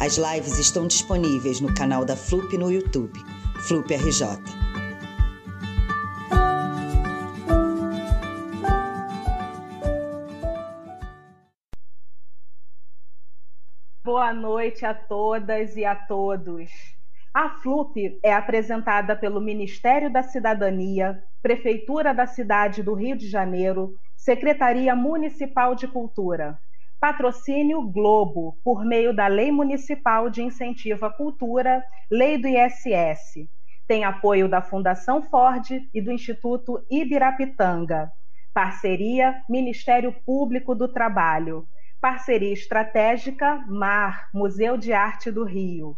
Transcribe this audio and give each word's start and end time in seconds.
As 0.00 0.16
lives 0.16 0.58
estão 0.58 0.86
disponíveis 0.86 1.60
no 1.60 1.72
canal 1.74 2.04
da 2.04 2.16
FLUP 2.16 2.56
no 2.58 2.70
YouTube, 2.70 3.18
FLUP 3.66 3.94
RJ. 3.94 4.26
Boa 14.04 14.32
noite 14.34 14.84
a 14.84 14.92
todas 14.94 15.76
e 15.76 15.84
a 15.84 15.94
todos. 15.94 16.70
A 17.32 17.48
FLUP 17.48 18.18
é 18.22 18.34
apresentada 18.34 19.16
pelo 19.16 19.40
Ministério 19.40 20.12
da 20.12 20.22
Cidadania, 20.22 21.22
Prefeitura 21.40 22.12
da 22.12 22.26
cidade 22.26 22.82
do 22.82 22.94
Rio 22.94 23.16
de 23.16 23.28
Janeiro, 23.28 23.94
Secretaria 24.16 24.94
Municipal 24.94 25.74
de 25.74 25.88
Cultura. 25.88 26.58
Patrocínio 27.02 27.82
Globo, 27.82 28.60
por 28.62 28.84
meio 28.84 29.12
da 29.12 29.26
Lei 29.26 29.50
Municipal 29.50 30.30
de 30.30 30.40
Incentivo 30.40 31.04
à 31.04 31.10
Cultura, 31.10 31.84
Lei 32.08 32.38
do 32.38 32.46
ISS. 32.46 33.50
Tem 33.88 34.04
apoio 34.04 34.48
da 34.48 34.62
Fundação 34.62 35.20
Ford 35.20 35.68
e 35.92 36.00
do 36.00 36.12
Instituto 36.12 36.80
Ibirapitanga. 36.88 38.12
Parceria 38.54 39.42
Ministério 39.50 40.12
Público 40.24 40.76
do 40.76 40.86
Trabalho. 40.86 41.66
Parceria 42.00 42.52
estratégica 42.52 43.56
MAR, 43.66 44.28
Museu 44.32 44.76
de 44.76 44.92
Arte 44.92 45.28
do 45.28 45.42
Rio. 45.42 45.96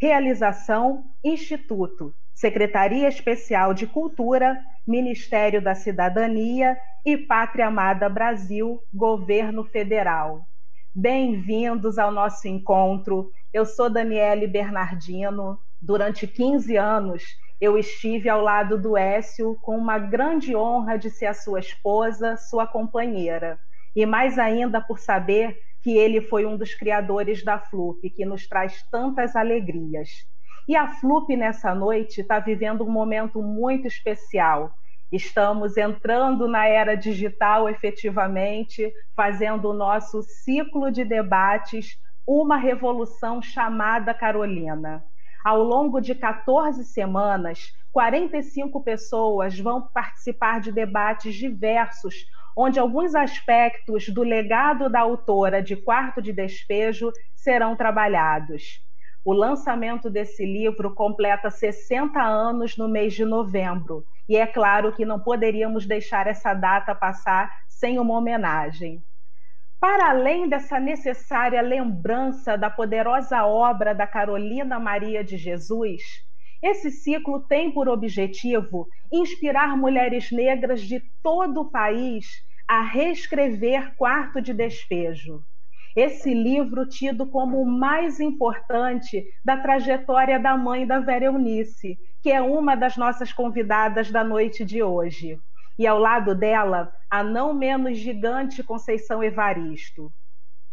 Realização 0.00 1.04
Instituto, 1.22 2.14
Secretaria 2.36 3.08
Especial 3.08 3.72
de 3.72 3.86
Cultura, 3.86 4.62
Ministério 4.86 5.62
da 5.62 5.74
Cidadania 5.74 6.76
e 7.02 7.16
Pátria 7.16 7.68
Amada 7.68 8.10
Brasil, 8.10 8.78
Governo 8.92 9.64
Federal. 9.64 10.46
Bem-vindos 10.94 11.96
ao 11.96 12.12
nosso 12.12 12.46
encontro. 12.46 13.30
Eu 13.54 13.64
sou 13.64 13.88
Daniele 13.88 14.46
Bernardino. 14.46 15.58
Durante 15.80 16.26
15 16.26 16.76
anos, 16.76 17.24
eu 17.58 17.78
estive 17.78 18.28
ao 18.28 18.42
lado 18.42 18.78
do 18.78 18.98
Écio 18.98 19.56
com 19.62 19.74
uma 19.74 19.98
grande 19.98 20.54
honra 20.54 20.98
de 20.98 21.08
ser 21.08 21.26
a 21.26 21.34
sua 21.34 21.58
esposa, 21.58 22.36
sua 22.36 22.66
companheira. 22.66 23.58
E 23.94 24.04
mais 24.04 24.38
ainda 24.38 24.78
por 24.78 24.98
saber 24.98 25.58
que 25.80 25.96
ele 25.96 26.20
foi 26.20 26.44
um 26.44 26.58
dos 26.58 26.74
criadores 26.74 27.42
da 27.42 27.58
FLUP, 27.58 28.10
que 28.10 28.26
nos 28.26 28.46
traz 28.46 28.82
tantas 28.90 29.34
alegrias. 29.34 30.26
E 30.68 30.74
a 30.76 30.88
FLUP, 30.88 31.36
nessa 31.36 31.74
noite, 31.74 32.20
está 32.20 32.38
vivendo 32.38 32.84
um 32.84 32.90
momento 32.90 33.42
muito 33.42 33.86
especial 33.86 34.74
Estamos 35.10 35.76
entrando 35.76 36.48
na 36.48 36.66
era 36.66 36.96
digital 36.96 37.68
efetivamente, 37.68 38.92
fazendo 39.14 39.70
o 39.70 39.74
nosso 39.74 40.20
ciclo 40.22 40.90
de 40.90 41.04
debates, 41.04 41.96
uma 42.26 42.56
revolução 42.56 43.40
chamada 43.40 44.12
Carolina. 44.12 45.04
Ao 45.44 45.62
longo 45.62 46.00
de 46.00 46.12
14 46.12 46.84
semanas, 46.84 47.72
45 47.92 48.82
pessoas 48.82 49.56
vão 49.60 49.80
participar 49.80 50.60
de 50.60 50.72
debates 50.72 51.36
diversos, 51.36 52.26
onde 52.56 52.80
alguns 52.80 53.14
aspectos 53.14 54.08
do 54.08 54.24
legado 54.24 54.90
da 54.90 55.00
autora 55.00 55.62
de 55.62 55.76
Quarto 55.76 56.20
de 56.20 56.32
Despejo 56.32 57.12
serão 57.36 57.76
trabalhados. 57.76 58.84
O 59.26 59.32
lançamento 59.32 60.08
desse 60.08 60.46
livro 60.46 60.94
completa 60.94 61.50
60 61.50 62.22
anos 62.22 62.76
no 62.76 62.88
mês 62.88 63.12
de 63.12 63.24
novembro 63.24 64.06
e 64.28 64.36
é 64.36 64.46
claro 64.46 64.92
que 64.92 65.04
não 65.04 65.18
poderíamos 65.18 65.84
deixar 65.84 66.28
essa 66.28 66.54
data 66.54 66.94
passar 66.94 67.50
sem 67.66 67.98
uma 67.98 68.16
homenagem. 68.16 69.02
Para 69.80 70.10
além 70.10 70.48
dessa 70.48 70.78
necessária 70.78 71.60
lembrança 71.60 72.56
da 72.56 72.70
poderosa 72.70 73.44
obra 73.44 73.92
da 73.92 74.06
Carolina 74.06 74.78
Maria 74.78 75.24
de 75.24 75.36
Jesus, 75.36 76.04
esse 76.62 76.92
ciclo 76.92 77.40
tem 77.40 77.72
por 77.72 77.88
objetivo 77.88 78.86
inspirar 79.12 79.76
mulheres 79.76 80.30
negras 80.30 80.80
de 80.80 81.00
todo 81.20 81.62
o 81.62 81.70
país 81.72 82.44
a 82.68 82.80
reescrever 82.80 83.92
Quarto 83.96 84.40
de 84.40 84.54
Despejo. 84.54 85.42
Esse 85.96 86.34
livro, 86.34 86.86
tido 86.86 87.26
como 87.26 87.58
o 87.58 87.64
mais 87.64 88.20
importante 88.20 89.26
da 89.42 89.56
trajetória 89.56 90.38
da 90.38 90.54
mãe 90.54 90.86
da 90.86 91.00
Vera 91.00 91.24
Eunice, 91.24 91.98
que 92.22 92.30
é 92.30 92.42
uma 92.42 92.74
das 92.74 92.98
nossas 92.98 93.32
convidadas 93.32 94.10
da 94.10 94.22
noite 94.22 94.62
de 94.62 94.82
hoje. 94.82 95.38
E 95.78 95.86
ao 95.86 95.98
lado 95.98 96.34
dela, 96.34 96.92
a 97.08 97.22
não 97.24 97.54
menos 97.54 97.96
gigante 97.96 98.62
Conceição 98.62 99.24
Evaristo. 99.24 100.12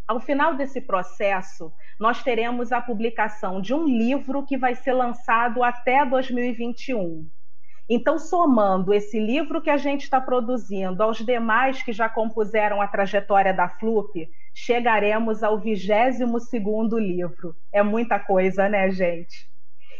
Ao 0.06 0.20
final 0.20 0.56
desse 0.56 0.82
processo, 0.82 1.72
nós 1.98 2.22
teremos 2.22 2.70
a 2.70 2.82
publicação 2.82 3.62
de 3.62 3.72
um 3.72 3.86
livro 3.86 4.44
que 4.44 4.58
vai 4.58 4.74
ser 4.74 4.92
lançado 4.92 5.62
até 5.62 6.04
2021. 6.04 7.26
Então, 7.88 8.18
somando 8.18 8.92
esse 8.92 9.18
livro 9.18 9.62
que 9.62 9.70
a 9.70 9.78
gente 9.78 10.02
está 10.02 10.20
produzindo 10.20 11.02
aos 11.02 11.18
demais 11.18 11.82
que 11.82 11.92
já 11.92 12.10
compuseram 12.10 12.82
a 12.82 12.86
trajetória 12.86 13.54
da 13.54 13.68
FLUP, 13.68 14.28
chegaremos 14.54 15.42
ao 15.42 15.58
22 15.58 16.48
segundo 16.48 16.98
livro. 16.98 17.56
É 17.72 17.82
muita 17.82 18.18
coisa, 18.18 18.68
né, 18.68 18.90
gente? 18.90 19.50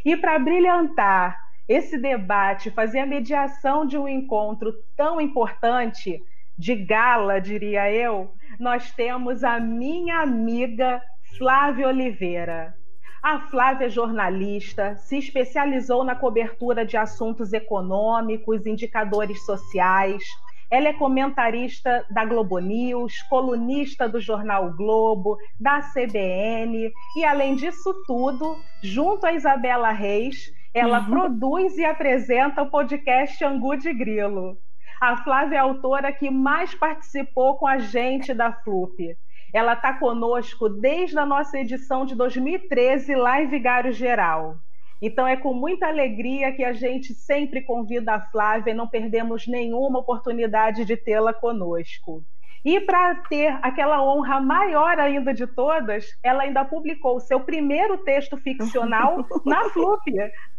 E 0.05 0.17
para 0.17 0.39
brilhantar 0.39 1.37
esse 1.69 1.99
debate, 1.99 2.71
fazer 2.71 3.01
a 3.01 3.07
mediação 3.07 3.85
de 3.85 3.99
um 3.99 4.07
encontro 4.07 4.73
tão 4.97 5.21
importante, 5.21 6.23
de 6.57 6.77
gala, 6.77 7.41
diria 7.41 7.91
eu, 7.91 8.33
nós 8.61 8.93
temos 8.93 9.43
a 9.43 9.59
minha 9.59 10.21
amiga 10.21 11.03
Flávia 11.37 11.89
Oliveira. 11.89 12.77
A 13.23 13.41
Flávia 13.41 13.87
é 13.87 13.89
jornalista, 13.89 14.97
se 14.97 15.17
especializou 15.17 16.05
na 16.05 16.15
cobertura 16.15 16.85
de 16.85 16.97
assuntos 16.97 17.55
econômicos, 17.55 18.67
indicadores 18.67 19.43
sociais. 19.47 20.23
Ela 20.71 20.89
é 20.89 20.93
comentarista 20.93 22.05
da 22.11 22.25
Globo 22.25 22.59
News, 22.59 23.23
colunista 23.29 24.09
do 24.09 24.21
jornal 24.21 24.73
Globo, 24.73 25.37
da 25.61 25.81
CBN 25.81 26.93
e, 27.17 27.25
além 27.25 27.55
disso 27.55 27.95
tudo, 28.07 28.57
junto 28.83 29.27
a 29.27 29.33
Isabela 29.33 29.91
Reis, 29.91 30.53
ela 30.73 31.01
uhum. 31.01 31.11
produz 31.11 31.79
e 31.79 31.85
apresenta 31.85 32.63
o 32.63 32.71
podcast 32.71 33.45
Angu 33.45 33.77
de 33.77 33.93
Grilo. 33.93 34.59
A 35.01 35.19
Flávia 35.19 35.57
é 35.57 35.59
a 35.59 35.63
autora 35.63 36.13
que 36.13 36.31
mais 36.31 36.75
participou 36.75 37.57
com 37.57 37.67
a 37.67 37.79
gente 37.79 38.33
da 38.33 38.53
FLUP. 38.53 39.17
Ela 39.53 39.75
está 39.75 39.93
conosco 39.93 40.69
desde 40.69 41.19
a 41.19 41.25
nossa 41.25 41.59
edição 41.59 42.05
de 42.05 42.17
2013, 42.17 43.15
lá 43.15 43.41
em 43.41 43.47
Vigário 43.47 43.93
Geral. 43.93 44.57
Então 45.01 45.27
é 45.27 45.37
com 45.37 45.53
muita 45.53 45.87
alegria 45.87 46.53
que 46.53 46.65
a 46.65 46.73
gente 46.73 47.15
sempre 47.15 47.63
convida 47.63 48.15
a 48.15 48.21
Flávia 48.21 48.71
e 48.71 48.75
não 48.75 48.89
perdemos 48.89 49.47
nenhuma 49.47 49.99
oportunidade 49.99 50.85
de 50.85 50.97
tê-la 50.97 51.33
conosco. 51.33 52.25
E 52.65 52.81
para 52.81 53.15
ter 53.29 53.59
aquela 53.61 54.03
honra 54.03 54.41
maior 54.41 54.99
ainda 54.99 55.35
de 55.35 55.47
todas, 55.47 56.07
ela 56.23 56.45
ainda 56.45 56.65
publicou 56.65 57.17
o 57.17 57.21
seu 57.21 57.39
primeiro 57.41 57.99
texto 57.99 58.39
ficcional 58.39 59.27
na 59.45 59.69
FLUP, 59.69 60.01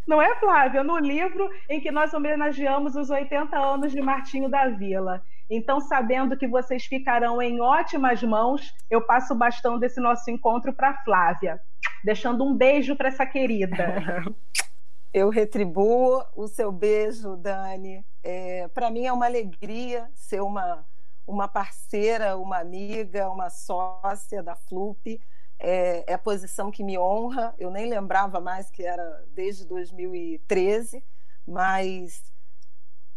não 0.07 0.21
é, 0.21 0.35
Flávia? 0.35 0.83
No 0.83 0.99
livro 0.99 1.49
em 1.67 1.81
que 1.81 1.89
nós 1.89 2.13
homenageamos 2.13 2.95
os 2.95 3.09
80 3.09 3.57
anos 3.57 3.91
de 3.91 4.01
Martinho 4.01 4.47
da 4.47 4.67
Vila. 4.69 5.23
Então, 5.49 5.79
sabendo 5.79 6.37
que 6.37 6.47
vocês 6.47 6.85
ficarão 6.85 7.41
em 7.41 7.59
ótimas 7.59 8.21
mãos, 8.21 8.73
eu 8.89 9.01
passo 9.01 9.33
o 9.33 9.37
bastão 9.37 9.79
desse 9.79 9.99
nosso 9.99 10.29
encontro 10.29 10.73
para 10.73 10.93
Flávia, 11.03 11.59
deixando 12.05 12.43
um 12.45 12.55
beijo 12.55 12.95
para 12.95 13.09
essa 13.09 13.25
querida. 13.25 14.23
Eu 15.11 15.29
retribuo 15.29 16.23
o 16.35 16.47
seu 16.47 16.71
beijo, 16.71 17.35
Dani. 17.35 18.05
É, 18.21 18.67
para 18.67 18.91
mim 18.91 19.07
é 19.07 19.11
uma 19.11 19.25
alegria 19.25 20.07
ser 20.13 20.41
uma, 20.41 20.85
uma 21.25 21.47
parceira, 21.47 22.37
uma 22.37 22.59
amiga, 22.59 23.29
uma 23.31 23.49
sócia 23.49 24.43
da 24.43 24.55
FLUP 24.55 25.19
é, 25.57 26.03
é 26.05 26.13
a 26.13 26.19
posição 26.19 26.69
que 26.69 26.83
me 26.83 26.95
honra. 26.95 27.55
Eu 27.57 27.71
nem 27.71 27.89
lembrava 27.89 28.39
mais 28.39 28.69
que 28.69 28.83
era 28.83 29.25
desde 29.33 29.65
2013, 29.65 31.03
mas 31.47 32.21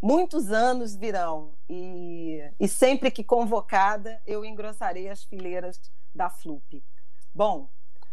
muitos 0.00 0.50
anos 0.50 0.96
virão 0.96 1.52
e, 1.69 2.41
e 2.58 2.67
sempre 2.67 3.11
que 3.11 3.23
convocada 3.23 4.23
eu 4.26 4.46
engrossarei 4.46 5.11
as 5.11 5.25
fileiras 5.25 5.79
da 6.14 6.31
FLUP. 6.31 6.82
Bom, 7.34 7.69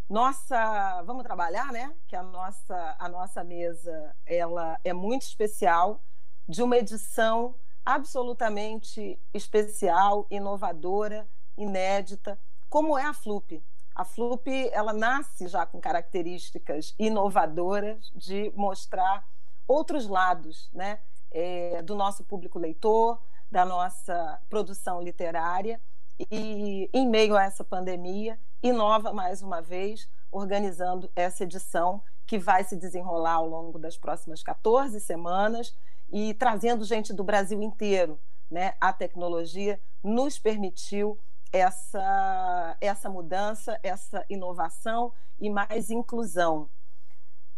Nossa, 0.07 1.01
vamos 1.03 1.23
trabalhar, 1.23 1.71
né? 1.71 1.91
Que 2.07 2.15
a 2.15 2.21
nossa 2.21 2.95
a 2.99 3.09
nossa 3.09 3.43
mesa 3.43 4.15
ela 4.25 4.79
é 4.83 4.93
muito 4.93 5.23
especial, 5.23 5.99
de 6.47 6.61
uma 6.61 6.77
edição 6.77 7.55
absolutamente 7.83 9.19
especial, 9.33 10.27
inovadora, 10.29 11.27
inédita, 11.57 12.39
como 12.69 12.95
é 12.95 13.03
a 13.03 13.13
Flup. 13.13 13.63
A 13.95 14.05
Flup 14.05 14.47
ela 14.71 14.93
nasce 14.93 15.47
já 15.47 15.65
com 15.65 15.81
características 15.81 16.93
inovadoras 16.99 18.11
de 18.13 18.51
mostrar 18.55 19.27
outros 19.67 20.07
lados, 20.07 20.69
né? 20.71 20.99
É, 21.31 21.81
do 21.81 21.95
nosso 21.95 22.23
público 22.23 22.59
leitor, 22.59 23.19
da 23.51 23.65
nossa 23.65 24.39
produção 24.49 25.01
literária 25.01 25.81
e 26.19 26.89
em 26.93 27.07
meio 27.07 27.35
a 27.35 27.43
essa 27.43 27.63
pandemia 27.63 28.39
inova 28.63 29.13
mais 29.13 29.41
uma 29.41 29.61
vez, 29.61 30.09
organizando 30.31 31.09
essa 31.15 31.43
edição 31.43 32.01
que 32.25 32.37
vai 32.37 32.63
se 32.63 32.75
desenrolar 32.75 33.35
ao 33.35 33.47
longo 33.47 33.77
das 33.77 33.97
próximas 33.97 34.41
14 34.41 34.99
semanas 34.99 35.75
e 36.11 36.33
trazendo 36.33 36.83
gente 36.83 37.13
do 37.13 37.23
Brasil 37.23 37.61
inteiro. 37.61 38.19
Né? 38.49 38.73
A 38.79 38.93
tecnologia 38.93 39.79
nos 40.03 40.39
permitiu 40.39 41.19
essa, 41.51 42.77
essa 42.81 43.09
mudança, 43.09 43.79
essa 43.83 44.25
inovação 44.29 45.13
e 45.39 45.49
mais 45.49 45.89
inclusão. 45.89 46.69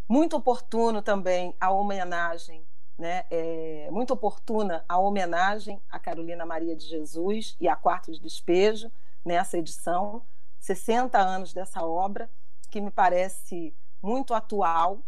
Muito 0.08 0.38
oportuno 0.38 1.02
também 1.02 1.56
a 1.60 1.72
homenagem, 1.72 2.66
né? 2.98 3.26
É 3.30 3.90
muito 3.92 4.14
oportuna 4.14 4.84
a 4.88 4.98
homenagem 4.98 5.82
a 5.90 6.00
Carolina 6.00 6.46
Maria 6.46 6.76
de 6.76 6.86
Jesus 6.86 7.56
e 7.60 7.68
a 7.68 7.76
Quarto 7.76 8.12
de 8.12 8.20
Despejo 8.20 8.92
nessa 9.24 9.58
edição, 9.58 10.24
60 10.60 11.18
anos 11.18 11.54
dessa 11.54 11.84
obra, 11.86 12.30
que 12.72 12.82
me 12.82 12.90
parece 12.90 13.76
muito 14.02 14.34
atual. 14.34 15.00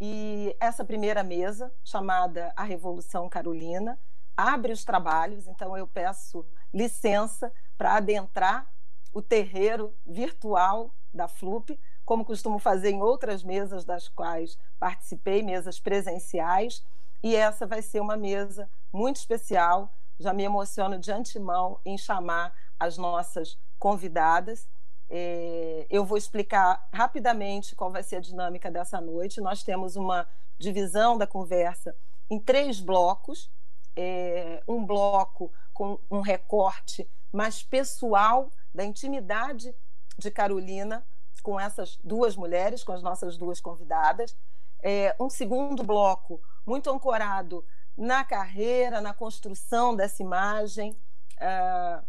E 0.00 0.54
essa 0.60 0.84
primeira 0.84 1.22
mesa, 1.22 1.72
chamada 1.84 2.52
A 2.56 2.64
Revolução 2.64 3.28
Carolina, 3.28 3.98
abre 4.36 4.72
os 4.72 4.84
trabalhos, 4.84 5.46
então 5.46 5.76
eu 5.76 5.86
peço 5.86 6.44
licença 6.72 7.52
para 7.78 7.96
adentrar 7.96 8.66
o 9.12 9.22
terreiro 9.22 9.94
virtual 10.04 10.94
da 11.12 11.26
FLUP, 11.26 11.78
como 12.04 12.24
costumo 12.24 12.58
fazer 12.58 12.90
em 12.90 13.00
outras 13.00 13.42
mesas 13.42 13.84
das 13.84 14.08
quais 14.08 14.58
participei, 14.78 15.42
mesas 15.42 15.80
presenciais, 15.80 16.84
e 17.22 17.34
essa 17.34 17.66
vai 17.66 17.82
ser 17.82 18.00
uma 18.00 18.16
mesa 18.16 18.68
muito 18.92 19.16
especial. 19.16 19.92
Já 20.18 20.32
me 20.32 20.44
emociono 20.44 20.98
de 20.98 21.12
antemão 21.12 21.78
em 21.84 21.98
chamar 21.98 22.54
as 22.78 22.96
nossas 22.96 23.58
convidadas 23.78 24.68
é, 25.08 25.86
eu 25.88 26.04
vou 26.04 26.18
explicar 26.18 26.88
rapidamente 26.92 27.76
qual 27.76 27.90
vai 27.90 28.02
ser 28.02 28.16
a 28.16 28.20
dinâmica 28.20 28.70
dessa 28.70 29.00
noite. 29.00 29.40
Nós 29.40 29.62
temos 29.62 29.96
uma 29.96 30.26
divisão 30.58 31.16
da 31.16 31.26
conversa 31.26 31.94
em 32.28 32.38
três 32.38 32.80
blocos. 32.80 33.50
É, 33.98 34.62
um 34.68 34.84
bloco 34.84 35.50
com 35.72 35.98
um 36.10 36.20
recorte 36.20 37.08
mais 37.32 37.62
pessoal 37.62 38.50
da 38.74 38.84
intimidade 38.84 39.74
de 40.18 40.30
Carolina 40.30 41.04
com 41.42 41.58
essas 41.58 41.96
duas 42.02 42.34
mulheres, 42.34 42.82
com 42.82 42.92
as 42.92 43.02
nossas 43.02 43.36
duas 43.36 43.60
convidadas. 43.60 44.36
É, 44.82 45.14
um 45.18 45.30
segundo 45.30 45.82
bloco 45.84 46.40
muito 46.66 46.90
ancorado 46.90 47.64
na 47.96 48.24
carreira, 48.24 49.00
na 49.00 49.14
construção 49.14 49.94
dessa 49.94 50.22
imagem. 50.22 50.96
Uh, 51.36 52.04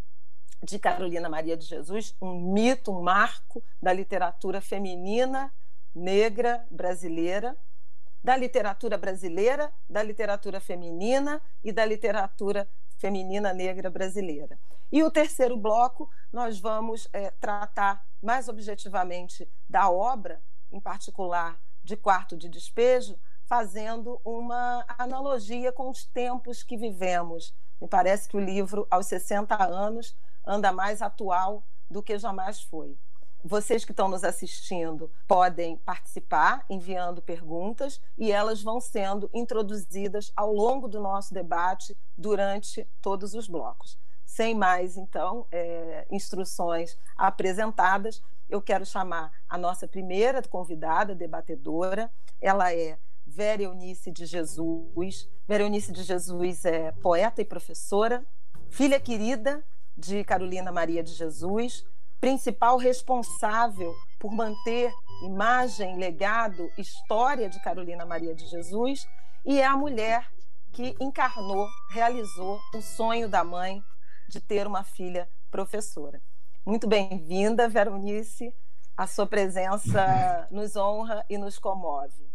de 0.63 0.79
Carolina 0.79 1.29
Maria 1.29 1.55
de 1.55 1.65
Jesus, 1.65 2.15
um 2.19 2.51
mito, 2.51 2.91
um 2.91 3.03
marco 3.03 3.63
da 3.81 3.93
literatura 3.93 4.59
feminina 4.59 5.53
negra 5.93 6.65
brasileira, 6.69 7.55
da 8.23 8.35
literatura 8.35 8.97
brasileira, 8.97 9.71
da 9.89 10.01
literatura 10.01 10.59
feminina 10.59 11.41
e 11.63 11.71
da 11.71 11.85
literatura 11.85 12.67
feminina 12.97 13.53
negra 13.53 13.89
brasileira. 13.89 14.59
E 14.91 15.03
o 15.03 15.11
terceiro 15.11 15.57
bloco, 15.57 16.09
nós 16.31 16.59
vamos 16.59 17.07
é, 17.13 17.31
tratar 17.31 18.05
mais 18.21 18.47
objetivamente 18.47 19.49
da 19.69 19.89
obra, 19.89 20.41
em 20.71 20.79
particular 20.79 21.59
de 21.83 21.95
Quarto 21.95 22.35
de 22.35 22.49
Despejo, 22.49 23.17
fazendo 23.47 24.19
uma 24.23 24.85
analogia 24.97 25.71
com 25.71 25.89
os 25.89 26.05
tempos 26.05 26.61
que 26.61 26.77
vivemos. 26.77 27.55
Me 27.81 27.87
parece 27.87 28.27
que 28.27 28.35
o 28.35 28.39
livro, 28.39 28.85
aos 28.91 29.07
60 29.07 29.63
anos, 29.63 30.15
anda 30.45 30.71
mais 30.71 31.01
atual 31.01 31.63
do 31.89 32.03
que 32.03 32.19
jamais 32.19 32.61
foi. 32.61 32.97
Vocês 33.43 33.85
que 33.85 33.91
estão 33.91 34.09
nos 34.09 34.25
assistindo 34.25 35.09
podem 35.25 35.77
participar 35.77 36.65
enviando 36.69 37.21
perguntas 37.21 38.01
e 38.17 38.31
elas 38.31 38.61
vão 38.61 38.81
sendo 38.81 39.29
introduzidas 39.33 40.33
ao 40.35 40.51
longo 40.51 40.87
do 40.87 40.99
nosso 40.99 41.33
debate 41.33 41.95
durante 42.17 42.85
todos 43.01 43.33
os 43.33 43.47
blocos. 43.47 43.97
Sem 44.25 44.53
mais, 44.53 44.97
então, 44.97 45.47
é, 45.49 46.05
instruções 46.11 46.97
apresentadas, 47.15 48.21
eu 48.49 48.61
quero 48.61 48.85
chamar 48.85 49.31
a 49.47 49.57
nossa 49.57 49.87
primeira 49.87 50.41
convidada, 50.41 51.15
debatedora. 51.15 52.11
Ela 52.41 52.73
é 52.73 52.97
Vera 53.27 53.63
Eunice 53.63 54.11
de 54.11 54.25
Jesus. 54.25 55.29
Vera 55.47 55.63
Eunice 55.63 55.91
de 55.91 56.01
Jesus 56.01 56.65
é 56.65 56.91
poeta 56.93 57.41
e 57.41 57.45
professora, 57.45 58.25
filha 58.69 58.99
querida 58.99 59.63
de 59.95 60.23
Carolina 60.23 60.71
Maria 60.71 61.03
de 61.03 61.13
Jesus, 61.13 61.85
principal 62.19 62.77
responsável 62.77 63.93
por 64.19 64.31
manter 64.31 64.91
imagem, 65.23 65.97
legado, 65.97 66.71
história 66.77 67.49
de 67.49 67.61
Carolina 67.61 68.05
Maria 68.05 68.33
de 68.33 68.47
Jesus, 68.47 69.07
e 69.45 69.59
é 69.59 69.65
a 69.65 69.77
mulher 69.77 70.31
que 70.71 70.95
encarnou, 70.99 71.67
realizou 71.91 72.59
o 72.73 72.81
sonho 72.81 73.29
da 73.29 73.43
mãe 73.43 73.81
de 74.29 74.39
ter 74.39 74.65
uma 74.65 74.83
filha 74.83 75.29
professora. 75.51 76.21
Muito 76.65 76.87
bem-vinda, 76.87 77.69
Veronice. 77.69 78.53
A 78.95 79.05
sua 79.05 79.27
presença 79.27 80.47
nos 80.51 80.75
honra 80.75 81.23
e 81.29 81.37
nos 81.37 81.59
comove. 81.59 82.26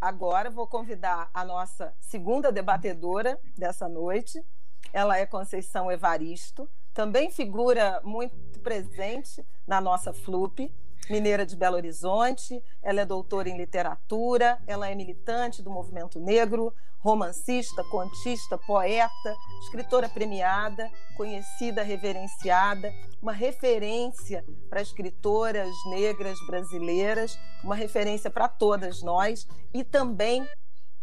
Agora 0.00 0.50
vou 0.50 0.66
convidar 0.66 1.30
a 1.32 1.44
nossa 1.44 1.94
segunda 2.00 2.52
debatedora 2.52 3.38
dessa 3.56 3.88
noite. 3.88 4.44
Ela 4.92 5.18
é 5.18 5.26
Conceição 5.26 5.90
Evaristo, 5.90 6.68
também 6.92 7.30
figura 7.30 8.00
muito 8.04 8.60
presente 8.60 9.44
na 9.66 9.80
nossa 9.80 10.12
FLUP, 10.12 10.72
mineira 11.08 11.46
de 11.46 11.56
Belo 11.56 11.76
Horizonte. 11.76 12.62
Ela 12.82 13.02
é 13.02 13.06
doutora 13.06 13.48
em 13.48 13.56
literatura, 13.56 14.58
ela 14.66 14.88
é 14.88 14.94
militante 14.94 15.62
do 15.62 15.70
movimento 15.70 16.20
negro, 16.20 16.72
romancista, 16.98 17.84
contista, 17.84 18.58
poeta, 18.58 19.36
escritora 19.62 20.08
premiada, 20.08 20.90
conhecida, 21.16 21.82
reverenciada, 21.82 22.92
uma 23.22 23.32
referência 23.32 24.44
para 24.68 24.82
escritoras 24.82 25.72
negras 25.90 26.36
brasileiras, 26.46 27.38
uma 27.62 27.74
referência 27.74 28.30
para 28.30 28.48
todas 28.48 29.02
nós 29.02 29.46
e 29.72 29.84
também 29.84 30.46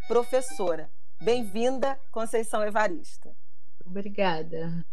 professora. 0.08 0.90
Bem-vinda, 1.22 1.98
Conceição 2.12 2.62
Evaristo. 2.64 3.34
Obrigada. 3.86 4.86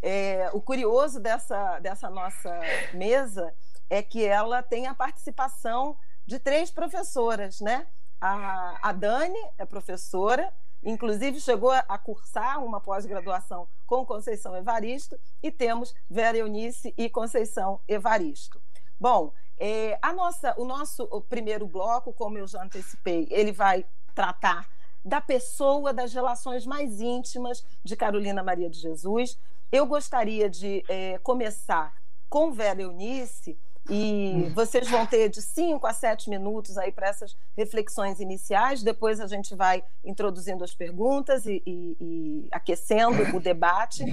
É, 0.00 0.50
o 0.52 0.60
curioso 0.60 1.18
dessa, 1.18 1.80
dessa 1.80 2.10
nossa 2.10 2.60
mesa 2.92 3.52
é 3.88 4.02
que 4.02 4.24
ela 4.24 4.62
tem 4.62 4.86
a 4.86 4.94
participação 4.94 5.96
de 6.26 6.38
três 6.38 6.70
professoras, 6.70 7.60
né? 7.60 7.86
A, 8.20 8.78
a 8.88 8.92
Dani 8.92 9.38
é 9.58 9.64
professora, 9.66 10.52
inclusive 10.82 11.40
chegou 11.40 11.70
a, 11.70 11.98
cursar 11.98 12.64
uma 12.64 12.80
pós-graduação 12.80 13.68
com 13.86 14.04
Conceição 14.06 14.56
Evaristo, 14.56 15.18
e 15.42 15.50
temos 15.50 15.94
Vera 16.08 16.38
Eunice 16.38 16.94
e 16.96 17.08
Conceição 17.10 17.80
Evaristo. 17.86 18.60
Bom, 18.98 19.32
é, 19.58 19.98
a 20.00 20.12
nossa, 20.12 20.54
o 20.58 20.64
nosso 20.64 21.06
primeiro 21.28 21.66
bloco, 21.66 22.12
como 22.12 22.38
eu 22.38 22.46
já 22.46 22.62
antecipei, 22.62 23.28
ele 23.30 23.52
vai 23.52 23.84
tratar 24.14 24.68
da 25.04 25.20
pessoa, 25.20 25.92
das 25.92 26.14
relações 26.14 26.64
mais 26.64 27.00
íntimas 27.00 27.64
de 27.84 27.94
Carolina 27.94 28.42
Maria 28.42 28.70
de 28.70 28.78
Jesus, 28.78 29.38
eu 29.70 29.84
gostaria 29.86 30.48
de 30.48 30.82
é, 30.88 31.18
começar 31.18 31.94
com 32.30 32.52
Vera 32.52 32.80
Eunice, 32.80 33.58
e 33.88 34.50
vocês 34.54 34.88
vão 34.88 35.06
ter 35.06 35.28
de 35.28 35.42
5 35.42 35.86
a 35.86 35.92
7 35.92 36.30
minutos 36.30 36.78
aí 36.78 36.90
para 36.90 37.08
essas 37.08 37.36
reflexões 37.56 38.18
iniciais. 38.18 38.82
Depois 38.82 39.20
a 39.20 39.26
gente 39.26 39.54
vai 39.54 39.84
introduzindo 40.02 40.64
as 40.64 40.74
perguntas 40.74 41.44
e, 41.44 41.62
e, 41.66 41.96
e 42.00 42.48
aquecendo 42.50 43.36
o 43.36 43.40
debate. 43.40 44.04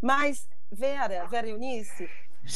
Mas, 0.00 0.48
Vera, 0.70 1.26
Vera 1.26 1.48
Eunice, 1.48 2.08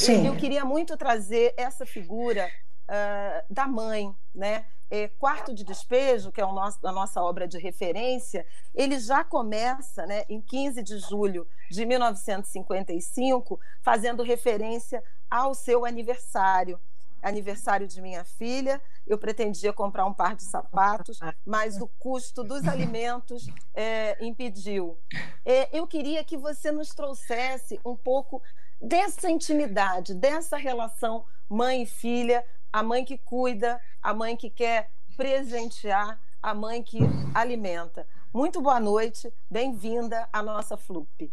eu, 0.08 0.25
eu, 0.25 0.37
queria 0.37 0.64
muito 0.64 0.96
trazer 0.96 1.54
essa 1.56 1.87
figura 1.87 2.50
uh, 2.88 3.54
da 3.54 3.68
mãe, 3.68 4.12
né? 4.35 4.64
é, 4.90 5.08
Quarto 5.08 5.52
de 5.52 5.64
Despejo, 5.64 6.30
que 6.30 6.40
é 6.40 6.44
nosso, 6.44 6.87
a 6.87 6.92
nossa 6.92 7.20
obra 7.20 7.49
de 7.49 7.58
referência, 7.58 8.46
ele 8.75 8.99
já 8.99 9.25
começa 9.25 10.06
né, 10.06 10.25
em 10.28 10.40
15 10.40 10.82
de 10.82 10.99
julho 10.99 11.46
de 11.70 11.85
1955, 11.85 13.58
fazendo 13.82 14.23
referência 14.23 15.02
ao 15.30 15.54
seu 15.54 15.85
aniversário. 15.85 16.80
aniversário 17.23 17.88
de 17.88 18.00
minha 18.00 18.25
filha, 18.25 18.80
eu 19.06 19.18
pretendia 19.18 19.73
comprar 19.73 20.06
um 20.06 20.14
par 20.14 20.37
de 20.37 20.45
sapatos, 20.45 21.18
mas 21.45 21.80
o 21.80 21.88
custo 21.99 22.45
dos 22.45 22.66
alimentos 22.68 23.49
é, 23.75 24.16
impediu. 24.25 24.97
É, 25.45 25.68
eu 25.76 25.87
queria 25.87 26.23
que 26.23 26.37
você 26.37 26.71
nos 26.71 26.90
trouxesse 26.90 27.80
um 27.85 27.97
pouco 27.97 28.40
dessa 28.80 29.30
intimidade, 29.30 30.14
dessa 30.14 30.56
relação 30.56 31.25
mãe 31.49 31.83
e 31.83 31.87
filha, 31.87 32.45
a 32.73 32.83
mãe 32.83 33.04
que 33.04 33.18
cuida, 33.18 33.80
a 34.02 34.12
mãe 34.12 34.37
que 34.37 34.50
quer 34.50 34.90
presentear, 35.16 36.21
a 36.42 36.54
mãe 36.54 36.83
que 36.83 36.99
alimenta. 37.35 38.06
Muito 38.33 38.61
boa 38.61 38.78
noite, 38.78 39.33
bem-vinda 39.50 40.28
à 40.33 40.42
nossa 40.42 40.76
FLUP. 40.76 41.33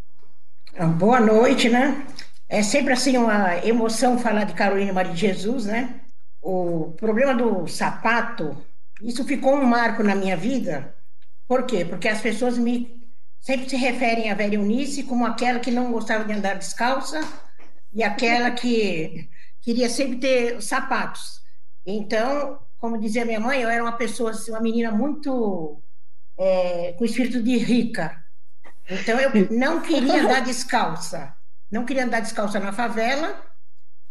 Boa 0.97 1.19
noite, 1.19 1.69
né? 1.69 2.07
É 2.47 2.61
sempre 2.61 2.93
assim 2.93 3.17
uma 3.17 3.57
emoção 3.65 4.19
falar 4.19 4.43
de 4.43 4.53
Carolina 4.53 4.93
Maria 4.93 5.13
de 5.13 5.19
Jesus, 5.19 5.65
né? 5.65 6.01
O 6.41 6.91
problema 6.97 7.33
do 7.33 7.67
sapato, 7.67 8.55
isso 9.01 9.23
ficou 9.23 9.55
um 9.55 9.65
marco 9.65 10.03
na 10.03 10.15
minha 10.15 10.35
vida. 10.35 10.95
Por 11.47 11.65
quê? 11.65 11.85
Porque 11.85 12.07
as 12.07 12.21
pessoas 12.21 12.57
me 12.57 13.01
sempre 13.39 13.69
se 13.69 13.75
referem 13.75 14.31
a 14.31 14.35
Velha 14.35 14.55
Eunice 14.55 15.03
como 15.03 15.25
aquela 15.25 15.59
que 15.59 15.71
não 15.71 15.91
gostava 15.91 16.23
de 16.23 16.33
andar 16.33 16.55
descalça 16.55 17.21
e 17.93 18.03
aquela 18.03 18.51
que 18.51 19.29
queria 19.61 19.89
sempre 19.89 20.17
ter 20.17 20.61
sapatos. 20.61 21.41
Então, 21.85 22.59
como 22.77 22.99
dizia 22.99 23.25
minha 23.25 23.39
mãe, 23.39 23.61
eu 23.61 23.69
era 23.69 23.83
uma 23.83 23.97
pessoa, 23.97 24.31
assim, 24.31 24.51
uma 24.51 24.61
menina 24.61 24.91
muito 24.91 25.81
é, 26.37 26.93
com 26.93 27.05
espírito 27.05 27.41
de 27.41 27.57
rica. 27.57 28.23
Então, 28.89 29.19
eu 29.19 29.31
não 29.51 29.81
queria 29.81 30.23
andar 30.23 30.41
descalça 30.41 31.35
não 31.73 31.85
queria 31.85 32.05
andar 32.05 32.19
descalça 32.19 32.59
na 32.59 32.71
favela, 32.71 33.43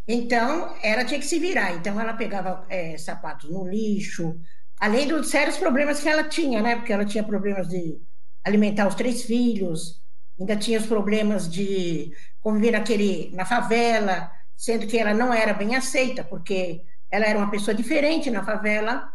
então 0.07 0.75
ela 0.83 1.05
tinha 1.05 1.21
que 1.21 1.27
se 1.27 1.39
virar. 1.39 1.73
Então 1.75 1.99
ela 2.01 2.13
pegava 2.13 2.67
é, 2.69 2.99
sapatos 2.99 3.49
no 3.49 3.69
lixo, 3.69 4.37
além 4.81 5.07
dos 5.07 5.29
sérios 5.29 5.57
problemas 5.57 6.01
que 6.01 6.09
ela 6.09 6.25
tinha, 6.25 6.61
né? 6.61 6.75
Porque 6.75 6.93
ela 6.93 7.05
tinha 7.05 7.23
problemas 7.23 7.69
de 7.69 8.03
alimentar 8.43 8.89
os 8.89 8.97
três 8.97 9.23
filhos, 9.23 10.03
ainda 10.41 10.57
tinha 10.57 10.77
os 10.81 10.87
problemas 10.87 11.49
de 11.49 12.13
conviver 12.41 12.73
naquele, 12.73 13.31
na 13.33 13.45
favela, 13.47 14.29
sendo 14.57 14.89
que 14.89 14.99
ela 14.99 15.15
não 15.15 15.33
era 15.33 15.55
bem 15.55 15.77
aceita, 15.77 16.25
porque 16.25 16.83
ela 17.09 17.27
era 17.27 17.39
uma 17.39 17.51
pessoa 17.51 17.73
diferente 17.73 18.29
na 18.29 18.45
favela, 18.45 19.09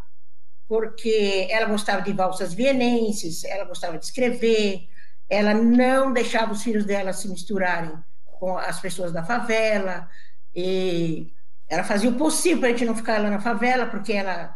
porque 0.69 1.49
ela 1.51 1.65
gostava 1.65 2.01
de 2.01 2.13
valsas 2.13 2.53
vienenses, 2.53 3.43
ela 3.43 3.65
gostava 3.65 3.97
de 3.97 4.05
escrever, 4.05 4.87
ela 5.29 5.53
não 5.53 6.13
deixava 6.13 6.53
os 6.53 6.63
filhos 6.63 6.85
dela 6.85 7.11
se 7.11 7.27
misturarem 7.27 7.91
com 8.39 8.57
as 8.57 8.79
pessoas 8.79 9.11
da 9.11 9.23
favela, 9.23 10.09
e 10.55 11.33
ela 11.67 11.83
fazia 11.83 12.09
o 12.09 12.17
possível 12.17 12.59
para 12.59 12.69
a 12.69 12.71
gente 12.71 12.85
não 12.85 12.95
ficar 12.95 13.21
lá 13.21 13.29
na 13.29 13.39
favela, 13.39 13.85
porque 13.87 14.13
ela 14.13 14.55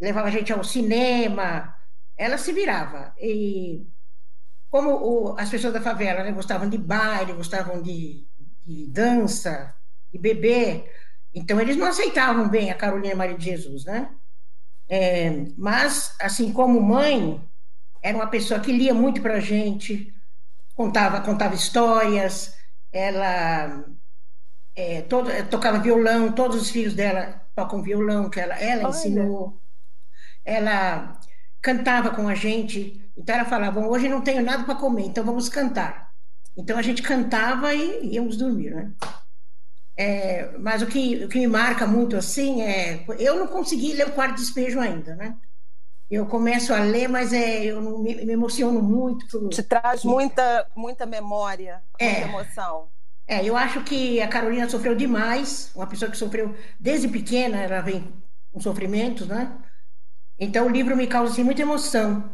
levava 0.00 0.28
a 0.28 0.30
gente 0.30 0.52
ao 0.52 0.64
cinema, 0.64 1.74
ela 2.16 2.38
se 2.38 2.52
virava. 2.52 3.14
E 3.18 3.86
como 4.68 4.90
o, 4.90 5.38
as 5.38 5.50
pessoas 5.50 5.72
da 5.72 5.80
favela 5.80 6.22
né, 6.22 6.32
gostavam 6.32 6.68
de 6.68 6.78
baile, 6.78 7.32
gostavam 7.32 7.82
de, 7.82 8.26
de 8.64 8.86
dança, 8.86 9.74
de 10.12 10.18
beber, 10.18 10.90
então 11.34 11.60
eles 11.60 11.76
não 11.76 11.86
aceitavam 11.86 12.48
bem 12.48 12.70
a 12.70 12.74
Carolina 12.74 13.14
Maria 13.14 13.36
de 13.36 13.44
Jesus, 13.44 13.84
né? 13.84 14.10
É, 14.88 15.30
mas, 15.56 16.16
assim 16.20 16.52
como 16.52 16.80
mãe, 16.80 17.40
era 18.02 18.16
uma 18.16 18.26
pessoa 18.26 18.58
que 18.58 18.72
lia 18.72 18.92
muito 18.92 19.22
para 19.22 19.34
a 19.34 19.40
gente, 19.40 20.12
contava, 20.74 21.20
contava 21.20 21.54
histórias, 21.54 22.56
ela 22.92 23.84
é, 24.74 25.02
todo, 25.02 25.30
tocava 25.48 25.78
violão, 25.78 26.32
todos 26.32 26.60
os 26.60 26.70
filhos 26.70 26.94
dela 26.94 27.42
tocam 27.54 27.82
violão, 27.82 28.30
que 28.30 28.40
ela, 28.40 28.54
ela 28.58 28.88
ensinou. 28.88 29.60
Ela 30.44 31.18
cantava 31.60 32.10
com 32.10 32.26
a 32.28 32.34
gente, 32.34 33.10
então 33.16 33.34
ela 33.34 33.44
falava: 33.44 33.80
hoje 33.80 34.08
não 34.08 34.22
tenho 34.22 34.42
nada 34.42 34.64
para 34.64 34.74
comer, 34.74 35.04
então 35.04 35.24
vamos 35.24 35.48
cantar. 35.48 36.10
Então 36.56 36.78
a 36.78 36.82
gente 36.82 37.02
cantava 37.02 37.74
e 37.74 38.14
íamos 38.14 38.36
dormir, 38.36 38.70
né? 38.70 38.92
É, 39.96 40.56
mas 40.58 40.80
o 40.82 40.86
que, 40.86 41.24
o 41.24 41.28
que 41.28 41.38
me 41.38 41.46
marca 41.46 41.86
muito 41.86 42.16
assim 42.16 42.62
é. 42.62 43.04
Eu 43.18 43.38
não 43.38 43.46
consegui 43.46 43.92
ler 43.92 44.08
o 44.08 44.12
quarto 44.12 44.36
despejo 44.36 44.80
ainda, 44.80 45.14
né? 45.14 45.36
Eu 46.10 46.26
começo 46.26 46.74
a 46.74 46.80
ler, 46.80 47.08
mas 47.08 47.32
é, 47.32 47.64
eu 47.64 47.80
não, 47.80 47.98
me, 47.98 48.16
me 48.16 48.32
emociono 48.32 48.82
muito. 48.82 49.48
Te 49.48 49.62
traz 49.62 50.02
muita, 50.04 50.66
muita 50.74 51.06
memória, 51.06 51.82
muita 52.00 52.04
é, 52.04 52.22
emoção. 52.22 52.88
É, 53.28 53.44
eu 53.44 53.56
acho 53.56 53.84
que 53.84 54.20
a 54.20 54.26
Carolina 54.26 54.68
sofreu 54.68 54.96
demais, 54.96 55.70
uma 55.72 55.86
pessoa 55.86 56.10
que 56.10 56.16
sofreu 56.16 56.52
desde 56.80 57.06
pequena, 57.06 57.58
ela 57.58 57.80
vem 57.80 58.12
com 58.52 58.60
sofrimentos, 58.60 59.28
né? 59.28 59.56
Então 60.36 60.66
o 60.66 60.70
livro 60.70 60.96
me 60.96 61.06
causa 61.06 61.32
assim, 61.32 61.44
muita 61.44 61.62
emoção. 61.62 62.28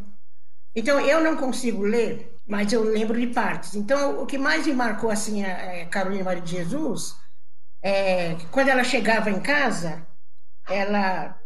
Então 0.75 0.99
eu 0.99 1.21
não 1.23 1.37
consigo 1.37 1.83
ler, 1.83 2.35
mas 2.47 2.73
eu 2.73 2.83
lembro 2.83 3.21
de 3.21 3.27
partes. 3.27 3.75
Então 3.75 4.23
o 4.23 4.27
que 4.27 4.39
mais 4.39 4.67
me 4.67 4.73
marcou 4.73 5.11
assim 5.11 5.45
a, 5.45 5.83
a 5.83 5.87
Carolina 5.87 6.25
Maria 6.25 6.41
de 6.41 6.53
Jesus 6.53 7.15
é 7.83 8.35
que 8.37 8.47
quando 8.47 8.69
ela 8.69 8.85
chegava 8.85 9.31
em 9.31 9.41
casa, 9.41 10.07
ela 10.67 11.39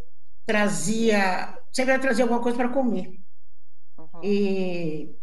trazia 0.46 1.59
sempre 1.72 1.92
ela 1.92 2.02
trazia 2.02 2.24
alguma 2.24 2.42
coisa 2.42 2.56
para 2.56 2.68
comer. 2.68 3.20
Uhum. 3.98 4.24
E 4.24 5.16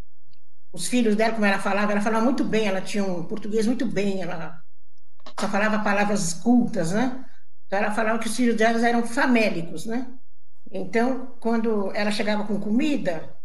os 0.71 0.87
filhos 0.87 1.15
dela, 1.15 1.33
como 1.33 1.45
ela 1.45 1.59
falava, 1.59 1.91
ela 1.91 2.01
falava 2.01 2.23
muito 2.23 2.43
bem, 2.43 2.67
ela 2.67 2.81
tinha 2.81 3.03
um 3.03 3.23
português 3.23 3.65
muito 3.65 3.85
bem, 3.85 4.21
ela 4.21 4.61
só 5.39 5.47
falava 5.47 5.83
palavras 5.83 6.33
cultas, 6.33 6.91
né? 6.91 7.25
Então 7.65 7.79
ela 7.79 7.91
falava 7.91 8.19
que 8.19 8.27
os 8.27 8.35
filhos 8.35 8.55
delas 8.55 8.83
eram 8.83 9.05
famélicos, 9.05 9.85
né? 9.85 10.07
Então, 10.71 11.35
quando 11.39 11.91
ela 11.95 12.11
chegava 12.11 12.45
com 12.45 12.59
comida, 12.59 13.37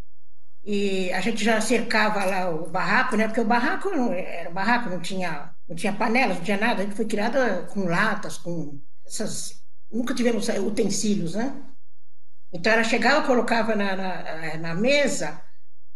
e 0.65 1.13
a 1.13 1.21
gente 1.21 1.45
já 1.45 1.61
cercava 1.61 2.25
lá 2.25 2.51
o 2.51 2.71
barraco, 2.71 3.17
né? 3.17 3.27
Porque 3.27 3.41
o 3.41 3.45
barraco 3.45 3.91
não 3.91 4.13
era 4.13 4.51
barraco, 4.51 4.89
não 4.91 5.01
tinha, 5.01 5.55
não 5.69 5.75
tinha 5.75 5.93
panelas, 5.93 6.37
não 6.39 6.45
tinha 6.45 6.59
nada. 6.59 6.83
A 6.83 6.85
gente 6.85 6.95
foi 6.97 7.05
criada 7.07 7.65
com 7.73 7.85
latas, 7.85 8.39
com 8.39 8.81
essas. 9.05 9.63
Nunca 9.91 10.15
tivemos 10.15 10.49
utensílios, 10.49 11.35
né? 11.35 11.55
Então 12.53 12.73
ela 12.73 12.85
chegava, 12.85 13.27
colocava 13.27 13.75
na, 13.75 13.97
na, 13.97 14.57
na 14.59 14.75
mesa, 14.75 15.41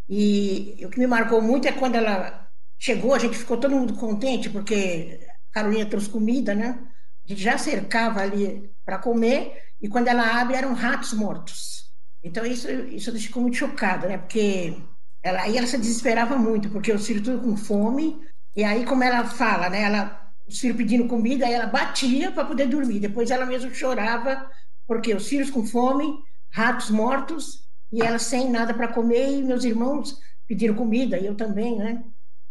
e 0.09 0.79
o 0.85 0.89
que 0.89 0.99
me 0.99 1.07
marcou 1.07 1.41
muito 1.41 1.67
é 1.67 1.71
quando 1.71 1.95
ela 1.95 2.49
chegou, 2.79 3.13
a 3.13 3.19
gente 3.19 3.37
ficou 3.37 3.57
todo 3.57 3.75
mundo 3.75 3.95
contente, 3.95 4.49
porque 4.49 5.19
a 5.51 5.53
Carolina 5.53 5.89
trouxe 5.89 6.09
comida, 6.09 6.55
né? 6.55 6.79
A 7.25 7.27
gente 7.29 7.41
já 7.41 7.57
cercava 7.57 8.21
ali 8.21 8.71
para 8.85 8.99
comer, 8.99 9.63
e 9.81 9.87
quando 9.89 10.07
ela 10.07 10.41
abre, 10.41 10.55
eram 10.55 10.73
ratos 10.73 11.13
mortos. 11.13 11.91
Então 12.23 12.45
isso, 12.45 12.69
isso 12.69 13.11
ficou 13.19 13.41
muito 13.41 13.57
chocada, 13.57 14.07
né? 14.07 14.17
Porque 14.17 14.81
ela, 15.21 15.41
aí 15.41 15.57
ela 15.57 15.67
se 15.67 15.77
desesperava 15.77 16.37
muito, 16.37 16.69
porque 16.69 16.91
os 16.91 17.05
filhos 17.05 17.23
tudo 17.23 17.41
com 17.43 17.57
fome, 17.57 18.19
e 18.55 18.63
aí, 18.63 18.85
como 18.85 19.03
ela 19.03 19.23
fala, 19.25 19.69
né? 19.69 19.83
Ela, 19.83 20.33
os 20.47 20.59
filhos 20.59 20.77
pedindo 20.77 21.07
comida, 21.07 21.45
aí 21.45 21.53
ela 21.53 21.67
batia 21.67 22.31
para 22.31 22.45
poder 22.45 22.67
dormir. 22.67 22.99
Depois 22.99 23.29
ela 23.29 23.45
mesma 23.45 23.71
chorava, 23.73 24.49
porque 24.87 25.13
os 25.13 25.27
filhos 25.27 25.51
com 25.51 25.65
fome 25.65 26.07
ratos 26.49 26.89
mortos 26.89 27.67
e 27.91 28.01
ela 28.01 28.19
sem 28.19 28.49
nada 28.49 28.73
para 28.73 28.87
comer 28.87 29.39
e 29.39 29.43
meus 29.43 29.63
irmãos 29.63 30.19
pediram 30.47 30.75
comida 30.75 31.17
e 31.17 31.25
eu 31.25 31.35
também, 31.35 31.77
né? 31.77 32.03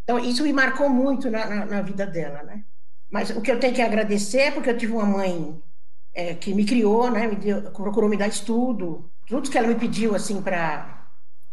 Então 0.04 0.18
isso 0.18 0.42
me 0.42 0.52
marcou 0.52 0.88
muito 0.88 1.30
na, 1.30 1.46
na, 1.46 1.66
na 1.66 1.82
vida 1.82 2.06
dela, 2.06 2.42
né? 2.42 2.64
Mas 3.10 3.30
o 3.30 3.40
que 3.40 3.50
eu 3.50 3.58
tenho 3.60 3.74
que 3.74 3.82
agradecer 3.82 4.40
é 4.40 4.50
porque 4.50 4.70
eu 4.70 4.76
tive 4.76 4.92
uma 4.92 5.06
mãe 5.06 5.60
é, 6.14 6.34
que 6.34 6.54
me 6.54 6.64
criou, 6.64 7.10
né? 7.10 7.26
Me 7.26 7.36
deu, 7.36 7.62
procurou 7.72 8.08
me 8.08 8.16
dar 8.16 8.28
estudo, 8.28 9.10
tudo 9.26 9.50
que 9.50 9.58
ela 9.58 9.68
me 9.68 9.74
pediu 9.76 10.14
assim 10.14 10.40
para 10.42 10.94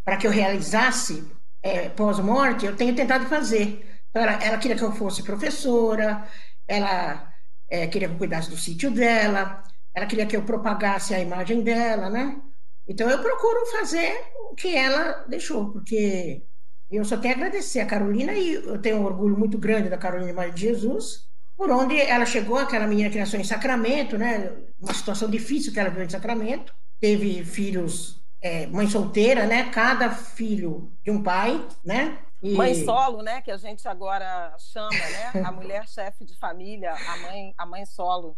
para 0.03 0.17
que 0.17 0.27
eu 0.27 0.31
realizasse 0.31 1.25
é, 1.61 1.87
pós-morte, 1.87 2.65
eu 2.65 2.75
tenho 2.75 2.93
tentado 2.93 3.25
fazer. 3.25 4.01
Então, 4.09 4.21
ela, 4.21 4.33
ela, 4.43 4.57
queria 4.57 4.75
que 4.75 4.83
eu 4.83 4.91
fosse 4.91 5.23
professora, 5.23 6.27
ela 6.67 7.33
é, 7.69 7.87
queria 7.87 8.09
que 8.09 8.13
eu 8.13 8.17
cuidasse 8.17 8.49
do 8.49 8.57
sítio 8.57 8.91
dela, 8.91 9.63
ela 9.93 10.05
queria 10.05 10.25
que 10.25 10.35
eu 10.35 10.43
propagasse 10.43 11.13
a 11.13 11.19
imagem 11.19 11.61
dela, 11.61 12.09
né? 12.09 12.41
Então 12.87 13.09
eu 13.09 13.21
procuro 13.21 13.65
fazer 13.67 14.13
o 14.51 14.55
que 14.55 14.75
ela 14.75 15.23
deixou, 15.27 15.71
porque 15.71 16.43
eu 16.91 17.05
só 17.05 17.17
tenho 17.17 17.33
a 17.33 17.37
agradecer 17.37 17.79
a 17.79 17.85
Carolina 17.85 18.33
e 18.33 18.53
eu 18.53 18.79
tenho 18.79 18.97
um 18.97 19.05
orgulho 19.05 19.37
muito 19.37 19.57
grande 19.57 19.89
da 19.89 19.97
Carolina 19.97 20.33
Maria 20.33 20.53
de 20.53 20.61
Jesus, 20.61 21.27
por 21.55 21.71
onde 21.71 21.99
ela 21.99 22.25
chegou, 22.25 22.57
aquela 22.57 22.87
menina 22.87 23.09
que 23.09 23.17
nasceu 23.17 23.39
em 23.39 23.43
Sacramento, 23.43 24.17
né? 24.17 24.51
Uma 24.79 24.93
situação 24.93 25.29
difícil 25.29 25.71
que 25.71 25.79
ela 25.79 25.89
viu 25.89 26.03
em 26.03 26.09
Sacramento, 26.09 26.73
teve 26.99 27.43
filhos, 27.45 28.21
é, 28.41 28.67
mãe 28.67 28.87
solteira, 28.87 29.45
né? 29.45 29.69
Cada 29.69 30.09
filho 30.11 30.91
de 31.03 31.11
um 31.11 31.23
pai, 31.23 31.65
né? 31.83 32.19
E... 32.41 32.55
Mãe 32.55 32.75
solo, 32.83 33.21
né? 33.21 33.41
Que 33.41 33.51
a 33.51 33.57
gente 33.57 33.87
agora 33.87 34.53
chama, 34.59 34.89
né? 34.89 35.41
A 35.45 35.51
mulher 35.51 35.87
chefe 35.87 36.25
de 36.25 36.37
família, 36.37 36.93
a 36.93 37.17
mãe, 37.17 37.53
a 37.57 37.65
mãe 37.65 37.85
solo. 37.85 38.37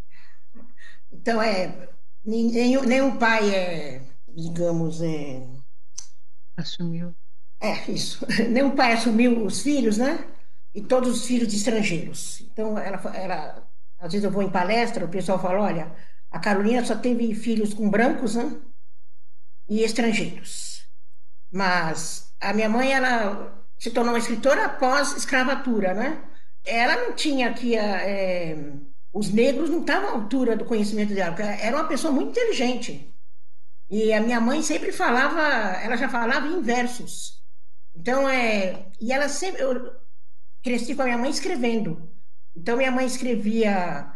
Então, 1.11 1.41
é, 1.41 1.89
nenhum, 2.23 2.83
nenhum 2.83 3.17
pai 3.17 3.53
é, 3.53 4.01
digamos, 4.35 5.01
é... 5.01 5.47
Assumiu. 6.57 7.15
É, 7.59 7.89
isso. 7.89 8.25
Nenhum 8.49 8.75
pai 8.75 8.93
assumiu 8.93 9.45
os 9.45 9.61
filhos, 9.61 9.97
né? 9.97 10.25
E 10.73 10.81
todos 10.81 11.09
os 11.09 11.25
filhos 11.25 11.47
de 11.47 11.55
estrangeiros. 11.55 12.41
Então, 12.41 12.77
ela, 12.77 12.97
ela, 13.15 13.67
às 13.97 14.11
vezes 14.11 14.25
eu 14.25 14.31
vou 14.31 14.43
em 14.43 14.51
palestra, 14.51 15.05
o 15.05 15.09
pessoal 15.09 15.39
fala, 15.39 15.61
olha, 15.61 15.95
A 16.31 16.39
Carolina 16.39 16.83
só 16.85 16.95
teve 16.97 17.33
filhos 17.35 17.73
com 17.73 17.89
brancos 17.89 18.35
né? 18.35 18.61
e 19.69 19.81
estrangeiros. 19.83 20.85
Mas 21.51 22.33
a 22.39 22.53
minha 22.53 22.69
mãe, 22.69 22.93
ela 22.93 23.65
se 23.79 23.91
tornou 23.91 24.13
uma 24.13 24.19
escritora 24.19 24.65
após 24.65 25.15
escravatura, 25.15 25.93
né? 25.93 26.23
Ela 26.65 26.95
não 27.05 27.15
tinha 27.15 27.49
aqui... 27.49 27.75
É, 27.75 28.55
os 29.15 29.31
negros 29.31 29.69
não 29.69 29.79
estavam 29.79 30.09
à 30.09 30.11
altura 30.11 30.57
do 30.57 30.65
conhecimento 30.65 31.13
dela, 31.13 31.33
porque 31.33 31.41
era 31.41 31.77
uma 31.77 31.87
pessoa 31.87 32.11
muito 32.11 32.31
inteligente. 32.31 33.15
E 33.89 34.11
a 34.11 34.19
minha 34.19 34.41
mãe 34.41 34.61
sempre 34.61 34.91
falava, 34.91 35.41
ela 35.81 35.95
já 35.95 36.09
falava 36.09 36.47
em 36.47 36.61
versos. 36.61 37.41
Então, 37.95 38.27
é. 38.27 38.87
E 38.99 39.13
ela 39.13 39.29
sempre. 39.29 39.61
Eu 39.61 39.95
cresci 40.61 40.95
com 40.95 41.03
a 41.03 41.05
minha 41.05 41.17
mãe 41.17 41.29
escrevendo. 41.29 42.11
Então, 42.53 42.75
minha 42.75 42.91
mãe 42.91 43.05
escrevia. 43.05 44.11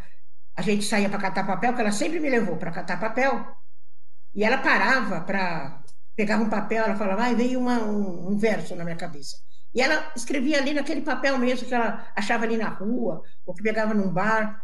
A 0.53 0.62
gente 0.62 0.84
saía 0.84 1.10
para 1.10 1.20
catar 1.20 1.48
papel, 1.48 1.74
que 1.74 1.79
ela 1.79 1.94
sempre 1.94 2.20
me 2.20 2.29
levou 2.29 2.58
para 2.58 2.72
catar 2.72 3.00
papel. 3.00 3.56
E 4.36 4.44
ela 4.44 4.58
parava 4.58 5.22
para. 5.22 5.82
Pegava 6.13 6.44
um 6.44 6.50
papel, 6.50 6.84
ela 6.84 6.98
falava, 6.98 7.22
vai, 7.22 7.36
veio 7.36 7.58
uma, 7.62 7.79
um, 7.79 8.32
um 8.32 8.38
verso 8.38 8.75
na 8.75 8.84
minha 8.84 8.98
cabeça. 8.98 9.38
E 9.74 9.82
ela 9.82 10.12
escrevia 10.13 10.58
ali 10.58 10.74
naquele 10.74 11.01
papel 11.01 11.38
mesmo 11.38 11.65
que 11.65 11.74
ela 11.74 12.06
achava 12.13 12.44
ali 12.44 12.58
na 12.58 12.68
rua, 12.68 13.24
ou 13.46 13.53
que 13.53 13.63
pegava 13.63 13.94
num 13.94 14.12
bar. 14.12 14.62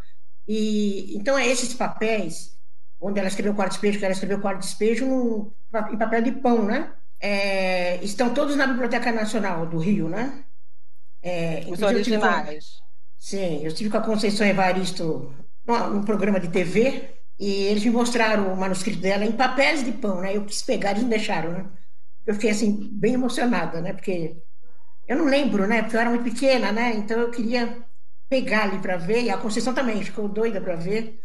E 0.48 1.16
então 1.18 1.38
é 1.38 1.48
esses 1.48 1.74
papéis 1.74 2.58
onde 3.00 3.20
ela 3.20 3.28
escreveu 3.28 3.56
quarto 3.56 3.72
despejo, 3.74 4.00
que 4.00 4.06
ela 4.06 4.14
escreveu 4.14 4.42
quarto 4.42 4.60
despejo 4.62 5.06
no, 5.06 5.54
em 5.92 5.98
papel 5.98 6.22
de 6.24 6.32
pão, 6.34 6.66
né? 6.66 6.94
É, 7.20 8.04
estão 8.04 8.34
todos 8.34 8.56
na 8.56 8.68
Biblioteca 8.68 9.12
Nacional 9.12 9.66
do 9.68 9.78
Rio, 9.78 10.10
né? 10.10 10.46
É, 11.22 11.66
Os 11.68 11.82
originais. 11.82 12.66
Com, 12.80 12.86
sim, 13.18 13.62
eu 13.64 13.68
estive 13.68 13.90
com 13.90 13.98
a 13.98 14.02
Conceição 14.02 14.46
Evaristo 14.48 15.34
num 15.92 16.04
programa 16.04 16.40
de 16.40 16.50
TV 16.50 17.16
e 17.40 17.64
eles 17.64 17.84
me 17.84 17.92
mostraram 17.92 18.54
o 18.54 18.58
manuscrito 18.58 19.00
dela 19.02 19.25
em 19.25 19.32
papéis 19.32 19.84
de 19.84 19.92
pão, 19.94 20.22
né? 20.22 20.36
Eu 20.36 20.46
quis 20.46 20.62
pegar, 20.62 20.92
eles 20.92 21.04
não 21.04 21.10
deixaram, 21.10 21.52
né? 21.52 21.70
Eu 22.25 22.34
fiquei 22.36 22.52
assim 22.52 22.90
bem 22.92 23.14
emocionada, 23.16 23.82
né? 23.82 23.94
Porque 23.94 24.38
eu 25.08 25.18
não 25.18 25.25
lembro, 25.25 25.68
né? 25.68 25.82
Porque 25.84 25.96
eu 25.98 26.02
era 26.02 26.10
muito 26.10 26.24
pequena, 26.24 26.72
né? 26.72 26.94
Então 26.96 27.20
eu 27.20 27.32
queria 27.32 27.86
pegar 28.42 28.63
ali 28.63 28.80
para 28.80 28.98
ver. 28.98 29.24
E 29.24 29.30
a 29.30 29.38
Conceição 29.38 29.74
também 29.74 30.04
ficou 30.04 30.27
doida 30.27 30.62
para 30.62 30.75
ver 30.75 31.20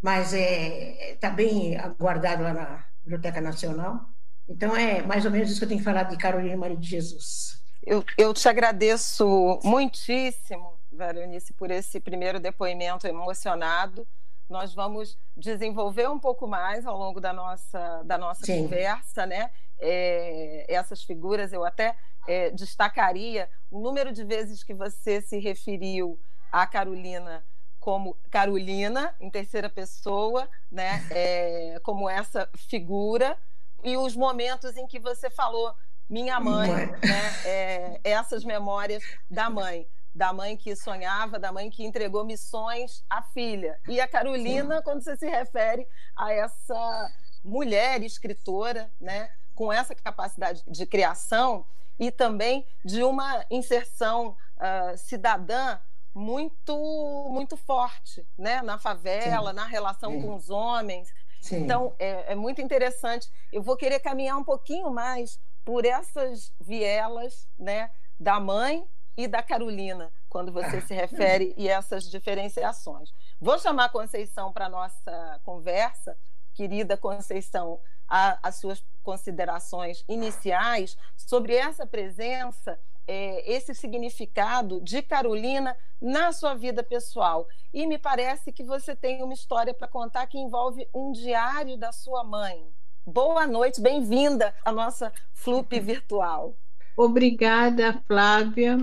mas 0.00 0.32
está 0.32 0.38
é, 0.38 1.16
tá 1.20 1.30
bem 1.30 1.76
aguardado 1.76 2.42
lá 2.42 2.52
na 2.52 2.84
Biblioteca 3.02 3.40
Nacional. 3.40 4.06
Então, 4.48 4.74
é 4.74 5.02
mais 5.02 5.24
ou 5.24 5.30
menos 5.30 5.50
isso 5.50 5.60
que 5.60 5.64
eu 5.64 5.68
tenho 5.68 5.80
que 5.80 5.84
falar 5.84 6.04
de 6.04 6.16
Carolina 6.16 6.56
Maria 6.56 6.76
de 6.76 6.88
Jesus. 6.88 7.62
Eu, 7.82 8.04
eu 8.16 8.32
te 8.34 8.48
agradeço 8.48 9.60
muitíssimo, 9.62 10.78
Veronice, 10.90 11.52
por 11.52 11.70
esse 11.70 12.00
primeiro 12.00 12.40
depoimento 12.40 13.06
emocionado. 13.06 14.06
Nós 14.48 14.74
vamos 14.74 15.16
desenvolver 15.36 16.08
um 16.10 16.18
pouco 16.18 16.46
mais 16.48 16.84
ao 16.84 16.98
longo 16.98 17.20
da 17.20 17.32
nossa, 17.32 18.02
da 18.02 18.18
nossa 18.18 18.44
conversa, 18.46 19.24
né? 19.24 19.50
É, 19.78 20.66
essas 20.68 21.04
figuras, 21.04 21.52
eu 21.52 21.64
até 21.64 21.94
é, 22.26 22.50
destacaria 22.50 23.48
o 23.70 23.80
número 23.80 24.12
de 24.12 24.24
vezes 24.24 24.64
que 24.64 24.74
você 24.74 25.20
se 25.20 25.38
referiu 25.38 26.18
à 26.50 26.66
Carolina 26.66 27.44
como 27.80 28.14
Carolina, 28.30 29.14
em 29.18 29.30
terceira 29.30 29.68
pessoa, 29.70 30.48
né? 30.70 31.02
É, 31.10 31.80
como 31.82 32.08
essa 32.08 32.48
figura, 32.54 33.36
e 33.82 33.96
os 33.96 34.14
momentos 34.14 34.76
em 34.76 34.86
que 34.86 35.00
você 35.00 35.30
falou 35.30 35.74
minha 36.08 36.38
mãe, 36.38 36.68
né? 36.70 37.42
É, 37.46 38.00
essas 38.04 38.44
memórias 38.44 39.02
da 39.30 39.48
mãe, 39.48 39.88
da 40.14 40.32
mãe 40.32 40.56
que 40.56 40.76
sonhava, 40.76 41.38
da 41.38 41.50
mãe 41.50 41.70
que 41.70 41.82
entregou 41.82 42.22
missões 42.22 43.02
à 43.08 43.22
filha. 43.22 43.80
E 43.88 43.98
a 43.98 44.06
Carolina, 44.06 44.76
Sim. 44.76 44.82
quando 44.82 45.02
você 45.02 45.16
se 45.16 45.28
refere 45.28 45.88
a 46.14 46.32
essa 46.32 47.10
mulher 47.42 48.02
escritora, 48.02 48.92
né? 49.00 49.30
Com 49.54 49.72
essa 49.72 49.94
capacidade 49.94 50.62
de 50.66 50.84
criação 50.84 51.64
e 51.98 52.10
também 52.10 52.66
de 52.84 53.02
uma 53.02 53.44
inserção 53.50 54.36
uh, 54.56 54.96
cidadã 54.98 55.78
muito 56.14 57.28
muito 57.30 57.56
forte, 57.56 58.26
né? 58.36 58.62
Na 58.62 58.78
favela, 58.78 59.50
Sim. 59.50 59.56
na 59.56 59.64
relação 59.64 60.12
Sim. 60.12 60.22
com 60.22 60.34
os 60.34 60.50
homens. 60.50 61.12
Sim. 61.40 61.62
Então 61.62 61.94
é, 61.98 62.32
é, 62.32 62.34
muito 62.34 62.60
interessante. 62.60 63.30
Eu 63.52 63.62
vou 63.62 63.76
querer 63.76 64.00
caminhar 64.00 64.36
um 64.36 64.44
pouquinho 64.44 64.90
mais 64.90 65.40
por 65.64 65.84
essas 65.84 66.52
vielas, 66.60 67.48
né? 67.58 67.90
Da 68.18 68.38
mãe 68.38 68.86
e 69.16 69.26
da 69.26 69.42
Carolina, 69.42 70.12
quando 70.28 70.52
você 70.52 70.76
ah. 70.76 70.80
se 70.86 70.94
refere 70.94 71.54
e 71.56 71.68
essas 71.68 72.04
diferenciações. 72.10 73.12
Vou 73.40 73.58
chamar 73.58 73.86
a 73.86 73.88
Conceição 73.88 74.52
para 74.52 74.68
nossa 74.68 75.40
conversa, 75.44 76.16
querida 76.54 76.96
Conceição, 76.96 77.80
a, 78.06 78.38
as 78.42 78.56
suas 78.56 78.84
considerações 79.02 80.04
iniciais 80.08 80.96
sobre 81.16 81.54
essa 81.54 81.86
presença 81.86 82.78
é, 83.10 83.52
esse 83.52 83.74
significado 83.74 84.80
de 84.80 85.02
Carolina 85.02 85.76
na 86.00 86.30
sua 86.30 86.54
vida 86.54 86.80
pessoal. 86.80 87.48
E 87.74 87.84
me 87.84 87.98
parece 87.98 88.52
que 88.52 88.62
você 88.62 88.94
tem 88.94 89.20
uma 89.24 89.34
história 89.34 89.74
para 89.74 89.88
contar 89.88 90.28
que 90.28 90.38
envolve 90.38 90.86
um 90.94 91.10
diário 91.10 91.76
da 91.76 91.90
sua 91.90 92.22
mãe. 92.22 92.64
Boa 93.04 93.48
noite, 93.48 93.80
bem-vinda 93.80 94.54
à 94.64 94.70
nossa 94.70 95.12
Flup 95.32 95.80
virtual. 95.80 96.54
Obrigada, 96.96 98.00
Flávia. 98.06 98.78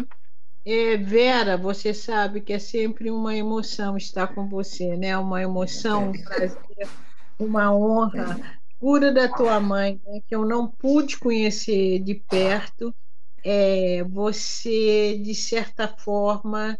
É, 0.65 0.97
Vera, 0.97 1.55
você 1.55 1.93
sabe 1.93 2.41
que 2.41 2.51
é 2.51 2.59
sempre 2.59 3.09
uma 3.09 3.33
emoção 3.33 3.95
estar 3.95 4.27
com 4.27 4.49
você, 4.49 4.97
né? 4.97 5.17
Uma 5.17 5.41
emoção, 5.41 6.09
um 6.09 6.23
prazer, 6.23 6.89
uma 7.39 7.73
honra. 7.73 8.59
Cura 8.77 9.09
da 9.13 9.29
tua 9.29 9.57
mãe, 9.61 10.01
né? 10.05 10.19
que 10.27 10.35
eu 10.35 10.45
não 10.45 10.67
pude 10.67 11.17
conhecer 11.17 11.99
de 11.99 12.13
perto, 12.13 12.93
é, 13.49 14.03
você, 14.03 15.17
de 15.23 15.33
certa 15.33 15.87
forma, 15.87 16.77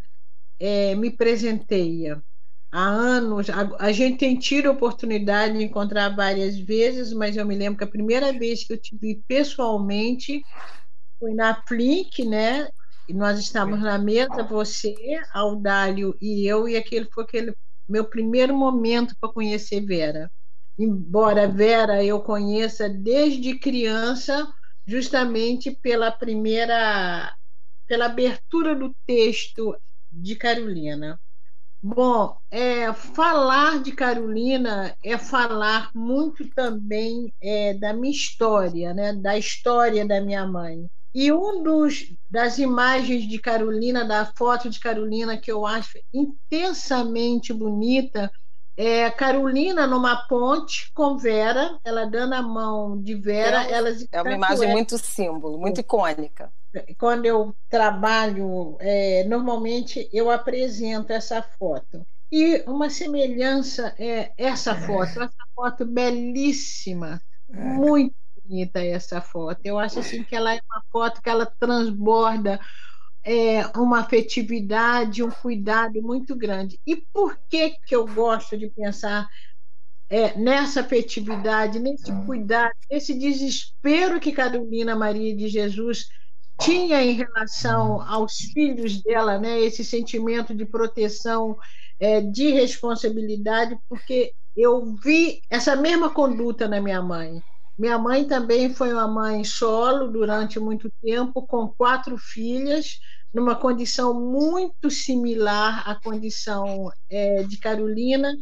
é, 0.60 0.95
me 0.95 1.10
presenteia. 1.10 2.21
Há 2.69 2.82
anos, 2.82 3.49
a, 3.49 3.69
a, 3.80 3.91
gente 3.93 4.17
tem 4.17 4.38
tido 4.38 4.67
a 4.67 4.73
oportunidade 4.73 5.58
de 5.58 5.63
encontrar 5.63 6.13
várias 6.13 6.60
vezes, 6.60 7.13
mas 7.13 7.38
eu 7.38 7.45
me 7.45 7.56
lembro 7.56 7.77
que 7.77 7.86
a 7.86 7.89
primeira 7.89 8.34
vez 8.34 8.65
que 8.65 8.73
eu 8.73 8.77
te 8.77 8.97
vi 8.97 9.23
pessoalmente 9.25 10.43
foi 11.17 11.34
na 11.34 11.63
Flink, 11.65 12.25
né? 12.25 12.67
E 13.08 13.13
nós 13.13 13.39
estávamos 13.39 13.80
na 13.82 13.97
mesa, 13.97 14.43
você, 14.43 14.93
Audálio 15.34 16.17
e 16.21 16.45
eu, 16.45 16.67
e 16.67 16.75
aquele 16.75 17.08
foi 17.13 17.23
aquele 17.23 17.56
meu 17.88 18.03
primeiro 18.10 18.53
momento 18.53 19.15
para 19.21 19.32
conhecer 19.32 19.86
Vera. 19.86 20.30
Embora 20.77 21.47
Vera 21.47 22.03
eu 22.03 22.19
conheça 22.19 22.89
desde 22.89 23.58
criança, 23.58 24.45
justamente 24.88 25.71
pela 25.71 26.12
primeira, 26.12 27.36
pela 27.86 28.06
abertura 28.06 28.73
do 28.76 28.95
texto 29.06 29.76
de 30.12 30.36
Carolina. 30.36 31.19
Bom, 31.82 32.38
é, 32.50 32.91
falar 32.93 33.82
de 33.84 33.91
Carolina 33.91 34.95
é 35.04 35.17
falar 35.17 35.91
muito 35.93 36.50
também 36.50 37.34
é, 37.41 37.73
da 37.76 37.93
minha 37.93 38.12
história, 38.12 38.93
né, 38.93 39.13
da 39.13 39.38
história 39.38 40.06
da 40.06 40.19
minha 40.19 40.45
mãe. 40.47 40.89
E 41.13 41.32
um 41.32 41.63
dos 41.63 42.13
das 42.30 42.58
imagens 42.58 43.28
de 43.28 43.39
Carolina, 43.39 44.06
da 44.06 44.26
foto 44.26 44.69
de 44.69 44.80
Carolina 44.80 45.38
que 45.38 45.52
eu 45.52 45.65
acho 45.65 46.00
intensamente 46.13 47.54
bonita, 47.54 48.32
é, 48.77 49.09
Carolina 49.09 49.87
numa 49.87 50.27
ponte 50.27 50.91
com 50.93 51.17
Vera, 51.17 51.79
ela 51.83 52.05
dando 52.05 52.33
a 52.33 52.41
mão 52.43 53.01
de 53.01 53.15
Vera. 53.15 53.65
É, 53.65 53.71
elas 53.71 54.07
é 54.11 54.21
uma 54.21 54.33
imagem 54.33 54.71
muito 54.71 54.99
símbolo, 54.99 55.57
muito 55.57 55.81
icônica. 55.81 56.53
Quando 56.99 57.25
eu 57.25 57.55
trabalho, 57.67 58.77
é, 58.79 59.23
normalmente 59.27 60.07
eu 60.13 60.29
apresento 60.29 61.11
essa 61.11 61.41
foto. 61.41 62.05
E 62.31 62.63
uma 62.67 62.89
semelhança 62.89 63.95
é 63.97 64.31
essa 64.37 64.71
é. 64.71 64.81
foto, 64.81 65.23
essa 65.23 65.45
foto 65.55 65.85
belíssima, 65.85 67.19
é. 67.49 67.57
muito 67.57 68.13
bonita 68.43 68.79
essa 68.83 69.21
foto. 69.21 69.59
Eu 69.63 69.79
acho 69.79 69.99
assim 69.99 70.23
que 70.23 70.35
ela 70.35 70.53
é 70.53 70.59
uma 70.69 70.83
foto 70.91 71.19
que 71.19 71.29
ela 71.29 71.47
transborda 71.47 72.59
é, 73.27 73.67
uma 73.77 73.99
afetividade, 73.99 75.21
um 75.21 75.29
cuidado 75.29 76.01
muito 76.01 76.33
grande. 76.33 76.79
E 76.87 76.95
por 76.95 77.37
que, 77.49 77.71
que 77.85 77.93
eu 77.93 78.07
gosto 78.07 78.57
de 78.57 78.69
pensar 78.69 79.27
é, 80.09 80.37
nessa 80.39 80.79
afetividade, 80.79 81.77
nesse 81.77 82.09
cuidado, 82.25 82.71
nesse 82.89 83.13
desespero 83.13 84.21
que 84.21 84.31
Carolina 84.31 84.95
Maria 84.95 85.35
de 85.35 85.49
Jesus 85.49 86.07
tinha 86.61 87.03
em 87.03 87.11
relação 87.11 88.01
aos 88.01 88.37
filhos 88.53 89.03
dela, 89.03 89.37
né? 89.37 89.59
esse 89.59 89.83
sentimento 89.83 90.55
de 90.55 90.65
proteção, 90.65 91.57
é, 91.99 92.21
de 92.21 92.51
responsabilidade, 92.51 93.77
porque 93.89 94.31
eu 94.55 94.95
vi 95.03 95.41
essa 95.49 95.75
mesma 95.75 96.09
conduta 96.09 96.65
na 96.65 96.79
minha 96.79 97.01
mãe. 97.01 97.43
Minha 97.77 97.97
mãe 97.99 98.25
também 98.25 98.73
foi 98.73 98.91
uma 98.91 99.07
mãe 99.07 99.43
solo 99.43 100.11
durante 100.11 100.59
muito 100.59 100.91
tempo, 101.01 101.45
com 101.45 101.67
quatro 101.67 102.17
filhas, 102.17 102.99
numa 103.31 103.55
condição 103.55 104.19
muito 104.19 104.89
similar 104.89 105.87
à 105.87 105.93
condição 105.93 106.91
é, 107.07 107.43
de 107.43 107.57
Carolina, 107.57 108.35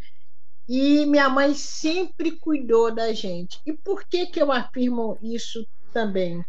e 0.67 1.05
minha 1.05 1.27
mãe 1.27 1.53
sempre 1.53 2.31
cuidou 2.39 2.93
da 2.93 3.11
gente. 3.13 3.59
E 3.65 3.73
por 3.73 4.05
que, 4.07 4.25
que 4.27 4.41
eu 4.41 4.51
afirmo 4.51 5.17
isso 5.21 5.67
também? 5.91 6.43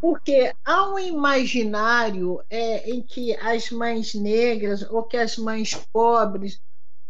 Porque 0.00 0.54
há 0.64 0.90
um 0.90 0.98
imaginário 0.98 2.42
é, 2.48 2.90
em 2.90 3.02
que 3.02 3.36
as 3.36 3.70
mães 3.70 4.14
negras 4.14 4.82
ou 4.90 5.02
que 5.02 5.18
as 5.18 5.36
mães 5.36 5.74
pobres, 5.92 6.60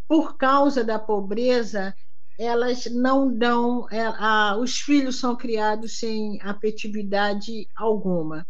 por 0.08 0.36
causa 0.36 0.82
da 0.82 0.98
pobreza, 0.98 1.94
elas 2.40 2.86
não 2.86 3.36
dão, 3.36 3.86
é, 3.90 4.02
a, 4.02 4.56
os 4.58 4.78
filhos 4.80 5.18
são 5.18 5.36
criados 5.36 5.98
sem 5.98 6.40
afetividade 6.42 7.68
alguma. 7.76 8.46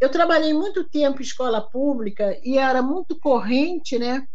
Eu 0.00 0.10
trabalhei 0.10 0.52
muito 0.54 0.88
tempo 0.88 1.20
em 1.20 1.24
escola 1.24 1.60
pública 1.60 2.38
e 2.44 2.58
era 2.58 2.82
muito 2.82 3.18
corrente, 3.18 3.98
né? 3.98 4.26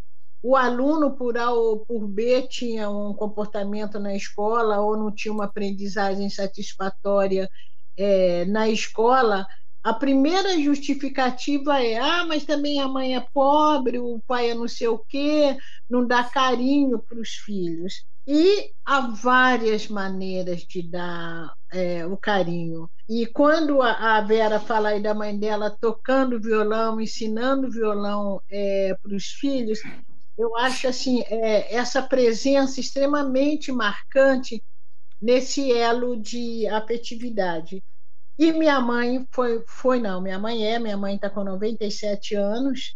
o 0.42 0.56
aluno, 0.56 1.16
por 1.18 1.38
A 1.38 1.52
ou 1.52 1.86
por 1.86 2.08
B, 2.08 2.48
tinha 2.48 2.90
um 2.90 3.14
comportamento 3.14 4.00
na 4.00 4.16
escola 4.16 4.80
ou 4.82 4.98
não 4.98 5.14
tinha 5.14 5.34
uma 5.34 5.46
aprendizagem 5.46 6.30
satisfatória 6.30 7.50
é, 7.98 8.46
na 8.46 8.70
escola, 8.70 9.46
a 9.84 9.94
primeira 9.94 10.60
justificativa 10.62 11.82
é: 11.84 11.98
ah, 11.98 12.26
mas 12.26 12.46
também 12.46 12.80
a 12.82 12.88
mãe 12.88 13.16
é 13.16 13.26
pobre, 13.34 14.00
o 14.00 14.22
pai 14.28 14.52
é 14.52 14.56
não 14.56 14.68
sei 14.68 14.88
o 14.88 15.00
quê, 15.00 15.58
não 15.90 16.06
dá 16.08 16.24
carinho 16.24 17.00
para 17.00 17.20
os 17.20 17.30
filhos. 17.32 18.06
E 18.32 18.72
há 18.86 19.02
várias 19.08 19.88
maneiras 19.88 20.62
de 20.62 20.84
dar 20.84 21.52
é, 21.74 22.06
o 22.06 22.16
carinho. 22.16 22.88
E 23.10 23.26
quando 23.26 23.82
a 23.82 24.22
Vera 24.22 24.60
fala 24.60 24.90
aí 24.90 25.02
da 25.02 25.16
mãe 25.16 25.36
dela 25.36 25.76
tocando 25.82 26.40
violão, 26.40 27.02
ensinando 27.02 27.72
violão 27.72 28.40
é, 28.48 28.96
para 29.02 29.16
os 29.16 29.26
filhos, 29.30 29.80
eu 30.38 30.56
acho 30.58 30.88
assim 30.88 31.24
é, 31.26 31.76
essa 31.76 32.04
presença 32.04 32.80
extremamente 32.80 33.72
marcante 33.72 34.64
nesse 35.20 35.72
elo 35.72 36.16
de 36.16 36.68
afetividade. 36.68 37.84
E 38.38 38.52
minha 38.52 38.80
mãe 38.80 39.28
foi, 39.32 39.64
foi 39.68 40.00
não, 40.00 40.22
minha 40.22 40.38
mãe 40.38 40.68
é, 40.68 40.78
minha 40.78 40.98
mãe 40.98 41.16
está 41.16 41.32
com 41.32 41.44
97 41.44 42.36
anos, 42.36 42.96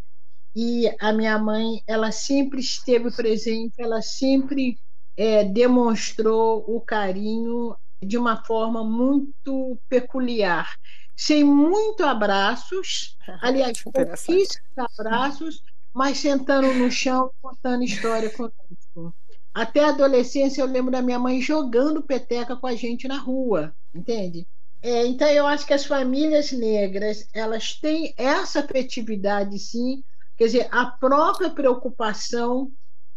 e 0.54 0.88
a 1.00 1.12
minha 1.12 1.36
mãe, 1.40 1.82
ela 1.88 2.12
sempre 2.12 2.60
esteve 2.60 3.10
presente, 3.10 3.74
ela 3.80 4.00
sempre 4.00 4.78
é, 5.16 5.44
demonstrou 5.44 6.64
o 6.66 6.80
carinho 6.80 7.76
de 8.02 8.18
uma 8.18 8.44
forma 8.44 8.84
muito 8.84 9.78
peculiar, 9.88 10.68
sem 11.16 11.44
muito 11.44 12.04
abraços, 12.04 13.16
aliás, 13.40 13.82
pouquíssimos 13.82 14.60
abraços, 14.76 15.62
mas 15.92 16.18
sentando 16.18 16.72
no 16.74 16.90
chão, 16.90 17.30
contando 17.40 17.84
história 17.84 18.30
conosco. 18.30 19.14
Até 19.54 19.84
a 19.84 19.90
adolescência, 19.90 20.60
eu 20.60 20.66
lembro 20.66 20.90
da 20.90 21.00
minha 21.00 21.18
mãe 21.18 21.40
jogando 21.40 22.02
peteca 22.02 22.56
com 22.56 22.66
a 22.66 22.74
gente 22.74 23.06
na 23.06 23.18
rua, 23.18 23.72
entende? 23.94 24.46
É, 24.82 25.06
então, 25.06 25.28
eu 25.28 25.46
acho 25.46 25.64
que 25.64 25.72
as 25.72 25.86
famílias 25.86 26.50
negras, 26.52 27.26
elas 27.32 27.74
têm 27.74 28.12
essa 28.18 28.60
afetividade, 28.60 29.58
sim, 29.58 30.02
quer 30.36 30.46
dizer, 30.46 30.68
a 30.70 30.84
própria 30.86 31.48
preocupação 31.48 32.70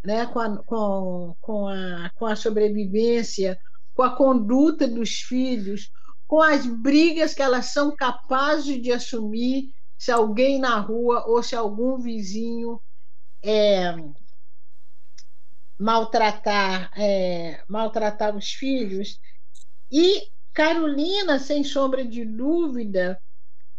né, 0.04 0.26
com, 0.26 0.38
a, 0.38 0.56
com, 0.64 1.36
com, 1.40 1.68
a, 1.68 2.10
com 2.14 2.26
a 2.26 2.36
sobrevivência, 2.36 3.58
com 3.94 4.02
a 4.02 4.14
conduta 4.14 4.86
dos 4.86 5.20
filhos, 5.20 5.90
com 6.26 6.40
as 6.40 6.66
brigas 6.66 7.34
que 7.34 7.42
elas 7.42 7.66
são 7.66 7.94
capazes 7.96 8.80
de 8.80 8.92
assumir 8.92 9.72
se 9.96 10.12
alguém 10.12 10.58
na 10.58 10.78
rua 10.78 11.24
ou 11.26 11.42
se 11.42 11.56
algum 11.56 11.98
vizinho 11.98 12.80
é, 13.42 13.96
maltratar, 15.78 16.90
é, 16.96 17.62
maltratar 17.68 18.36
os 18.36 18.52
filhos. 18.52 19.18
E 19.90 20.28
Carolina, 20.52 21.38
sem 21.38 21.64
sombra 21.64 22.04
de 22.04 22.24
dúvida, 22.24 23.20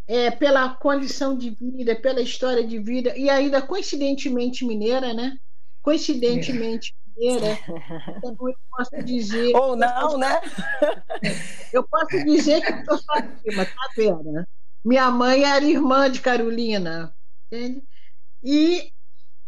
é, 0.08 0.32
pela 0.32 0.76
condição 0.76 1.38
de 1.38 1.52
vida, 1.52 1.96
pela 1.96 2.22
história 2.22 2.66
de 2.66 2.80
vida, 2.80 3.16
e 3.16 3.30
ainda 3.30 3.62
coincidentemente 3.62 4.66
mineira, 4.66 5.14
né? 5.14 5.38
Coincidentemente 5.82 6.94
mineira, 7.16 7.58
então 8.18 8.36
eu 8.48 8.56
posso 8.70 9.04
dizer. 9.04 9.56
Ou 9.56 9.76
não, 9.76 10.18
né? 10.18 10.40
Eu 11.72 11.88
posso 11.88 12.24
dizer 12.26 12.62
que 12.62 12.72
estou 12.72 13.00
acima, 13.10 13.66
tá, 13.66 13.90
Vera? 13.96 14.48
Minha 14.84 15.12
mãe 15.12 15.44
era 15.44 15.64
irmã 15.66 16.10
de 16.10 16.22
Carolina, 16.22 17.14
entende? 17.52 17.84
E 18.44 18.92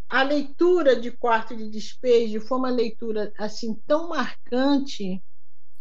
a 0.10 0.24
leitura 0.24 1.00
de 1.00 1.10
Quarto 1.12 1.56
de 1.56 1.70
Despejo 1.70 2.42
foi 2.42 2.58
uma 2.58 2.70
leitura 2.70 3.32
assim 3.38 3.74
tão 3.88 4.10
marcante 4.10 5.24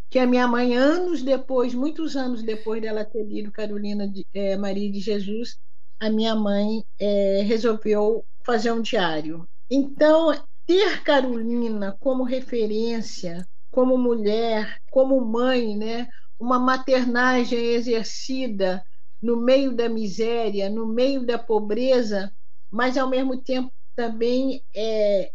que 0.09 0.19
a 0.19 0.27
minha 0.27 0.47
mãe, 0.47 0.77
anos 0.77 1.23
depois, 1.23 1.73
muitos 1.75 2.17
anos 2.17 2.43
depois 2.43 2.83
dela 2.83 3.05
ter 3.05 3.23
lido 3.25 3.53
Carolina 3.53 4.09
de, 4.09 4.27
é, 4.33 4.57
Maria 4.57 4.91
de 4.91 5.01
Jesus, 5.01 5.59
a 6.01 6.11
minha 6.11 6.35
mãe 6.35 6.85
é, 6.99 7.43
resolveu 7.43 8.25
fazer 8.45 8.73
um 8.73 8.83
diário. 8.83 9.49
Então, 9.71 10.33
ter 10.67 11.03
Carolina 11.05 11.97
como 12.01 12.25
referência, 12.25 13.49
como 13.71 13.97
mulher, 13.97 14.81
como 14.91 15.21
mãe, 15.25 15.77
né? 15.77 16.09
uma 16.39 16.59
maternagem 16.59 17.59
exercida 17.75 18.83
no 19.21 19.37
meio 19.37 19.77
da 19.77 19.89
miséria, 19.89 20.71
no 20.71 20.87
meio 20.87 21.25
da 21.27 21.39
pobreza, 21.39 22.35
mas 22.71 22.97
ao 22.97 23.09
mesmo 23.09 23.43
tempo 23.43 23.71
também 23.95 24.65
é 24.75 25.31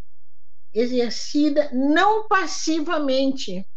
exercida 0.74 1.70
não 1.74 2.28
passivamente. 2.28 3.68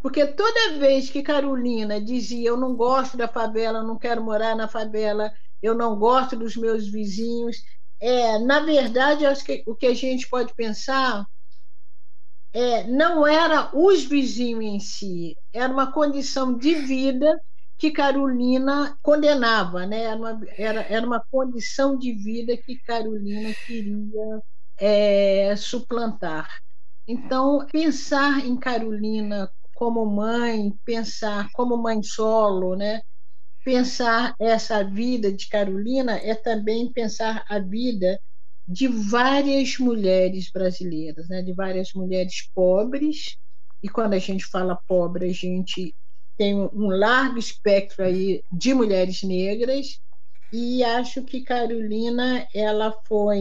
Porque 0.00 0.26
toda 0.26 0.78
vez 0.78 1.10
que 1.10 1.22
Carolina 1.22 2.00
dizia 2.00 2.48
eu 2.50 2.56
não 2.56 2.76
gosto 2.76 3.16
da 3.16 3.28
favela, 3.28 3.80
eu 3.80 3.84
não 3.84 3.98
quero 3.98 4.22
morar 4.24 4.56
na 4.56 4.68
favela, 4.68 5.32
eu 5.62 5.74
não 5.74 5.98
gosto 5.98 6.36
dos 6.36 6.56
meus 6.56 6.88
vizinhos, 6.88 7.58
é, 8.04 8.38
na 8.38 8.60
verdade, 8.60 9.24
acho 9.24 9.42
que 9.42 9.64
o 9.66 9.74
que 9.74 9.86
a 9.86 9.94
gente 9.94 10.28
pode 10.28 10.54
pensar 10.54 11.24
é, 12.52 12.84
não 12.86 13.26
era 13.26 13.70
os 13.74 14.04
vizinhos 14.04 14.62
em 14.62 14.78
si, 14.78 15.34
era 15.50 15.72
uma 15.72 15.90
condição 15.90 16.54
de 16.56 16.74
vida 16.74 17.40
que 17.78 17.90
Carolina 17.90 18.98
condenava, 19.02 19.86
né? 19.86 20.02
era, 20.02 20.16
uma, 20.16 20.40
era, 20.56 20.82
era 20.82 21.06
uma 21.06 21.24
condição 21.30 21.96
de 21.98 22.12
vida 22.12 22.54
que 22.58 22.78
Carolina 22.80 23.54
queria 23.66 24.42
é, 24.78 25.56
suplantar. 25.56 26.48
Então, 27.06 27.66
pensar 27.72 28.44
em 28.44 28.58
Carolina 28.58 29.50
como 29.74 30.04
mãe, 30.04 30.72
pensar 30.84 31.48
como 31.54 31.78
mãe 31.78 32.02
solo, 32.02 32.76
né? 32.76 33.00
Pensar 33.64 34.34
essa 34.38 34.84
vida 34.84 35.32
de 35.32 35.48
Carolina 35.48 36.16
é 36.18 36.34
também 36.34 36.92
pensar 36.92 37.44
a 37.48 37.58
vida 37.58 38.20
de 38.68 38.86
várias 38.86 39.78
mulheres 39.78 40.50
brasileiras, 40.52 41.28
né? 41.28 41.42
de 41.42 41.52
várias 41.52 41.92
mulheres 41.94 42.48
pobres. 42.54 43.36
E 43.82 43.88
quando 43.88 44.14
a 44.14 44.18
gente 44.18 44.44
fala 44.46 44.78
pobre, 44.86 45.26
a 45.26 45.32
gente 45.32 45.94
tem 46.36 46.54
um 46.54 46.88
largo 46.88 47.38
espectro 47.38 48.04
aí 48.04 48.42
de 48.50 48.74
mulheres 48.74 49.22
negras 49.22 50.00
e 50.52 50.82
acho 50.82 51.24
que 51.24 51.42
Carolina 51.42 52.46
ela 52.54 52.92
foi 53.06 53.40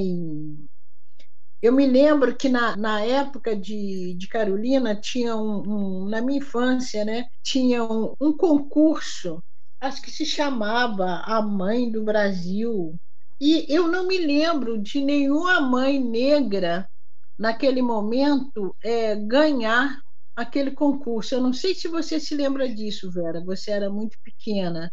eu 1.61 1.71
me 1.71 1.87
lembro 1.87 2.35
que 2.35 2.49
na, 2.49 2.75
na 2.75 3.01
época 3.01 3.55
de, 3.55 4.15
de 4.15 4.27
Carolina 4.27 4.95
tinha 4.95 5.35
um, 5.35 6.03
um 6.03 6.09
na 6.09 6.21
minha 6.21 6.39
infância 6.39 7.03
né 7.03 7.25
tinha 7.41 7.83
um, 7.83 8.13
um 8.19 8.35
concurso 8.35 9.43
acho 9.83 10.01
que 10.01 10.09
se 10.11 10.25
chamava 10.25 11.23
a 11.25 11.41
mãe 11.41 11.91
do 11.91 12.03
Brasil 12.03 12.95
e 13.39 13.65
eu 13.67 13.87
não 13.89 14.07
me 14.07 14.17
lembro 14.17 14.81
de 14.81 15.01
nenhuma 15.01 15.59
mãe 15.61 15.99
negra 15.99 16.89
naquele 17.37 17.81
momento 17.81 18.75
é, 18.81 19.15
ganhar 19.15 19.97
aquele 20.35 20.71
concurso. 20.71 21.35
Eu 21.35 21.41
não 21.41 21.51
sei 21.51 21.75
se 21.75 21.87
você 21.89 22.19
se 22.19 22.35
lembra 22.35 22.73
disso, 22.73 23.11
Vera, 23.11 23.43
você 23.43 23.71
era 23.71 23.89
muito 23.89 24.17
pequena, 24.23 24.91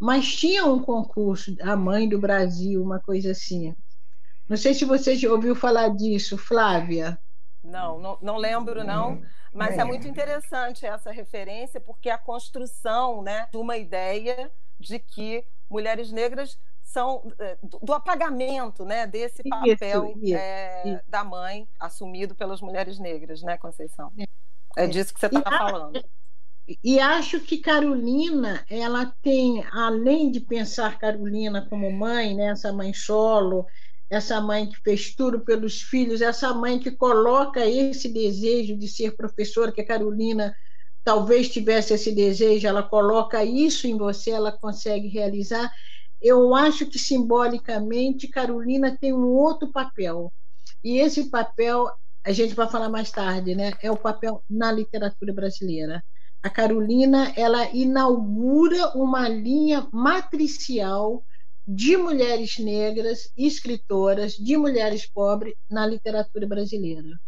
mas 0.00 0.34
tinha 0.34 0.66
um 0.66 0.82
concurso, 0.82 1.54
a 1.60 1.76
Mãe 1.76 2.08
do 2.08 2.18
Brasil, 2.18 2.82
uma 2.82 3.00
coisa 3.00 3.30
assim. 3.30 3.72
Não 4.48 4.56
sei 4.56 4.74
se 4.74 4.84
você 4.84 5.16
já 5.16 5.30
ouviu 5.32 5.54
falar 5.54 5.90
disso, 5.90 6.36
Flávia. 6.36 7.18
Não, 7.62 7.98
não, 7.98 8.18
não 8.20 8.36
lembro, 8.36 8.82
não. 8.84 9.22
Mas 9.52 9.76
é. 9.76 9.82
é 9.82 9.84
muito 9.84 10.08
interessante 10.08 10.84
essa 10.84 11.10
referência, 11.10 11.80
porque 11.80 12.10
a 12.10 12.18
construção 12.18 13.22
né, 13.22 13.48
de 13.50 13.56
uma 13.56 13.76
ideia 13.76 14.50
de 14.78 14.98
que 14.98 15.44
mulheres 15.70 16.10
negras 16.10 16.58
são 16.82 17.32
é, 17.38 17.56
do 17.62 17.92
apagamento 17.92 18.84
né, 18.84 19.06
desse 19.06 19.42
papel 19.48 20.06
isso, 20.06 20.18
isso, 20.24 20.36
é, 20.36 20.82
isso. 20.84 21.02
da 21.08 21.22
mãe 21.22 21.68
assumido 21.78 22.34
pelas 22.34 22.60
mulheres 22.60 22.98
negras, 22.98 23.42
né, 23.42 23.56
Conceição? 23.56 24.12
É. 24.18 24.24
É 24.76 24.86
disso 24.86 25.12
que 25.12 25.20
você 25.20 25.26
estava 25.26 25.50
falando. 25.50 26.04
E 26.82 27.00
acho 27.00 27.40
que 27.40 27.58
Carolina, 27.58 28.64
ela 28.70 29.12
tem, 29.20 29.64
além 29.72 30.30
de 30.30 30.40
pensar 30.40 30.98
Carolina 30.98 31.66
como 31.68 31.90
mãe, 31.90 32.34
né, 32.34 32.46
essa 32.46 32.72
mãe 32.72 32.94
solo, 32.94 33.66
essa 34.12 34.42
mãe 34.42 34.68
que 34.68 34.76
fez 34.84 35.14
tudo 35.14 35.40
pelos 35.40 35.80
filhos, 35.80 36.20
essa 36.20 36.52
mãe 36.52 36.78
que 36.78 36.90
coloca 36.90 37.64
esse 37.64 38.10
desejo 38.10 38.76
de 38.76 38.86
ser 38.86 39.16
professora, 39.16 39.72
que 39.72 39.80
a 39.80 39.86
Carolina 39.86 40.54
talvez 41.02 41.48
tivesse 41.48 41.94
esse 41.94 42.12
desejo, 42.14 42.68
ela 42.68 42.82
coloca 42.82 43.42
isso 43.42 43.86
em 43.86 43.96
você, 43.96 44.30
ela 44.30 44.52
consegue 44.52 45.08
realizar. 45.08 45.72
Eu 46.20 46.54
acho 46.54 46.84
que 46.84 46.98
simbolicamente 46.98 48.28
Carolina 48.28 48.94
tem 49.00 49.14
um 49.14 49.26
outro 49.28 49.72
papel. 49.72 50.30
E 50.84 50.98
esse 50.98 51.30
papel, 51.30 51.88
a 52.22 52.32
gente 52.32 52.54
vai 52.54 52.68
falar 52.68 52.90
mais 52.90 53.10
tarde, 53.10 53.54
né? 53.54 53.72
É 53.82 53.90
o 53.90 53.96
papel 53.96 54.44
na 54.48 54.70
literatura 54.70 55.32
brasileira. 55.32 56.04
A 56.42 56.50
Carolina, 56.50 57.32
ela 57.34 57.70
inaugura 57.74 58.90
uma 58.94 59.26
linha 59.26 59.88
matricial 59.90 61.24
de 61.74 61.96
mulheres 61.96 62.58
negras, 62.58 63.32
escritoras, 63.36 64.32
de 64.32 64.56
mulheres 64.56 65.06
pobres 65.06 65.54
na 65.70 65.86
literatura 65.86 66.46
brasileira. 66.46 67.18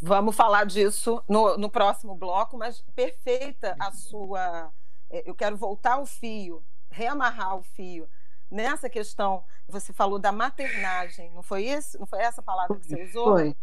Vamos 0.00 0.36
falar 0.36 0.66
disso 0.66 1.22
no, 1.28 1.56
no 1.56 1.68
próximo 1.68 2.14
bloco, 2.14 2.56
mas 2.56 2.82
perfeita 2.94 3.74
a 3.78 3.90
sua. 3.90 4.70
É, 5.10 5.28
eu 5.28 5.34
quero 5.34 5.56
voltar 5.56 5.94
ao 5.94 6.06
fio, 6.06 6.62
reamarrar 6.90 7.56
o 7.56 7.62
fio 7.62 8.08
nessa 8.50 8.88
questão. 8.88 9.44
Você 9.66 9.92
falou 9.92 10.18
da 10.18 10.30
maternagem, 10.30 11.32
não 11.32 11.42
foi 11.42 11.64
isso? 11.64 11.98
Não 11.98 12.06
foi 12.06 12.20
essa 12.20 12.42
palavra 12.42 12.78
que 12.78 12.86
você 12.86 13.02
usou? 13.04 13.32
Foi. 13.32 13.56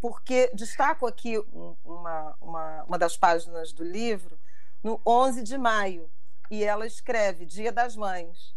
Porque 0.00 0.50
destaco 0.52 1.06
aqui 1.06 1.38
uma, 1.84 2.36
uma, 2.40 2.84
uma 2.84 2.98
das 2.98 3.16
páginas 3.16 3.72
do 3.72 3.84
livro, 3.84 4.38
no 4.82 5.00
11 5.06 5.42
de 5.44 5.56
maio, 5.56 6.10
e 6.50 6.64
ela 6.64 6.86
escreve: 6.86 7.46
Dia 7.46 7.70
das 7.70 7.94
Mães. 7.94 8.54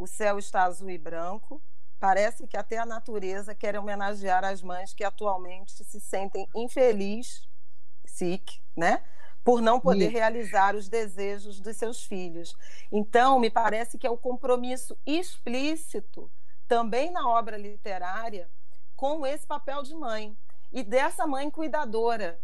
O 0.00 0.06
céu 0.06 0.38
está 0.38 0.64
azul 0.64 0.90
e 0.90 0.98
branco, 0.98 1.62
Parece 2.00 2.46
que 2.46 2.56
até 2.56 2.78
a 2.78 2.86
natureza 2.86 3.54
quer 3.54 3.78
homenagear 3.78 4.42
as 4.42 4.62
mães 4.62 4.94
que 4.94 5.04
atualmente 5.04 5.84
se 5.84 6.00
sentem 6.00 6.48
infelizes, 6.56 7.46
sick, 8.06 8.58
né? 8.74 9.04
Por 9.44 9.60
não 9.60 9.78
poder 9.78 10.08
realizar 10.08 10.74
os 10.74 10.88
desejos 10.88 11.60
dos 11.60 11.76
seus 11.76 12.02
filhos. 12.02 12.56
Então, 12.90 13.38
me 13.38 13.50
parece 13.50 13.98
que 13.98 14.06
é 14.06 14.10
o 14.10 14.16
compromisso 14.16 14.96
explícito, 15.04 16.30
também 16.66 17.10
na 17.10 17.28
obra 17.28 17.58
literária, 17.58 18.50
com 18.96 19.26
esse 19.26 19.46
papel 19.46 19.82
de 19.82 19.94
mãe 19.94 20.34
e 20.72 20.82
dessa 20.82 21.26
mãe 21.26 21.50
cuidadora. 21.50 22.40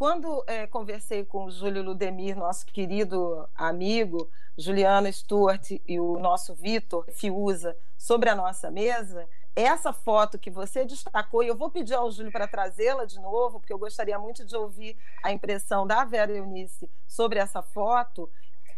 Quando 0.00 0.42
é, 0.46 0.66
conversei 0.66 1.26
com 1.26 1.44
o 1.44 1.50
Júlio 1.50 1.82
Ludemir, 1.82 2.34
nosso 2.34 2.64
querido 2.64 3.46
amigo, 3.54 4.30
Juliana 4.56 5.12
Stuart 5.12 5.72
e 5.86 6.00
o 6.00 6.18
nosso 6.18 6.54
Vitor 6.54 7.04
Fiuza, 7.12 7.76
sobre 7.98 8.30
a 8.30 8.34
nossa 8.34 8.70
mesa, 8.70 9.28
essa 9.54 9.92
foto 9.92 10.38
que 10.38 10.50
você 10.50 10.86
destacou, 10.86 11.42
e 11.42 11.48
eu 11.48 11.54
vou 11.54 11.70
pedir 11.70 11.92
ao 11.92 12.10
Júlio 12.10 12.32
para 12.32 12.48
trazê-la 12.48 13.04
de 13.04 13.20
novo, 13.20 13.60
porque 13.60 13.74
eu 13.74 13.78
gostaria 13.78 14.18
muito 14.18 14.42
de 14.42 14.56
ouvir 14.56 14.96
a 15.22 15.32
impressão 15.32 15.86
da 15.86 16.02
Vera 16.02 16.32
Eunice 16.32 16.90
sobre 17.06 17.38
essa 17.38 17.60
foto, 17.60 18.30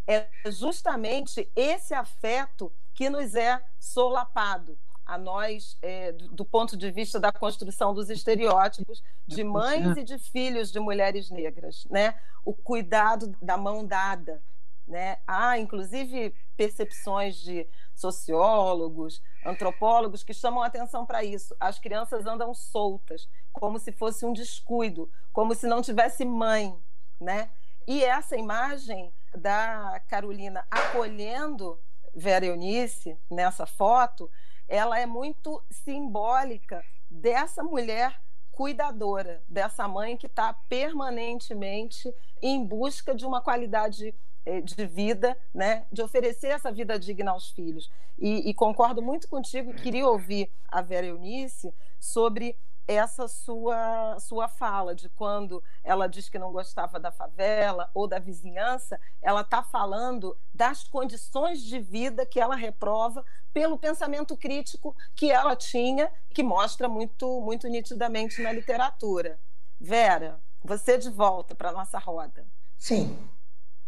é 0.09 0.27
justamente 0.47 1.49
esse 1.55 1.95
afeto 1.95 2.73
que 2.93 3.09
nos 3.09 3.37
é 3.37 3.63
solapado 3.79 4.77
a 5.05 5.19
nós, 5.19 5.77
é, 5.83 6.13
do, 6.13 6.29
do, 6.29 6.45
ponto 6.45 6.77
de 6.77 6.91
vista 6.91 7.19
da 7.19 7.33
construção 7.33 7.93
dos 7.93 8.09
estereótipos 8.09 9.03
de 9.27 9.43
mães 9.43 9.97
e 9.97 10.05
de 10.05 10.19
filhos 10.19 10.71
de 10.71 10.79
mulheres 10.79 11.31
negras, 11.31 11.85
né? 11.91 12.15
O 12.45 12.55
cuidado 12.55 13.37
da 13.41 13.57
mão 13.57 13.85
dada, 13.85 14.43
né? 14.87 15.19
Há, 15.27 15.59
inclusive, 15.59 16.35
percepções 16.57 17.37
de 17.37 17.69
sociólogos, 17.95 19.23
antropólogos 19.45 20.23
que 20.23 20.33
chamam 20.33 20.63
atenção 20.63 21.05
para 21.05 21.25
isso. 21.25 21.55
As 21.59 21.79
crianças 21.79 22.27
andam 22.27 22.55
soltas, 22.55 23.29
como 23.53 23.79
se 23.79 23.93
fosse 23.93 24.25
um 24.25 24.33
descuido, 24.33 25.11
como 25.33 25.55
se 25.55 25.67
não 25.67 25.83
tivesse 25.83 26.25
mãe, 26.25 26.77
né? 27.21 27.51
E 27.87 28.05
essa 28.05 28.37
imagem 28.37 29.13
da 29.37 30.01
Carolina 30.09 30.65
acolhendo 30.71 31.79
Vera 32.15 32.47
Eunice 32.47 33.19
nessa 33.31 33.67
foto, 33.67 34.31
ela 34.69 34.99
é 34.99 35.07
muito 35.07 35.63
simbólica 35.71 36.85
dessa 37.11 37.63
mulher 37.63 38.21
cuidadora, 38.51 39.43
dessa 39.49 39.89
mãe 39.89 40.17
que 40.17 40.27
está 40.27 40.53
permanentemente 40.69 42.13
em 42.41 42.65
busca 42.65 43.15
de 43.15 43.25
uma 43.25 43.41
qualidade 43.41 44.15
eh, 44.45 44.61
de 44.61 44.87
vida, 44.87 45.37
né, 45.55 45.87
de 45.91 46.03
oferecer 46.03 46.49
essa 46.49 46.71
vida 46.71 46.99
digna 46.99 47.31
aos 47.31 47.51
filhos. 47.51 47.91
E, 48.19 48.51
e 48.51 48.55
concordo 48.55 49.01
muito 49.01 49.29
contigo, 49.29 49.73
queria 49.75 50.07
ouvir 50.07 50.51
a 50.69 50.83
Vera 50.83 51.07
Eunice 51.07 51.73
sobre 51.99 52.57
essa 52.87 53.29
sua 53.29 54.19
sua 54.19 54.49
fala 54.49 54.95
de 54.95 55.09
quando 55.11 55.63
ela 55.85 56.09
diz 56.09 56.29
que 56.29 56.39
não 56.39 56.53
gostava 56.53 56.99
da 56.99 57.11
favela 57.11 57.91
ou 57.95 58.07
da 58.07 58.19
vizinhança, 58.19 59.01
ela 59.21 59.43
está 59.43 59.63
falando 59.63 60.37
das 60.53 60.85
condições 60.85 61.63
de 61.63 61.79
vida 61.79 62.27
que 62.27 62.41
ela 62.41 62.57
reprova 62.57 63.25
pelo 63.53 63.79
pensamento 63.79 64.37
crítico 64.37 64.97
que 65.15 65.31
ela 65.31 65.55
tinha, 65.55 66.11
que 66.35 66.43
mostra 66.43 66.89
muito 66.89 67.41
muito 67.41 67.69
nitidamente 67.69 68.43
na 68.43 68.53
literatura. 68.53 69.39
Vera, 69.81 70.41
você 70.63 70.97
de 70.99 71.11
volta 71.11 71.55
para 71.55 71.73
nossa 71.73 71.99
roda. 71.99 72.47
Sim, 72.79 73.17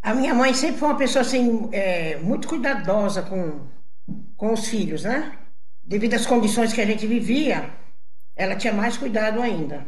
a 0.01 0.13
minha 0.13 0.33
mãe 0.33 0.53
sempre 0.53 0.77
foi 0.77 0.89
uma 0.89 0.97
pessoa 0.97 1.21
assim, 1.21 1.67
é, 1.71 2.17
muito 2.17 2.47
cuidadosa 2.47 3.23
com, 3.23 3.61
com 4.37 4.53
os 4.53 4.67
filhos, 4.67 5.03
né? 5.03 5.35
Devido 5.83 6.13
às 6.13 6.25
condições 6.25 6.71
que 6.73 6.79
a 6.79 6.85
gente 6.85 7.07
vivia, 7.07 7.73
ela 8.35 8.55
tinha 8.55 8.73
mais 8.73 8.97
cuidado 8.97 9.41
ainda. 9.41 9.85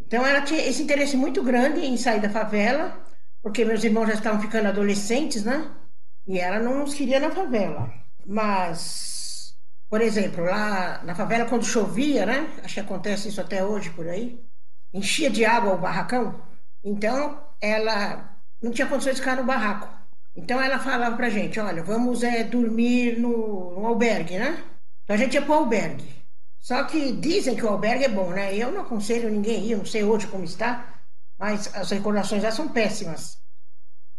Então, 0.00 0.26
ela 0.26 0.40
tinha 0.42 0.60
esse 0.66 0.82
interesse 0.82 1.16
muito 1.16 1.42
grande 1.42 1.80
em 1.80 1.96
sair 1.96 2.20
da 2.20 2.30
favela, 2.30 2.98
porque 3.42 3.64
meus 3.64 3.84
irmãos 3.84 4.06
já 4.06 4.14
estavam 4.14 4.40
ficando 4.40 4.68
adolescentes, 4.68 5.44
né? 5.44 5.70
E 6.26 6.38
ela 6.38 6.58
não 6.58 6.78
nos 6.78 6.94
queria 6.94 7.20
na 7.20 7.30
favela. 7.30 7.92
Mas, 8.26 9.54
por 9.88 10.00
exemplo, 10.00 10.44
lá 10.44 11.02
na 11.04 11.14
favela, 11.14 11.46
quando 11.46 11.64
chovia, 11.64 12.26
né? 12.26 12.48
Acho 12.62 12.74
que 12.74 12.80
acontece 12.80 13.28
isso 13.28 13.40
até 13.40 13.64
hoje 13.64 13.90
por 13.90 14.08
aí, 14.08 14.42
enchia 14.92 15.30
de 15.30 15.44
água 15.44 15.74
o 15.74 15.78
barracão. 15.78 16.40
Então, 16.84 17.42
ela 17.60 18.38
não 18.62 18.70
tinha 18.70 18.86
condições 18.86 19.16
de 19.16 19.22
ficar 19.22 19.36
no 19.36 19.44
barraco. 19.44 19.88
Então 20.38 20.60
ela 20.60 20.78
falava 20.78 21.16
pra 21.16 21.28
gente, 21.28 21.58
olha, 21.58 21.82
vamos 21.82 22.22
é, 22.22 22.44
dormir 22.44 23.18
no, 23.18 23.72
no 23.80 23.86
albergue, 23.86 24.38
né? 24.38 24.62
Então 25.02 25.16
a 25.16 25.18
gente 25.18 25.34
ia 25.34 25.42
pro 25.42 25.54
albergue. 25.54 26.17
Só 26.68 26.84
que 26.84 27.12
dizem 27.12 27.56
que 27.56 27.64
o 27.64 27.68
albergue 27.70 28.04
é 28.04 28.08
bom, 28.10 28.28
né? 28.28 28.54
Eu 28.54 28.70
não 28.70 28.82
aconselho 28.82 29.30
ninguém 29.30 29.64
ir, 29.64 29.74
não 29.74 29.86
sei 29.86 30.04
hoje 30.04 30.26
como 30.26 30.44
está, 30.44 31.00
mas 31.38 31.74
as 31.74 31.90
recordações 31.90 32.42
já 32.42 32.50
são 32.52 32.68
péssimas. 32.68 33.38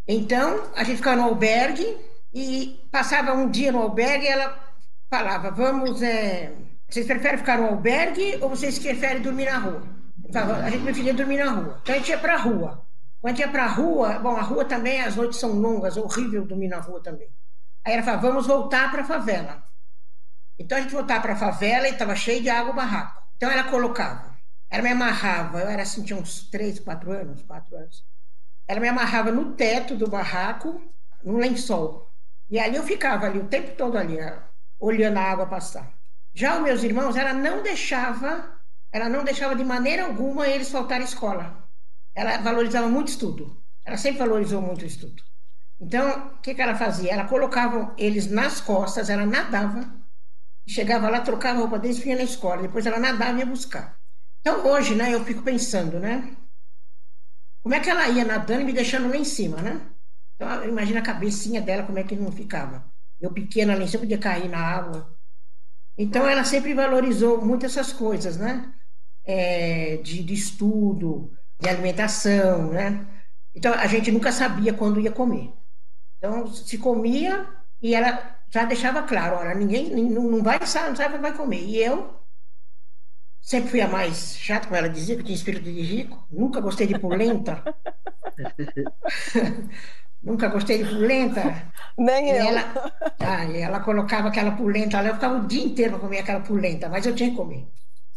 Então, 0.08 0.64
a 0.76 0.84
gente 0.84 0.98
ficava 0.98 1.18
no 1.18 1.26
albergue 1.26 1.96
e 2.34 2.90
passava 2.92 3.34
um 3.34 3.52
dia 3.52 3.72
no 3.72 3.84
albergue 3.84 4.26
e 4.26 4.30
ela 4.30 4.60
falava, 5.08 5.52
vamos, 5.52 6.02
é... 6.02 6.52
vocês 6.90 7.06
preferem 7.06 7.38
ficar 7.38 7.60
no 7.60 7.68
albergue 7.68 8.40
ou 8.42 8.50
vocês 8.50 8.80
preferem 8.80 9.22
dormir 9.22 9.46
na 9.46 9.60
rua? 9.60 9.84
Falava, 10.34 10.64
a 10.64 10.72
gente 10.72 10.84
preferia 10.86 11.14
dormir 11.14 11.38
na 11.38 11.52
rua. 11.52 11.78
Então 11.84 11.94
a 11.94 11.98
gente 12.00 12.10
ia 12.10 12.18
pra 12.18 12.36
rua. 12.36 12.84
Quando 13.22 13.38
ia 13.38 13.48
para 13.48 13.66
a 13.66 13.68
rua, 13.68 14.18
bom, 14.18 14.36
a 14.36 14.42
rua 14.42 14.66
também, 14.66 15.04
as 15.04 15.16
noites 15.16 15.38
são 15.38 15.52
longas, 15.52 15.98
horrível 15.98 16.44
dormir 16.48 16.70
na 16.70 16.80
rua 16.80 17.00
também. 17.00 17.30
Aí 17.86 17.94
ela 17.94 18.02
falava, 18.02 18.28
vamos 18.28 18.48
voltar 18.48 18.90
para 18.90 19.04
a 19.04 19.06
favela. 19.06 19.69
Então 20.60 20.78
a 20.78 20.82
gente 20.82 20.94
voltava 20.94 21.22
para 21.22 21.34
a 21.34 21.38
favela 21.38 21.88
e 21.88 21.92
estava 21.92 22.16
cheio 22.16 22.42
de 22.42 22.50
água 22.50 22.74
o 22.74 22.76
barraco. 22.76 23.24
Então 23.38 23.50
ela 23.50 23.64
colocava, 23.64 24.38
ela 24.70 24.84
me 24.84 24.90
amarrava, 24.90 25.62
eu 25.62 25.70
era 25.70 25.84
assim, 25.84 26.04
tinha 26.04 26.20
uns 26.20 26.50
três, 26.50 26.80
quatro 26.80 27.12
anos, 27.12 27.42
quatro 27.44 27.76
anos. 27.76 28.06
Ela 28.68 28.80
me 28.80 28.88
amarrava 28.90 29.32
no 29.32 29.54
teto 29.54 29.96
do 29.96 30.08
barraco, 30.08 30.82
num 31.24 31.38
lençol. 31.38 32.12
E 32.50 32.60
ali 32.60 32.76
eu 32.76 32.84
ficava 32.84 33.26
ali 33.26 33.40
o 33.40 33.48
tempo 33.48 33.76
todo 33.76 33.98
ali, 33.98 34.18
olhando 34.80 35.18
a 35.18 35.24
água 35.24 35.48
passar. 35.48 35.92
Já 36.34 36.58
os 36.58 36.62
meus 36.62 36.84
irmãos, 36.84 37.16
ela 37.16 37.34
não 37.34 37.64
deixava, 37.64 38.60
ela 38.92 39.10
não 39.10 39.24
deixava 39.24 39.56
de 39.56 39.64
maneira 39.64 40.04
alguma 40.04 40.48
eles 40.48 40.70
faltarem 40.70 41.06
escola 41.06 41.70
ela 42.20 42.38
valorizava 42.40 42.90
muito 42.90 43.08
estudo. 43.08 43.58
Ela 43.86 43.96
sempre 43.96 44.20
valorizou 44.20 44.62
muito 44.62 44.82
o 44.82 44.86
estudo. 44.86 45.24
Então, 45.80 46.34
o 46.36 46.42
que, 46.42 46.54
que 46.54 46.62
ela 46.62 46.76
fazia? 46.76 47.14
Ela 47.14 47.26
colocava 47.26 47.94
eles 47.98 48.30
nas 48.30 48.60
costas, 48.60 49.10
ela 49.10 49.26
nadava, 49.26 49.90
chegava 50.70 51.10
lá, 51.10 51.22
trocava 51.22 51.58
a 51.58 51.62
roupa 51.62 51.80
deles, 51.80 52.00
vinha 52.00 52.16
na 52.18 52.24
escola, 52.24 52.62
depois 52.62 52.86
ela 52.86 53.00
nadava 53.00 53.38
e 53.38 53.40
ia 53.40 53.46
buscar. 53.46 54.00
Então, 54.42 54.66
hoje, 54.68 54.96
né, 54.96 55.14
eu 55.14 55.24
fico 55.26 55.42
pensando, 55.44 56.00
né? 56.00 56.36
Como 57.62 57.76
é 57.76 57.80
que 57.80 57.90
ela 57.90 58.08
ia 58.08 58.24
nadando 58.26 58.62
e 58.62 58.66
me 58.66 58.74
deixando 58.74 59.10
lá 59.10 59.18
em 59.18 59.26
cima, 59.26 59.62
né? 59.62 59.92
Então, 60.36 60.64
imagina 60.66 61.00
a 61.00 61.04
cabecinha 61.04 61.62
dela, 61.62 61.84
como 61.84 62.00
é 62.00 62.04
que 62.04 62.16
não 62.16 62.32
ficava. 62.32 62.90
Eu 63.20 63.34
pequena 63.34 63.74
ali, 63.74 63.86
sempre 63.88 64.08
podia 64.08 64.18
cair 64.18 64.50
na 64.50 64.60
água. 64.60 65.18
Então, 65.98 66.28
ela 66.28 66.44
sempre 66.44 66.74
valorizou 66.74 67.44
muito 67.46 67.66
essas 67.66 67.92
coisas, 67.92 68.38
né? 68.38 68.74
É, 69.26 69.98
de, 69.98 70.24
de 70.24 70.34
estudo, 70.34 71.32
de 71.60 71.70
alimentação, 71.70 72.72
né? 72.72 73.06
Então 73.54 73.74
a 73.74 73.88
gente 73.88 74.12
nunca 74.12 74.32
sabia 74.32 74.74
quando 74.74 75.00
ia 75.00 75.12
comer. 75.12 75.54
Então 76.18 76.48
se 76.48 76.78
comia 76.78 77.48
e 77.82 77.96
ela 77.96 78.39
já 78.50 78.66
deixava 78.66 79.04
claro, 79.04 79.38
olha, 79.38 79.54
ninguém 79.54 79.90
não 80.10 80.44
vai 80.44 80.60
não 80.60 80.96
sabe, 80.96 81.18
vai 81.20 81.36
comer. 81.36 81.62
E 81.62 81.78
eu 81.78 82.20
sempre 83.42 83.70
fui 83.70 83.82
a 83.82 83.88
mais 83.88 84.36
chata, 84.38 84.68
como 84.68 84.78
ela 84.78 84.90
dizia, 84.90 85.16
que 85.16 85.24
tinha 85.24 85.36
espírito 85.36 85.64
de 85.64 85.82
rico. 85.82 86.28
Nunca 86.32 86.60
gostei 86.60 86.88
de 86.88 86.98
polenta. 86.98 87.64
Nunca 90.22 90.48
gostei 90.50 90.84
de 90.84 90.90
polenta. 90.90 91.72
Nem 91.98 92.28
e 92.28 92.32
eu. 92.32 92.48
Ela, 92.48 92.94
ah, 93.20 93.46
e 93.46 93.58
ela 93.58 93.80
colocava 93.82 94.28
aquela 94.28 94.52
polenta 94.52 95.02
lá, 95.02 95.10
eu 95.10 95.14
ficava 95.14 95.40
o 95.40 95.48
dia 95.48 95.64
inteiro 95.64 95.92
para 95.92 96.00
comer 96.00 96.20
aquela 96.20 96.42
polenta, 96.42 96.90
mas 96.90 97.06
eu 97.06 97.16
tinha 97.16 97.30
que 97.30 97.36
comer. 97.36 97.68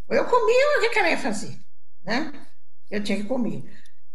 Eu 0.08 0.24
comia, 0.26 0.78
o 0.78 0.80
que, 0.80 0.90
que 0.90 0.98
ela 0.98 1.10
ia 1.10 1.18
fazer? 1.18 1.56
Né? 2.04 2.32
Eu 2.90 3.02
tinha 3.02 3.18
que 3.18 3.24
comer. 3.24 3.64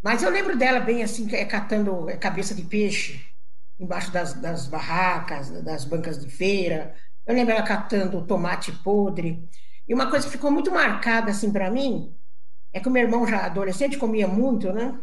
Mas 0.01 0.23
eu 0.23 0.30
lembro 0.30 0.58
dela 0.58 0.80
bem 0.80 1.03
assim, 1.03 1.27
é, 1.34 1.45
catando 1.45 2.10
é, 2.10 2.17
cabeça 2.17 2.53
de 2.53 2.63
peixe 2.63 3.37
embaixo 3.80 4.12
das, 4.12 4.34
das 4.34 4.68
barracas, 4.68 5.50
das 5.63 5.86
bancas 5.86 6.20
de 6.20 6.30
feira. 6.30 6.96
Eu 7.26 7.36
lembro 7.36 7.54
ela 7.54 7.63
catando 7.63 8.26
tomate 8.26 8.72
podre. 8.72 9.48
E 9.88 9.94
uma 9.94 10.10
coisa 10.10 10.26
que 10.26 10.32
ficou 10.32 10.52
muito 10.52 10.72
marcada 10.72 11.32
assim 11.32 11.52
para 11.52 11.72
mim 11.72 12.16
é 12.74 12.80
que 12.80 12.88
o 12.88 12.92
meu 12.92 13.04
irmão 13.04 13.28
já 13.28 13.46
adolescente 13.46 13.98
comia 13.98 14.28
muito, 14.28 14.72
né? 14.74 15.00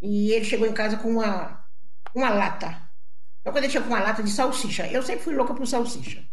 E 0.00 0.32
ele 0.32 0.44
chegou 0.44 0.66
em 0.66 0.72
casa 0.72 0.96
com 0.96 1.10
uma 1.10 1.64
uma 2.14 2.30
lata. 2.30 2.68
Então 3.40 3.52
quando 3.52 3.64
ele 3.64 3.72
chegou 3.72 3.88
com 3.88 3.94
uma 3.94 4.02
lata 4.02 4.22
de 4.22 4.30
salsicha, 4.30 4.86
eu 4.88 5.02
sempre 5.02 5.22
fui 5.24 5.34
louca 5.34 5.54
por 5.54 5.66
salsicha. 5.66 6.24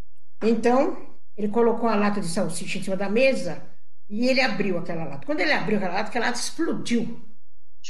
Então 0.42 1.18
ele 1.36 1.50
colocou 1.50 1.90
a 1.90 1.96
lata 1.96 2.22
de 2.22 2.28
salsicha 2.28 2.80
em 2.80 2.84
cima 2.84 2.96
da 2.96 3.10
mesa 3.10 3.64
e 4.10 4.28
ele 4.28 4.42
abriu 4.42 4.78
aquela 4.78 5.06
lata. 5.06 5.26
Quando 5.26 5.40
ele 5.42 5.52
abriu 5.54 5.78
aquela 5.78 5.96
lata, 5.96 6.10
aquela 6.10 6.28
lata 6.28 6.40
explodiu. 6.40 7.22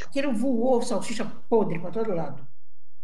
Aquilo 0.06 0.34
voou 0.34 0.82
salsicha 0.82 1.26
podre 1.50 1.80
para 1.80 1.92
todo 1.92 2.14
lado. 2.14 2.48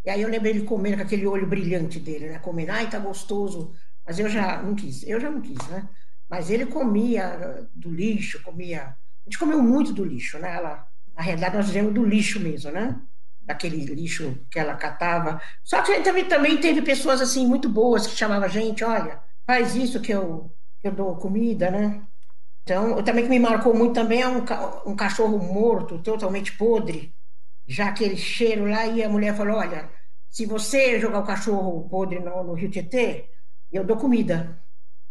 E 0.06 0.10
aí 0.10 0.22
eu 0.22 0.30
lembro 0.30 0.48
ele 0.48 0.64
comendo 0.64 0.98
com 0.98 1.04
aquele 1.04 1.28
olho 1.28 1.48
brilhante 1.48 2.00
dele, 2.00 2.30
né? 2.30 2.40
Comendo, 2.40 2.72
ai, 2.72 2.90
tá 2.90 3.00
gostoso. 3.00 3.74
Mas 4.06 4.18
eu 4.20 4.30
já 4.30 4.62
não 4.62 4.76
quis, 4.76 5.04
eu 5.08 5.20
já 5.20 5.30
não 5.30 5.42
quis, 5.42 5.58
né? 5.68 5.88
Mas 6.30 6.50
ele 6.50 6.66
comia 6.66 7.68
do 7.74 7.92
lixo, 7.92 8.42
comia. 8.44 8.84
A 8.84 8.96
gente 9.26 9.38
comeu 9.40 9.62
muito 9.62 9.94
do 9.94 10.06
lixo, 10.06 10.40
né? 10.40 10.56
Ela, 10.56 10.88
na 11.16 11.22
realidade, 11.22 11.58
nós 11.58 11.66
dizemos 11.68 11.94
do 11.94 12.06
lixo 12.06 12.40
mesmo, 12.40 12.72
né? 12.72 13.00
Daquele 13.42 13.78
lixo 13.86 14.38
que 14.50 14.60
ela 14.60 14.76
catava. 14.76 15.42
Só 15.64 15.82
que 15.82 16.02
também, 16.02 16.26
também 16.26 16.58
teve 16.58 16.82
pessoas 16.82 17.22
assim 17.22 17.48
muito 17.48 17.68
boas 17.68 18.08
que 18.08 18.16
chamavam 18.16 18.46
a 18.46 18.48
gente, 18.48 18.84
olha, 18.84 19.22
faz 19.46 19.76
isso 19.76 20.02
que 20.02 20.12
eu, 20.12 20.56
que 20.80 20.88
eu 20.88 20.92
dou 20.92 21.16
comida, 21.18 21.70
né? 21.72 22.02
Então, 22.64 23.02
também 23.04 23.24
que 23.24 23.30
me 23.30 23.40
marcou 23.40 23.74
muito 23.74 23.96
também 23.96 24.22
é 24.22 24.28
um, 24.28 24.44
um 24.86 24.96
cachorro 24.96 25.40
morto, 25.40 25.98
totalmente 26.00 26.56
podre, 26.56 27.16
já 27.69 27.89
aquele 27.89 28.17
cheiro 28.17 28.65
lá, 28.69 28.86
e 28.88 29.03
a 29.03 29.10
mulher 29.10 29.36
falou: 29.36 29.58
Olha, 29.58 29.89
se 30.29 30.45
você 30.45 30.99
jogar 30.99 31.19
o 31.19 31.25
cachorro 31.25 31.88
podre 31.89 32.19
no, 32.19 32.43
no 32.43 32.53
Rio 32.53 32.69
Tietê, 32.69 33.29
eu 33.71 33.84
dou 33.86 33.97
comida. 33.97 34.62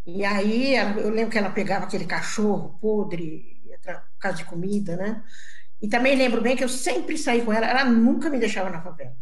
E 0.06 0.24
aí 0.24 0.74
eu 0.76 1.10
lembro 1.10 1.30
que 1.30 1.38
ela 1.38 1.50
pegava 1.50 1.84
aquele 1.86 2.06
cachorro 2.06 2.78
podre, 2.80 3.62
por 3.84 4.18
causa 4.18 4.38
de 4.38 4.44
comida, 4.44 4.96
né? 4.96 5.24
E 5.80 5.88
também 5.88 6.16
lembro 6.16 6.40
bem 6.42 6.56
que 6.56 6.64
eu 6.64 6.68
sempre 6.68 7.16
saí 7.18 7.44
com 7.44 7.52
ela, 7.52 7.66
ela 7.66 7.84
nunca 7.84 8.30
me 8.30 8.38
deixava 8.38 8.70
na 8.70 8.82
favela. 8.82 9.16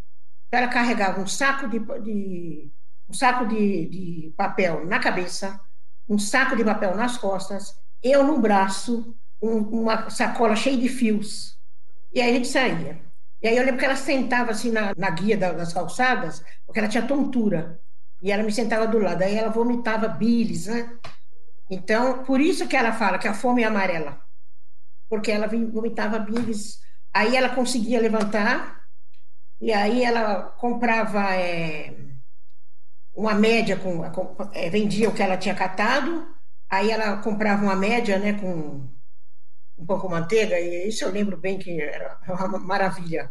Então, 0.49 0.61
ela 0.61 0.69
carregava 0.69 1.21
um 1.21 1.27
saco 1.27 1.69
de, 1.69 1.79
de 2.03 2.73
um 3.09 3.13
saco 3.13 3.47
de, 3.47 3.89
de 3.89 4.35
papel 4.37 4.87
na 4.87 4.99
cabeça, 4.99 5.61
um 6.09 6.19
saco 6.19 6.57
de 6.57 6.65
papel 6.65 6.97
nas 6.97 7.19
costas 7.19 7.77
eu 8.03 8.25
no 8.25 8.39
braço, 8.39 9.17
um, 9.43 9.59
uma 9.59 10.11
sacola 10.11 10.57
cheia 10.57 10.77
de 10.77 10.89
fios. 10.89 11.59
E 12.13 12.21
aí 12.21 12.31
a 12.31 12.35
gente 12.35 12.49
saía. 12.49 13.06
E 13.43 13.49
aí 13.49 13.57
eu 13.57 13.65
lembro 13.65 13.79
que 13.79 13.85
ela 13.85 13.97
sentava 13.97 14.51
assim 14.51 14.71
na, 14.71 14.95
na 14.97 15.11
guia 15.11 15.37
das 15.37 15.73
calçadas, 15.73 16.43
porque 16.65 16.79
ela 16.79 16.89
tinha 16.89 17.07
tontura. 17.07 17.81
E 18.23 18.33
ela 18.33 18.43
me 18.43 18.53
sentava 18.53 18.87
do 18.87 18.99
lado. 18.99 19.23
Aí 19.23 19.37
ela 19.37 19.51
vomitava 19.51 20.09
bilis, 20.09 20.67
né? 20.67 20.99
Então, 21.71 22.25
por 22.25 22.41
isso 22.41 22.67
que 22.69 22.77
ela 22.77 22.93
fala 22.93 23.19
que 23.19 23.29
a 23.29 23.35
fome 23.35 23.63
é 23.63 23.67
amarela. 23.67 24.21
Porque 25.09 25.31
ela 25.31 25.47
vomitava 25.47 26.19
bilis. 26.19 26.81
Aí 27.13 27.37
ela 27.37 27.51
conseguia 27.55 28.01
levantar, 28.01 28.83
e 29.61 29.73
aí 29.73 30.05
ela 30.05 30.43
comprava 30.43 31.35
é, 31.35 31.95
uma 33.15 33.35
média, 33.35 33.77
com, 33.77 34.05
é, 34.53 34.69
vendia 34.71 35.09
o 35.09 35.15
que 35.15 35.23
ela 35.23 35.37
tinha 35.37 35.55
catado, 35.55 36.37
Aí 36.69 36.91
ela 36.91 37.19
comprava 37.19 37.63
uma 37.63 37.77
média, 37.77 38.19
né, 38.19 38.33
com 38.35 38.89
um 39.79 39.85
pão 39.85 39.99
com 39.99 40.09
manteiga, 40.09 40.59
e 40.59 40.89
isso 40.89 41.05
eu 41.05 41.11
lembro 41.11 41.37
bem 41.37 41.59
que 41.59 41.81
era 41.81 42.19
uma 42.29 42.59
maravilha. 42.59 43.31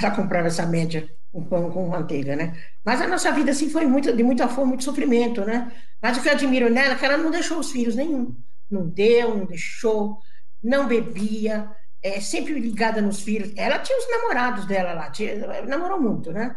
Ela 0.00 0.10
comprava 0.12 0.46
essa 0.46 0.64
média, 0.64 1.08
um 1.32 1.44
pão 1.44 1.70
com 1.70 1.88
manteiga, 1.88 2.36
né? 2.36 2.56
Mas 2.84 3.00
a 3.00 3.08
nossa 3.08 3.32
vida, 3.32 3.50
assim, 3.50 3.68
foi 3.68 3.86
muito, 3.86 4.14
de 4.14 4.22
muita 4.22 4.48
fome, 4.48 4.68
muito 4.68 4.84
sofrimento, 4.84 5.44
né? 5.44 5.72
Mas 6.00 6.16
o 6.16 6.22
que 6.22 6.28
eu 6.28 6.32
admiro 6.32 6.70
nela 6.70 6.94
é 6.94 6.98
que 6.98 7.04
ela 7.04 7.16
não 7.16 7.30
deixou 7.30 7.58
os 7.58 7.70
filhos 7.70 7.96
nenhum. 7.96 8.36
Não 8.70 8.88
deu, 8.88 9.36
não 9.36 9.46
deixou, 9.46 10.18
não 10.62 10.86
bebia, 10.86 11.68
é, 12.02 12.20
sempre 12.20 12.54
ligada 12.54 13.02
nos 13.02 13.20
filhos. 13.20 13.52
Ela 13.56 13.78
tinha 13.80 13.98
os 13.98 14.08
namorados 14.08 14.66
dela 14.66 14.92
lá, 14.92 15.10
tinha, 15.10 15.62
namorou 15.66 16.00
muito, 16.00 16.32
né? 16.32 16.56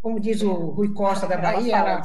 como 0.00 0.18
diz 0.18 0.42
o 0.42 0.52
Rui 0.70 0.92
Costa 0.94 1.26
da 1.26 1.36
Bahia, 1.36 1.76
ela, 1.76 2.02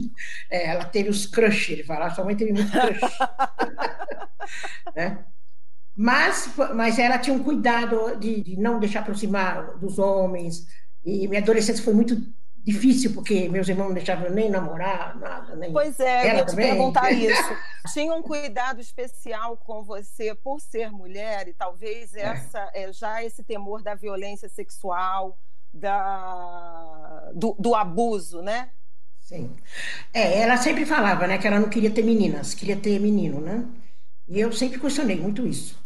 é, 0.50 0.70
ela 0.70 0.84
teve 0.86 1.10
os 1.10 1.26
crush, 1.26 1.72
ele 1.72 1.84
fala, 1.84 2.10
sua 2.10 2.24
mãe 2.24 2.36
teve 2.36 2.52
muito 2.52 2.70
crush. 2.72 3.00
né? 4.96 5.24
Mas, 5.96 6.50
mas 6.74 6.98
ela 6.98 7.18
tinha 7.18 7.36
um 7.36 7.42
cuidado 7.42 8.16
de, 8.16 8.42
de, 8.42 8.56
não 8.56 8.80
deixar 8.80 9.00
aproximar 9.00 9.76
dos 9.78 9.98
homens, 9.98 10.66
e 11.04 11.28
minha 11.28 11.40
adolescência 11.40 11.84
foi 11.84 11.94
muito 11.94 12.20
difícil, 12.64 13.12
porque 13.12 13.48
meus 13.48 13.68
irmãos 13.68 13.88
não 13.88 13.94
deixavam 13.94 14.30
nem 14.30 14.50
namorar, 14.50 15.16
nada. 15.18 15.54
Nem 15.54 15.70
pois 15.70 16.00
é, 16.00 16.30
eu 16.30 16.36
ia 16.36 16.46
te 16.46 16.56
perguntar 16.56 17.12
isso. 17.12 17.56
Tinha 17.92 18.14
um 18.14 18.22
cuidado 18.22 18.80
especial 18.80 19.56
com 19.56 19.84
você 19.84 20.34
por 20.34 20.60
ser 20.60 20.90
mulher, 20.90 21.46
e 21.46 21.52
talvez 21.52 22.14
é. 22.14 22.22
essa 22.22 22.70
é. 22.72 22.92
já 22.92 23.22
esse 23.22 23.44
temor 23.44 23.82
da 23.82 23.94
violência 23.94 24.48
sexual, 24.48 25.38
da, 25.72 27.30
do, 27.34 27.54
do 27.58 27.74
abuso, 27.74 28.40
né? 28.40 28.70
Sim. 29.20 29.54
É, 30.12 30.40
ela 30.40 30.56
sempre 30.56 30.84
falava, 30.84 31.26
né, 31.26 31.38
que 31.38 31.46
ela 31.46 31.58
não 31.58 31.68
queria 31.68 31.90
ter 31.90 32.02
meninas, 32.02 32.54
queria 32.54 32.76
ter 32.76 32.98
menino, 32.98 33.40
né? 33.40 33.66
E 34.28 34.40
eu 34.40 34.52
sempre 34.52 34.80
questionei 34.80 35.20
muito 35.20 35.46
isso. 35.46 35.83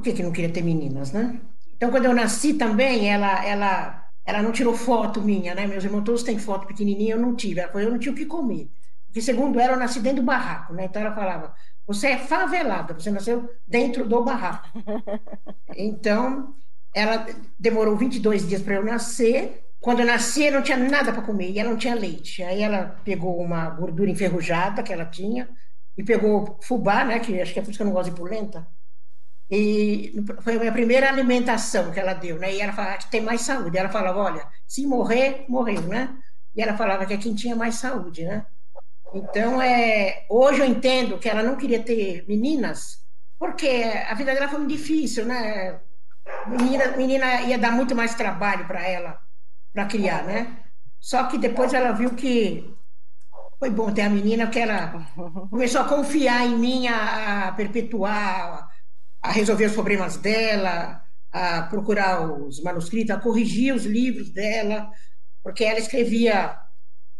Por 0.00 0.04
que, 0.04 0.14
que 0.14 0.22
não 0.22 0.32
queria 0.32 0.50
ter 0.50 0.62
meninas, 0.62 1.12
né? 1.12 1.38
Então, 1.76 1.90
quando 1.90 2.06
eu 2.06 2.14
nasci 2.14 2.54
também, 2.54 3.06
ela, 3.10 3.44
ela, 3.44 4.10
ela 4.24 4.42
não 4.42 4.50
tirou 4.50 4.74
foto 4.74 5.20
minha, 5.20 5.54
né? 5.54 5.66
Meus 5.66 5.84
irmãos 5.84 6.04
todos 6.04 6.22
têm 6.22 6.38
foto 6.38 6.66
pequenininha, 6.66 7.14
eu 7.14 7.20
não 7.20 7.36
tive. 7.36 7.60
Ela 7.60 7.70
falou, 7.70 7.86
eu 7.86 7.90
não 7.90 7.98
tinha 7.98 8.12
o 8.12 8.16
que 8.16 8.24
comer. 8.24 8.70
Porque, 9.06 9.20
segundo 9.20 9.60
ela, 9.60 9.74
eu 9.74 9.78
nasci 9.78 10.00
dentro 10.00 10.22
do 10.22 10.26
barraco, 10.26 10.72
né? 10.72 10.86
Então, 10.86 11.02
ela 11.02 11.14
falava, 11.14 11.54
você 11.86 12.08
é 12.08 12.18
favelada, 12.18 12.94
você 12.94 13.10
nasceu 13.10 13.50
dentro 13.66 14.08
do 14.08 14.24
barraco. 14.24 14.68
Então, 15.76 16.54
ela 16.94 17.26
demorou 17.58 17.96
22 17.96 18.48
dias 18.48 18.62
para 18.62 18.74
eu 18.76 18.84
nascer. 18.84 19.64
Quando 19.80 20.00
eu 20.00 20.06
nasci, 20.06 20.44
eu 20.44 20.52
não 20.52 20.62
tinha 20.62 20.78
nada 20.78 21.12
para 21.12 21.22
comer 21.22 21.50
e 21.50 21.58
ela 21.58 21.70
não 21.70 21.76
tinha 21.78 21.94
leite. 21.94 22.42
Aí 22.42 22.62
ela 22.62 23.00
pegou 23.04 23.38
uma 23.40 23.68
gordura 23.70 24.10
enferrujada 24.10 24.82
que 24.82 24.92
ela 24.92 25.04
tinha 25.06 25.48
e 25.96 26.02
pegou 26.02 26.58
fubá, 26.62 27.04
né? 27.04 27.20
Que 27.20 27.40
acho 27.40 27.52
que 27.52 27.58
é 27.60 27.62
por 27.62 27.70
isso 27.70 27.78
que 27.78 27.82
eu 27.82 27.86
não 27.86 27.92
gosto 27.92 28.10
de 28.10 28.16
polenta. 28.16 28.66
E 29.50 30.14
foi 30.42 30.56
a 30.56 30.58
minha 30.60 30.72
primeira 30.72 31.08
alimentação 31.08 31.90
que 31.90 31.98
ela 31.98 32.14
deu, 32.14 32.38
né? 32.38 32.54
E 32.54 32.60
ela 32.60 32.72
falava 32.72 32.98
que 32.98 33.10
tem 33.10 33.20
mais 33.20 33.40
saúde. 33.40 33.76
Ela 33.76 33.88
falava, 33.88 34.18
olha, 34.20 34.46
se 34.66 34.86
morrer, 34.86 35.44
morreu, 35.48 35.82
né? 35.82 36.16
E 36.54 36.62
ela 36.62 36.76
falava 36.76 37.04
que 37.06 37.14
é 37.14 37.16
quem 37.18 37.34
tinha 37.34 37.56
mais 37.56 37.76
saúde, 37.76 38.24
né? 38.24 38.46
Então, 39.12 39.60
é, 39.60 40.24
hoje 40.28 40.60
eu 40.60 40.66
entendo 40.66 41.18
que 41.18 41.28
ela 41.28 41.42
não 41.42 41.56
queria 41.56 41.82
ter 41.82 42.24
meninas, 42.28 43.04
porque 43.38 43.68
a 44.08 44.14
vida 44.14 44.32
dela 44.34 44.48
foi 44.48 44.58
muito 44.60 44.70
difícil, 44.70 45.26
né? 45.26 45.80
menina, 46.46 46.96
menina 46.96 47.42
ia 47.42 47.58
dar 47.58 47.72
muito 47.72 47.94
mais 47.94 48.14
trabalho 48.14 48.66
para 48.66 48.82
ela, 48.86 49.20
para 49.72 49.86
criar, 49.86 50.24
né? 50.24 50.56
Só 50.98 51.24
que 51.24 51.38
depois 51.38 51.72
ela 51.72 51.92
viu 51.92 52.14
que 52.14 52.72
foi 53.58 53.70
bom 53.70 53.92
ter 53.92 54.02
a 54.02 54.10
menina, 54.10 54.46
que 54.48 54.58
ela 54.58 55.06
começou 55.50 55.82
a 55.82 55.88
confiar 55.88 56.46
em 56.46 56.56
mim, 56.58 56.88
a, 56.88 57.48
a 57.48 57.52
perpetuar, 57.52 58.69
a 59.22 59.30
resolver 59.30 59.66
os 59.66 59.72
problemas 59.72 60.16
dela, 60.16 61.02
a 61.32 61.62
procurar 61.62 62.22
os 62.22 62.62
manuscritos, 62.62 63.10
a 63.14 63.20
corrigir 63.20 63.74
os 63.74 63.84
livros 63.84 64.30
dela, 64.30 64.90
porque 65.42 65.64
ela 65.64 65.78
escrevia, 65.78 66.58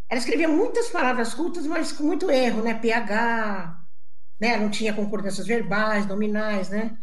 ela 0.09 0.19
escrevia 0.19 0.49
muitas 0.49 0.89
palavras 0.89 1.35
cultas, 1.35 1.67
mas 1.67 1.93
com 1.93 2.05
muito 2.05 2.31
erro, 2.31 2.63
né? 2.63 2.75
PH, 2.75 3.79
né? 4.41 4.57
Não 4.57 4.71
tinha 4.71 4.95
concordâncias 4.95 5.47
verbais, 5.47 6.07
nominais, 6.07 6.71
né? 6.71 6.97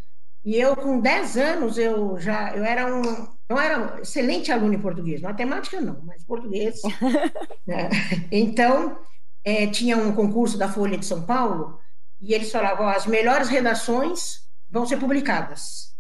E 0.44 0.56
eu, 0.56 0.76
com 0.76 1.00
10 1.00 1.38
anos, 1.38 1.78
eu 1.78 2.18
já 2.20 2.56
eu 2.56 2.64
era 2.64 2.88
um. 2.94 3.02
Não 3.50 3.60
era 3.60 3.80
um 3.80 4.00
excelente 4.00 4.52
aluno 4.52 4.74
em 4.74 4.82
português, 4.82 5.22
matemática 5.22 5.80
não, 5.80 6.02
mas 6.04 6.24
português. 6.24 6.82
né? 7.68 7.90
Então, 8.32 8.98
é, 9.44 9.68
tinha 9.68 9.98
um 9.98 10.14
concurso 10.14 10.58
da 10.58 10.70
Folha 10.70 10.98
de 10.98 11.06
São 11.06 11.26
Paulo 11.26 11.80
e 12.20 12.34
eles 12.34 12.52
falavam: 12.52 12.88
as 12.88 13.06
melhores 13.06 13.48
redações 13.50 14.47
vão 14.70 14.86
ser 14.86 14.98
publicadas. 14.98 15.96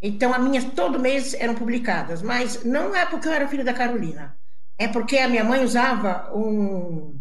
Então, 0.00 0.32
as 0.32 0.42
minhas 0.42 0.64
todo 0.64 1.00
mês 1.00 1.34
eram 1.34 1.54
publicadas, 1.54 2.22
mas 2.22 2.64
não 2.64 2.94
é 2.94 3.06
porque 3.06 3.28
eu 3.28 3.32
era 3.32 3.48
filho 3.48 3.64
da 3.64 3.72
Carolina, 3.72 4.36
é 4.78 4.86
porque 4.86 5.18
a 5.18 5.28
minha 5.28 5.44
mãe 5.44 5.64
usava 5.64 6.30
um. 6.34 7.18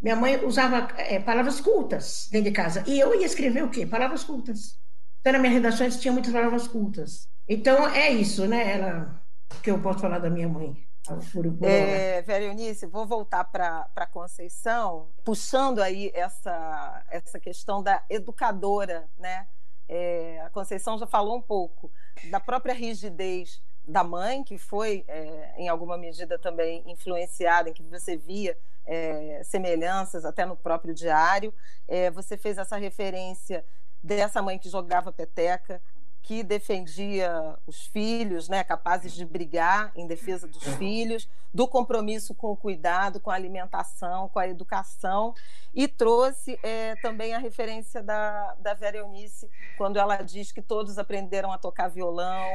Minha 0.00 0.16
mãe 0.16 0.44
usava 0.44 0.88
é, 0.98 1.18
palavras 1.18 1.60
cultas 1.60 2.28
dentro 2.30 2.50
de 2.50 2.54
casa. 2.54 2.84
E 2.86 2.98
eu 3.00 3.14
ia 3.18 3.24
escrever 3.24 3.64
o 3.64 3.70
quê? 3.70 3.86
Palavras 3.86 4.22
cultas. 4.22 4.78
Então, 5.20 5.32
nas 5.32 5.40
minhas 5.40 5.54
redações 5.54 5.98
tinha 5.98 6.12
muitas 6.12 6.32
palavras 6.32 6.68
cultas. 6.68 7.26
Então, 7.48 7.88
é 7.88 8.10
isso, 8.10 8.46
né? 8.46 8.72
Ela, 8.72 9.22
que 9.62 9.70
eu 9.70 9.80
posso 9.80 10.00
falar 10.00 10.18
da 10.18 10.28
minha 10.28 10.48
mãe. 10.48 10.76
Por, 11.06 11.52
por 11.52 11.68
é, 11.68 12.22
Vera 12.22 12.44
Eunice, 12.44 12.86
vou 12.86 13.06
voltar 13.06 13.44
para 13.44 13.88
a 13.94 14.06
Conceição, 14.06 15.08
puxando 15.22 15.80
aí 15.80 16.10
essa, 16.14 17.04
essa 17.10 17.38
questão 17.38 17.82
da 17.82 18.02
educadora, 18.08 19.06
né? 19.18 19.46
É, 19.88 20.40
a 20.40 20.50
Conceição 20.50 20.98
já 20.98 21.06
falou 21.06 21.36
um 21.36 21.42
pouco 21.42 21.90
da 22.30 22.40
própria 22.40 22.74
rigidez 22.74 23.62
da 23.86 24.02
mãe, 24.02 24.42
que 24.42 24.56
foi, 24.56 25.04
é, 25.06 25.54
em 25.58 25.68
alguma 25.68 25.98
medida, 25.98 26.38
também 26.38 26.82
influenciada, 26.86 27.68
em 27.68 27.72
que 27.72 27.82
você 27.82 28.16
via 28.16 28.56
é, 28.86 29.42
semelhanças 29.44 30.24
até 30.24 30.44
no 30.44 30.56
próprio 30.56 30.94
diário. 30.94 31.52
É, 31.86 32.10
você 32.10 32.36
fez 32.36 32.56
essa 32.56 32.76
referência 32.76 33.64
dessa 34.02 34.42
mãe 34.42 34.58
que 34.58 34.68
jogava 34.68 35.12
peteca, 35.12 35.80
que 36.24 36.42
defendia 36.42 37.54
os 37.66 37.86
filhos, 37.86 38.48
né, 38.48 38.64
capazes 38.64 39.12
de 39.12 39.26
brigar 39.26 39.92
em 39.94 40.06
defesa 40.06 40.48
dos 40.48 40.64
filhos, 40.76 41.28
do 41.52 41.68
compromisso 41.68 42.34
com 42.34 42.50
o 42.50 42.56
cuidado, 42.56 43.20
com 43.20 43.30
a 43.30 43.34
alimentação, 43.34 44.30
com 44.30 44.38
a 44.38 44.48
educação, 44.48 45.34
e 45.74 45.86
trouxe 45.86 46.58
é, 46.62 46.96
também 46.96 47.34
a 47.34 47.38
referência 47.38 48.02
da, 48.02 48.54
da 48.54 48.72
Vera 48.72 48.96
Eunice, 48.96 49.50
quando 49.76 49.98
ela 49.98 50.16
diz 50.22 50.50
que 50.50 50.62
todos 50.62 50.98
aprenderam 50.98 51.52
a 51.52 51.58
tocar 51.58 51.88
violão, 51.88 52.48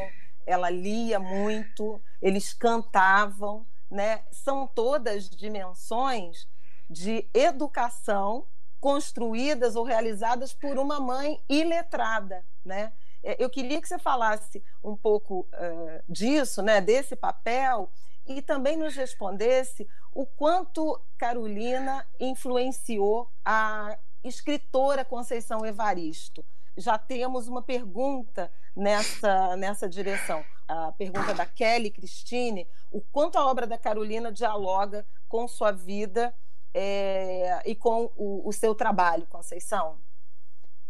ela 0.47 0.71
lia 0.71 1.19
muito, 1.19 2.01
eles 2.19 2.55
cantavam, 2.55 3.67
né? 3.89 4.23
São 4.31 4.65
todas 4.65 5.29
dimensões 5.29 6.47
de 6.89 7.29
educação 7.35 8.47
construídas 8.79 9.75
ou 9.75 9.83
realizadas 9.83 10.53
por 10.53 10.79
uma 10.79 10.99
mãe 10.99 11.39
iletrada, 11.47 12.43
né? 12.65 12.91
É, 13.23 13.43
eu 13.43 13.49
queria 13.49 13.81
que 13.81 13.87
você 13.87 13.99
falasse 13.99 14.63
um 14.83 14.95
pouco 14.95 15.47
uh, 15.53 16.03
disso, 16.07 16.61
né, 16.61 16.79
desse 16.79 17.15
papel, 17.15 17.91
e 18.25 18.41
também 18.41 18.77
nos 18.77 18.95
respondesse 18.95 19.87
o 20.13 20.25
quanto 20.25 21.01
Carolina 21.17 22.05
influenciou 22.19 23.31
a 23.43 23.97
escritora 24.23 25.03
Conceição 25.03 25.65
Evaristo. 25.65 26.45
Já 26.77 26.97
temos 26.97 27.47
uma 27.47 27.61
pergunta 27.61 28.51
nessa, 28.75 29.55
nessa 29.57 29.89
direção. 29.89 30.43
A 30.67 30.91
pergunta 30.91 31.33
da 31.33 31.45
Kelly 31.45 31.89
Cristine: 31.89 32.67
o 32.91 33.01
quanto 33.01 33.37
a 33.37 33.45
obra 33.45 33.65
da 33.65 33.77
Carolina 33.77 34.31
dialoga 34.31 35.05
com 35.27 35.47
sua 35.47 35.71
vida 35.71 36.33
é, 36.73 37.61
e 37.65 37.75
com 37.75 38.11
o, 38.15 38.47
o 38.47 38.53
seu 38.53 38.75
trabalho, 38.75 39.25
Conceição? 39.27 39.99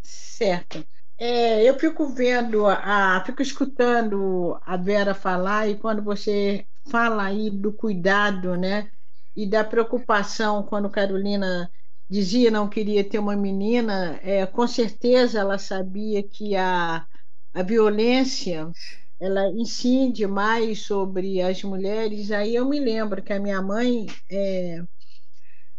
Certo. 0.01 0.85
É, 1.21 1.63
eu 1.69 1.77
fico 1.77 2.07
vendo, 2.07 2.65
a, 2.67 3.21
fico 3.25 3.41
escutando 3.41 4.57
a 4.65 4.77
Vera 4.77 5.13
falar, 5.13 5.67
e 5.67 5.77
quando 5.77 6.01
você 6.01 6.65
fala 6.89 7.25
aí 7.25 7.49
do 7.49 7.73
cuidado, 7.73 8.55
né? 8.55 8.89
E 9.35 9.45
da 9.49 9.63
preocupação, 9.63 10.63
quando 10.63 10.89
Carolina 10.89 11.69
dizia 12.09 12.49
não 12.49 12.69
queria 12.69 13.03
ter 13.07 13.19
uma 13.19 13.35
menina, 13.35 14.17
é, 14.23 14.45
com 14.45 14.65
certeza 14.67 15.39
ela 15.39 15.57
sabia 15.57 16.23
que 16.27 16.55
a, 16.55 17.05
a 17.53 17.63
violência 17.63 18.71
ela 19.19 19.47
incide 19.49 20.25
mais 20.27 20.83
sobre 20.85 21.41
as 21.41 21.61
mulheres. 21.63 22.31
Aí 22.31 22.55
eu 22.55 22.67
me 22.67 22.79
lembro 22.79 23.21
que 23.21 23.33
a 23.33 23.39
minha 23.39 23.61
mãe, 23.61 24.05
é, 24.31 24.81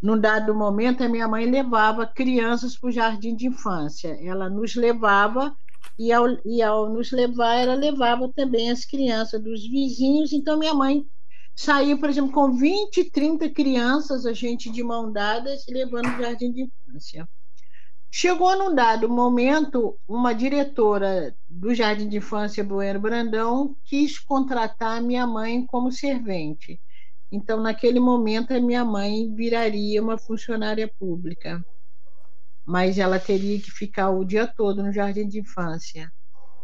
num 0.03 0.19
dado 0.19 0.55
momento, 0.55 1.03
a 1.03 1.09
minha 1.09 1.29
mãe 1.29 1.51
levava 1.51 2.07
crianças 2.07 2.77
para 2.77 2.89
o 2.89 2.93
jardim 2.93 3.37
de 3.37 3.47
infância. 3.47 4.17
Ela 4.23 4.49
nos 4.49 4.75
levava 4.75 5.55
e 5.99 6.13
ao, 6.13 6.27
e 6.45 6.63
ao 6.63 6.89
nos 6.89 7.13
levar, 7.13 7.57
ela 7.57 7.75
levava 7.75 8.31
também 8.35 8.71
as 8.71 8.85
crianças 8.85 9.43
dos 9.43 9.63
vizinhos. 9.69 10.33
Então, 10.33 10.59
minha 10.59 10.75
mãe 10.75 11.05
saía, 11.55 11.99
por 11.99 12.09
exemplo, 12.09 12.33
com 12.33 12.53
20, 12.57 13.11
30 13.11 13.51
crianças, 13.51 14.25
a 14.25 14.33
gente 14.33 14.71
de 14.71 14.83
mão 14.83 15.13
dadas, 15.13 15.65
levando 15.69 16.07
o 16.07 16.23
jardim 16.23 16.53
de 16.53 16.63
infância. 16.63 17.29
Chegou 18.13 18.57
num 18.59 18.75
dado 18.75 19.09
momento, 19.09 19.97
uma 20.09 20.33
diretora 20.35 21.37
do 21.49 21.73
Jardim 21.73 22.09
de 22.09 22.17
Infância 22.17 22.65
Bueno 22.65 22.99
Brandão 22.99 23.77
quis 23.85 24.19
contratar 24.19 25.01
minha 25.01 25.27
mãe 25.29 25.65
como 25.65 25.93
servente. 25.93 26.81
Então, 27.33 27.61
naquele 27.61 28.01
momento, 28.01 28.53
a 28.53 28.61
minha 28.61 28.85
mãe 28.85 29.33
viraria 29.35 30.03
uma 30.03 30.19
funcionária 30.19 30.91
pública, 30.99 31.65
mas 32.65 32.99
ela 32.99 33.19
teria 33.19 33.61
que 33.61 33.71
ficar 33.71 34.11
o 34.11 34.25
dia 34.25 34.47
todo 34.47 34.83
no 34.83 34.93
jardim 34.93 35.29
de 35.29 35.41
infância. 35.41 36.13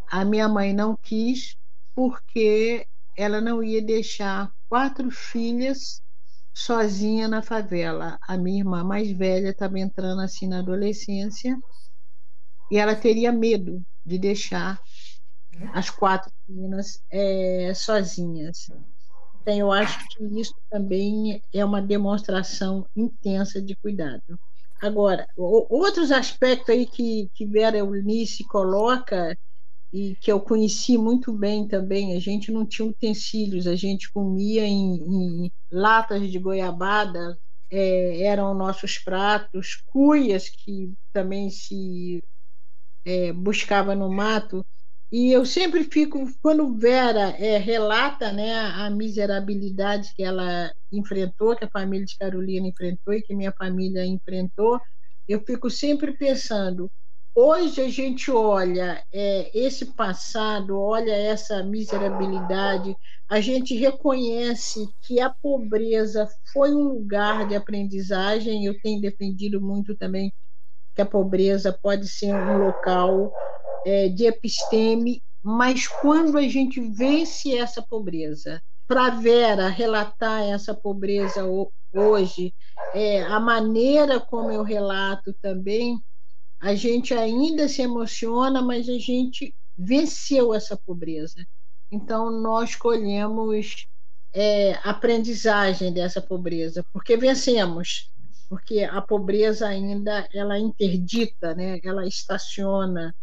A 0.09 0.25
minha 0.25 0.49
mãe 0.49 0.73
não 0.75 0.97
quis, 0.97 1.57
porque 1.95 2.87
ela 3.17 3.41
não 3.41 3.63
ia 3.63 3.83
deixar 3.83 4.53
quatro 4.69 5.11
filhas 5.11 6.03
sozinha 6.55 7.29
na 7.29 7.43
favela. 7.43 8.19
A 8.23 8.39
minha 8.39 8.61
irmã 8.61 8.85
mais 8.85 9.11
velha 9.13 9.51
estava 9.51 9.79
entrando 9.79 10.21
assim 10.23 10.49
na 10.49 10.61
adolescência 10.61 11.57
e 12.71 12.77
ela 12.79 12.95
teria 12.97 13.33
medo 13.33 13.85
de 14.05 14.19
deixar 14.19 14.81
as 15.75 15.91
quatro 15.91 16.33
meninas 16.49 17.03
é, 17.11 17.73
sozinhas. 17.75 18.69
Então, 19.47 19.57
eu 19.57 19.71
acho 19.71 20.01
que 20.09 20.25
isso 20.41 20.55
também 20.69 21.41
é 21.55 21.65
uma 21.65 21.81
demonstração 21.81 22.85
intensa 22.97 23.63
de 23.63 23.77
cuidado. 23.77 24.21
Agora, 24.83 25.25
outros 25.37 26.11
aspectos 26.11 26.71
aí 26.71 26.85
que, 26.85 27.31
que 27.33 27.47
Vera 27.47 27.79
Eunice 27.79 28.45
coloca 28.49 29.39
e 29.93 30.17
que 30.17 30.33
eu 30.33 30.41
conheci 30.41 30.99
muito 30.99 31.33
bem 31.33 31.69
também, 31.69 32.17
a 32.17 32.21
gente 32.21 32.51
não 32.51 32.67
tinha 32.67 32.89
utensílios, 32.89 33.69
a 33.69 33.77
gente 33.77 34.11
comia 34.13 34.67
em, 34.67 34.97
em 34.97 35.53
latas 35.71 36.29
de 36.31 36.39
goiabada, 36.41 37.39
é, 37.71 38.23
eram 38.23 38.53
nossos 38.53 38.99
pratos, 38.99 39.81
cuias 39.87 40.49
que 40.49 40.93
também 41.13 41.51
se 41.51 42.21
é, 43.05 43.33
buscava 43.33 43.95
no 43.95 44.11
mato, 44.13 44.67
e 45.11 45.31
eu 45.31 45.47
sempre 45.47 45.85
fico, 45.85 46.27
quando 46.43 46.77
Vera 46.77 47.31
é, 47.39 47.59
relata 47.59 48.33
né, 48.33 48.59
a 48.59 48.91
miserabilidade 48.91 50.13
que 50.17 50.23
ela 50.23 50.73
enfrentou, 50.91 51.55
que 51.55 51.65
a 51.65 51.71
família 51.71 52.05
de 52.05 52.17
Carolina 52.19 52.67
enfrentou 52.67 53.15
e 53.15 53.23
que 53.23 53.35
minha 53.35 53.53
família 53.53 54.05
enfrentou, 54.05 54.81
eu 55.29 55.41
fico 55.47 55.71
sempre 55.71 56.13
pensando. 56.13 56.91
Hoje 57.35 57.83
a 57.83 57.89
gente 57.89 58.31
olha 58.31 59.05
é, 59.13 59.51
esse 59.57 59.95
passado, 59.95 60.81
olha 60.81 61.13
essa 61.13 61.63
miserabilidade, 61.63 62.97
a 63.29 63.41
gente 63.41 63.75
reconhece 63.77 64.89
que 65.03 65.21
a 65.21 65.31
pobreza 65.31 66.27
foi 66.53 66.73
um 66.73 66.85
lugar 66.85 67.47
de 67.47 67.55
aprendizagem. 67.55 68.65
Eu 68.65 68.81
tenho 68.81 69.01
defendido 69.01 69.61
muito 69.61 69.95
também 69.95 70.33
que 70.95 71.03
a 71.03 71.07
pobreza 71.07 71.73
pode 71.73 72.09
ser 72.09 72.35
um 72.35 72.59
local 72.59 73.33
é, 73.87 74.09
de 74.09 74.27
episteme, 74.27 75.23
mas 75.41 75.87
quando 75.87 76.37
a 76.37 76.43
gente 76.43 76.81
vence 76.81 77.57
essa 77.57 77.81
pobreza, 77.81 78.61
para 78.85 79.11
Vera 79.11 79.69
relatar 79.69 80.43
essa 80.43 80.75
pobreza 80.75 81.45
hoje, 81.95 82.53
é, 82.93 83.23
a 83.23 83.39
maneira 83.39 84.19
como 84.19 84.51
eu 84.51 84.65
relato 84.65 85.33
também, 85.41 86.01
a 86.61 86.75
gente 86.75 87.15
ainda 87.15 87.69
se 87.69 87.81
emociona, 87.83 88.61
mas 88.61 88.89
a 88.89 88.99
gente 88.99 89.55
venceu 89.79 90.53
essa 90.53 90.77
pobreza. 90.77 91.47
Então, 91.89 92.29
nós 92.29 92.75
colhemos 92.75 93.87
é, 94.35 94.73
aprendizagem 94.83 95.93
dessa 95.93 96.21
pobreza, 96.21 96.85
porque 96.93 97.17
vencemos, 97.17 98.11
porque 98.49 98.83
a 98.83 99.01
pobreza 99.01 99.69
ainda 99.69 100.29
ela 100.35 100.59
interdita, 100.59 101.55
né? 101.55 101.79
ela 101.85 102.05
estaciona, 102.05 103.15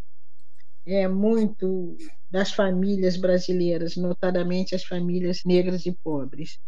é, 0.85 1.07
muito 1.07 1.95
das 2.29 2.51
famílias 2.51 3.17
brasileiras, 3.17 3.95
notadamente 3.95 4.75
as 4.75 4.83
famílias 4.83 5.41
negras 5.45 5.85
e 5.85 5.91
pobres. 6.03 6.59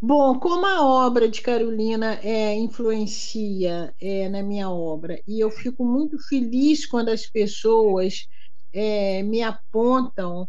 Bom, 0.00 0.38
como 0.38 0.64
a 0.64 1.06
obra 1.06 1.28
de 1.28 1.40
Carolina 1.42 2.20
é, 2.22 2.54
influencia 2.54 3.92
é, 4.00 4.28
na 4.28 4.42
minha 4.42 4.70
obra, 4.70 5.20
e 5.26 5.40
eu 5.40 5.50
fico 5.50 5.84
muito 5.84 6.16
feliz 6.28 6.86
quando 6.86 7.08
as 7.08 7.26
pessoas 7.26 8.28
é, 8.72 9.22
me 9.24 9.42
apontam 9.42 10.48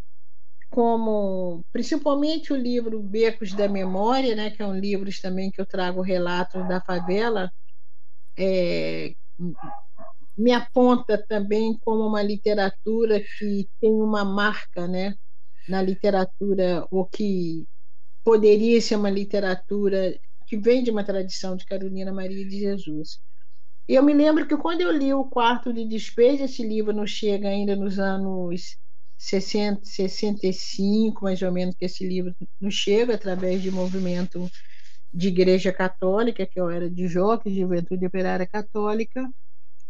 como, 0.69 1.65
principalmente 1.71 2.53
o 2.53 2.55
livro 2.55 3.01
Becos 3.01 3.53
da 3.53 3.67
Memória, 3.67 4.35
né, 4.35 4.51
que 4.51 4.61
é 4.61 4.65
um 4.65 4.77
livro 4.77 5.09
também 5.19 5.49
que 5.49 5.59
eu 5.59 5.65
trago 5.65 6.01
relatos 6.01 6.67
da 6.67 6.79
favela, 6.79 7.51
é, 8.37 9.15
me 10.39 10.53
aponta 10.53 11.21
também 11.27 11.77
como 11.81 12.07
uma 12.07 12.23
literatura 12.23 13.21
que 13.37 13.69
tem 13.81 13.91
uma 13.91 14.23
marca 14.23 14.87
né, 14.87 15.13
na 15.67 15.81
literatura, 15.81 16.87
ou 16.89 17.05
que 17.05 17.67
poderia 18.23 18.79
ser 18.79 18.95
uma 18.95 19.09
literatura 19.09 20.17
que 20.47 20.57
vem 20.57 20.81
de 20.81 20.91
uma 20.91 21.03
tradição 21.03 21.57
de 21.57 21.65
Carolina 21.65 22.13
Maria 22.13 22.47
de 22.47 22.57
Jesus. 22.57 23.19
Eu 23.85 24.01
me 24.01 24.13
lembro 24.13 24.47
que 24.47 24.55
quando 24.55 24.81
eu 24.81 24.91
li 24.91 25.13
o 25.13 25.25
Quarto 25.25 25.73
de 25.73 25.85
Despejo, 25.85 26.45
esse 26.45 26.63
livro 26.65 26.93
não 26.93 27.05
chega 27.05 27.49
ainda 27.49 27.75
nos 27.75 27.99
anos 27.99 28.77
60, 29.17 29.81
65, 29.83 31.25
mais 31.25 31.41
ou 31.41 31.51
menos, 31.51 31.75
que 31.75 31.83
esse 31.85 32.07
livro 32.07 32.33
nos 32.61 32.75
chega 32.75 33.15
através 33.15 33.61
de 33.61 33.71
movimento 33.71 34.49
de 35.13 35.27
Igreja 35.27 35.73
Católica, 35.73 36.45
que 36.45 36.59
eu 36.59 36.69
era 36.69 36.89
de 36.89 37.07
Joque, 37.09 37.49
de 37.49 37.59
Juventude 37.59 38.05
Operária 38.05 38.47
Católica, 38.47 39.29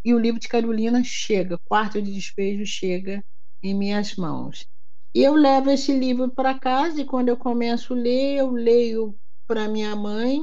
e 0.04 0.14
o 0.14 0.18
livro 0.18 0.40
de 0.40 0.48
Carolina 0.48 1.02
chega, 1.04 1.58
Quarto 1.64 2.00
de 2.00 2.12
Despejo 2.12 2.64
chega 2.66 3.24
em 3.62 3.74
minhas 3.74 4.16
mãos. 4.16 4.66
E 5.14 5.22
eu 5.22 5.34
levo 5.34 5.70
esse 5.70 5.96
livro 5.98 6.30
para 6.30 6.58
casa 6.58 7.00
e 7.00 7.04
quando 7.04 7.28
eu 7.28 7.36
começo 7.36 7.94
a 7.94 7.96
ler, 7.96 8.38
eu 8.38 8.50
leio 8.52 9.16
para 9.46 9.68
minha 9.68 9.94
mãe. 9.96 10.40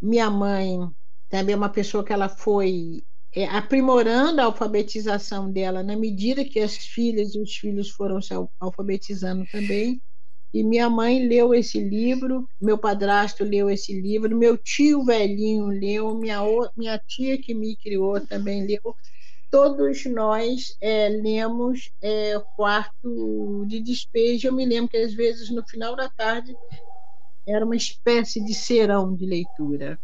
Minha 0.00 0.30
mãe 0.30 0.78
também 1.28 1.54
é 1.54 1.56
uma 1.56 1.68
pessoa 1.70 2.04
que 2.04 2.12
ela 2.12 2.28
foi 2.28 3.02
é, 3.34 3.46
aprimorando 3.46 4.40
a 4.40 4.44
alfabetização 4.44 5.50
dela 5.50 5.82
na 5.82 5.96
medida 5.96 6.44
que 6.44 6.60
as 6.60 6.76
filhas 6.76 7.34
e 7.34 7.40
os 7.40 7.56
filhos 7.56 7.90
foram 7.90 8.20
se 8.20 8.32
alfabetizando 8.60 9.46
também. 9.46 10.00
E 10.54 10.62
minha 10.62 10.88
mãe 10.88 11.26
leu 11.26 11.52
esse 11.52 11.80
livro, 11.80 12.48
meu 12.60 12.78
padrasto 12.78 13.42
leu 13.42 13.68
esse 13.68 14.00
livro, 14.00 14.38
meu 14.38 14.56
tio 14.56 15.04
velhinho 15.04 15.66
leu, 15.66 16.16
minha, 16.16 16.40
minha 16.76 16.96
tia 16.96 17.36
que 17.36 17.52
me 17.52 17.76
criou 17.76 18.24
também 18.24 18.64
leu. 18.64 18.94
Todos 19.50 20.04
nós 20.06 20.76
é, 20.80 21.08
lemos 21.08 21.90
é, 22.00 22.40
Quarto 22.54 23.66
de 23.66 23.80
Despejo. 23.80 24.46
Eu 24.46 24.52
me 24.52 24.64
lembro 24.64 24.88
que, 24.88 24.96
às 24.96 25.12
vezes, 25.12 25.50
no 25.50 25.66
final 25.68 25.96
da 25.96 26.08
tarde, 26.08 26.54
era 27.44 27.64
uma 27.64 27.74
espécie 27.74 28.44
de 28.44 28.54
serão 28.54 29.12
de 29.12 29.26
leitura. 29.26 29.98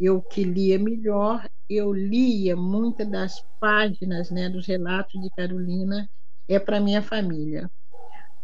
Eu 0.00 0.22
que 0.22 0.42
lia 0.42 0.78
melhor, 0.78 1.46
eu 1.68 1.92
lia 1.92 2.56
muitas 2.56 3.10
das 3.10 3.44
páginas 3.60 4.30
né, 4.30 4.48
dos 4.48 4.66
relatos 4.66 5.20
de 5.20 5.28
Carolina 5.36 6.08
é 6.48 6.58
para 6.58 6.80
minha 6.80 7.02
família. 7.02 7.70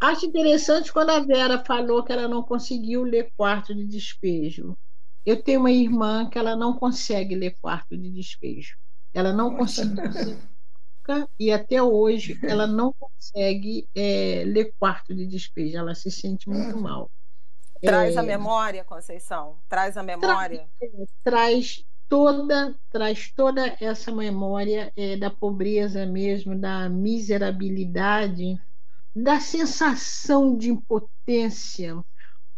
Acho 0.00 0.26
interessante 0.26 0.92
quando 0.92 1.10
a 1.10 1.20
Vera 1.20 1.64
falou 1.64 2.04
que 2.04 2.12
ela 2.12 2.28
não 2.28 2.42
conseguiu 2.42 3.02
ler 3.02 3.32
quarto 3.36 3.74
de 3.74 3.84
despejo. 3.84 4.76
Eu 5.26 5.42
tenho 5.42 5.60
uma 5.60 5.70
irmã 5.70 6.28
que 6.30 6.38
ela 6.38 6.54
não 6.54 6.72
consegue 6.74 7.34
ler 7.34 7.56
quarto 7.60 7.96
de 7.96 8.10
despejo. 8.10 8.76
Ela 9.12 9.32
não 9.32 9.56
conseguiu 9.56 10.04
e 11.38 11.50
até 11.50 11.82
hoje 11.82 12.38
ela 12.42 12.66
não 12.66 12.92
consegue 12.92 13.88
é, 13.94 14.44
ler 14.46 14.74
quarto 14.78 15.14
de 15.14 15.26
despejo. 15.26 15.76
Ela 15.76 15.94
se 15.94 16.10
sente 16.10 16.48
muito 16.48 16.76
mal. 16.78 17.10
Traz 17.80 18.16
é, 18.16 18.18
a 18.18 18.22
memória, 18.22 18.84
Conceição. 18.84 19.56
Traz 19.68 19.96
a 19.96 20.02
memória. 20.02 20.68
Traz, 20.78 20.92
é, 20.92 21.06
traz 21.24 21.84
toda, 22.08 22.74
traz 22.90 23.32
toda 23.32 23.76
essa 23.80 24.12
memória 24.12 24.92
é, 24.96 25.16
da 25.16 25.30
pobreza 25.30 26.04
mesmo, 26.04 26.58
da 26.58 26.88
miserabilidade 26.88 28.60
da 29.22 29.40
sensação 29.40 30.56
de 30.56 30.70
impotência, 30.70 32.00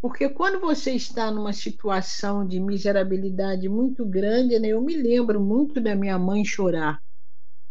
porque 0.01 0.29
quando 0.29 0.61
você 0.61 0.93
está 0.93 1.31
numa 1.31 1.53
situação 1.53 2.47
de 2.47 2.61
miserabilidade 2.61 3.69
muito 3.69 4.05
grande, 4.07 4.59
né, 4.59 4.69
eu 4.69 4.83
me 4.83 4.97
lembro 4.97 5.41
muito 5.41 5.81
da 5.81 5.95
minha 5.97 6.19
mãe 6.19 6.45
chorar. 6.45 7.01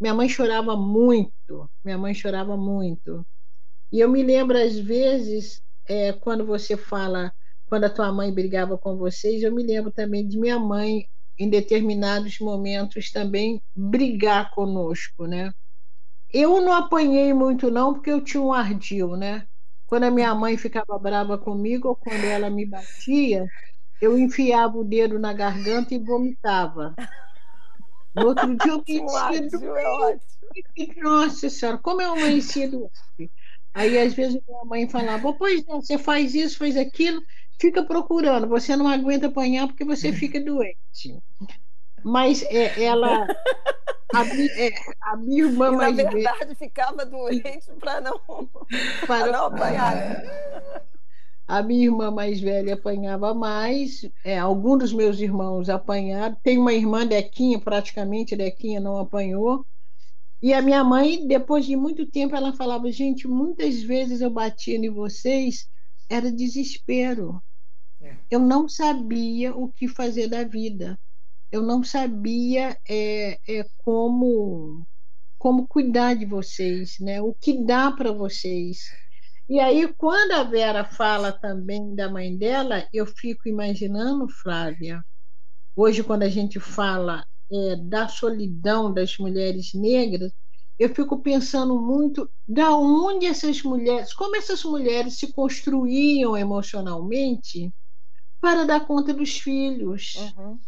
Minha 0.02 0.14
mãe 0.14 0.30
chorava 0.30 0.76
muito, 0.78 1.70
minha 1.84 1.98
mãe 1.98 2.14
chorava 2.14 2.58
muito. 2.58 3.26
E 3.92 4.00
eu 4.00 4.10
me 4.10 4.24
lembro, 4.24 4.58
às 4.58 4.78
vezes, 4.78 5.62
é, 5.88 6.14
quando 6.14 6.46
você 6.46 6.78
fala, 6.78 7.34
quando 7.68 7.86
a 7.86 7.90
tua 7.90 8.12
mãe 8.12 8.34
brigava 8.34 8.78
com 8.78 8.98
vocês, 8.98 9.44
eu 9.44 9.54
me 9.54 9.64
lembro 9.64 9.92
também 9.92 10.28
de 10.28 10.38
minha 10.40 10.60
mãe, 10.60 11.08
em 11.38 11.50
determinados 11.50 12.40
momentos, 12.40 13.12
também 13.12 13.62
brigar 13.76 14.52
conosco, 14.52 15.26
né? 15.28 15.52
Eu 16.32 16.62
não 16.62 16.74
apanhei 16.74 17.34
muito, 17.34 17.72
não, 17.72 17.94
porque 17.94 18.12
eu 18.12 18.24
tinha 18.24 18.42
um 18.42 18.54
ardil, 18.54 19.16
né? 19.16 19.48
Quando 19.86 20.04
a 20.04 20.12
minha 20.12 20.34
mãe 20.36 20.58
ficava 20.58 20.98
brava 21.00 21.38
comigo 21.38 21.88
ou 21.90 21.96
quando 21.96 22.24
ela 22.26 22.50
me 22.50 22.66
batia, 22.66 23.48
eu 24.00 24.18
enfiava 24.18 24.78
o 24.78 24.84
dedo 24.84 25.18
na 25.18 25.34
garganta 25.34 25.94
e 25.94 26.00
vomitava. 26.00 26.96
No 28.14 28.28
outro 28.28 28.56
dia 28.58 28.72
eu 28.72 28.84
amanhecia 29.10 29.50
doente. 29.50 31.02
Nossa 31.02 31.50
senhora, 31.50 31.78
como 31.80 32.02
eu 32.02 32.14
amanhecia 32.14 32.70
doente. 32.70 33.32
Aí, 33.74 33.98
às 33.98 34.14
vezes, 34.14 34.40
minha 34.48 34.66
mãe 34.66 34.90
falava: 34.90 35.34
Pois 35.34 35.66
não, 35.66 35.82
você 35.82 35.98
faz 35.98 36.36
isso, 36.36 36.58
faz 36.58 36.76
aquilo, 36.76 37.22
fica 37.60 37.84
procurando. 37.84 38.48
Você 38.48 38.76
não 38.76 38.88
aguenta 38.88 39.28
apanhar 39.28 39.68
porque 39.68 39.86
você 39.86 40.12
fica 40.12 40.44
doente. 40.44 41.18
Mas 42.04 42.44
é, 42.44 42.84
ela. 42.84 43.28
A, 44.12 44.26
é, 44.26 44.72
a 45.02 45.16
minha 45.18 45.46
irmã 45.46 45.68
e, 45.68 45.76
mais 45.76 45.96
Na 45.96 46.10
verdade, 46.10 46.40
velha, 46.40 46.56
ficava 46.56 47.06
doente 47.06 47.72
para 47.80 48.02
não, 48.02 48.20
para 49.06 49.32
não 49.32 49.46
apanhar. 49.46 50.24
A 51.48 51.62
minha 51.62 51.86
irmã 51.86 52.10
mais 52.10 52.42
velha 52.42 52.74
apanhava 52.74 53.36
mais, 53.36 54.10
é, 54.24 54.40
alguns 54.40 54.80
dos 54.80 54.94
meus 54.94 55.20
irmãos 55.20 55.70
apanharam. 55.70 56.36
Tem 56.42 56.58
uma 56.58 56.74
irmã, 56.74 57.06
Dequinha, 57.06 57.60
praticamente 57.60 58.36
Dequinha 58.36 58.80
não 58.80 58.98
apanhou. 58.98 59.64
E 60.42 60.54
a 60.54 60.62
minha 60.62 60.84
mãe, 60.84 61.28
depois 61.28 61.66
de 61.66 61.76
muito 61.76 62.06
tempo, 62.06 62.36
ela 62.36 62.54
falava: 62.54 62.92
gente, 62.92 63.28
muitas 63.28 63.82
vezes 63.82 64.22
eu 64.22 64.32
batia 64.32 64.76
em 64.76 64.90
vocês, 64.90 65.70
era 66.10 66.32
desespero. 66.32 67.42
É. 68.02 68.16
Eu 68.32 68.40
não 68.40 68.68
sabia 68.68 69.56
o 69.56 69.70
que 69.70 69.88
fazer 69.88 70.28
da 70.28 70.44
vida 70.44 70.98
eu 71.52 71.62
não 71.62 71.84
sabia 71.84 72.78
é, 72.88 73.40
é, 73.48 73.66
como 73.78 74.86
como 75.38 75.68
cuidar 75.68 76.16
de 76.16 76.26
vocês, 76.26 76.98
né? 77.00 77.22
O 77.22 77.34
que 77.34 77.66
dá 77.66 77.92
para 77.92 78.12
vocês. 78.12 78.80
E 79.48 79.60
aí, 79.60 79.92
quando 79.98 80.34
a 80.34 80.44
Vera 80.44 80.84
fala 80.86 81.32
também 81.32 81.96
da 81.96 82.10
mãe 82.10 82.38
dela, 82.38 82.88
eu 82.94 83.06
fico 83.08 83.48
imaginando, 83.48 84.28
Flávia, 84.30 85.04
hoje, 85.76 86.04
quando 86.04 86.24
a 86.24 86.30
gente 86.30 86.60
fala 86.60 87.26
é, 87.52 87.76
da 87.78 88.08
solidão 88.08 88.94
das 88.94 89.18
mulheres 89.18 89.74
negras, 89.74 90.32
eu 90.78 90.94
fico 90.94 91.22
pensando 91.22 91.82
muito 91.82 92.30
da 92.48 92.76
onde 92.76 93.26
essas 93.26 93.62
mulheres, 93.64 94.14
como 94.14 94.36
essas 94.36 94.64
mulheres 94.64 95.20
se 95.20 95.34
construíam 95.34 96.38
emocionalmente 96.38 97.74
para 98.40 98.66
dar 98.66 98.86
conta 98.86 99.14
dos 99.14 99.38
filhos. 99.38 100.14
Uhum. 100.38 100.60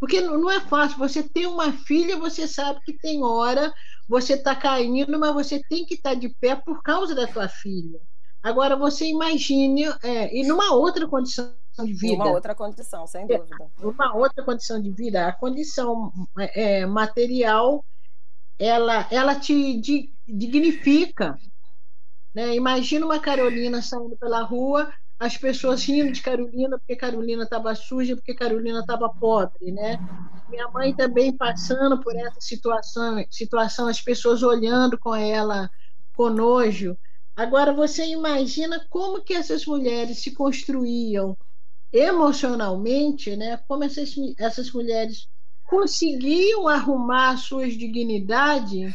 Porque 0.00 0.20
não 0.20 0.50
é 0.50 0.60
fácil. 0.60 0.98
Você 0.98 1.22
ter 1.22 1.46
uma 1.46 1.72
filha, 1.72 2.18
você 2.18 2.46
sabe 2.46 2.80
que 2.84 2.92
tem 2.92 3.22
hora, 3.22 3.72
você 4.08 4.34
está 4.34 4.54
caindo, 4.54 5.18
mas 5.18 5.34
você 5.34 5.60
tem 5.68 5.84
que 5.84 5.94
estar 5.94 6.10
tá 6.10 6.14
de 6.14 6.28
pé 6.28 6.54
por 6.54 6.82
causa 6.82 7.14
da 7.14 7.26
tua 7.26 7.48
filha. 7.48 8.00
Agora, 8.42 8.76
você 8.76 9.06
imagine, 9.06 9.84
é, 10.02 10.34
e 10.34 10.46
numa 10.46 10.72
outra 10.72 11.06
condição 11.08 11.52
de 11.84 11.92
vida. 11.92 12.22
Uma 12.22 12.30
outra 12.32 12.54
condição, 12.54 13.06
sem 13.06 13.24
é, 13.24 13.38
dúvida. 13.38 13.70
Uma 13.82 14.16
outra 14.16 14.44
condição 14.44 14.80
de 14.80 14.90
vida. 14.90 15.26
A 15.26 15.32
condição 15.32 16.12
é, 16.38 16.86
material, 16.86 17.84
ela, 18.58 19.06
ela 19.10 19.34
te 19.34 19.80
dignifica. 20.26 21.36
Né? 22.32 22.54
Imagina 22.54 23.04
uma 23.04 23.18
Carolina 23.18 23.82
saindo 23.82 24.16
pela 24.16 24.42
rua, 24.42 24.92
as 25.18 25.36
pessoas 25.36 25.84
rindo 25.84 26.12
de 26.12 26.22
Carolina 26.22 26.78
porque 26.78 26.94
Carolina 26.94 27.42
estava 27.42 27.74
suja, 27.74 28.14
porque 28.14 28.34
Carolina 28.34 28.80
estava 28.80 29.08
pobre, 29.08 29.72
né? 29.72 29.98
Minha 30.48 30.68
mãe 30.68 30.94
também 30.94 31.36
passando 31.36 32.00
por 32.00 32.14
essa 32.16 32.40
situação, 32.40 33.24
situação, 33.30 33.88
as 33.88 34.00
pessoas 34.00 34.42
olhando 34.42 34.98
com 34.98 35.14
ela 35.14 35.70
com 36.14 36.30
nojo. 36.30 36.96
Agora 37.36 37.72
você 37.72 38.06
imagina 38.06 38.84
como 38.90 39.22
que 39.22 39.34
essas 39.34 39.64
mulheres 39.66 40.18
se 40.20 40.32
construíam 40.34 41.36
emocionalmente, 41.92 43.36
né? 43.36 43.56
Como 43.68 43.84
essas, 43.84 44.12
essas 44.38 44.72
mulheres 44.72 45.28
conseguiam 45.64 46.66
arrumar 46.66 47.36
suas 47.36 47.74
dignidades 47.74 48.94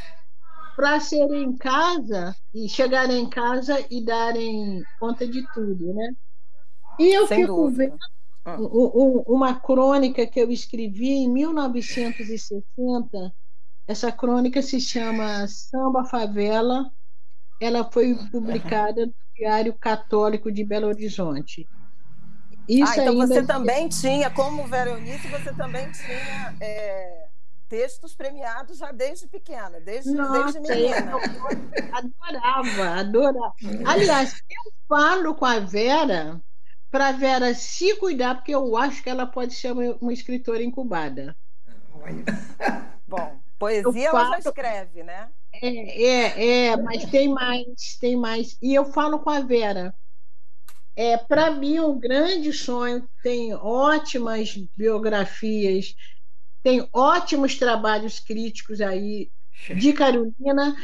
para 0.75 0.99
serem 0.99 1.43
em 1.43 1.55
casa 1.55 2.35
e 2.53 2.67
chegarem 2.67 3.21
em 3.21 3.29
casa 3.29 3.85
e 3.89 4.03
darem 4.03 4.83
conta 4.99 5.27
de 5.27 5.45
tudo, 5.53 5.93
né? 5.93 6.13
E 6.99 7.15
eu 7.15 7.27
Sem 7.27 7.41
fico 7.41 7.55
dúvida. 7.55 7.85
vendo 7.85 7.97
ah. 8.45 8.57
uma 9.27 9.59
crônica 9.59 10.25
que 10.27 10.39
eu 10.39 10.51
escrevi 10.51 11.09
em 11.09 11.31
1960. 11.31 13.33
Essa 13.87 14.11
crônica 14.11 14.61
se 14.61 14.79
chama 14.79 15.47
Samba 15.47 16.05
Favela. 16.05 16.89
Ela 17.59 17.89
foi 17.89 18.15
publicada 18.31 19.05
no 19.05 19.13
Diário 19.35 19.73
Católico 19.73 20.51
de 20.51 20.63
Belo 20.63 20.87
Horizonte. 20.87 21.67
Isso 22.67 22.91
ah, 22.91 23.03
então 23.03 23.15
você 23.15 23.43
também 23.43 23.89
tinha, 23.89 24.29
como 24.29 24.67
Veronice, 24.67 25.27
você 25.27 25.53
também 25.53 25.91
tinha 25.91 26.55
é 26.61 27.27
textos 27.73 28.13
premiados 28.13 28.77
já 28.77 28.91
desde 28.91 29.27
pequena, 29.27 29.79
desde, 29.79 30.11
Nossa, 30.11 30.59
desde 30.59 30.59
menina. 30.59 31.13
Adorava, 31.91 32.99
adorava. 32.99 33.55
Aliás, 33.83 34.43
eu 34.47 34.71
falo 34.87 35.33
com 35.33 35.43
a 35.43 35.57
Vera 35.57 36.39
para 36.91 37.07
a 37.07 37.11
Vera 37.13 37.55
se 37.55 37.95
cuidar, 37.95 38.35
porque 38.35 38.53
eu 38.53 38.77
acho 38.77 39.01
que 39.01 39.09
ela 39.09 39.25
pode 39.25 39.55
ser 39.55 39.71
uma, 39.71 40.13
escritora 40.13 40.61
incubada. 40.61 41.35
Bom, 43.07 43.39
poesia 43.57 44.09
ela 44.09 44.29
já 44.29 44.37
escreve, 44.37 45.01
né? 45.01 45.29
É, 45.51 46.03
é, 46.03 46.67
é, 46.67 46.77
mas 46.77 47.05
tem 47.05 47.27
mais, 47.27 47.97
tem 47.99 48.15
mais. 48.15 48.55
E 48.61 48.75
eu 48.75 48.85
falo 48.85 49.17
com 49.17 49.31
a 49.31 49.39
Vera. 49.39 49.95
É, 50.95 51.17
para 51.17 51.49
mim, 51.49 51.79
um 51.79 51.99
grande 51.99 52.53
sonho, 52.53 53.09
tem 53.23 53.51
ótimas 53.55 54.55
biografias, 54.77 55.95
tem 56.63 56.87
ótimos 56.93 57.55
trabalhos 57.55 58.19
críticos 58.19 58.79
aí 58.79 59.29
de 59.75 59.93
Carolina, 59.93 60.75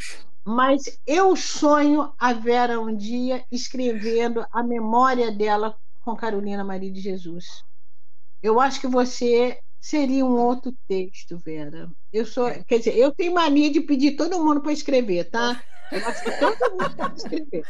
mas 0.44 1.00
eu 1.08 1.36
sonho 1.36 2.14
a 2.20 2.34
Vera 2.34 2.80
um 2.80 2.96
dia 2.96 3.44
escrevendo 3.52 4.46
a 4.52 4.62
memória 4.62 5.32
dela 5.32 5.76
com 6.02 6.16
Carolina 6.16 6.64
Maria 6.64 6.92
de 6.92 7.00
Jesus. 7.00 7.64
Eu 8.44 8.60
acho 8.60 8.80
que 8.80 8.88
você 8.88 9.60
seria 9.80 10.26
um 10.26 10.38
outro 10.38 10.74
texto, 10.88 11.38
Vera. 11.38 11.90
Eu 12.12 12.26
sou, 12.26 12.50
é. 12.50 12.64
quer 12.64 12.80
dizer, 12.80 12.98
eu 12.98 13.14
tenho 13.14 13.34
mania 13.34 13.72
de 13.72 13.82
pedir 13.82 14.16
todo 14.16 14.44
mundo 14.44 14.62
para 14.62 14.74
escrever, 14.74 15.30
tá? 15.30 15.62
Eu 15.92 16.06
acho 16.06 16.24
que 16.24 16.32
todo 16.40 16.72
mundo 16.72 16.96
pode 16.96 17.18
escrever. 17.18 17.66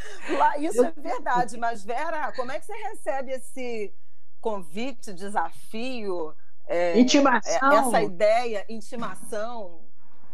Isso 0.60 0.82
eu... 0.82 0.86
é 0.88 0.92
verdade, 0.98 1.58
mas 1.58 1.86
Vera, 1.86 2.34
como 2.34 2.52
é 2.52 2.60
que 2.60 2.66
você 2.66 2.74
recebe 2.74 3.32
esse 3.32 3.94
convite, 4.42 5.14
desafio? 5.14 6.36
É, 6.70 7.00
intimação. 7.00 7.74
Essa 7.74 8.04
ideia, 8.04 8.64
intimação. 8.70 9.82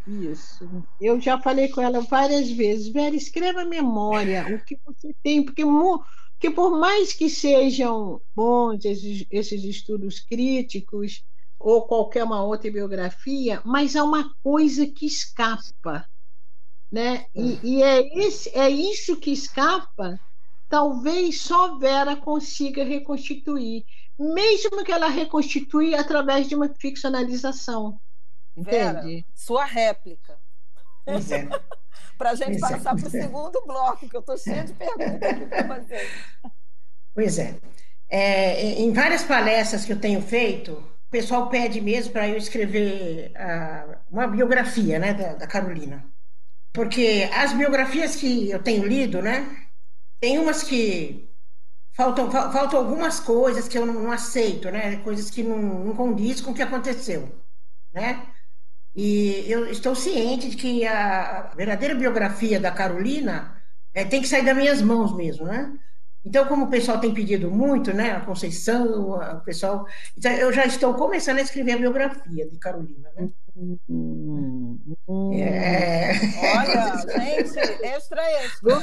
Isso. 0.06 0.70
Eu 1.00 1.20
já 1.20 1.40
falei 1.40 1.70
com 1.70 1.82
ela 1.82 2.02
várias 2.02 2.52
vezes, 2.52 2.90
Vera, 2.90 3.16
escreva 3.16 3.62
a 3.62 3.66
memória, 3.66 4.46
o 4.54 4.64
que 4.64 4.78
você 4.86 5.16
tem, 5.24 5.44
porque, 5.44 5.64
porque 5.64 6.52
por 6.52 6.78
mais 6.78 7.14
que 7.14 7.30
sejam 7.30 8.22
bons 8.36 8.84
esses, 8.84 9.26
esses 9.32 9.64
estudos 9.64 10.20
críticos, 10.20 11.24
ou 11.58 11.88
qualquer 11.88 12.24
uma 12.24 12.44
outra 12.44 12.70
biografia, 12.70 13.62
mas 13.66 13.96
há 13.96 14.04
uma 14.04 14.32
coisa 14.44 14.86
que 14.86 15.06
escapa, 15.06 16.06
né? 16.92 17.26
E, 17.34 17.60
e, 17.64 17.82
é, 17.82 18.20
esse, 18.20 18.50
é 18.56 18.70
isso 18.70 19.18
que 19.18 19.32
escapa, 19.32 20.20
talvez 20.70 21.42
só 21.42 21.78
Vera 21.80 22.16
consiga 22.16 22.84
reconstituir, 22.84 23.86
mesmo 24.18 24.84
que 24.84 24.92
ela 24.92 25.08
reconstitui 25.08 25.94
através 25.94 26.48
de 26.48 26.56
uma 26.56 26.70
ficcionalização. 26.70 28.00
Vera, 28.56 29.00
entende? 29.00 29.26
sua 29.34 29.66
réplica. 29.66 30.38
Pois 31.06 31.32
é. 31.32 31.48
para 32.18 32.32
a 32.32 32.36
gente 32.36 32.60
pois 32.60 32.72
é. 32.72 32.76
passar 32.76 32.98
é. 32.98 33.00
para 33.00 33.08
o 33.08 33.12
segundo 33.12 33.62
bloco, 33.66 34.10
que 34.10 34.16
eu 34.16 34.22
estou 34.22 34.38
cheia 34.38 34.64
de 34.64 34.74
perguntas 34.74 35.22
aqui 35.22 35.46
para 35.46 35.68
fazer. 35.68 36.10
Pois 37.14 37.38
é. 37.38 37.56
é. 38.10 38.82
Em 38.82 38.92
várias 38.94 39.24
palestras 39.24 39.86
que 39.86 39.92
eu 39.92 40.00
tenho 40.00 40.22
feito, 40.22 40.72
o 40.74 41.12
pessoal 41.12 41.50
pede 41.50 41.82
mesmo 41.82 42.14
para 42.14 42.28
eu 42.28 42.38
escrever 42.38 43.32
uh, 43.32 43.98
uma 44.10 44.28
biografia 44.28 45.00
né, 45.00 45.14
da, 45.14 45.34
da, 45.34 45.48
Carolina. 45.48 46.06
Porque 46.74 47.30
as 47.34 47.54
biografias 47.54 48.16
que 48.16 48.50
eu 48.50 48.62
tenho 48.62 48.86
lido, 48.86 49.22
né, 49.22 49.68
tem 50.20 50.40
umas 50.40 50.64
que 50.64 51.30
faltam, 51.96 52.30
faltam 52.30 52.78
algumas 52.78 53.20
coisas 53.20 53.68
que 53.68 53.78
eu 53.78 53.86
não, 53.86 53.94
não 53.94 54.12
aceito, 54.12 54.70
né, 54.70 54.98
coisas 54.98 55.30
que 55.32 55.42
não, 55.42 55.58
não 55.58 55.96
condiz 55.96 56.42
com 56.42 56.52
o 56.52 56.54
que 56.54 56.62
aconteceu. 56.62 57.30
Né? 57.94 58.28
E 58.94 59.46
eu 59.48 59.66
estou 59.68 59.96
ciente 59.96 60.50
de 60.50 60.58
que 60.58 60.86
a 60.86 61.54
verdadeira 61.56 61.96
biografia 61.96 62.60
da 62.60 62.72
Carolina 62.72 63.62
é, 63.94 64.04
tem 64.04 64.22
que 64.22 64.28
sair 64.28 64.44
das 64.44 64.56
minhas 64.56 64.82
mãos 64.82 65.16
mesmo, 65.16 65.46
né? 65.46 65.74
Então, 66.24 66.46
como 66.48 66.66
o 66.66 66.70
pessoal 66.70 67.00
tem 67.00 67.14
pedido 67.14 67.52
muito, 67.52 67.94
né, 67.94 68.14
a 68.14 68.22
Conceição, 68.22 69.12
o 69.12 69.42
pessoal, 69.42 69.86
então 70.18 70.32
eu 70.32 70.52
já 70.52 70.66
estou 70.66 70.96
começando 70.96 71.38
a 71.38 71.42
escrever 71.42 71.74
a 71.74 71.78
biografia 71.78 72.50
de 72.50 72.58
Carolina, 72.58 73.10
né? 73.16 73.30
É... 75.34 76.12
Olha, 76.58 76.98
gente, 76.98 77.60
extra 77.84 78.24
extra. 78.32 78.82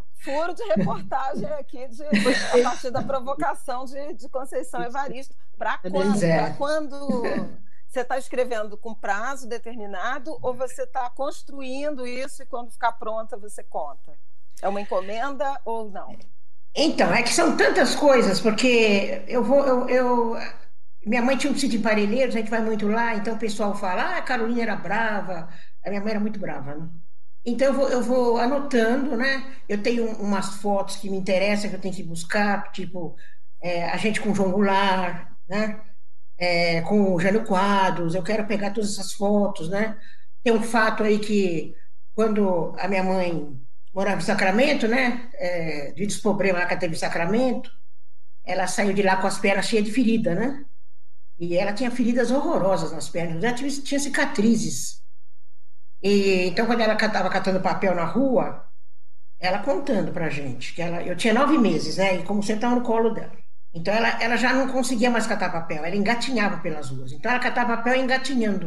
Furo 0.26 0.52
de 0.52 0.64
reportagem 0.64 1.46
aqui 1.52 1.86
de, 1.86 2.02
a 2.02 2.62
partir 2.64 2.90
da 2.90 3.00
provocação 3.00 3.84
de, 3.84 4.14
de 4.14 4.28
Conceição 4.28 4.82
Evaristo. 4.82 5.32
Para 5.56 5.78
quando? 5.78 6.24
É. 6.24 6.50
quando 6.58 7.22
você 7.86 8.00
está 8.00 8.18
escrevendo 8.18 8.76
com 8.76 8.92
prazo 8.92 9.48
determinado 9.48 10.36
ou 10.42 10.52
você 10.52 10.82
está 10.82 11.08
construindo 11.10 12.04
isso 12.04 12.42
e 12.42 12.46
quando 12.46 12.72
ficar 12.72 12.92
pronta 12.92 13.36
você 13.36 13.62
conta? 13.62 14.18
É 14.60 14.68
uma 14.68 14.80
encomenda 14.80 15.60
ou 15.64 15.88
não? 15.88 16.16
Então, 16.74 17.14
é 17.14 17.22
que 17.22 17.32
são 17.32 17.56
tantas 17.56 17.94
coisas, 17.94 18.40
porque 18.40 19.22
eu 19.28 19.44
vou. 19.44 19.64
Eu, 19.64 19.88
eu, 19.88 20.36
minha 21.06 21.22
mãe 21.22 21.36
tinha 21.36 21.52
um 21.52 21.56
sítio 21.56 21.78
em 21.78 21.82
Parelheiros, 21.82 22.34
a 22.34 22.38
gente 22.38 22.50
vai 22.50 22.60
muito 22.60 22.88
lá, 22.88 23.14
então 23.14 23.34
o 23.34 23.38
pessoal 23.38 23.76
fala, 23.76 24.02
ah, 24.02 24.18
a 24.18 24.22
Carolina 24.22 24.62
era 24.62 24.76
brava, 24.76 25.48
a 25.84 25.88
minha 25.88 26.00
mãe 26.00 26.10
era 26.10 26.20
muito 26.20 26.40
brava, 26.40 26.74
né? 26.74 26.88
Então 27.46 27.68
eu 27.68 27.74
vou, 27.74 27.88
eu 27.90 28.02
vou 28.02 28.38
anotando, 28.38 29.16
né? 29.16 29.56
Eu 29.68 29.82
tenho 29.82 30.06
umas 30.20 30.56
fotos 30.56 30.96
que 30.96 31.08
me 31.10 31.16
interessam, 31.16 31.70
que 31.70 31.76
eu 31.76 31.80
tenho 31.80 31.94
que 31.94 32.02
buscar, 32.02 32.72
tipo, 32.72 33.16
é, 33.62 33.84
a 33.90 33.96
gente 33.96 34.20
com 34.20 34.34
João 34.34 34.50
Goulart, 34.52 35.28
né? 35.48 35.80
É, 36.38 36.82
com 36.82 37.14
o 37.14 37.20
Jânio 37.20 37.44
Quadros, 37.44 38.14
eu 38.14 38.22
quero 38.22 38.46
pegar 38.46 38.72
todas 38.72 38.92
essas 38.92 39.12
fotos, 39.14 39.68
né? 39.70 39.98
Tem 40.42 40.52
um 40.52 40.62
fato 40.62 41.02
aí 41.04 41.18
que 41.20 41.74
quando 42.14 42.74
a 42.78 42.88
minha 42.88 43.02
mãe 43.04 43.56
morava 43.94 44.18
em 44.20 44.24
Sacramento, 44.24 44.88
né? 44.88 45.30
É, 45.34 45.92
de 45.92 46.06
desproblema 46.06 46.60
lá 46.60 46.66
que 46.66 46.72
ela 46.74 46.80
teve 46.80 46.94
em 46.96 46.98
Sacramento, 46.98 47.70
ela 48.44 48.66
saiu 48.66 48.94
de 48.94 49.02
lá 49.02 49.16
com 49.18 49.26
as 49.28 49.38
pernas 49.38 49.66
cheias 49.66 49.84
de 49.84 49.92
ferida, 49.92 50.34
né? 50.34 50.64
E 51.38 51.56
ela 51.56 51.72
tinha 51.74 51.90
feridas 51.90 52.30
horrorosas 52.30 52.92
nas 52.92 53.08
pernas, 53.10 53.42
já 53.42 53.54
tinha, 53.54 53.70
tinha 53.70 54.00
cicatrizes. 54.00 55.02
E, 56.08 56.10
então, 56.48 56.66
quando 56.66 56.80
ela 56.82 56.94
estava 56.94 57.30
catando 57.36 57.60
papel 57.68 57.94
na 57.94 58.04
rua, 58.04 58.46
ela 59.40 59.60
contando 59.68 60.12
pra 60.12 60.30
gente, 60.30 60.74
que 60.74 60.82
ela, 60.82 61.02
eu 61.10 61.16
tinha 61.16 61.34
nove 61.34 61.58
meses, 61.58 61.96
né? 61.98 62.16
E 62.18 62.24
como 62.24 62.42
você 62.42 62.54
estava 62.54 62.74
no 62.76 62.82
colo 62.90 63.10
dela. 63.14 63.32
Então, 63.74 63.92
ela, 63.94 64.10
ela 64.22 64.36
já 64.36 64.52
não 64.54 64.72
conseguia 64.72 65.10
mais 65.10 65.26
catar 65.26 65.52
papel, 65.52 65.84
ela 65.84 65.96
engatinhava 65.96 66.58
pelas 66.58 66.90
ruas. 66.90 67.12
Então, 67.12 67.30
ela 67.32 67.40
catava 67.40 67.76
papel 67.78 67.96
engatinhando. 67.96 68.66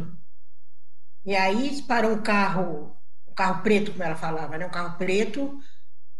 E 1.24 1.34
aí 1.36 1.82
parou 1.82 2.12
um 2.12 2.22
carro 2.22 2.96
carro 3.34 3.62
preto, 3.62 3.92
como 3.92 4.02
ela 4.04 4.16
falava, 4.16 4.58
né? 4.58 4.66
Um 4.66 4.70
carro 4.70 4.98
preto. 4.98 5.58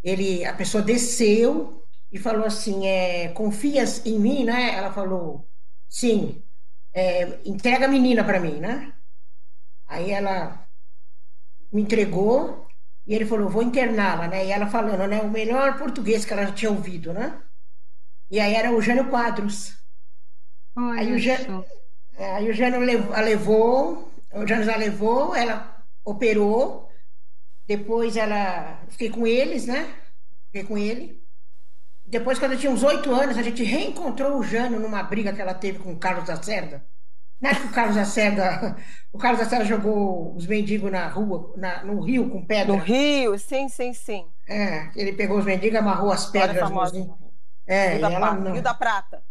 Ele, 0.03 0.45
a 0.45 0.55
pessoa 0.55 0.83
desceu 0.83 1.87
e 2.12 2.18
falou 2.18 2.47
assim: 2.47 2.87
é, 2.87 3.29
confias 3.31 4.05
em 4.07 4.18
mim, 4.18 4.45
né? 4.45 4.75
Ela 4.77 4.93
falou: 4.93 5.49
sim. 5.89 6.45
É, 6.95 7.41
entrega 7.49 7.87
a 7.87 7.89
menina 7.89 8.25
para 8.25 8.41
mim, 8.41 8.61
né? 8.61 8.95
Aí 9.87 10.11
ela 10.12 10.68
me 11.73 11.83
entregou 11.83 12.66
e 13.07 13.14
ele 13.14 13.27
falou: 13.27 13.49
vou 13.49 13.62
interná-la, 13.62 14.29
né? 14.29 14.47
E 14.47 14.51
ela 14.51 14.66
falando, 14.66 15.07
né? 15.07 15.21
O 15.23 15.31
melhor 15.31 15.79
português 15.79 16.25
que 16.25 16.33
ela 16.33 16.53
tinha 16.53 16.71
ouvido, 16.71 17.12
né? 17.12 17.41
E 18.31 18.39
aí 18.39 18.55
era 18.55 18.73
o 18.73 18.81
Jânio 18.81 19.09
Quadros. 19.09 19.75
aí, 20.77 21.12
o 21.12 21.18
Jânio, 21.18 21.64
é, 22.14 22.33
aí 22.37 22.51
o 22.51 22.55
Jânio 22.55 22.81
a 23.14 23.21
levou, 23.21 24.12
o 24.33 24.47
Jânio 24.47 24.73
a 24.73 24.77
levou, 24.77 25.35
ela 25.35 25.85
operou 26.05 26.91
depois 27.71 28.16
ela. 28.16 28.83
Fiquei 28.89 29.11
com 29.11 29.25
eles, 29.25 29.66
né? 29.66 29.95
Fiquei 30.47 30.64
com 30.64 30.77
ele. 30.77 31.23
Depois, 32.05 32.37
quando 32.37 32.53
eu 32.55 32.59
tinha 32.59 32.73
uns 32.73 32.83
oito 32.83 33.14
anos, 33.14 33.39
a 33.39 33.43
gente 33.43 33.62
reencontrou 33.62 34.37
o 34.37 34.43
Jânio 34.43 34.81
numa 34.81 35.05
briga 35.05 35.33
que 35.33 35.41
ela 35.41 35.55
teve 35.55 35.79
com 35.79 35.93
o 35.93 35.99
Carlos 35.99 36.29
Lacerda. 37.41 37.43
Na 37.43 37.51
época 37.51 37.68
o 37.68 37.72
Carlos 37.72 37.97
Lacerda, 37.97 38.76
o 39.12 39.18
Carlos 39.18 39.41
Lacerda 39.41 39.64
jogou 39.64 40.34
os 40.34 40.47
mendigos 40.47 40.91
na 40.91 41.09
rua, 41.09 41.53
na, 41.57 41.84
no 41.84 42.01
rio 42.01 42.30
com 42.30 42.45
pedra. 42.45 42.74
No 42.74 42.80
rio, 42.80 43.38
sim, 43.38 43.68
sim, 43.68 43.93
sim. 43.93 44.26
É, 44.49 44.91
ele 44.95 45.12
pegou 45.12 45.38
os 45.38 45.45
mendigos, 45.45 45.78
amarrou 45.78 46.12
as 46.12 46.26
pedras. 46.26 46.61
Famosa. 46.61 47.18
É, 47.66 47.93
Rio, 47.93 48.01
da 48.01 48.11
ela 48.11 48.34
não... 48.34 48.53
Rio 48.53 48.62
da 48.62 48.74
Prata. 48.74 49.22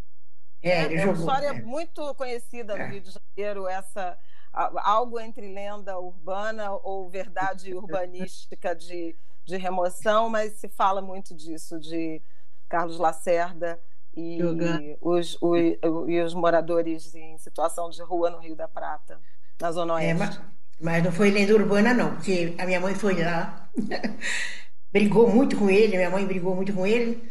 É, 0.62 0.70
é, 0.70 0.96
é 0.96 1.06
uma 1.06 1.14
história 1.14 1.48
é. 1.48 1.62
muito 1.62 2.14
conhecida 2.16 2.76
no 2.76 2.84
é. 2.84 2.90
Rio 2.90 3.02
de 3.02 3.12
Janeiro, 3.12 3.68
essa 3.68 4.18
algo 4.52 5.20
entre 5.20 5.54
lenda 5.54 6.00
urbana 6.00 6.72
ou 6.72 7.10
verdade 7.10 7.74
urbanística 7.76 8.76
de, 8.76 9.16
de 9.46 9.58
remoção, 9.58 10.30
mas 10.30 10.54
se 10.54 10.68
fala 10.68 11.02
muito 11.02 11.36
disso, 11.36 11.80
de 11.80 12.22
Carlos 12.68 12.98
Lacerda 12.98 13.80
e 14.20 14.98
os, 15.02 15.38
os, 15.42 15.60
e 16.08 16.22
os 16.22 16.34
moradores 16.34 17.16
em 17.16 17.38
situação 17.38 17.90
de 17.90 18.02
rua 18.02 18.30
no 18.30 18.40
Rio 18.40 18.56
da 18.56 18.68
Prata, 18.68 19.20
na 19.62 19.72
Zona 19.72 19.94
Oeste. 19.96 20.10
É, 20.10 20.14
mas, 20.14 20.42
mas 20.80 21.04
não 21.04 21.12
foi 21.12 21.32
lenda 21.32 21.54
urbana, 21.54 21.94
não, 21.94 22.16
porque 22.16 22.56
a 22.58 22.66
minha 22.66 22.80
mãe 22.80 22.96
foi 22.96 23.24
lá, 23.24 23.70
brigou 24.92 25.30
muito 25.30 25.58
com 25.58 25.70
ele, 25.70 25.96
minha 25.96 26.10
mãe 26.10 26.26
brigou 26.26 26.56
muito 26.56 26.74
com 26.74 26.86
ele. 26.86 27.30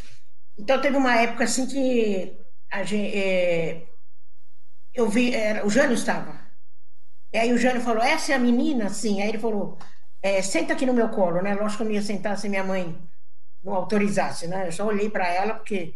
Então 0.56 0.80
teve 0.80 0.96
uma 0.96 1.16
época 1.16 1.44
assim 1.44 1.66
que 1.66 2.36
a 2.70 2.82
gente, 2.82 3.16
é, 3.16 3.86
eu 4.94 5.08
vi, 5.08 5.34
era, 5.34 5.66
o 5.66 5.70
Jânio 5.70 5.94
estava, 5.94 6.48
e 7.32 7.36
aí 7.36 7.52
o 7.52 7.58
Jânio 7.58 7.82
falou, 7.82 8.02
essa 8.02 8.32
é 8.32 8.34
a 8.34 8.38
menina? 8.38 8.88
Sim. 8.88 9.20
Aí 9.20 9.28
ele 9.28 9.38
falou, 9.38 9.78
é, 10.22 10.40
senta 10.42 10.72
aqui 10.72 10.86
no 10.86 10.94
meu 10.94 11.08
colo, 11.10 11.42
né? 11.42 11.54
Lógico 11.54 11.78
que 11.78 11.82
eu 11.82 11.86
não 11.86 11.94
ia 11.94 12.02
sentar 12.02 12.38
se 12.38 12.48
minha 12.48 12.64
mãe 12.64 12.96
não 13.62 13.74
autorizasse, 13.74 14.46
né? 14.46 14.68
Eu 14.68 14.72
só 14.72 14.86
olhei 14.86 15.10
para 15.10 15.28
ela, 15.28 15.54
porque 15.54 15.94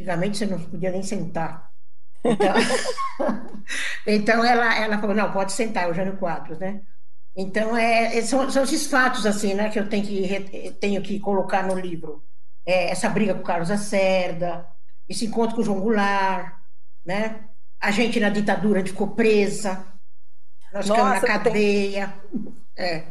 antigamente 0.00 0.38
você 0.38 0.46
não 0.46 0.58
podia 0.58 0.90
nem 0.90 1.02
sentar. 1.02 1.70
Então, 2.24 2.54
então 4.06 4.44
ela, 4.44 4.74
ela 4.78 4.98
falou, 4.98 5.14
não, 5.14 5.30
pode 5.30 5.52
sentar, 5.52 5.90
o 5.90 5.94
Jânio 5.94 6.16
Quadros, 6.16 6.58
né? 6.58 6.80
Então, 7.36 7.76
é, 7.76 8.18
é, 8.18 8.22
são, 8.22 8.50
são 8.50 8.64
esses 8.64 8.86
fatos, 8.86 9.24
assim, 9.26 9.54
né, 9.54 9.68
que 9.70 9.78
eu 9.78 9.88
tenho 9.88 10.04
que, 10.04 10.76
tenho 10.80 11.02
que 11.02 11.20
colocar 11.20 11.62
no 11.62 11.78
livro. 11.78 12.24
É, 12.66 12.90
essa 12.90 13.08
briga 13.08 13.34
com 13.34 13.40
o 13.40 13.44
Carlos 13.44 13.70
Acerda, 13.70 14.66
esse 15.08 15.26
encontro 15.26 15.56
com 15.56 15.62
o 15.62 15.64
João 15.64 15.80
Goulart, 15.80 16.54
né? 17.04 17.44
A 17.80 17.90
gente 17.90 18.20
na 18.20 18.28
ditadura 18.28 18.84
ficou 18.84 19.08
presa, 19.08 19.86
nós 20.72 20.86
Nossa, 20.86 21.14
ficamos 21.14 21.22
na 21.22 21.28
cadeia, 21.28 22.14
tem... 22.76 22.84
é, 22.84 23.04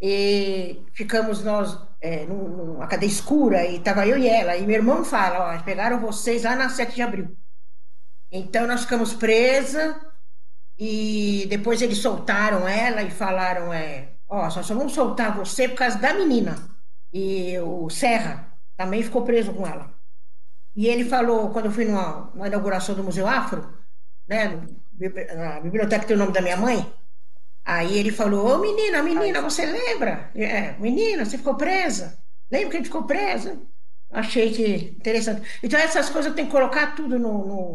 e 0.00 0.82
ficamos 0.94 1.44
nós 1.44 1.78
é, 2.00 2.24
numa 2.26 2.86
cadeia 2.86 3.10
escura, 3.10 3.64
e 3.64 3.76
estava 3.76 4.06
eu 4.06 4.18
e 4.18 4.28
ela, 4.28 4.56
e 4.56 4.66
meu 4.66 4.76
irmão 4.76 5.04
fala, 5.04 5.54
ó, 5.54 5.62
pegaram 5.62 6.00
vocês 6.00 6.42
lá 6.42 6.54
na 6.54 6.68
7 6.68 6.94
de 6.94 7.02
abril. 7.02 7.36
Então, 8.30 8.66
nós 8.66 8.82
ficamos 8.82 9.14
presas, 9.14 9.96
e 10.78 11.46
depois 11.48 11.80
eles 11.80 11.98
soltaram 11.98 12.68
ela 12.68 13.02
e 13.02 13.10
falaram, 13.10 13.72
é, 13.72 14.12
ó, 14.28 14.50
só, 14.50 14.62
só 14.62 14.74
vamos 14.74 14.92
soltar 14.92 15.36
você 15.36 15.68
por 15.68 15.78
causa 15.78 15.98
da 15.98 16.12
menina. 16.14 16.56
E 17.12 17.58
o 17.60 17.88
Serra 17.88 18.52
também 18.76 19.02
ficou 19.02 19.24
preso 19.24 19.54
com 19.54 19.66
ela. 19.66 19.94
E 20.74 20.86
ele 20.86 21.04
falou, 21.08 21.50
quando 21.50 21.66
eu 21.66 21.72
fui 21.72 21.86
numa, 21.86 22.30
numa 22.34 22.46
inauguração 22.46 22.94
do 22.94 23.02
Museu 23.02 23.26
Afro, 23.26 23.72
né, 24.28 24.60
na 25.34 25.60
biblioteca 25.60 26.06
tem 26.06 26.16
o 26.16 26.18
nome 26.18 26.32
da 26.32 26.42
minha 26.42 26.56
mãe, 26.56 26.92
aí 27.66 27.98
ele 27.98 28.12
falou, 28.12 28.46
ô 28.54 28.58
menina, 28.58 29.02
menina, 29.02 29.42
você 29.42 29.66
lembra? 29.66 30.30
É, 30.34 30.72
menina, 30.78 31.24
você 31.24 31.38
ficou 31.38 31.56
presa? 31.56 32.18
Lembra 32.50 32.70
que 32.70 32.76
gente 32.78 32.86
ficou 32.86 33.04
presa? 33.06 33.60
Achei 34.10 34.52
que 34.54 34.96
interessante. 34.98 35.42
Então 35.62 35.78
essas 35.80 36.08
coisas 36.10 36.30
eu 36.30 36.36
tenho 36.36 36.48
que 36.48 36.52
colocar 36.54 36.94
tudo 36.94 37.18
no, 37.18 37.46
no 37.46 37.74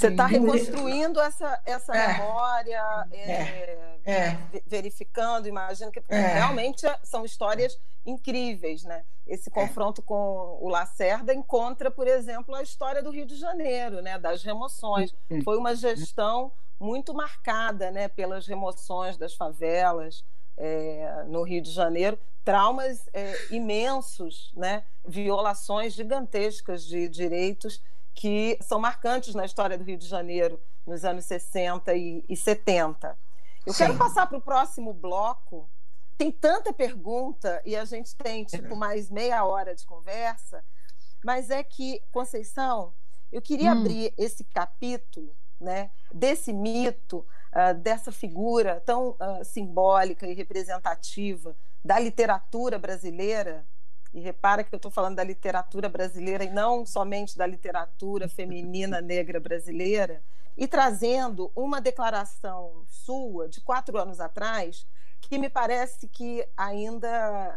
você 0.00 0.08
está 0.08 0.26
reconstruindo 0.26 1.20
essa, 1.20 1.60
essa 1.66 1.94
é. 1.94 2.08
memória, 2.14 3.06
é, 3.12 3.32
é. 3.32 4.00
é. 4.04 4.38
verificando, 4.66 5.46
imagino 5.46 5.92
que 5.92 6.02
é. 6.08 6.18
realmente 6.34 6.86
são 7.04 7.24
histórias 7.24 7.78
incríveis, 8.06 8.82
né? 8.84 9.04
Esse 9.26 9.50
confronto 9.50 10.02
com 10.02 10.58
o 10.60 10.68
Lacerda 10.68 11.34
encontra, 11.34 11.90
por 11.90 12.08
exemplo, 12.08 12.54
a 12.54 12.62
história 12.62 13.02
do 13.02 13.10
Rio 13.10 13.26
de 13.26 13.36
Janeiro, 13.36 14.00
né? 14.00 14.18
Das 14.18 14.42
remoções. 14.42 15.14
Foi 15.44 15.56
uma 15.56 15.74
gestão 15.74 16.50
muito 16.80 17.12
marcada, 17.12 17.90
né? 17.90 18.08
Pelas 18.08 18.46
remoções 18.46 19.16
das 19.18 19.34
favelas 19.34 20.24
é, 20.56 21.24
no 21.28 21.42
Rio 21.42 21.62
de 21.62 21.70
Janeiro, 21.70 22.18
traumas 22.44 23.08
é, 23.12 23.34
imensos, 23.50 24.50
né? 24.56 24.82
Violações 25.06 25.92
gigantescas 25.92 26.84
de 26.84 27.08
direitos 27.08 27.82
que 28.20 28.58
são 28.60 28.78
marcantes 28.78 29.34
na 29.34 29.46
história 29.46 29.78
do 29.78 29.82
Rio 29.82 29.96
de 29.96 30.06
Janeiro 30.06 30.60
nos 30.86 31.06
anos 31.06 31.24
60 31.24 31.94
e, 31.94 32.22
e 32.28 32.36
70. 32.36 33.16
Eu 33.64 33.72
Sim. 33.72 33.78
quero 33.78 33.96
passar 33.96 34.26
para 34.26 34.36
o 34.36 34.42
próximo 34.42 34.92
bloco. 34.92 35.70
Tem 36.18 36.30
tanta 36.30 36.70
pergunta 36.70 37.62
e 37.64 37.74
a 37.74 37.86
gente 37.86 38.14
tem 38.14 38.44
tipo 38.44 38.76
mais 38.76 39.08
meia 39.08 39.42
hora 39.46 39.74
de 39.74 39.86
conversa, 39.86 40.62
mas 41.24 41.48
é 41.48 41.64
que 41.64 42.02
Conceição, 42.12 42.92
eu 43.32 43.40
queria 43.40 43.72
hum. 43.72 43.80
abrir 43.80 44.12
esse 44.18 44.44
capítulo, 44.44 45.34
né, 45.58 45.90
desse 46.12 46.52
mito, 46.52 47.26
uh, 47.54 47.72
dessa 47.74 48.12
figura 48.12 48.82
tão 48.84 49.12
uh, 49.12 49.42
simbólica 49.42 50.26
e 50.26 50.34
representativa 50.34 51.56
da 51.82 51.98
literatura 51.98 52.78
brasileira 52.78 53.66
e 54.12 54.20
repara 54.20 54.64
que 54.64 54.74
eu 54.74 54.76
estou 54.76 54.90
falando 54.90 55.16
da 55.16 55.24
literatura 55.24 55.88
brasileira 55.88 56.44
e 56.44 56.50
não 56.50 56.84
somente 56.84 57.36
da 57.36 57.46
literatura 57.46 58.28
feminina 58.28 59.00
negra 59.02 59.38
brasileira, 59.38 60.22
e 60.56 60.66
trazendo 60.66 61.50
uma 61.54 61.80
declaração 61.80 62.84
sua 62.88 63.48
de 63.48 63.60
quatro 63.60 63.96
anos 63.98 64.20
atrás 64.20 64.86
que 65.20 65.38
me 65.38 65.48
parece 65.48 66.08
que 66.08 66.46
ainda 66.56 67.08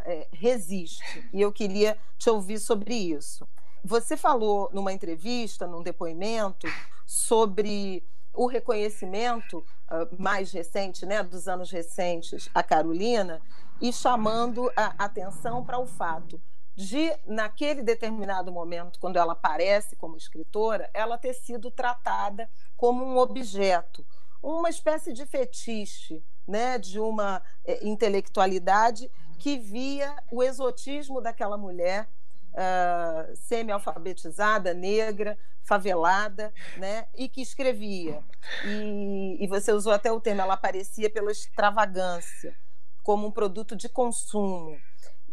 é, 0.05 0.27
resiste. 0.31 1.27
E 1.33 1.41
eu 1.41 1.51
queria 1.51 1.97
te 2.17 2.29
ouvir 2.29 2.59
sobre 2.59 2.93
isso. 2.93 3.47
Você 3.83 4.15
falou 4.15 4.69
numa 4.71 4.93
entrevista, 4.93 5.65
num 5.65 5.81
depoimento, 5.81 6.67
sobre 7.05 8.03
o 8.33 8.47
reconhecimento 8.47 9.59
uh, 9.59 10.21
mais 10.21 10.51
recente, 10.51 11.05
né, 11.05 11.21
dos 11.21 11.47
anos 11.47 11.69
recentes, 11.71 12.49
a 12.53 12.63
Carolina, 12.63 13.41
e 13.79 13.91
chamando 13.93 14.71
a 14.75 14.95
atenção 14.97 15.63
para 15.63 15.77
o 15.77 15.85
fato 15.85 16.41
de, 16.75 17.15
naquele 17.25 17.83
determinado 17.83 18.51
momento, 18.51 18.99
quando 18.99 19.17
ela 19.17 19.33
aparece 19.33 19.95
como 19.95 20.17
escritora, 20.17 20.89
ela 20.93 21.17
ter 21.17 21.33
sido 21.33 21.69
tratada 21.69 22.49
como 22.75 23.05
um 23.05 23.17
objeto, 23.17 24.05
uma 24.41 24.69
espécie 24.69 25.13
de 25.13 25.25
fetiche, 25.25 26.23
né, 26.47 26.77
de 26.77 26.99
uma 26.99 27.41
é, 27.63 27.85
intelectualidade 27.85 29.09
que 29.37 29.57
via 29.57 30.15
o 30.31 30.43
exotismo 30.43 31.21
daquela 31.21 31.57
mulher 31.57 32.09
uh, 32.53 33.35
semi-alfabetizada, 33.35 34.73
negra, 34.73 35.37
favelada, 35.63 36.53
né, 36.77 37.07
e 37.15 37.29
que 37.29 37.41
escrevia. 37.41 38.23
E, 38.65 39.37
e 39.43 39.47
você 39.47 39.71
usou 39.71 39.93
até 39.93 40.11
o 40.11 40.19
termo, 40.19 40.41
ela 40.41 40.53
aparecia 40.53 41.09
pela 41.09 41.31
extravagância 41.31 42.55
como 43.01 43.27
um 43.27 43.31
produto 43.31 43.75
de 43.75 43.89
consumo. 43.89 44.77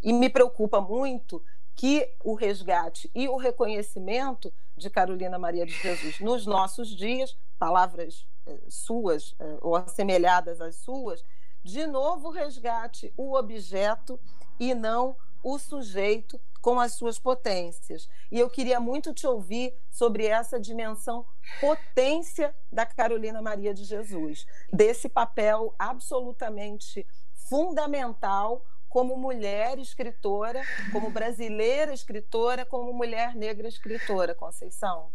E 0.03 0.13
me 0.13 0.29
preocupa 0.29 0.81
muito 0.81 1.43
que 1.75 2.13
o 2.23 2.35
resgate 2.35 3.11
e 3.15 3.29
o 3.29 3.37
reconhecimento 3.37 4.53
de 4.77 4.91
Carolina 4.91 5.39
Maria 5.39 5.65
de 5.65 5.73
Jesus 5.73 6.21
nos 6.21 6.47
nossos 6.47 6.89
dias, 6.89 7.37
palavras 7.59 8.27
eh, 8.47 8.61
suas 8.69 9.35
eh, 9.39 9.59
ou 9.61 9.77
assemelhadas 9.77 10.61
às 10.61 10.77
suas, 10.77 11.25
de 11.63 11.87
novo 11.87 12.31
resgate 12.31 13.13
o 13.17 13.35
objeto 13.35 14.19
e 14.59 14.75
não 14.75 15.17
o 15.43 15.59
sujeito 15.59 16.41
com 16.61 16.79
as 16.79 16.93
suas 16.95 17.19
potências. 17.19 18.09
E 18.31 18.39
eu 18.39 18.49
queria 18.51 18.79
muito 18.79 19.13
te 19.15 19.27
ouvir 19.27 19.75
sobre 19.91 20.27
essa 20.27 20.61
dimensão 20.61 21.25
potência 21.61 22.55
da 22.71 22.85
Carolina 22.87 23.41
Maria 23.41 23.73
de 23.75 23.85
Jesus, 23.85 24.47
desse 24.73 25.09
papel 25.09 25.75
absolutamente 25.79 27.07
fundamental 27.35 28.65
como 28.89 29.17
mulher 29.17 29.79
escritora, 29.79 30.63
como 30.93 31.11
brasileira 31.11 31.95
escritora, 31.95 32.67
como 32.67 32.93
mulher 32.93 33.35
negra 33.35 33.69
escritora, 33.69 34.35
Conceição? 34.35 35.11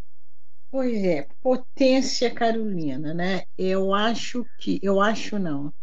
Pois 0.72 1.04
é, 1.04 1.28
potência 1.42 2.34
Carolina, 2.34 3.14
né? 3.14 3.44
Eu 3.58 3.94
acho 3.94 4.46
que, 4.58 4.80
eu 4.82 5.00
acho 5.00 5.38
não. 5.38 5.74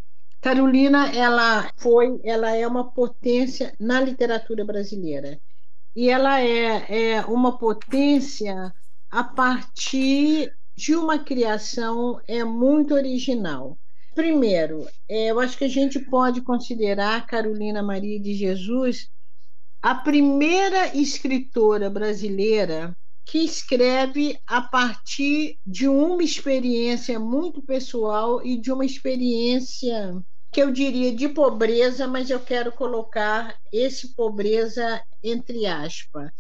Carolina, 0.41 1.15
ela 1.15 1.71
foi, 1.77 2.21
ela 2.25 2.57
é 2.57 2.67
uma 2.67 2.91
potência 2.91 3.73
na 3.79 4.01
literatura 4.01 4.65
brasileira. 4.65 5.41
E 5.95 6.09
ela 6.09 6.41
é, 6.41 7.17
é 7.17 7.21
uma 7.27 7.59
potência 7.59 8.73
a 9.11 9.23
partir 9.23 10.53
de 10.75 10.97
uma 10.97 11.19
criação 11.19 12.21
é 12.27 12.43
muito 12.43 12.95
original. 12.95 13.79
Primeiro, 14.15 14.87
é, 15.09 15.31
eu 15.31 15.41
acho 15.41 15.57
que 15.57 15.65
a 15.65 15.69
gente 15.69 15.99
pode 15.99 16.41
considerar 16.41 17.27
Carolina 17.27 17.83
Maria 17.83 18.19
de 18.19 18.35
Jesus 18.35 19.09
a 19.83 19.95
primeira 19.95 20.97
escritora 20.97 21.91
brasileira 21.91 22.97
que 23.25 23.39
escreve 23.39 24.39
a 24.47 24.61
partir 24.61 25.59
de 25.67 25.89
uma 25.89 26.23
experiência 26.23 27.19
muito 27.19 27.63
pessoal 27.63 28.45
e 28.45 28.57
de 28.57 28.73
uma 28.73 28.85
experiência 28.85 30.23
que 30.53 30.63
eu 30.63 30.71
diria 30.71 31.15
de 31.15 31.29
pobreza, 31.29 32.07
mas 32.07 32.29
eu 32.29 32.39
quero 32.39 32.71
colocar 32.73 33.59
esse 33.73 34.15
pobreza 34.15 35.03
entre 35.23 35.67
aspas. 35.67 36.31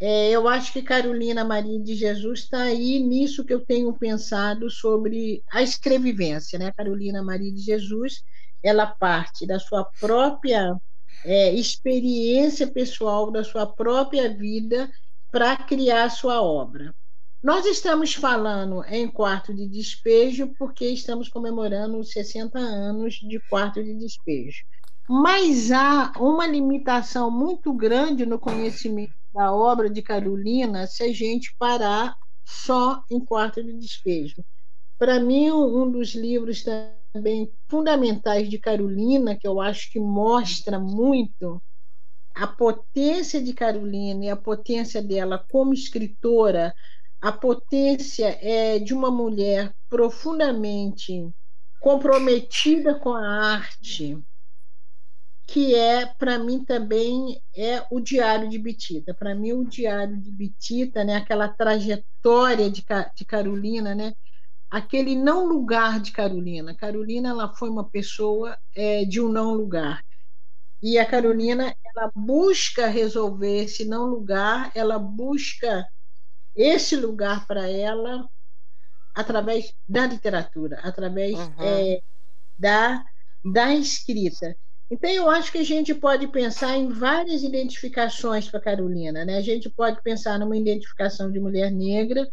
É, 0.00 0.30
eu 0.30 0.48
acho 0.48 0.72
que 0.72 0.82
Carolina 0.82 1.44
Maria 1.44 1.78
de 1.78 1.94
Jesus 1.94 2.40
está 2.40 2.62
aí 2.62 2.98
nisso 2.98 3.44
que 3.44 3.52
eu 3.54 3.64
tenho 3.64 3.92
pensado 3.92 4.70
sobre 4.70 5.44
a 5.50 5.62
escrevivência. 5.62 6.58
Né? 6.58 6.72
Carolina 6.72 7.22
Maria 7.22 7.52
de 7.52 7.60
Jesus 7.60 8.22
ela 8.62 8.86
parte 8.86 9.46
da 9.46 9.58
sua 9.58 9.84
própria 9.84 10.76
é, 11.24 11.52
experiência 11.54 12.66
pessoal, 12.66 13.30
da 13.30 13.44
sua 13.44 13.66
própria 13.66 14.28
vida, 14.34 14.90
para 15.30 15.56
criar 15.56 16.10
sua 16.10 16.42
obra. 16.42 16.94
Nós 17.42 17.64
estamos 17.64 18.14
falando 18.14 18.84
em 18.84 19.08
quarto 19.08 19.54
de 19.54 19.66
despejo 19.66 20.52
porque 20.58 20.86
estamos 20.86 21.28
comemorando 21.28 21.98
os 21.98 22.10
60 22.10 22.58
anos 22.58 23.14
de 23.14 23.40
quarto 23.48 23.82
de 23.82 23.94
despejo. 23.96 24.62
Mas 25.08 25.72
há 25.72 26.12
uma 26.18 26.46
limitação 26.46 27.30
muito 27.30 27.72
grande 27.72 28.26
no 28.26 28.38
conhecimento 28.38 29.14
da 29.32 29.54
obra 29.54 29.88
de 29.88 30.02
Carolina 30.02 30.86
se 30.86 31.02
a 31.02 31.12
gente 31.12 31.54
parar 31.58 32.14
só 32.44 33.02
em 33.10 33.18
quarto 33.18 33.64
de 33.64 33.72
despejo. 33.72 34.44
Para 34.98 35.18
mim, 35.18 35.50
um 35.50 35.90
dos 35.90 36.14
livros 36.14 36.62
também 36.62 37.50
fundamentais 37.70 38.50
de 38.50 38.58
Carolina, 38.58 39.34
que 39.34 39.48
eu 39.48 39.62
acho 39.62 39.90
que 39.90 39.98
mostra 39.98 40.78
muito 40.78 41.62
a 42.34 42.46
potência 42.46 43.42
de 43.42 43.54
Carolina 43.54 44.26
e 44.26 44.28
a 44.28 44.36
potência 44.36 45.02
dela 45.02 45.44
como 45.50 45.72
escritora, 45.72 46.74
a 47.20 47.30
potência 47.30 48.38
é 48.40 48.78
de 48.78 48.94
uma 48.94 49.10
mulher 49.10 49.74
profundamente 49.88 51.30
comprometida 51.80 52.98
com 52.98 53.12
a 53.14 53.54
arte, 53.54 54.18
que 55.46 55.74
é, 55.74 56.06
para 56.06 56.38
mim 56.38 56.64
também, 56.64 57.42
é 57.56 57.84
o 57.90 58.00
Diário 58.00 58.48
de 58.48 58.58
Bitita. 58.58 59.12
Para 59.12 59.34
mim, 59.34 59.52
o 59.52 59.64
Diário 59.64 60.16
de 60.16 60.30
Bitita, 60.30 61.02
né, 61.02 61.16
aquela 61.16 61.48
trajetória 61.48 62.70
de, 62.70 62.84
de 63.16 63.24
Carolina, 63.24 63.94
né, 63.94 64.12
aquele 64.70 65.16
não 65.16 65.46
lugar 65.46 66.00
de 66.00 66.12
Carolina. 66.12 66.74
Carolina 66.76 67.30
ela 67.30 67.52
foi 67.56 67.68
uma 67.68 67.88
pessoa 67.88 68.56
é, 68.74 69.04
de 69.04 69.20
um 69.20 69.28
não 69.28 69.52
lugar. 69.54 70.02
E 70.82 70.98
a 70.98 71.04
Carolina 71.04 71.74
ela 71.84 72.10
busca 72.14 72.86
resolver 72.86 73.64
esse 73.64 73.84
não 73.84 74.06
lugar, 74.06 74.70
ela 74.74 74.98
busca 74.98 75.86
esse 76.54 76.96
lugar 76.96 77.46
para 77.46 77.68
ela 77.68 78.28
através 79.14 79.74
da 79.88 80.06
literatura, 80.06 80.80
através 80.82 81.38
uhum. 81.38 81.54
é, 81.58 82.02
da, 82.58 83.04
da 83.44 83.74
escrita. 83.74 84.56
Então, 84.90 85.10
eu 85.10 85.30
acho 85.30 85.52
que 85.52 85.58
a 85.58 85.64
gente 85.64 85.94
pode 85.94 86.26
pensar 86.28 86.76
em 86.76 86.88
várias 86.88 87.42
identificações 87.42 88.48
para 88.48 88.60
Carolina. 88.60 89.24
Né? 89.24 89.36
A 89.36 89.42
gente 89.42 89.68
pode 89.68 90.02
pensar 90.02 90.38
numa 90.38 90.56
identificação 90.56 91.30
de 91.30 91.38
mulher 91.38 91.70
negra, 91.70 92.28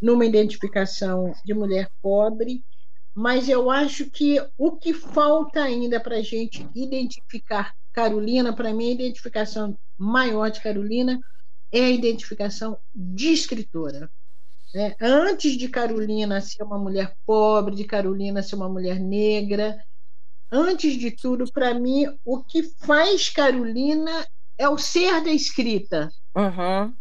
numa 0.00 0.26
identificação 0.26 1.32
de 1.44 1.54
mulher 1.54 1.88
pobre, 2.02 2.64
mas 3.14 3.48
eu 3.48 3.70
acho 3.70 4.10
que 4.10 4.44
o 4.58 4.72
que 4.72 4.92
falta 4.92 5.62
ainda 5.62 6.00
para 6.00 6.16
a 6.16 6.22
gente 6.22 6.68
identificar 6.74 7.74
Carolina, 7.92 8.52
para 8.52 8.74
mim, 8.74 8.88
a 8.88 8.92
identificação 8.92 9.78
maior 9.96 10.50
de 10.50 10.60
Carolina 10.60 11.20
é 11.74 11.86
a 11.86 11.90
identificação 11.90 12.78
de 12.94 13.32
escritora. 13.32 14.08
Né? 14.72 14.94
Antes 15.00 15.58
de 15.58 15.68
Carolina 15.68 16.40
ser 16.40 16.62
uma 16.62 16.78
mulher 16.78 17.16
pobre, 17.26 17.74
de 17.74 17.82
Carolina 17.82 18.44
ser 18.44 18.54
uma 18.54 18.68
mulher 18.68 19.00
negra, 19.00 19.76
antes 20.50 20.96
de 20.96 21.10
tudo, 21.10 21.50
para 21.52 21.74
mim, 21.74 22.06
o 22.24 22.44
que 22.44 22.62
faz 22.62 23.28
Carolina 23.28 24.24
é 24.56 24.68
o 24.68 24.78
ser 24.78 25.20
da 25.20 25.32
escrita. 25.32 26.12
Uhum. 26.36 26.94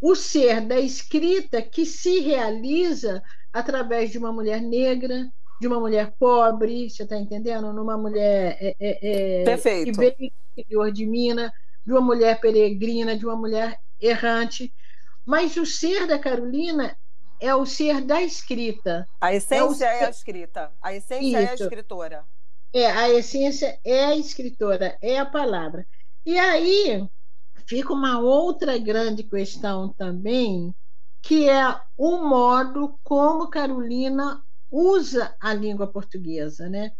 O 0.00 0.14
ser 0.14 0.60
da 0.60 0.78
escrita 0.78 1.60
que 1.60 1.84
se 1.84 2.20
realiza 2.20 3.20
através 3.52 4.12
de 4.12 4.18
uma 4.18 4.32
mulher 4.32 4.62
negra, 4.62 5.28
de 5.60 5.66
uma 5.66 5.80
mulher 5.80 6.14
pobre, 6.20 6.88
você 6.88 7.02
está 7.02 7.16
entendendo? 7.16 7.72
Numa 7.72 7.98
mulher 7.98 8.56
é, 8.60 8.76
é, 8.80 9.42
é, 9.42 9.84
que 9.84 9.92
veio 9.92 10.14
do 10.16 10.32
interior 10.56 10.92
de 10.92 11.04
Minas, 11.04 11.50
de 11.84 11.92
uma 11.92 12.00
mulher 12.00 12.40
peregrina, 12.40 13.16
de 13.16 13.26
uma 13.26 13.36
mulher 13.36 13.78
errante. 14.00 14.72
Mas 15.24 15.56
o 15.56 15.66
ser 15.66 16.06
da 16.06 16.18
Carolina 16.18 16.96
é 17.40 17.54
o 17.54 17.64
ser 17.64 18.02
da 18.02 18.22
escrita. 18.22 19.08
A 19.20 19.34
essência 19.34 19.86
é, 19.86 20.02
é 20.02 20.06
a 20.06 20.10
escrita. 20.10 20.72
A 20.80 20.94
essência 20.94 21.26
Isso. 21.26 21.36
é 21.36 21.50
a 21.50 21.54
escritora. 21.54 22.24
É, 22.72 22.86
a 22.86 23.10
essência 23.10 23.80
é 23.84 24.04
a 24.04 24.16
escritora, 24.16 24.96
é 25.00 25.18
a 25.18 25.26
palavra. 25.26 25.86
E 26.24 26.38
aí 26.38 27.08
fica 27.66 27.92
uma 27.92 28.20
outra 28.20 28.78
grande 28.78 29.24
questão 29.24 29.88
também, 29.88 30.74
que 31.22 31.48
é 31.48 31.80
o 31.96 32.18
modo 32.18 32.98
como 33.02 33.48
Carolina 33.48 34.42
usa 34.70 35.34
a 35.40 35.52
língua 35.52 35.86
portuguesa, 35.86 36.68
né? 36.68 36.92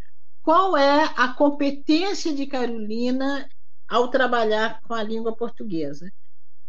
Qual 0.43 0.77
é 0.77 1.05
a 1.17 1.29
competência 1.35 2.35
de 2.35 2.47
Carolina 2.47 3.49
ao 3.89 4.09
trabalhar 4.09 4.81
com 4.83 4.95
a 4.95 5.03
língua 5.03 5.37
portuguesa? 5.37 6.11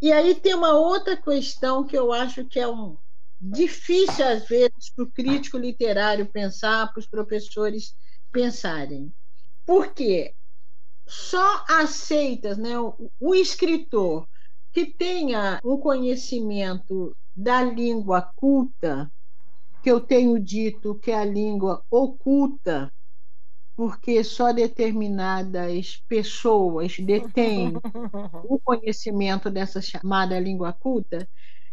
E 0.01 0.11
aí 0.11 0.33
tem 0.33 0.55
uma 0.55 0.73
outra 0.73 1.15
questão 1.15 1.85
que 1.85 1.97
eu 1.97 2.11
acho 2.11 2.45
que 2.45 2.59
é 2.59 2.67
um 2.67 2.97
difícil 3.39 4.25
às 4.25 4.47
vezes 4.47 4.89
para 4.95 5.03
o 5.03 5.11
crítico 5.11 5.57
literário 5.57 6.25
pensar, 6.25 6.91
para 6.91 6.99
os 6.99 7.07
professores 7.07 7.95
pensarem. 8.31 9.13
Porque 9.65 10.33
só 11.07 11.63
aceitas, 11.67 12.57
né, 12.57 12.79
o, 12.79 13.11
o 13.19 13.35
escritor 13.35 14.27
que 14.71 14.85
tenha 14.85 15.59
um 15.63 15.77
conhecimento 15.77 17.15
da 17.35 17.61
língua 17.61 18.21
culta 18.35 19.11
que 19.83 19.91
eu 19.91 19.99
tenho 19.99 20.39
dito 20.39 20.95
que 20.95 21.11
é 21.11 21.15
a 21.15 21.25
língua 21.25 21.83
oculta, 21.89 22.91
porque 23.81 24.23
só 24.23 24.53
determinadas 24.53 26.03
pessoas 26.07 26.99
detêm 26.99 27.73
o 28.45 28.59
conhecimento 28.59 29.49
dessa 29.49 29.81
chamada 29.81 30.39
língua 30.39 30.71
culta. 30.71 31.27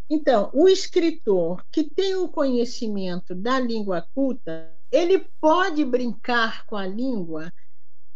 Então, 0.08 0.48
o 0.54 0.70
escritor 0.70 1.62
que 1.70 1.84
tem 1.84 2.16
o 2.16 2.30
conhecimento 2.30 3.34
da 3.34 3.60
língua 3.60 4.08
culta, 4.14 4.74
ele 4.90 5.28
pode 5.38 5.84
brincar 5.84 6.64
com 6.64 6.76
a 6.76 6.86
língua 6.86 7.52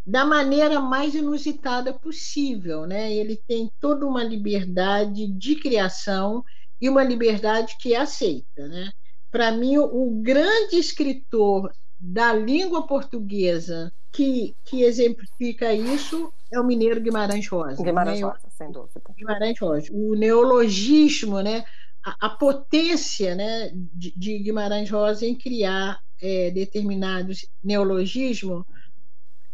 da 0.07 0.25
maneira 0.25 0.81
mais 0.81 1.15
inusitada 1.15 1.93
possível, 1.93 2.87
né? 2.87 3.13
Ele 3.13 3.37
tem 3.47 3.71
toda 3.79 4.07
uma 4.07 4.25
liberdade 4.25 5.27
de 5.27 5.57
criação 5.57 6.43
e 6.81 6.89
uma 6.89 7.05
liberdade 7.05 7.77
que 7.79 7.93
é 7.93 7.99
aceita, 7.99 8.67
né? 8.69 8.91
para 9.33 9.51
mim, 9.51 9.79
o 9.79 10.21
grande 10.23 10.77
escritor 10.77 11.73
da 12.03 12.35
língua 12.35 12.85
portuguesa 12.85 13.93
que, 14.11 14.57
que 14.65 14.83
exemplifica 14.83 15.73
isso 15.73 16.33
é 16.51 16.59
o 16.59 16.65
mineiro 16.65 17.01
Guimarães 17.01 17.49
Rosa. 17.49 17.83
Guimarães 17.83 18.21
né? 18.21 18.27
Rosa, 18.27 18.51
sem 18.51 18.73
dúvida. 18.73 19.01
Guimarães 19.17 19.59
Rosa. 19.59 19.89
O 19.93 20.15
neologismo, 20.17 21.41
né? 21.41 21.65
a, 22.05 22.27
a 22.27 22.31
potência 22.31 23.35
né? 23.35 23.71
De, 23.73 24.13
de, 24.17 24.39
Guimarães 24.39 24.91
Rosa 24.91 25.25
em 25.25 25.35
criar 25.35 26.01
é, 26.21 26.51
determinados 26.51 27.47
neologismos. 27.63 28.65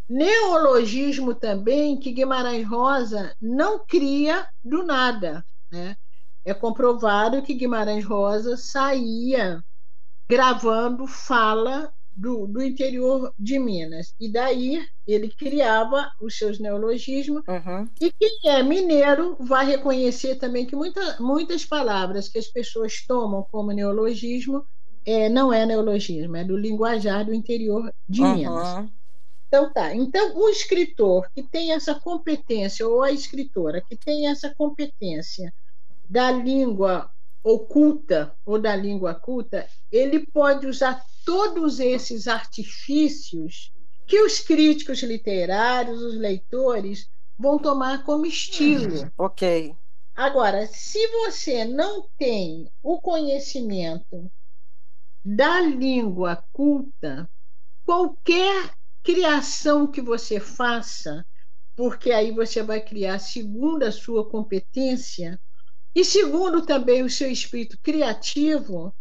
Neologismo 0.08 1.34
também 1.34 1.98
que 1.98 2.12
Guimarães 2.12 2.66
Rosa 2.66 3.36
não 3.40 3.84
cria 3.84 4.48
do 4.64 4.82
nada. 4.82 5.44
Né? 5.70 5.96
É 6.44 6.54
comprovado 6.54 7.42
que 7.42 7.52
Guimarães 7.52 8.04
Rosa 8.04 8.56
saía 8.56 9.62
gravando 10.26 11.06
fala 11.06 11.92
do, 12.18 12.48
do 12.48 12.60
interior 12.60 13.32
de 13.38 13.58
Minas. 13.58 14.12
E 14.18 14.28
daí 14.28 14.84
ele 15.06 15.28
criava 15.28 16.10
os 16.20 16.36
seus 16.36 16.58
neologismos. 16.58 17.42
Uhum. 17.46 17.88
E 18.00 18.12
quem 18.12 18.50
é 18.50 18.62
mineiro 18.62 19.36
vai 19.38 19.64
reconhecer 19.64 20.34
também 20.34 20.66
que 20.66 20.74
muita, 20.74 21.16
muitas 21.20 21.64
palavras 21.64 22.28
que 22.28 22.38
as 22.38 22.48
pessoas 22.48 23.04
tomam 23.06 23.46
como 23.50 23.70
neologismo 23.70 24.66
é, 25.06 25.28
não 25.28 25.52
é 25.52 25.64
neologismo, 25.64 26.36
é 26.36 26.44
do 26.44 26.56
linguajar 26.56 27.24
do 27.24 27.32
interior 27.32 27.92
de 28.08 28.20
uhum. 28.20 28.34
Minas. 28.34 28.90
Então 29.46 29.72
tá. 29.72 29.94
Então 29.94 30.36
o 30.36 30.48
escritor 30.48 31.28
que 31.32 31.42
tem 31.42 31.72
essa 31.72 31.94
competência 31.94 32.86
ou 32.86 33.02
a 33.02 33.12
escritora 33.12 33.80
que 33.80 33.96
tem 33.96 34.26
essa 34.26 34.52
competência 34.52 35.54
da 36.10 36.32
língua 36.32 37.10
oculta 37.42 38.34
ou 38.44 38.58
da 38.60 38.74
língua 38.74 39.14
culta, 39.14 39.68
ele 39.90 40.26
pode 40.26 40.66
usar 40.66 41.04
todos 41.24 41.78
esses 41.80 42.26
artifícios 42.26 43.72
que 44.06 44.20
os 44.22 44.40
críticos 44.40 45.02
literários, 45.02 46.02
os 46.02 46.14
leitores, 46.16 47.08
vão 47.38 47.58
tomar 47.58 48.04
como 48.04 48.26
estilo. 48.26 49.12
Ok. 49.16 49.74
Agora, 50.14 50.66
se 50.66 50.98
você 51.08 51.64
não 51.64 52.08
tem 52.18 52.68
o 52.82 53.00
conhecimento 53.00 54.30
da 55.24 55.60
língua 55.60 56.42
culta, 56.52 57.30
qualquer 57.84 58.72
criação 59.02 59.90
que 59.90 60.00
você 60.00 60.40
faça, 60.40 61.24
porque 61.76 62.10
aí 62.10 62.32
você 62.32 62.62
vai 62.62 62.80
criar 62.80 63.18
segundo 63.18 63.84
a 63.84 63.92
sua 63.92 64.28
competência, 64.28 65.40
e 65.98 66.04
segundo 66.04 66.64
também 66.64 67.02
o 67.02 67.10
seu 67.10 67.28
espírito 67.28 67.76
criativo, 67.82 68.94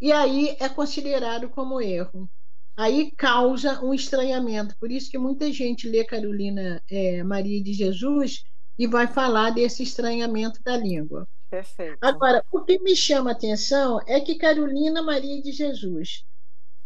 e 0.00 0.10
aí 0.10 0.56
é 0.58 0.68
considerado 0.68 1.48
como 1.48 1.80
erro. 1.80 2.28
Aí 2.76 3.12
causa 3.12 3.80
um 3.80 3.94
estranhamento. 3.94 4.74
Por 4.76 4.90
isso 4.90 5.08
que 5.08 5.16
muita 5.16 5.52
gente 5.52 5.88
lê 5.88 6.04
Carolina 6.04 6.82
é, 6.90 7.22
Maria 7.22 7.62
de 7.62 7.72
Jesus 7.72 8.42
e 8.76 8.88
vai 8.88 9.06
falar 9.06 9.50
desse 9.50 9.84
estranhamento 9.84 10.60
da 10.64 10.76
língua. 10.76 11.28
Perfeito. 11.48 11.98
Agora, 12.00 12.44
o 12.50 12.62
que 12.62 12.76
me 12.80 12.96
chama 12.96 13.30
a 13.30 13.34
atenção 13.34 14.00
é 14.04 14.18
que 14.18 14.34
Carolina 14.34 15.00
Maria 15.00 15.40
de 15.40 15.52
Jesus, 15.52 16.24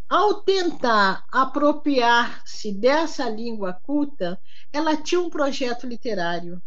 ao 0.06 0.42
tentar 0.42 1.24
apropriar-se 1.32 2.72
dessa 2.72 3.26
língua 3.30 3.72
culta, 3.72 4.38
ela 4.70 4.94
tinha 4.98 5.18
um 5.18 5.30
projeto 5.30 5.86
literário 5.86 6.60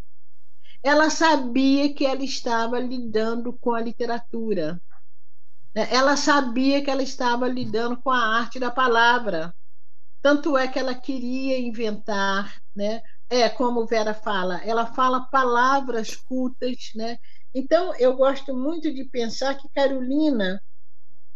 ela 0.83 1.09
sabia 1.09 1.93
que 1.93 2.05
ela 2.05 2.23
estava 2.23 2.79
lidando 2.79 3.53
com 3.53 3.73
a 3.73 3.81
literatura. 3.81 4.81
Ela 5.73 6.17
sabia 6.17 6.83
que 6.83 6.89
ela 6.89 7.03
estava 7.03 7.47
lidando 7.47 7.97
com 8.01 8.09
a 8.09 8.37
arte 8.37 8.59
da 8.59 8.71
palavra. 8.71 9.55
Tanto 10.21 10.57
é 10.57 10.67
que 10.67 10.79
ela 10.79 10.95
queria 10.95 11.59
inventar, 11.59 12.61
né? 12.75 13.01
É 13.29 13.47
como 13.47 13.85
Vera 13.85 14.13
fala, 14.13 14.57
ela 14.63 14.87
fala 14.87 15.27
palavras 15.27 16.15
cultas, 16.15 16.91
né? 16.95 17.17
Então, 17.53 17.93
eu 17.95 18.15
gosto 18.15 18.55
muito 18.55 18.93
de 18.93 19.05
pensar 19.05 19.55
que 19.55 19.69
Carolina 19.69 20.61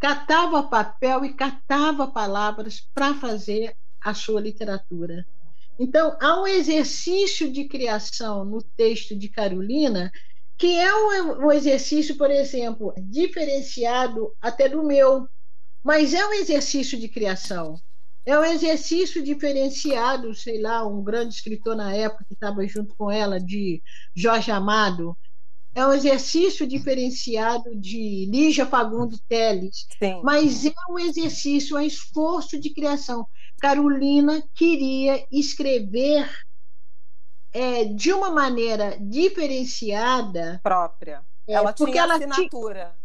catava 0.00 0.64
papel 0.64 1.24
e 1.24 1.34
catava 1.34 2.10
palavras 2.10 2.80
para 2.92 3.14
fazer 3.14 3.76
a 4.00 4.12
sua 4.12 4.40
literatura. 4.40 5.26
Então, 5.78 6.16
há 6.20 6.40
um 6.40 6.46
exercício 6.46 7.50
de 7.50 7.64
criação 7.66 8.44
no 8.44 8.62
texto 8.62 9.16
de 9.16 9.28
Carolina, 9.28 10.10
que 10.56 10.78
é 10.78 10.94
um, 10.94 11.50
exercício, 11.50 12.16
por 12.16 12.30
exemplo, 12.30 12.94
diferenciado 12.96 14.32
até 14.40 14.68
do 14.68 14.84
meu, 14.84 15.28
mas 15.82 16.14
é 16.14 16.24
um 16.26 16.32
exercício 16.32 16.98
de 16.98 17.08
criação. 17.08 17.76
É 18.24 18.38
um 18.38 18.44
exercício 18.44 19.22
diferenciado, 19.22 20.34
sei 20.34 20.60
lá, 20.60 20.86
um 20.86 21.02
grande 21.02 21.34
escritor 21.34 21.76
na 21.76 21.94
época 21.94 22.24
que 22.26 22.34
estava 22.34 22.66
junto 22.66 22.94
com 22.96 23.10
ela, 23.10 23.38
de 23.38 23.82
Jorge 24.14 24.50
Amado, 24.50 25.16
é 25.74 25.84
um 25.84 25.92
exercício 25.92 26.66
diferenciado 26.66 27.74
de 27.74 28.26
Lígia 28.30 28.64
Fagundes 28.64 29.20
Teles, 29.28 29.86
Sim. 29.98 30.20
mas 30.22 30.64
é 30.64 30.72
um 30.88 30.98
exercício, 30.98 31.76
é 31.76 31.80
um 31.80 31.84
esforço 31.84 32.60
de 32.60 32.70
criação. 32.70 33.26
Carolina 33.60 34.42
queria 34.54 35.26
escrever 35.32 36.30
é, 37.52 37.84
de 37.84 38.12
uma 38.12 38.30
maneira 38.30 38.96
diferenciada. 39.00 40.60
Própria. 40.62 41.24
É, 41.46 41.54
ela 41.54 41.72
tinha 41.72 42.02
ela 42.02 42.14
assinatura. 42.14 42.96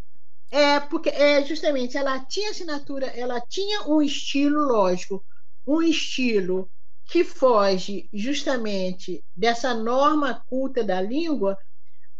é, 0.51 0.80
porque 0.80 1.09
é, 1.09 1.43
justamente 1.43 1.97
ela 1.97 2.20
tinha 2.26 2.51
assinatura, 2.51 3.07
ela 3.07 3.41
tinha 3.41 3.88
um 3.88 4.01
estilo, 4.01 4.61
lógico, 4.61 5.24
um 5.65 5.82
estilo 5.82 6.70
que 7.05 7.24
foge 7.24 8.07
justamente 8.13 9.24
dessa 9.36 9.74
norma 9.74 10.43
culta 10.47 10.84
da 10.84 11.01
língua, 11.01 11.57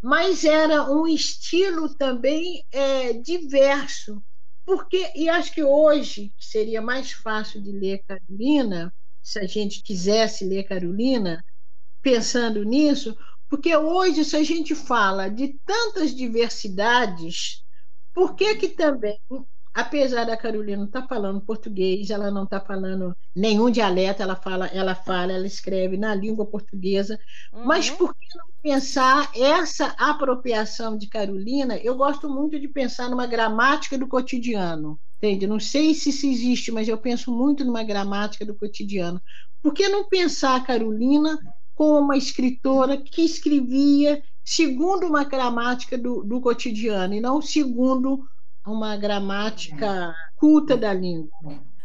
mas 0.02 0.43
era 0.45 0.89
um 0.89 1.08
estilo 1.08 1.93
também 1.95 2.66
é, 2.72 3.14
diverso. 3.14 4.24
Porque, 4.66 5.12
e 5.16 5.28
acho 5.28 5.52
que 5.52 5.64
hoje 5.64 6.34
seria 6.38 6.82
mais 6.82 7.12
fácil 7.12 7.62
de 7.62 7.72
ler 7.72 8.04
Carolina, 8.08 8.93
se 9.22 9.39
a 9.39 9.47
gente 9.47 9.82
quisesse 9.82 10.45
ler 10.45 10.64
Carolina, 10.64 11.43
pensando 12.02 12.64
nisso, 12.64 13.18
porque 13.50 13.76
hoje, 13.76 14.24
se 14.24 14.36
a 14.36 14.43
gente 14.43 14.76
fala 14.76 15.28
de 15.28 15.60
tantas 15.66 16.16
diversidades, 16.16 17.64
por 18.14 18.36
que 18.36 18.56
que 18.56 18.70
também 18.70 19.20
apesar 19.74 20.26
da 20.26 20.38
Carolina 20.38 20.86
estar 20.86 21.02
tá 21.02 21.08
falando 21.08 21.42
português, 21.42 22.10
ela 22.10 22.32
não 22.32 22.44
está 22.44 22.60
falando 22.60 23.16
nenhum 23.36 23.70
dialeto, 23.70 24.22
ela 24.22 24.36
fala, 24.36 24.68
ela 24.68 24.96
fala, 24.96 25.32
ela 25.32 25.46
escreve 25.46 25.98
na 25.98 26.14
língua 26.16 26.46
portuguesa. 26.46 27.20
Uhum. 27.54 27.66
Mas 27.66 27.90
por 27.90 28.14
que 28.14 28.26
não 28.38 28.48
pensar 28.62 29.32
essa 29.36 29.88
apropriação 29.98 30.98
de 30.98 31.08
Carolina? 31.08 31.78
Eu 31.78 31.96
gosto 31.96 32.30
muito 32.30 32.60
de 32.60 32.68
pensar 32.68 33.10
numa 33.10 33.28
gramática 33.28 33.98
do 33.98 34.08
cotidiano. 34.08 35.00
Entende? 35.18 35.48
Não 35.48 35.60
sei 35.60 35.94
se 35.94 36.10
isso 36.12 36.26
existe, 36.26 36.72
mas 36.72 36.88
eu 36.88 36.98
penso 36.98 37.32
muito 37.32 37.66
numa 37.66 37.84
gramática 37.84 38.46
do 38.46 38.56
cotidiano. 38.56 39.22
Por 39.62 39.74
que 39.74 39.90
não 39.90 40.08
pensar 40.08 40.56
a 40.56 40.62
Carolina 40.62 41.38
como 41.76 42.00
uma 42.00 42.18
escritora 42.18 42.98
que 42.98 43.22
escrevia 43.22 44.22
segundo 44.44 45.06
uma 45.06 45.24
gramática 45.24 45.98
do, 45.98 46.24
do 46.24 46.42
cotidiano 46.42 47.14
e 47.14 47.22
não 47.22 47.42
segundo 47.42 48.26
uma 48.70 48.96
gramática 48.98 50.16
culta 50.36 50.78
da 50.78 50.94
língua. 50.94 51.30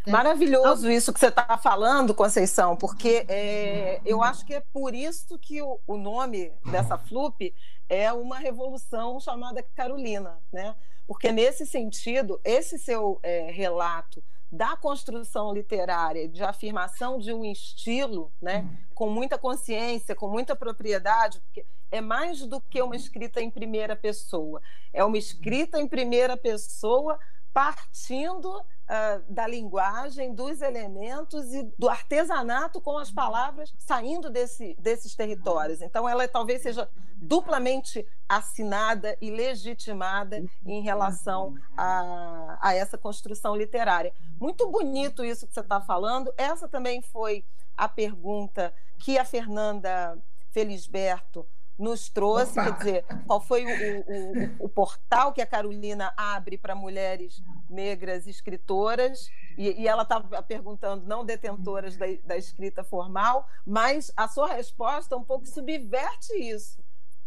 Maravilhoso 0.07 0.89
isso 0.89 1.11
que 1.11 1.19
você 1.19 1.27
está 1.27 1.57
falando, 1.57 2.13
Conceição, 2.13 2.75
porque 2.75 3.25
é, 3.27 3.99
eu 4.05 4.21
acho 4.21 4.45
que 4.45 4.53
é 4.53 4.61
por 4.71 4.93
isso 4.93 5.37
que 5.39 5.61
o, 5.61 5.79
o 5.87 5.97
nome 5.97 6.51
dessa 6.71 6.97
FLUP 6.97 7.53
é 7.89 8.13
uma 8.13 8.37
revolução 8.37 9.19
chamada 9.19 9.65
Carolina, 9.75 10.37
né? 10.53 10.75
Porque 11.07 11.31
nesse 11.31 11.65
sentido, 11.65 12.39
esse 12.43 12.77
seu 12.77 13.19
é, 13.23 13.51
relato 13.51 14.23
da 14.55 14.77
construção 14.77 15.53
literária, 15.53 16.27
de 16.29 16.41
afirmação 16.43 17.17
de 17.17 17.33
um 17.33 17.43
estilo, 17.43 18.31
né, 18.41 18.67
com 18.93 19.09
muita 19.09 19.37
consciência, 19.37 20.15
com 20.15 20.29
muita 20.29 20.55
propriedade, 20.55 21.41
porque 21.41 21.65
é 21.91 21.99
mais 21.99 22.45
do 22.45 22.61
que 22.61 22.81
uma 22.81 22.95
escrita 22.95 23.41
em 23.41 23.49
primeira 23.49 23.95
pessoa, 23.95 24.61
é 24.93 25.03
uma 25.03 25.17
escrita 25.17 25.79
em 25.79 25.87
primeira 25.87 26.37
pessoa 26.37 27.19
partindo 27.55 28.59
uh, 28.59 29.23
da 29.29 29.47
linguagem, 29.47 30.35
dos 30.35 30.59
elementos 30.59 31.53
e 31.53 31.63
do 31.79 31.87
artesanato 31.87 32.81
com 32.81 32.97
as 32.97 33.09
palavras 33.09 33.73
saindo 33.77 34.29
desse, 34.29 34.75
desses 34.77 35.15
territórios. 35.15 35.81
Então, 35.81 36.07
ela 36.07 36.27
talvez 36.27 36.61
seja 36.61 36.89
duplamente 37.15 38.05
assinada 38.27 39.17
e 39.21 39.31
legitimada 39.31 40.43
em 40.65 40.81
relação 40.81 41.55
a, 41.77 42.57
a 42.59 42.73
essa 42.73 42.97
construção 42.97 43.55
literária. 43.55 44.13
Muito 44.37 44.69
bonito 44.69 45.23
isso 45.23 45.47
que 45.47 45.53
você 45.53 45.61
está 45.61 45.79
falando. 45.79 46.33
Essa 46.37 46.67
também 46.67 47.01
foi 47.01 47.45
a 47.77 47.87
pergunta 47.87 48.73
que 48.99 49.17
a 49.17 49.23
Fernanda 49.23 50.21
Felisberto 50.51 51.47
nos 51.77 52.09
trouxe, 52.09 52.59
Opa. 52.59 52.63
quer 52.63 52.77
dizer, 52.77 53.05
qual 53.27 53.41
foi 53.41 53.65
o, 53.65 53.99
o, 54.01 54.65
o, 54.65 54.69
portal 54.69 55.33
que 55.33 55.41
a 55.41 55.45
Carolina 55.45 56.13
abre 56.15 56.57
para 56.57 56.73
mulheres 56.73 57.43
negras 57.69 58.27
escritoras, 58.27 59.29
e, 59.57 59.81
e 59.81 59.87
ela 59.87 60.03
estava 60.03 60.41
perguntando, 60.43 61.05
não 61.05 61.25
detentoras 61.25 61.97
da, 61.97 62.05
da, 62.23 62.37
escrita 62.37 62.83
formal, 62.83 63.47
mas 63.65 64.11
a 64.15 64.27
sua 64.27 64.47
resposta 64.47 65.17
um 65.17 65.23
pouco 65.23 65.45
subverte 65.45 66.33
isso. 66.33 66.83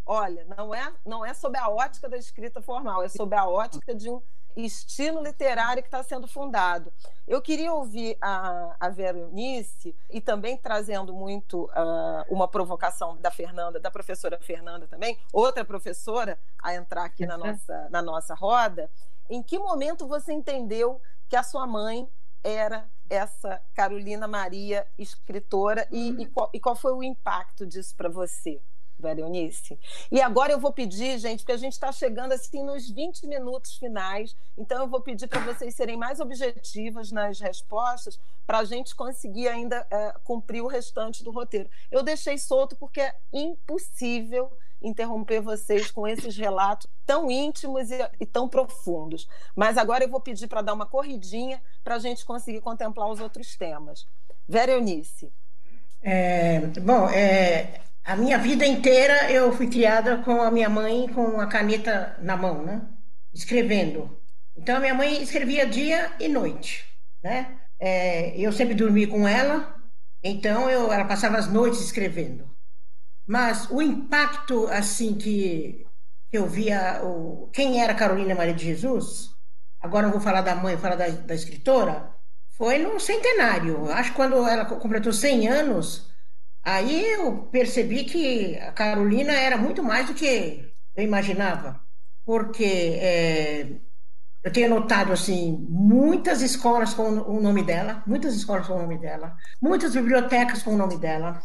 Olha, 0.07 0.46
não 0.57 0.74
é, 0.74 0.92
não 1.05 1.24
é 1.24 1.34
sob 1.34 1.59
a 1.59 1.68
ótica 1.68 2.09
da 2.09 2.16
escrita 2.16 2.62
formal, 2.62 3.03
é 3.03 3.09
sob 3.09 3.36
a 3.36 3.46
ótica 3.46 3.94
de 3.94 4.09
um 4.09 4.22
estilo 4.57 5.22
literário 5.22 5.82
que 5.82 5.88
está 5.88 6.03
sendo 6.03 6.26
fundado. 6.26 6.92
Eu 7.26 7.40
queria 7.40 7.72
ouvir 7.72 8.16
a, 8.20 8.76
a 8.80 8.88
Vera 8.88 9.18
Eunice, 9.18 9.94
e 10.11 10.20
também 10.20 10.57
trazendo 10.57 11.12
muito 11.12 11.64
uh, 11.64 12.24
uma 12.28 12.49
provocação 12.49 13.16
da 13.18 13.30
Fernanda, 13.30 13.78
da 13.78 13.90
professora 13.90 14.38
Fernanda 14.40 14.86
também, 14.86 15.18
outra 15.32 15.64
professora 15.64 16.38
a 16.62 16.74
entrar 16.74 17.05
aqui 17.05 17.26
na 17.26 17.36
nossa, 17.36 17.88
na 17.90 18.03
nossa 18.03 18.34
roda. 18.34 18.90
Em 19.28 19.42
que 19.42 19.59
momento 19.59 20.07
você 20.07 20.32
entendeu 20.32 21.01
que 21.28 21.36
a 21.36 21.42
sua 21.42 21.66
mãe 21.66 22.09
era 22.42 22.88
essa 23.11 23.61
Carolina 23.74 24.26
Maria, 24.26 24.86
escritora, 24.99 25.86
e, 25.90 26.22
e, 26.22 26.26
qual, 26.26 26.51
e 26.53 26.61
qual 26.61 26.76
foi 26.76 26.92
o 26.92 27.03
impacto 27.03 27.66
disso 27.66 27.94
para 27.96 28.09
você? 28.09 28.61
Veronice. 28.99 29.78
E 30.11 30.20
agora 30.20 30.53
eu 30.53 30.59
vou 30.59 30.72
pedir, 30.72 31.18
gente, 31.18 31.40
porque 31.40 31.53
a 31.53 31.57
gente 31.57 31.74
está 31.74 31.92
chegando 31.92 32.32
assim 32.32 32.64
nos 32.64 32.90
20 32.90 33.26
minutos 33.26 33.76
finais, 33.76 34.34
então 34.57 34.82
eu 34.82 34.88
vou 34.88 35.01
pedir 35.01 35.26
para 35.26 35.40
vocês 35.40 35.74
serem 35.74 35.96
mais 35.96 36.20
objetivas 36.20 37.12
nas 37.12 37.40
respostas 37.40 38.18
para 38.46 38.59
a 38.59 38.64
gente 38.64 38.94
conseguir 38.94 39.49
ainda 39.49 39.86
é, 39.90 40.14
cumprir 40.24 40.62
o 40.62 40.66
restante 40.66 41.22
do 41.22 41.30
roteiro. 41.30 41.68
Eu 41.90 42.03
deixei 42.03 42.38
solto 42.38 42.76
porque 42.76 43.01
é 43.01 43.14
impossível 43.32 44.51
interromper 44.80 45.40
vocês 45.40 45.90
com 45.90 46.07
esses 46.07 46.36
relatos 46.36 46.86
tão 47.05 47.30
íntimos 47.30 47.90
e, 47.90 47.99
e 48.20 48.26
tão 48.26 48.49
profundos. 48.49 49.28
Mas 49.55 49.76
agora 49.76 50.05
eu 50.05 50.09
vou 50.09 50.20
pedir 50.20 50.46
para 50.46 50.62
dar 50.62 50.74
uma 50.74 50.86
corridinha 50.86 51.61
para 51.82 51.96
a 51.96 51.99
gente 51.99 52.24
conseguir 52.24 52.61
contemplar 52.61 53.11
os 53.11 53.20
outros 53.20 53.57
temas. 53.57 54.07
Vera 54.46 54.72
Eunice. 54.72 55.32
É, 56.01 56.61
bom, 56.80 57.09
é, 57.09 57.80
a 58.09 58.17
minha 58.17 58.39
vida 58.39 58.65
inteira 58.65 59.31
eu 59.31 59.53
fui 59.53 59.69
criada 59.69 60.17
com 60.23 60.41
a 60.41 60.51
minha 60.51 60.71
mãe 60.71 61.07
com 61.13 61.39
a 61.39 61.47
caneta 61.47 62.17
na 62.23 62.39
mão, 62.39 62.65
né? 62.65 62.81
Escrevendo. 63.35 64.19
Então 64.57 64.77
a 64.77 64.81
minha 64.81 64.95
mãe 64.95 65.23
escrevia 65.23 65.67
dia 65.67 66.13
e 66.19 66.27
noite, 66.27 66.87
né? 67.23 67.59
É, 67.79 68.35
eu 68.35 68.51
sempre 68.51 68.75
dormi 68.75 69.07
com 69.07 69.29
ela, 69.29 69.77
então 70.25 70.71
eu, 70.71 70.91
ela 70.91 71.05
passava 71.05 71.37
as 71.37 71.53
noites 71.53 71.83
escrevendo. 71.83 72.49
Mas 73.27 73.69
o 73.71 73.83
impacto 73.83 74.67
assim 74.69 75.15
que 75.15 75.87
eu 76.33 76.47
via 76.47 77.03
o, 77.05 77.51
quem 77.53 77.83
era 77.83 77.93
Carolina 77.93 78.35
Maria 78.35 78.55
de 78.55 78.65
Jesus, 78.65 79.35
agora 79.83 80.07
eu 80.07 80.13
vou 80.13 80.21
falar 80.21 80.41
da 80.41 80.55
mãe, 80.55 80.79
falar 80.79 80.97
da, 80.97 81.09
da 81.09 81.35
escritora, 81.35 82.11
foi 82.53 82.79
no 82.79 82.99
centenário. 82.99 83.91
Acho 83.93 84.13
que 84.13 84.17
quando 84.17 84.49
ela 84.49 84.65
completou 84.65 85.13
100 85.13 85.47
anos, 85.49 86.08
Aí 86.69 87.12
eu 87.12 87.49
percebi 87.51 88.05
que 88.05 88.57
a 88.59 88.71
Carolina 88.73 89.33
era 89.33 89.57
muito 89.57 89.83
mais 89.83 90.07
do 90.07 90.12
que 90.12 90.71
eu 90.95 91.03
imaginava, 91.03 91.81
porque 92.27 92.99
é, 93.01 93.69
eu 94.45 94.53
tenho 94.53 94.69
notado 94.69 95.11
assim 95.11 95.66
muitas 95.66 96.43
escolas 96.43 96.93
com 96.93 97.05
o 97.05 97.41
nome 97.41 97.62
dela, 97.62 98.03
muitas 98.07 98.35
escolas 98.35 98.66
com 98.66 98.75
o 98.75 98.83
nome 98.83 98.99
dela, 98.99 99.35
muitas 99.62 99.95
bibliotecas 99.95 100.62
com 100.62 100.75
o 100.75 100.77
nome 100.77 100.99
dela, 100.99 101.41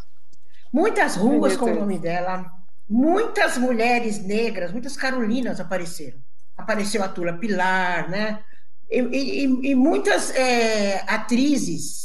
muitas 0.74 1.16
ruas 1.16 1.56
com 1.56 1.72
o 1.72 1.80
nome 1.80 2.00
dela, 2.00 2.46
muitas 2.90 3.58
mulheres 3.58 4.22
negras, 4.26 4.74
muitas 4.74 4.98
Carolinas 4.98 5.58
apareceram. 5.62 6.20
Apareceu 6.58 7.02
a 7.02 7.08
Tula 7.08 7.32
Pilar, 7.32 8.10
né? 8.10 8.44
E, 8.92 9.00
e, 9.00 9.72
e 9.72 9.74
muitas 9.74 10.32
é, 10.32 11.02
atrizes 11.08 12.03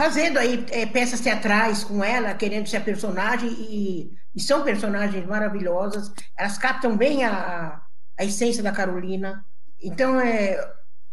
fazendo 0.00 0.38
aí 0.38 0.64
é, 0.70 0.86
peças 0.86 1.20
teatrais 1.20 1.84
com 1.84 2.02
ela, 2.02 2.32
querendo 2.32 2.66
ser 2.66 2.78
a 2.78 2.80
personagem 2.80 3.50
e 3.50 4.16
E 4.34 4.40
são 4.40 4.64
personagens 4.64 5.26
maravilhosas, 5.26 6.10
elas 6.38 6.56
captam 6.56 6.96
bem 6.96 7.22
a, 7.22 7.82
a 8.18 8.24
essência 8.24 8.62
da 8.62 8.72
Carolina. 8.72 9.44
Então, 9.78 10.18
é, 10.18 10.56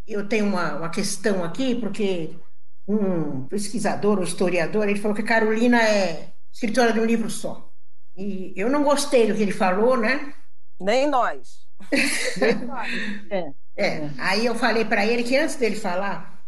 eu 0.07 0.25
tenho 0.29 0.45
uma, 0.45 0.75
uma 0.75 0.89
questão 0.89 1.43
aqui, 1.43 1.75
porque 1.75 2.39
um 2.87 3.45
pesquisador, 3.47 4.19
um 4.19 4.23
historiador, 4.23 4.87
ele 4.87 5.01
falou 5.01 5.17
que 5.17 5.23
Carolina 5.23 5.81
é 5.83 6.31
escritora 6.49 6.93
de 6.93 7.01
um 7.01 7.05
livro 7.05 7.29
só. 7.29 7.69
E 8.15 8.53
eu 8.55 8.69
não 8.69 8.83
gostei 8.83 9.27
do 9.27 9.35
que 9.35 9.41
ele 9.41 9.51
falou, 9.51 9.97
né? 9.97 10.33
Nem 10.79 11.09
nós. 11.09 11.67
Nem 12.39 12.55
nós. 12.65 12.89
É. 13.29 13.51
é. 13.75 14.09
Aí 14.17 14.45
eu 14.45 14.55
falei 14.55 14.85
para 14.85 15.05
ele 15.05 15.23
que 15.23 15.35
antes 15.35 15.57
dele 15.57 15.75
falar, 15.75 16.41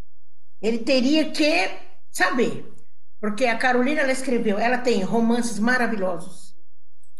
ele 0.61 0.79
teria 0.79 1.31
que 1.31 1.88
saber, 2.11 2.73
porque 3.19 3.45
a 3.45 3.57
Carolina 3.57 4.01
ela 4.01 4.11
escreveu, 4.11 4.57
ela 4.57 4.77
tem 4.77 5.03
romances 5.03 5.59
maravilhosos, 5.59 6.55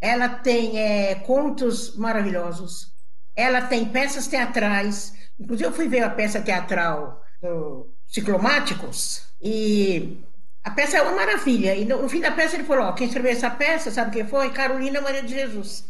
ela 0.02 0.30
tem 0.30 0.80
é, 0.80 1.16
contos 1.16 1.96
maravilhosos, 1.98 2.94
ela 3.36 3.62
tem 3.62 3.86
peças 3.90 4.28
teatrais. 4.28 5.14
Inclusive 5.40 5.70
eu 5.70 5.74
fui 5.74 5.88
ver 5.88 6.04
a 6.04 6.10
peça 6.10 6.42
teatral 6.42 7.22
do 7.42 7.94
Ciclomáticos 8.08 9.24
e 9.42 10.24
a 10.64 10.72
peça 10.72 10.98
é 10.98 11.02
uma 11.02 11.16
maravilha. 11.16 11.76
E 11.76 11.86
no, 11.86 12.08
fim 12.10 12.22
da 12.22 12.32
peça 12.32 12.56
ele 12.56 12.64
falou: 12.64 12.86
ó, 12.86 12.94
quem 12.94 13.08
escreveu 13.08 13.32
essa 13.32 13.50
peça, 13.50 13.92
sabe 13.92 14.12
quem 14.12 14.28
foi? 14.28 14.52
Carolina 14.52 15.02
Maria 15.02 15.24
de 15.24 15.34
Jesus. 15.34 15.86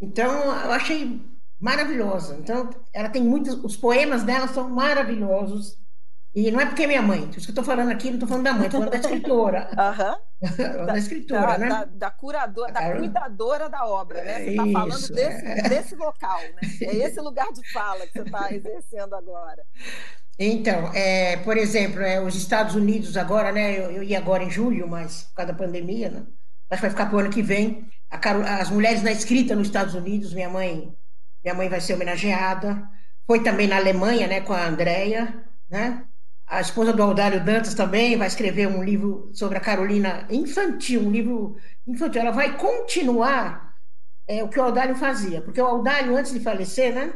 Então 0.00 0.32
eu 0.32 0.72
achei 0.72 1.20
maravilhosa. 1.58 2.36
Então 2.36 2.70
ela 2.92 3.08
tem 3.08 3.22
muitos, 3.22 3.54
os 3.64 3.76
poemas 3.76 4.22
dela 4.22 4.48
são 4.48 4.68
maravilhosos. 4.68 5.78
E 6.36 6.50
não 6.50 6.60
é 6.60 6.66
porque 6.66 6.82
é 6.82 6.86
minha 6.86 7.00
mãe, 7.00 7.30
isso 7.30 7.46
que 7.46 7.46
eu 7.46 7.52
estou 7.52 7.64
falando 7.64 7.90
aqui, 7.90 8.08
não 8.08 8.16
estou 8.16 8.28
falando 8.28 8.44
da 8.44 8.52
mãe, 8.52 8.66
estou 8.66 8.80
falando 8.80 8.92
da 8.92 8.98
escritora. 8.98 9.70
Uhum. 10.36 10.84
da, 10.84 10.98
escritora, 10.98 11.46
da, 11.52 11.58
né? 11.58 11.68
Da, 11.70 11.84
da 11.86 12.10
curadora, 12.10 12.70
da 12.70 12.94
cuidadora 12.94 13.68
da 13.70 13.86
obra, 13.86 14.22
né? 14.22 14.44
Você 14.44 14.50
está 14.50 14.66
falando 14.66 15.08
desse, 15.08 15.46
é. 15.46 15.62
desse 15.62 15.96
local, 15.96 16.38
né? 16.38 16.70
É 16.82 16.96
esse 17.08 17.18
lugar 17.22 17.50
de 17.54 17.72
fala 17.72 18.06
que 18.06 18.12
você 18.12 18.20
está 18.20 18.52
exercendo 18.52 19.14
agora. 19.14 19.64
Então, 20.38 20.92
é, 20.92 21.38
por 21.38 21.56
exemplo, 21.56 22.02
é, 22.02 22.20
os 22.20 22.34
Estados 22.34 22.74
Unidos 22.74 23.16
agora, 23.16 23.50
né? 23.50 23.78
Eu, 23.78 23.90
eu, 23.92 24.02
ia 24.02 24.18
agora 24.18 24.42
em 24.44 24.50
julho, 24.50 24.86
mas 24.86 25.22
por 25.22 25.36
causa 25.36 25.52
da 25.52 25.58
pandemia, 25.58 26.10
né? 26.10 26.26
Acho 26.68 26.82
que 26.82 26.86
vai 26.86 26.90
ficar 26.90 27.06
para 27.06 27.16
o 27.16 27.20
ano 27.20 27.30
que 27.30 27.40
vem. 27.40 27.88
A, 28.10 28.60
as 28.60 28.68
mulheres 28.68 29.02
na 29.02 29.10
escrita 29.10 29.56
nos 29.56 29.68
Estados 29.68 29.94
Unidos, 29.94 30.34
minha 30.34 30.50
mãe, 30.50 30.94
minha 31.42 31.54
mãe 31.54 31.70
vai 31.70 31.80
ser 31.80 31.94
homenageada. 31.94 32.86
Foi 33.26 33.42
também 33.42 33.66
na 33.66 33.76
Alemanha, 33.76 34.26
né? 34.26 34.42
Com 34.42 34.52
a 34.52 34.66
Andrea, 34.66 35.34
né? 35.70 36.04
A 36.46 36.60
esposa 36.60 36.92
do 36.92 37.02
Aldário 37.02 37.44
Dantas 37.44 37.74
também 37.74 38.16
vai 38.16 38.28
escrever 38.28 38.68
um 38.68 38.82
livro 38.82 39.30
sobre 39.34 39.58
a 39.58 39.60
Carolina 39.60 40.26
infantil, 40.30 41.02
um 41.02 41.10
livro 41.10 41.56
infantil. 41.86 42.20
Ela 42.22 42.30
vai 42.30 42.56
continuar 42.56 43.76
é, 44.28 44.42
o 44.44 44.48
que 44.48 44.58
o 44.58 44.62
Aldário 44.62 44.94
fazia, 44.96 45.42
porque 45.42 45.60
o 45.60 45.66
Aldário, 45.66 46.16
antes 46.16 46.32
de 46.32 46.40
falecer, 46.40 46.94
né? 46.94 47.14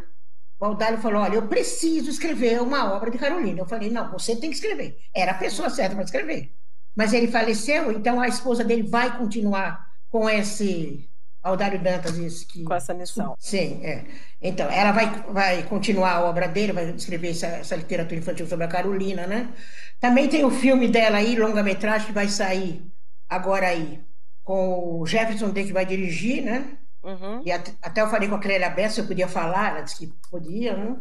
O 0.58 0.64
Aldalho 0.64 0.98
falou: 0.98 1.22
Olha, 1.22 1.36
eu 1.36 1.48
preciso 1.48 2.10
escrever 2.10 2.60
uma 2.60 2.92
obra 2.94 3.10
de 3.10 3.18
Carolina. 3.18 3.60
Eu 3.60 3.66
falei: 3.66 3.90
Não, 3.90 4.10
você 4.12 4.36
tem 4.36 4.50
que 4.50 4.56
escrever. 4.56 4.98
Era 5.14 5.32
a 5.32 5.38
pessoa 5.38 5.70
certa 5.70 5.94
para 5.94 6.04
escrever. 6.04 6.54
Mas 6.94 7.12
ele 7.12 7.28
faleceu, 7.28 7.92
então 7.92 8.20
a 8.20 8.28
esposa 8.28 8.64
dele 8.64 8.82
vai 8.82 9.16
continuar 9.18 9.88
com 10.08 10.28
esse. 10.28 11.09
Aldário 11.42 11.82
Dantas, 11.82 12.16
isso 12.18 12.46
que. 12.46 12.64
Com 12.64 12.74
essa 12.74 12.92
missão. 12.92 13.34
Sim, 13.38 13.80
é. 13.82 14.04
Então, 14.40 14.70
ela 14.70 14.92
vai, 14.92 15.22
vai 15.32 15.62
continuar 15.64 16.12
a 16.12 16.24
obra 16.24 16.46
dele, 16.46 16.72
vai 16.72 16.90
escrever 16.90 17.30
essa, 17.30 17.46
essa 17.46 17.76
literatura 17.76 18.20
infantil 18.20 18.46
sobre 18.46 18.64
a 18.64 18.68
Carolina, 18.68 19.26
né? 19.26 19.52
Também 19.98 20.28
tem 20.28 20.44
o 20.44 20.50
filme 20.50 20.88
dela 20.88 21.18
aí, 21.18 21.36
longa-metragem, 21.36 22.06
que 22.06 22.12
vai 22.12 22.28
sair 22.28 22.84
agora 23.28 23.68
aí, 23.68 24.02
com 24.44 25.00
o 25.00 25.06
Jefferson 25.06 25.50
D, 25.50 25.64
que 25.64 25.72
vai 25.72 25.86
dirigir, 25.86 26.44
né? 26.44 26.76
Uhum. 27.02 27.42
E 27.44 27.50
até, 27.50 27.72
até, 27.80 28.02
eu 28.02 28.08
falei 28.08 28.28
com 28.28 28.34
a 28.34 28.40
Clélia 28.40 28.68
Bessa 28.68 28.96
se 28.96 29.00
eu 29.00 29.06
podia 29.06 29.28
falar, 29.28 29.70
ela 29.70 29.80
disse 29.80 29.96
que 29.96 30.12
podia, 30.30 30.76
né? 30.76 30.96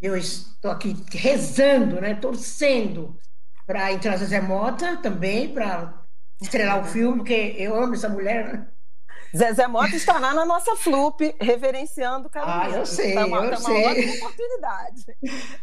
Eu 0.00 0.16
estou 0.16 0.70
aqui 0.70 0.96
rezando, 1.12 2.00
né? 2.00 2.14
Torcendo 2.14 3.16
para 3.66 3.92
entrar 3.92 4.16
Zezé 4.16 4.40
Mota 4.40 4.96
também, 4.96 5.52
para 5.52 6.02
estrelar 6.40 6.80
o 6.80 6.84
filme, 6.84 7.18
porque 7.18 7.54
eu 7.58 7.74
amo 7.74 7.94
essa 7.94 8.08
mulher, 8.08 8.52
né? 8.52 8.68
Zezé 9.36 9.66
Mota 9.66 9.96
estará 9.96 10.34
na 10.34 10.44
nossa 10.44 10.76
Flup, 10.76 11.34
reverenciando 11.40 12.28
o 12.28 12.30
Carolina. 12.30 12.76
Ah, 12.76 12.78
eu 12.78 12.86
sei, 12.86 13.14
tá 13.14 13.26
uma, 13.26 13.44
eu 13.44 13.50
tá 13.50 13.56
sei. 13.56 13.74
uma 13.74 13.90
ótima 13.90 14.14
oportunidade. 14.14 15.04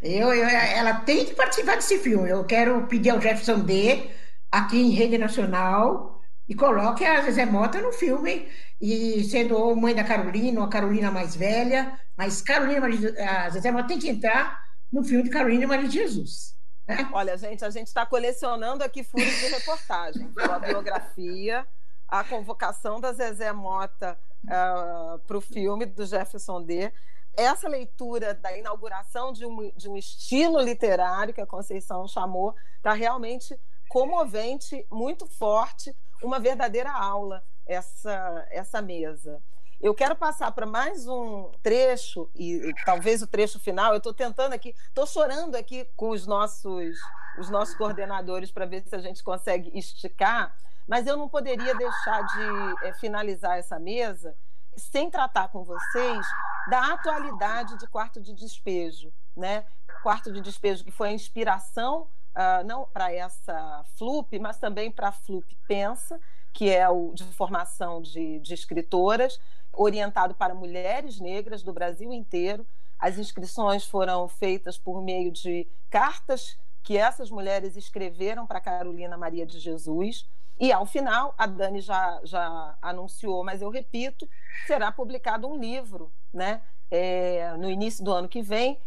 Eu, 0.01 0.33
eu, 0.33 0.47
ela 0.49 0.95
tem 1.01 1.25
que 1.25 1.35
participar 1.35 1.75
desse 1.75 1.99
filme. 1.99 2.29
Eu 2.29 2.43
quero 2.45 2.87
pedir 2.87 3.11
ao 3.11 3.21
Jefferson 3.21 3.59
D, 3.59 4.09
aqui 4.51 4.79
em 4.79 4.89
rede 4.89 5.17
nacional, 5.17 6.19
e 6.47 6.55
coloque 6.55 7.05
a 7.05 7.21
Zezé 7.21 7.45
Mota 7.45 7.79
no 7.79 7.91
filme 7.91 8.49
e 8.81 9.23
sendo 9.25 9.55
ou 9.55 9.75
mãe 9.75 9.93
da 9.93 10.03
Carolina, 10.03 10.61
ou 10.61 10.65
a 10.65 10.69
Carolina 10.69 11.11
mais 11.11 11.35
velha, 11.35 11.99
mas 12.17 12.41
Carolina 12.41 12.87
a 12.87 13.49
Zezé 13.49 13.71
tem 13.83 13.99
que 13.99 14.09
entrar 14.09 14.63
no 14.91 15.03
filme 15.03 15.23
de 15.23 15.29
Carolina 15.29 15.67
Maria 15.67 15.87
de 15.87 15.93
Jesus. 15.93 16.55
Né? 16.87 17.07
Olha, 17.13 17.37
gente, 17.37 17.63
a 17.63 17.69
gente 17.69 17.87
está 17.87 18.03
colecionando 18.05 18.83
aqui 18.83 19.03
furos 19.03 19.27
de 19.27 19.47
reportagem, 19.47 20.27
a 20.37 20.59
biografia, 20.59 21.67
a 22.09 22.23
convocação 22.23 22.99
da 22.99 23.13
Zezé 23.13 23.51
Mota 23.51 24.19
uh, 24.45 25.19
para 25.19 25.37
o 25.37 25.41
filme 25.41 25.85
do 25.85 26.05
Jefferson 26.05 26.63
D. 26.63 26.91
Essa 27.37 27.69
leitura 27.69 28.33
da 28.33 28.57
inauguração 28.57 29.31
de 29.31 29.45
um, 29.45 29.71
de 29.71 29.87
um 29.87 29.95
estilo 29.95 30.59
literário 30.59 31.33
que 31.33 31.41
a 31.41 31.45
Conceição 31.45 32.07
chamou 32.07 32.55
está 32.77 32.93
realmente 32.93 33.57
comovente, 33.87 34.85
muito 34.91 35.25
forte, 35.25 35.95
uma 36.21 36.39
verdadeira 36.39 36.91
aula 36.91 37.43
essa, 37.65 38.47
essa 38.49 38.81
mesa. 38.81 39.41
Eu 39.79 39.95
quero 39.95 40.15
passar 40.15 40.51
para 40.51 40.65
mais 40.65 41.07
um 41.07 41.51
trecho, 41.63 42.29
e 42.35 42.73
talvez 42.83 43.21
o 43.21 43.27
trecho 43.27 43.59
final. 43.59 43.93
Eu 43.93 43.99
estou 43.99 44.13
tentando 44.13 44.51
aqui, 44.51 44.75
estou 44.89 45.07
chorando 45.07 45.55
aqui 45.55 45.87
com 45.95 46.09
os 46.09 46.27
nossos, 46.27 46.97
os 47.39 47.49
nossos 47.49 47.75
coordenadores 47.75 48.51
para 48.51 48.65
ver 48.65 48.83
se 48.85 48.93
a 48.93 48.99
gente 48.99 49.23
consegue 49.23 49.71
esticar, 49.77 50.53
mas 50.89 51.05
eu 51.05 51.15
não 51.15 51.29
poderia 51.29 51.75
deixar 51.75 52.23
de 52.23 52.87
é, 52.87 52.93
finalizar 52.93 53.59
essa 53.59 53.77
mesa 53.77 54.35
sem 54.75 55.07
tratar 55.07 55.49
com 55.49 55.63
vocês 55.63 56.25
da 56.67 56.93
atualidade 56.93 57.77
de 57.77 57.87
quarto 57.87 58.19
de 58.19 58.33
despejo, 58.33 59.13
né? 59.37 59.65
Quarto 60.01 60.33
de 60.33 60.41
despejo 60.41 60.83
que 60.83 60.91
foi 60.91 61.09
a 61.09 61.13
inspiração 61.13 62.07
uh, 62.33 62.65
não 62.65 62.85
para 62.85 63.13
essa 63.13 63.85
FLUP, 63.97 64.39
mas 64.39 64.57
também 64.57 64.91
para 64.91 65.09
a 65.09 65.11
FLUP 65.11 65.55
Pensa, 65.67 66.19
que 66.51 66.71
é 66.71 66.89
o 66.89 67.13
de 67.13 67.23
formação 67.35 68.01
de, 68.01 68.39
de 68.39 68.53
escritoras, 68.55 69.39
orientado 69.71 70.33
para 70.33 70.55
mulheres 70.55 71.19
negras 71.19 71.61
do 71.61 71.71
Brasil 71.71 72.11
inteiro. 72.11 72.65
As 72.97 73.19
inscrições 73.19 73.85
foram 73.85 74.27
feitas 74.27 74.75
por 74.75 75.03
meio 75.03 75.31
de 75.31 75.67
cartas 75.87 76.57
que 76.81 76.97
essas 76.97 77.29
mulheres 77.29 77.75
escreveram 77.75 78.47
para 78.47 78.59
Carolina 78.59 79.15
Maria 79.17 79.45
de 79.45 79.59
Jesus. 79.59 80.27
E, 80.59 80.73
ao 80.73 80.85
final, 80.85 81.33
a 81.37 81.45
Dani 81.45 81.79
já, 81.79 82.19
já 82.23 82.77
anunciou, 82.81 83.43
mas 83.43 83.61
eu 83.61 83.69
repito, 83.69 84.27
será 84.67 84.91
publicado 84.91 85.47
um 85.47 85.55
livro 85.55 86.11
né, 86.33 86.61
é, 86.91 87.55
no 87.57 87.69
início 87.69 88.03
do 88.03 88.11
ano 88.11 88.27
que 88.27 88.41
vem, 88.41 88.77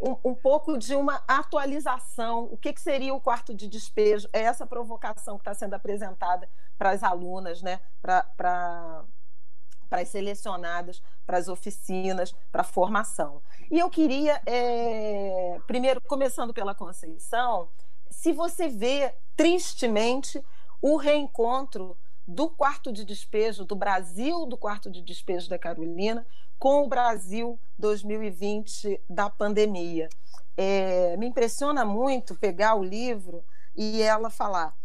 um, 0.00 0.30
um, 0.30 0.34
pouco 0.34 0.76
de 0.76 0.94
uma 0.94 1.22
atualização. 1.26 2.44
O 2.52 2.56
que, 2.56 2.72
que 2.72 2.80
seria 2.80 3.14
o 3.14 3.20
quarto 3.20 3.54
de 3.54 3.66
despejo? 3.66 4.28
É 4.32 4.42
essa 4.42 4.66
provocação 4.66 5.36
que 5.36 5.40
está 5.40 5.54
sendo 5.54 5.74
apresentada 5.74 6.48
para 6.76 6.90
as 6.90 7.02
alunas, 7.02 7.62
né? 7.62 7.80
para 8.00 9.04
as 9.90 10.08
selecionadas, 10.08 11.02
para 11.26 11.38
as 11.38 11.48
oficinas, 11.48 12.34
para 12.52 12.60
a 12.60 12.64
formação. 12.64 13.42
E 13.70 13.78
eu 13.78 13.88
queria, 13.88 14.40
é, 14.46 15.58
primeiro, 15.66 16.00
começando 16.02 16.52
pela 16.52 16.74
Conceição, 16.74 17.68
se 18.10 18.32
você 18.32 18.68
vê 18.68 19.14
tristemente 19.36 20.42
o 20.80 20.96
reencontro 20.96 21.96
do 22.26 22.50
quarto 22.50 22.92
de 22.92 23.04
despejo, 23.04 23.64
do 23.64 23.74
Brasil 23.74 24.44
do 24.44 24.56
quarto 24.56 24.90
de 24.90 25.00
despejo 25.00 25.48
da 25.48 25.58
Carolina, 25.58 26.26
com 26.58 26.84
o 26.84 26.88
Brasil 26.88 27.58
2020 27.78 29.00
da 29.08 29.30
pandemia. 29.30 30.08
É, 30.56 31.16
me 31.16 31.26
impressiona 31.26 31.84
muito 31.84 32.34
pegar 32.34 32.74
o 32.74 32.82
livro 32.82 33.44
e 33.74 34.02
ela 34.02 34.28
falar: 34.28 34.76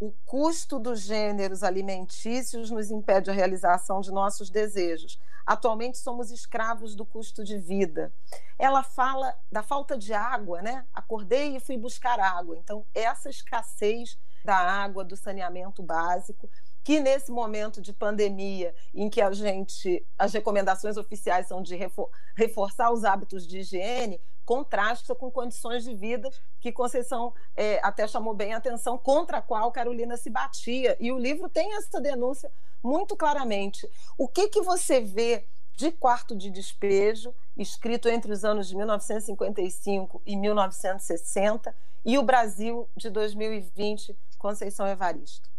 o 0.00 0.12
custo 0.24 0.78
dos 0.78 1.00
gêneros 1.00 1.62
alimentícios 1.62 2.70
nos 2.70 2.90
impede 2.90 3.30
a 3.30 3.34
realização 3.34 4.00
de 4.00 4.10
nossos 4.10 4.48
desejos. 4.48 5.20
Atualmente 5.44 5.98
somos 5.98 6.30
escravos 6.30 6.94
do 6.94 7.06
custo 7.06 7.42
de 7.42 7.58
vida. 7.58 8.12
Ela 8.58 8.82
fala 8.82 9.34
da 9.50 9.62
falta 9.62 9.96
de 9.96 10.12
água, 10.12 10.62
né? 10.62 10.84
Acordei 10.92 11.56
e 11.56 11.60
fui 11.60 11.76
buscar 11.76 12.20
água. 12.20 12.56
Então, 12.58 12.84
essa 12.94 13.30
escassez 13.30 14.18
da 14.48 14.56
água, 14.56 15.04
do 15.04 15.14
saneamento 15.14 15.82
básico, 15.82 16.48
que 16.82 17.00
nesse 17.00 17.30
momento 17.30 17.82
de 17.82 17.92
pandemia, 17.92 18.74
em 18.94 19.10
que 19.10 19.20
a 19.20 19.30
gente, 19.30 20.02
as 20.18 20.32
recomendações 20.32 20.96
oficiais 20.96 21.46
são 21.46 21.62
de 21.62 21.76
refor 21.76 22.08
reforçar 22.34 22.90
os 22.90 23.04
hábitos 23.04 23.46
de 23.46 23.58
higiene, 23.58 24.18
contrasta 24.46 25.14
com 25.14 25.30
condições 25.30 25.84
de 25.84 25.94
vida 25.94 26.30
que 26.60 26.72
Conceição 26.72 27.34
é, 27.54 27.78
até 27.82 28.08
chamou 28.08 28.32
bem 28.32 28.54
a 28.54 28.56
atenção, 28.56 28.96
contra 28.96 29.36
a 29.36 29.42
qual 29.42 29.70
Carolina 29.70 30.16
se 30.16 30.30
batia. 30.30 30.96
E 30.98 31.12
o 31.12 31.18
livro 31.18 31.50
tem 31.50 31.76
essa 31.76 32.00
denúncia 32.00 32.50
muito 32.82 33.14
claramente. 33.14 33.86
O 34.16 34.26
que, 34.26 34.48
que 34.48 34.62
você 34.62 35.02
vê 35.02 35.44
de 35.76 35.92
quarto 35.92 36.34
de 36.34 36.50
despejo, 36.50 37.34
escrito 37.54 38.08
entre 38.08 38.32
os 38.32 38.46
anos 38.46 38.66
de 38.66 38.74
1955 38.74 40.22
e 40.24 40.36
1960, 40.36 41.74
e 42.04 42.16
o 42.16 42.22
Brasil 42.22 42.88
de 42.96 43.10
2020, 43.10 44.16
Conceição 44.38 44.86
Evaristo? 44.86 45.50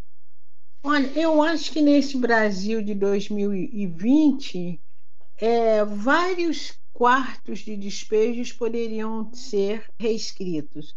Olha, 0.82 1.08
eu 1.20 1.42
acho 1.42 1.72
que 1.72 1.82
nesse 1.82 2.18
Brasil 2.18 2.82
de 2.82 2.96
2020, 2.96 4.80
é, 5.38 5.84
vários 5.84 6.80
quartos 6.94 7.60
de 7.60 7.76
despejos 7.76 8.54
poderiam 8.54 9.32
ser 9.34 9.86
reescritos. 10.00 10.96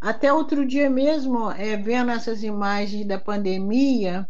Até 0.00 0.32
outro 0.32 0.66
dia 0.66 0.90
mesmo, 0.90 1.50
é, 1.52 1.76
vendo 1.76 2.10
essas 2.10 2.42
imagens 2.42 3.06
da 3.06 3.18
pandemia, 3.18 4.28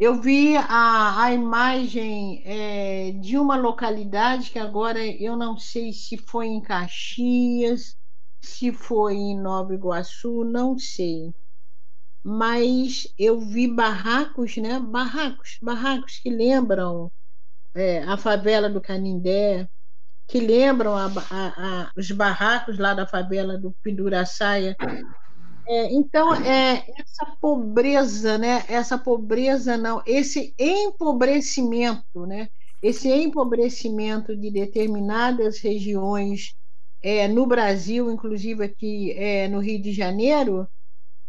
eu 0.00 0.20
vi 0.20 0.56
a, 0.56 1.22
a 1.22 1.32
imagem 1.32 2.42
é, 2.44 3.12
de 3.12 3.38
uma 3.38 3.56
localidade 3.56 4.50
que 4.50 4.58
agora 4.58 5.04
eu 5.06 5.36
não 5.36 5.56
sei 5.56 5.92
se 5.92 6.16
foi 6.16 6.46
em 6.46 6.60
Caxias, 6.60 7.96
se 8.40 8.72
foi 8.72 9.14
em 9.14 9.40
Nova 9.40 9.72
Iguaçu, 9.74 10.44
não 10.44 10.76
sei 10.76 11.32
mas 12.28 13.10
eu 13.18 13.40
vi 13.40 13.66
barracos, 13.66 14.58
né? 14.58 14.78
Barracos, 14.78 15.56
barracos 15.62 16.18
que 16.18 16.28
lembram 16.28 17.10
é, 17.74 18.02
a 18.02 18.18
favela 18.18 18.68
do 18.68 18.82
Canindé, 18.82 19.66
que 20.26 20.38
lembram 20.38 20.94
a, 20.94 21.06
a, 21.06 21.46
a, 21.86 21.92
os 21.96 22.10
barracos 22.10 22.78
lá 22.78 22.92
da 22.92 23.06
favela 23.06 23.56
do 23.56 23.74
Pinduraçaia. 23.82 24.76
É, 25.66 25.94
então, 25.94 26.34
é, 26.34 26.84
essa 26.98 27.34
pobreza, 27.40 28.36
né? 28.36 28.62
Essa 28.68 28.98
pobreza 28.98 29.78
não, 29.78 30.02
esse 30.06 30.54
empobrecimento, 30.58 32.26
né? 32.26 32.48
Esse 32.82 33.08
empobrecimento 33.08 34.36
de 34.36 34.50
determinadas 34.50 35.60
regiões 35.60 36.54
é, 37.02 37.26
no 37.26 37.46
Brasil, 37.46 38.10
inclusive 38.10 38.64
aqui 38.64 39.12
é, 39.12 39.48
no 39.48 39.60
Rio 39.60 39.80
de 39.80 39.92
Janeiro, 39.94 40.68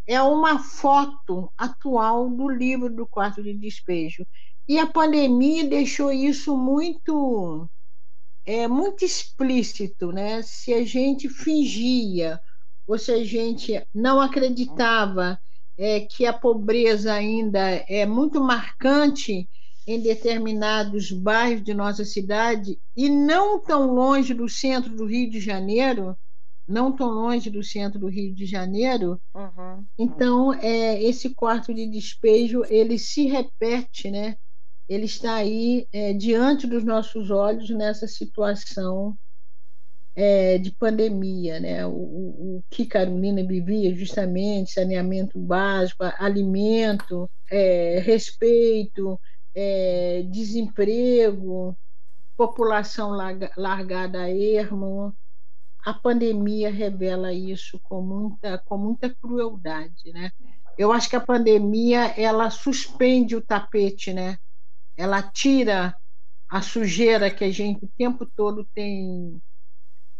é 0.09 0.19
uma 0.23 0.57
foto 0.57 1.53
atual 1.55 2.27
do 2.31 2.49
livro 2.49 2.89
do 2.91 3.05
quarto 3.05 3.43
de 3.43 3.53
despejo. 3.53 4.25
E 4.67 4.79
a 4.79 4.87
pandemia 4.87 5.69
deixou 5.69 6.11
isso 6.11 6.57
muito 6.57 7.69
é 8.43 8.67
muito 8.67 9.05
explícito, 9.05 10.11
né? 10.11 10.41
Se 10.41 10.73
a 10.73 10.83
gente 10.83 11.29
fingia 11.29 12.41
ou 12.87 12.97
se 12.97 13.11
a 13.11 13.23
gente 13.23 13.85
não 13.93 14.19
acreditava 14.19 15.39
é, 15.77 15.99
que 15.99 16.25
a 16.25 16.33
pobreza 16.33 17.13
ainda 17.13 17.59
é 17.87 18.03
muito 18.07 18.41
marcante 18.41 19.47
em 19.85 20.01
determinados 20.01 21.11
bairros 21.11 21.63
de 21.63 21.75
nossa 21.75 22.03
cidade 22.03 22.79
e 22.97 23.09
não 23.09 23.61
tão 23.61 23.93
longe 23.93 24.33
do 24.33 24.49
centro 24.49 24.95
do 24.95 25.05
Rio 25.05 25.29
de 25.29 25.39
Janeiro, 25.39 26.17
não 26.69 26.95
tão 26.95 27.09
longe 27.09 27.49
do 27.49 27.63
centro 27.63 27.99
do 27.99 28.07
Rio 28.07 28.33
de 28.33 28.45
Janeiro. 28.45 29.19
Uhum. 29.33 29.83
Então, 29.97 30.53
é, 30.53 31.01
esse 31.03 31.33
quarto 31.33 31.73
de 31.73 31.87
despejo 31.87 32.63
ele 32.69 32.99
se 32.99 33.25
repete, 33.25 34.11
né? 34.11 34.37
Ele 34.87 35.05
está 35.05 35.35
aí 35.35 35.87
é, 35.91 36.13
diante 36.13 36.67
dos 36.67 36.83
nossos 36.83 37.31
olhos 37.31 37.69
nessa 37.71 38.07
situação 38.07 39.17
é, 40.15 40.57
de 40.57 40.71
pandemia, 40.71 41.59
né? 41.59 41.85
O, 41.85 41.91
o, 41.91 42.57
o, 42.57 42.63
que 42.69 42.85
Carolina 42.85 43.43
vivia 43.43 43.95
justamente 43.95 44.73
saneamento 44.73 45.39
básico, 45.39 46.03
alimento, 46.19 47.29
é, 47.49 47.99
respeito, 47.99 49.19
é, 49.55 50.23
desemprego, 50.29 51.75
população 52.37 53.11
largada 53.57 54.21
a 54.21 54.29
ermo, 54.29 55.15
a 55.85 55.93
pandemia 55.93 56.71
revela 56.71 57.33
isso 57.33 57.79
com 57.79 58.01
muita, 58.01 58.57
com 58.59 58.77
muita 58.77 59.09
crueldade, 59.09 60.11
né? 60.11 60.31
Eu 60.77 60.91
acho 60.91 61.09
que 61.09 61.15
a 61.15 61.21
pandemia 61.21 62.13
ela 62.19 62.49
suspende 62.49 63.35
o 63.35 63.41
tapete, 63.41 64.13
né? 64.13 64.37
Ela 64.95 65.21
tira 65.21 65.95
a 66.49 66.61
sujeira 66.61 67.29
que 67.29 67.43
a 67.43 67.51
gente 67.51 67.85
o 67.85 67.91
tempo 67.97 68.25
todo 68.25 68.65
tem. 68.73 69.41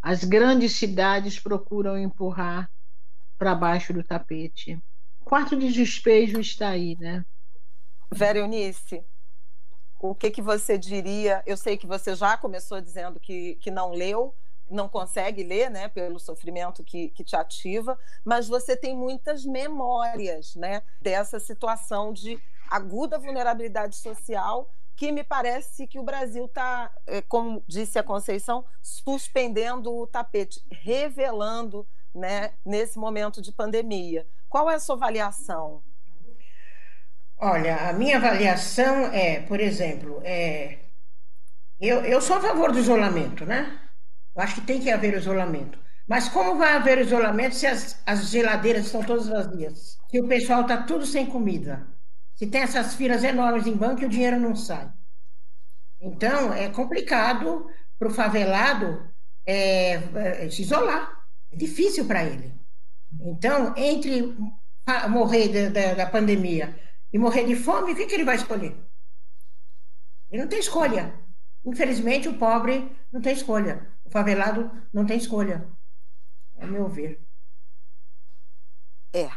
As 0.01 0.23
grandes 0.23 0.73
cidades 0.73 1.39
procuram 1.39 1.97
empurrar 1.97 2.69
para 3.37 3.55
baixo 3.55 3.93
do 3.93 4.03
tapete. 4.03 4.81
Quarto 5.23 5.57
de 5.57 5.71
despejo 5.71 6.39
está 6.39 6.69
aí, 6.69 6.95
né? 6.99 7.25
Vera 8.11 8.39
Eunice, 8.39 9.03
o 9.99 10.15
que, 10.15 10.31
que 10.31 10.41
você 10.41 10.77
diria? 10.77 11.43
Eu 11.45 11.57
sei 11.57 11.77
que 11.77 11.85
você 11.85 12.15
já 12.15 12.37
começou 12.37 12.81
dizendo 12.81 13.19
que, 13.19 13.55
que 13.55 13.69
não 13.69 13.91
leu, 13.91 14.33
não 14.69 14.87
consegue 14.87 15.43
ler, 15.43 15.69
né, 15.69 15.87
pelo 15.87 16.19
sofrimento 16.19 16.83
que, 16.83 17.09
que 17.09 17.23
te 17.23 17.35
ativa, 17.35 17.97
mas 18.23 18.47
você 18.47 18.75
tem 18.75 18.95
muitas 18.95 19.45
memórias, 19.45 20.55
né, 20.55 20.81
dessa 21.01 21.39
situação 21.39 22.13
de 22.13 22.39
aguda 22.69 23.17
vulnerabilidade 23.17 23.95
social 23.95 24.69
que 24.95 25.13
me 25.13 25.23
parece 25.23 25.87
que 25.87 25.97
o 25.97 26.03
Brasil 26.03 26.45
está, 26.45 26.91
é, 27.07 27.21
como 27.21 27.63
disse 27.65 27.97
a 27.97 28.03
Conceição, 28.03 28.65
suspendendo 28.81 29.95
o 29.95 30.05
tapete, 30.05 30.61
revelando, 30.69 31.87
né, 32.13 32.51
nesse 32.65 32.99
momento 32.99 33.41
de 33.41 33.51
pandemia. 33.53 34.27
Qual 34.49 34.69
é 34.69 34.75
a 34.75 34.79
sua 34.79 34.95
avaliação? 34.95 35.81
Olha, 37.37 37.89
a 37.89 37.93
minha 37.93 38.17
avaliação 38.17 39.05
é, 39.13 39.39
por 39.39 39.61
exemplo, 39.61 40.19
é, 40.25 40.79
eu, 41.79 42.03
eu 42.03 42.19
sou 42.19 42.35
a 42.35 42.41
favor 42.41 42.73
do 42.73 42.79
isolamento, 42.79 43.45
né? 43.45 43.79
Eu 44.39 44.43
acho 44.43 44.55
que 44.55 44.61
tem 44.61 44.79
que 44.79 44.89
haver 44.89 45.17
isolamento. 45.17 45.77
Mas 46.07 46.29
como 46.29 46.57
vai 46.57 46.71
haver 46.71 46.97
isolamento 46.99 47.55
se 47.55 47.67
as, 47.67 48.01
as 48.05 48.29
geladeiras 48.29 48.85
estão 48.85 49.03
todas 49.03 49.27
vazias? 49.27 49.97
Se 50.09 50.21
o 50.21 50.29
pessoal 50.29 50.61
está 50.61 50.81
tudo 50.83 51.05
sem 51.05 51.25
comida? 51.25 51.85
Se 52.35 52.47
tem 52.47 52.61
essas 52.61 52.95
filas 52.95 53.21
enormes 53.25 53.67
em 53.67 53.75
banco 53.75 54.01
e 54.01 54.05
o 54.05 54.09
dinheiro 54.09 54.39
não 54.39 54.55
sai? 54.55 54.89
Então, 55.99 56.53
é 56.53 56.69
complicado 56.69 57.69
para 57.99 58.07
o 58.07 58.13
favelado 58.13 59.11
é, 59.45 59.95
é, 59.95 60.49
se 60.49 60.61
isolar. 60.61 61.27
É 61.51 61.57
difícil 61.57 62.05
para 62.05 62.23
ele. 62.23 62.53
Então, 63.19 63.73
entre 63.75 64.37
morrer 65.09 65.69
da, 65.69 66.05
pandemia 66.05 66.79
e 67.11 67.19
morrer 67.19 67.43
de 67.43 67.57
fome, 67.57 67.91
o 67.91 67.95
que, 67.95 68.05
que 68.05 68.15
ele 68.15 68.23
vai 68.23 68.37
escolher? 68.37 68.73
Ele 70.31 70.43
não 70.43 70.47
tem 70.47 70.59
escolha. 70.59 71.13
Infelizmente, 71.65 72.29
o 72.29 72.37
pobre 72.37 72.89
não 73.11 73.19
tem 73.19 73.33
escolha. 73.33 73.85
O 74.09 74.11
favelado 74.11 74.71
não 74.91 75.05
tem 75.05 75.19
escolha, 75.19 75.69
é 76.55 76.65
meu 76.65 76.89
ver. 76.89 77.23
É. 79.13 79.29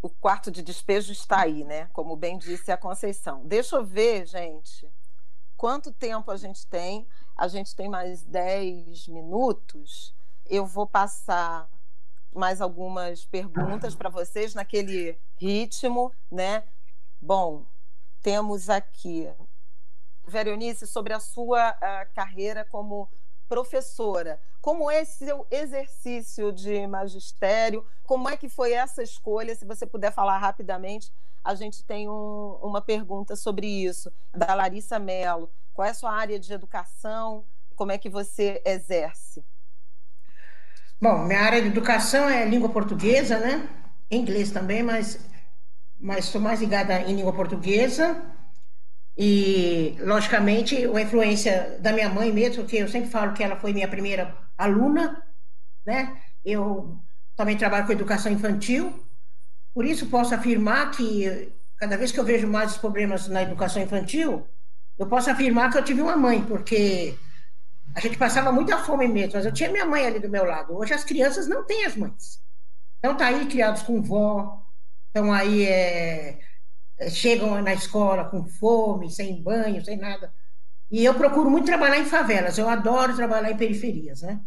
O 0.00 0.08
quarto 0.08 0.50
de 0.50 0.62
despejo 0.62 1.12
está 1.12 1.42
aí, 1.42 1.62
né? 1.62 1.86
Como 1.92 2.16
bem 2.16 2.38
disse 2.38 2.72
a 2.72 2.78
Conceição. 2.78 3.46
Deixa 3.46 3.76
eu 3.76 3.84
ver, 3.84 4.24
gente, 4.24 4.90
quanto 5.54 5.92
tempo 5.92 6.30
a 6.30 6.36
gente 6.38 6.66
tem. 6.66 7.06
A 7.36 7.46
gente 7.46 7.76
tem 7.76 7.90
mais 7.90 8.22
10 8.22 9.08
minutos. 9.08 10.14
Eu 10.46 10.64
vou 10.64 10.86
passar 10.86 11.68
mais 12.34 12.62
algumas 12.62 13.26
perguntas 13.26 13.94
para 13.94 14.08
vocês 14.08 14.54
naquele 14.54 15.20
ritmo, 15.36 16.10
né? 16.30 16.64
Bom, 17.20 17.66
temos 18.22 18.70
aqui 18.70 19.30
Veronice 20.26 20.86
sobre 20.86 21.12
a 21.12 21.20
sua 21.20 21.68
a 21.68 22.06
carreira 22.06 22.64
como 22.64 23.10
professora. 23.52 24.40
Como 24.62 24.90
é 24.90 25.02
esse 25.02 25.26
seu 25.26 25.46
exercício 25.50 26.50
de 26.50 26.86
magistério? 26.86 27.84
Como 28.02 28.26
é 28.26 28.34
que 28.34 28.48
foi 28.48 28.72
essa 28.72 29.02
escolha? 29.02 29.54
Se 29.54 29.66
você 29.66 29.84
puder 29.84 30.10
falar 30.10 30.38
rapidamente, 30.38 31.12
a 31.44 31.54
gente 31.54 31.84
tem 31.84 32.08
um, 32.08 32.58
uma 32.62 32.80
pergunta 32.80 33.36
sobre 33.36 33.66
isso, 33.66 34.10
da 34.32 34.54
Larissa 34.54 34.98
Mello. 34.98 35.50
Qual 35.74 35.86
é 35.86 35.90
a 35.90 35.94
sua 35.94 36.12
área 36.12 36.40
de 36.40 36.50
educação? 36.50 37.44
Como 37.76 37.92
é 37.92 37.98
que 37.98 38.08
você 38.08 38.62
exerce? 38.64 39.44
Bom, 40.98 41.18
minha 41.26 41.40
área 41.40 41.60
de 41.60 41.68
educação 41.68 42.26
é 42.26 42.46
língua 42.46 42.70
portuguesa, 42.70 43.38
né? 43.38 43.68
Inglês 44.10 44.50
também, 44.50 44.82
mas 44.82 45.20
mas 46.00 46.24
estou 46.24 46.40
mais 46.40 46.58
ligada 46.58 47.02
em 47.02 47.16
língua 47.16 47.34
portuguesa. 47.34 48.16
E, 49.16 49.96
logicamente, 50.00 50.76
a 50.86 51.00
influência 51.00 51.78
da 51.80 51.92
minha 51.92 52.08
mãe 52.08 52.32
mesmo, 52.32 52.64
que 52.64 52.78
eu 52.78 52.88
sempre 52.88 53.10
falo 53.10 53.34
que 53.34 53.42
ela 53.42 53.56
foi 53.56 53.72
minha 53.72 53.88
primeira 53.88 54.34
aluna, 54.56 55.22
né? 55.84 56.16
Eu 56.44 56.98
também 57.36 57.56
trabalho 57.56 57.86
com 57.86 57.92
educação 57.92 58.32
infantil, 58.32 59.06
por 59.74 59.84
isso 59.84 60.06
posso 60.06 60.34
afirmar 60.34 60.90
que 60.90 61.52
cada 61.76 61.96
vez 61.96 62.12
que 62.12 62.20
eu 62.20 62.24
vejo 62.24 62.46
mais 62.46 62.76
problemas 62.76 63.26
na 63.28 63.42
educação 63.42 63.82
infantil, 63.82 64.46
eu 64.98 65.06
posso 65.06 65.30
afirmar 65.30 65.70
que 65.70 65.78
eu 65.78 65.84
tive 65.84 66.00
uma 66.00 66.16
mãe, 66.16 66.44
porque 66.44 67.18
a 67.94 68.00
gente 68.00 68.16
passava 68.16 68.52
muita 68.52 68.78
fome 68.78 69.08
mesmo, 69.08 69.32
mas 69.34 69.44
eu 69.44 69.52
tinha 69.52 69.70
minha 69.70 69.84
mãe 69.84 70.06
ali 70.06 70.18
do 70.18 70.28
meu 70.28 70.44
lado. 70.44 70.76
Hoje 70.76 70.94
as 70.94 71.04
crianças 71.04 71.48
não 71.48 71.64
têm 71.64 71.84
as 71.84 71.96
mães. 71.96 72.40
Então 72.98 73.16
tá 73.16 73.26
aí 73.26 73.46
criados 73.46 73.82
com 73.82 74.00
vó, 74.00 74.62
estão 75.08 75.32
aí 75.32 75.66
é, 75.66 76.38
chegam 77.10 77.60
na 77.62 77.74
escola 77.74 78.24
com 78.24 78.44
fome, 78.46 79.10
sem 79.10 79.42
banho, 79.42 79.84
sem 79.84 79.96
nada. 79.96 80.32
E 80.90 81.04
eu 81.04 81.14
procuro 81.14 81.50
muito 81.50 81.66
trabalhar 81.66 81.98
em 81.98 82.04
favelas. 82.04 82.58
Eu 82.58 82.68
adoro 82.68 83.16
trabalhar 83.16 83.50
em 83.50 83.56
periferias, 83.56 84.22
né? 84.22 84.40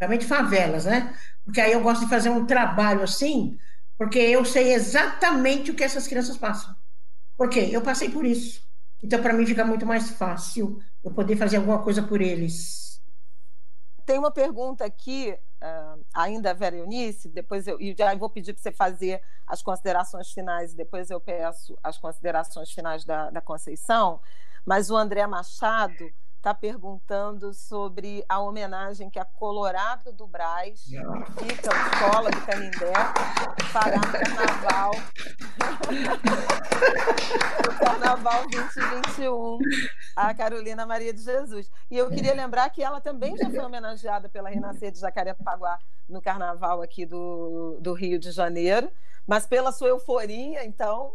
Realmente 0.00 0.24
favelas, 0.24 0.86
né? 0.86 1.14
Porque 1.44 1.60
aí 1.60 1.72
eu 1.72 1.82
gosto 1.82 2.02
de 2.04 2.10
fazer 2.10 2.30
um 2.30 2.46
trabalho 2.46 3.02
assim, 3.02 3.58
porque 3.98 4.18
eu 4.18 4.44
sei 4.44 4.72
exatamente 4.72 5.70
o 5.70 5.74
que 5.74 5.84
essas 5.84 6.08
crianças 6.08 6.38
passam. 6.38 6.74
Por 7.36 7.50
quê? 7.50 7.68
Eu 7.70 7.82
passei 7.82 8.10
por 8.10 8.24
isso. 8.24 8.62
Então, 9.02 9.20
para 9.22 9.32
mim, 9.32 9.46
fica 9.46 9.64
muito 9.64 9.86
mais 9.86 10.10
fácil 10.10 10.78
eu 11.02 11.10
poder 11.10 11.36
fazer 11.36 11.56
alguma 11.56 11.82
coisa 11.82 12.02
por 12.02 12.20
eles. 12.20 13.02
Tem 14.04 14.18
uma 14.18 14.30
pergunta 14.30 14.84
aqui, 14.84 15.36
uh, 15.62 16.04
ainda, 16.14 16.54
Vera 16.54 16.76
Eunice, 16.76 17.28
depois 17.28 17.66
eu 17.66 17.80
e 17.80 17.94
já 17.96 18.14
vou 18.14 18.30
pedir 18.30 18.52
para 18.52 18.62
você 18.62 18.72
fazer 18.72 19.22
as 19.46 19.62
considerações 19.62 20.30
finais, 20.30 20.74
depois 20.74 21.10
eu 21.10 21.20
peço 21.20 21.78
as 21.82 21.98
considerações 21.98 22.70
finais 22.70 23.04
da, 23.04 23.30
da 23.30 23.40
Conceição, 23.40 24.20
mas 24.64 24.90
o 24.90 24.96
André 24.96 25.26
Machado 25.26 26.10
está 26.40 26.54
perguntando 26.54 27.52
sobre 27.52 28.24
a 28.26 28.40
homenagem 28.40 29.10
que 29.10 29.18
a 29.18 29.24
Colorado 29.26 30.10
do 30.10 30.26
Braz, 30.26 30.84
fica 30.84 31.70
a 31.70 31.88
escola 31.88 32.30
do 32.30 32.40
Canindé, 32.46 32.92
fará 33.70 33.98
no 33.98 34.10
Carnaval. 34.10 34.92
no 37.66 37.78
Carnaval 37.78 38.48
2021, 38.48 39.58
a 40.16 40.34
Carolina 40.34 40.86
Maria 40.86 41.12
de 41.12 41.20
Jesus. 41.20 41.70
E 41.90 41.98
eu 41.98 42.08
queria 42.08 42.34
lembrar 42.34 42.70
que 42.70 42.82
ela 42.82 43.02
também 43.02 43.36
já 43.36 43.50
foi 43.50 43.60
homenageada 43.60 44.26
pela 44.26 44.48
Renascer 44.48 44.90
de 44.90 44.98
Jacarepaguá 44.98 45.78
no 46.08 46.22
Carnaval 46.22 46.80
aqui 46.80 47.04
do, 47.04 47.76
do 47.82 47.92
Rio 47.92 48.18
de 48.18 48.32
Janeiro 48.32 48.90
mas 49.30 49.46
pela 49.46 49.70
sua 49.70 49.88
euforia, 49.88 50.64
então, 50.64 51.12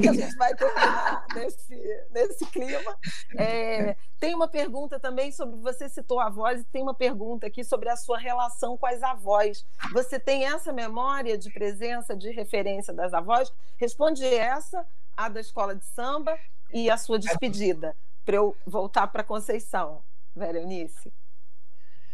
que 0.00 0.08
a 0.08 0.12
gente 0.12 0.36
vai 0.36 0.54
terminar 0.56 1.24
nesse, 1.34 2.06
nesse 2.10 2.46
clima. 2.46 2.98
É, 3.38 3.96
tem 4.18 4.34
uma 4.34 4.48
pergunta 4.54 5.00
também 5.00 5.32
sobre, 5.32 5.56
você 5.56 5.88
citou 5.88 6.20
a 6.20 6.30
voz, 6.30 6.60
e 6.60 6.64
tem 6.66 6.80
uma 6.80 6.94
pergunta 6.94 7.44
aqui 7.48 7.64
sobre 7.64 7.88
a 7.88 7.96
sua 7.96 8.16
relação 8.18 8.78
com 8.78 8.86
as 8.86 9.02
avós. 9.02 9.66
Você 9.92 10.16
tem 10.20 10.44
essa 10.44 10.72
memória 10.72 11.36
de 11.36 11.50
presença, 11.50 12.16
de 12.16 12.30
referência 12.30 12.94
das 12.94 13.12
avós? 13.12 13.52
Responde 13.76 14.24
essa, 14.24 14.86
a 15.16 15.28
da 15.28 15.40
escola 15.40 15.74
de 15.74 15.84
samba 15.84 16.38
e 16.72 16.88
a 16.88 16.96
sua 16.96 17.18
despedida, 17.18 17.96
para 18.24 18.36
eu 18.36 18.56
voltar 18.64 19.08
para 19.08 19.24
Conceição, 19.24 20.04
Vera 20.36 20.60
Eunice. 20.60 21.12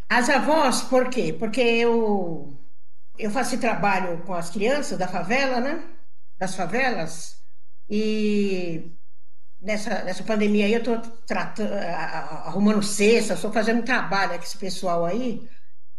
As 0.09 0.31
avós, 0.31 0.81
por 0.81 1.11
quê? 1.11 1.37
Porque 1.39 1.61
eu 1.61 2.57
eu 3.19 3.31
faço 3.31 3.61
trabalho 3.61 4.23
com 4.25 4.33
as 4.33 4.49
crianças 4.49 4.97
da 4.97 5.07
favela, 5.07 5.61
né? 5.61 5.87
Das 6.39 6.55
favelas. 6.55 7.39
E 7.87 8.97
nessa, 9.61 10.03
nessa 10.05 10.25
pandemia 10.25 10.67
aí 10.67 10.73
eu 10.73 10.79
estou 10.79 11.01
arrumando 12.45 12.83
cesta, 12.83 13.35
estou 13.35 13.53
fazendo 13.53 13.85
trabalho 13.85 14.39
com 14.39 14.45
esse 14.45 14.57
pessoal 14.57 15.05
aí. 15.05 15.49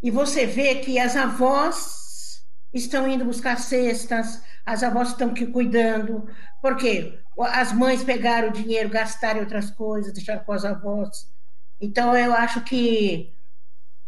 E 0.01 0.09
você 0.09 0.45
vê 0.45 0.75
que 0.75 0.97
as 0.97 1.15
avós 1.15 2.43
estão 2.73 3.07
indo 3.07 3.25
buscar 3.25 3.57
cestas, 3.57 4.41
as 4.65 4.83
avós 4.83 5.09
estão 5.09 5.33
cuidando. 5.51 6.27
Por 6.61 6.75
quê? 6.75 7.19
As 7.39 7.71
mães 7.71 8.03
pegaram 8.03 8.49
o 8.49 8.53
dinheiro, 8.53 8.89
gastaram 8.89 9.39
em 9.39 9.43
outras 9.43 9.69
coisas, 9.71 10.13
deixaram 10.13 10.43
com 10.43 10.53
as 10.53 10.65
avós. 10.65 11.31
Então 11.79 12.15
eu 12.15 12.33
acho 12.33 12.61
que 12.61 13.33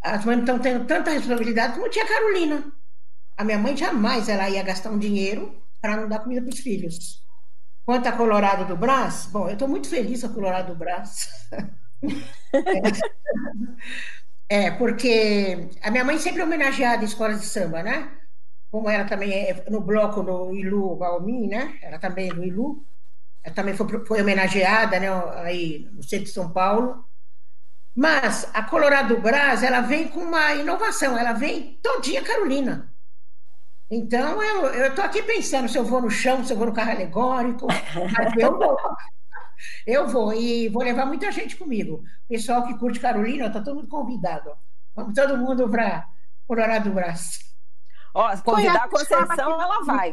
as 0.00 0.24
mães 0.24 0.40
estão 0.40 0.58
tendo 0.58 0.86
tanta 0.86 1.10
responsabilidade 1.10 1.74
como 1.74 1.88
tinha 1.88 2.04
a 2.04 2.08
Carolina. 2.08 2.72
A 3.36 3.44
minha 3.44 3.58
mãe 3.58 3.76
jamais 3.76 4.28
ela 4.28 4.48
ia 4.50 4.62
gastar 4.62 4.90
um 4.90 4.98
dinheiro 4.98 5.60
para 5.80 5.96
não 5.96 6.08
dar 6.08 6.20
comida 6.20 6.42
para 6.42 6.52
os 6.52 6.60
filhos. 6.60 7.23
Quanto 7.84 8.08
a 8.08 8.12
Colorado 8.12 8.64
do 8.66 8.76
Brás, 8.76 9.26
bom, 9.26 9.46
eu 9.46 9.52
estou 9.54 9.68
muito 9.68 9.88
feliz 9.88 10.20
com 10.22 10.28
a 10.28 10.32
Colorado 10.32 10.72
do 10.72 10.78
Brás. 10.78 11.28
é, 14.48 14.70
porque 14.70 15.70
a 15.82 15.90
minha 15.90 16.04
mãe 16.04 16.18
sempre 16.18 16.42
é 16.42 16.44
homenageada 16.44 17.02
em 17.02 17.06
escolas 17.06 17.40
de 17.40 17.46
samba, 17.46 17.82
né? 17.82 18.12
Como 18.70 18.88
ela 18.88 19.04
também 19.04 19.32
é 19.32 19.64
no 19.70 19.80
bloco 19.80 20.22
no 20.22 20.54
Ilu 20.54 20.96
Balmin, 20.96 21.48
né? 21.48 21.78
Ela 21.82 21.98
também 21.98 22.30
é 22.30 22.34
no 22.34 22.44
Ilu. 22.44 22.86
Ela 23.42 23.54
também 23.54 23.74
foi, 23.76 23.86
foi 24.06 24.22
homenageada, 24.22 24.98
né? 25.00 25.08
Aí 25.42 25.88
no 25.92 26.02
centro 26.02 26.26
de 26.26 26.32
São 26.32 26.52
Paulo. 26.52 27.04
Mas 27.94 28.48
a 28.54 28.62
Colorado 28.64 29.14
do 29.16 29.20
Brás, 29.22 29.62
ela 29.62 29.80
vem 29.82 30.08
com 30.08 30.20
uma 30.20 30.54
inovação. 30.54 31.16
Ela 31.18 31.32
vem 31.34 31.78
todinha 31.82 32.22
Carolina. 32.24 32.93
Então, 33.90 34.42
eu 34.42 34.88
estou 34.88 35.04
aqui 35.04 35.22
pensando 35.22 35.68
se 35.68 35.78
eu 35.78 35.84
vou 35.84 36.00
no 36.00 36.10
chão, 36.10 36.44
se 36.44 36.52
eu 36.52 36.56
vou 36.56 36.66
no 36.66 36.72
carro 36.72 36.92
alegórico, 36.92 37.66
mas 37.66 38.36
eu 38.36 38.58
vou. 38.58 38.76
Eu 39.86 40.08
vou, 40.08 40.32
e 40.34 40.68
vou 40.68 40.82
levar 40.82 41.06
muita 41.06 41.30
gente 41.30 41.56
comigo. 41.56 42.02
Pessoal 42.28 42.66
que 42.66 42.76
curte 42.76 43.00
Carolina, 43.00 43.46
está 43.46 43.60
todo 43.60 43.76
mundo 43.76 43.88
convidado. 43.88 44.50
Vamos 44.94 45.14
todo 45.14 45.38
mundo 45.38 45.68
para 45.68 46.06
Colorado 46.46 46.90
do 46.90 46.94
Braço. 46.94 47.38
Ó, 48.12 48.36
convidar 48.38 48.84
a 48.84 48.88
Conceição, 48.88 49.60
ela 49.60 49.84
vai. 49.84 50.12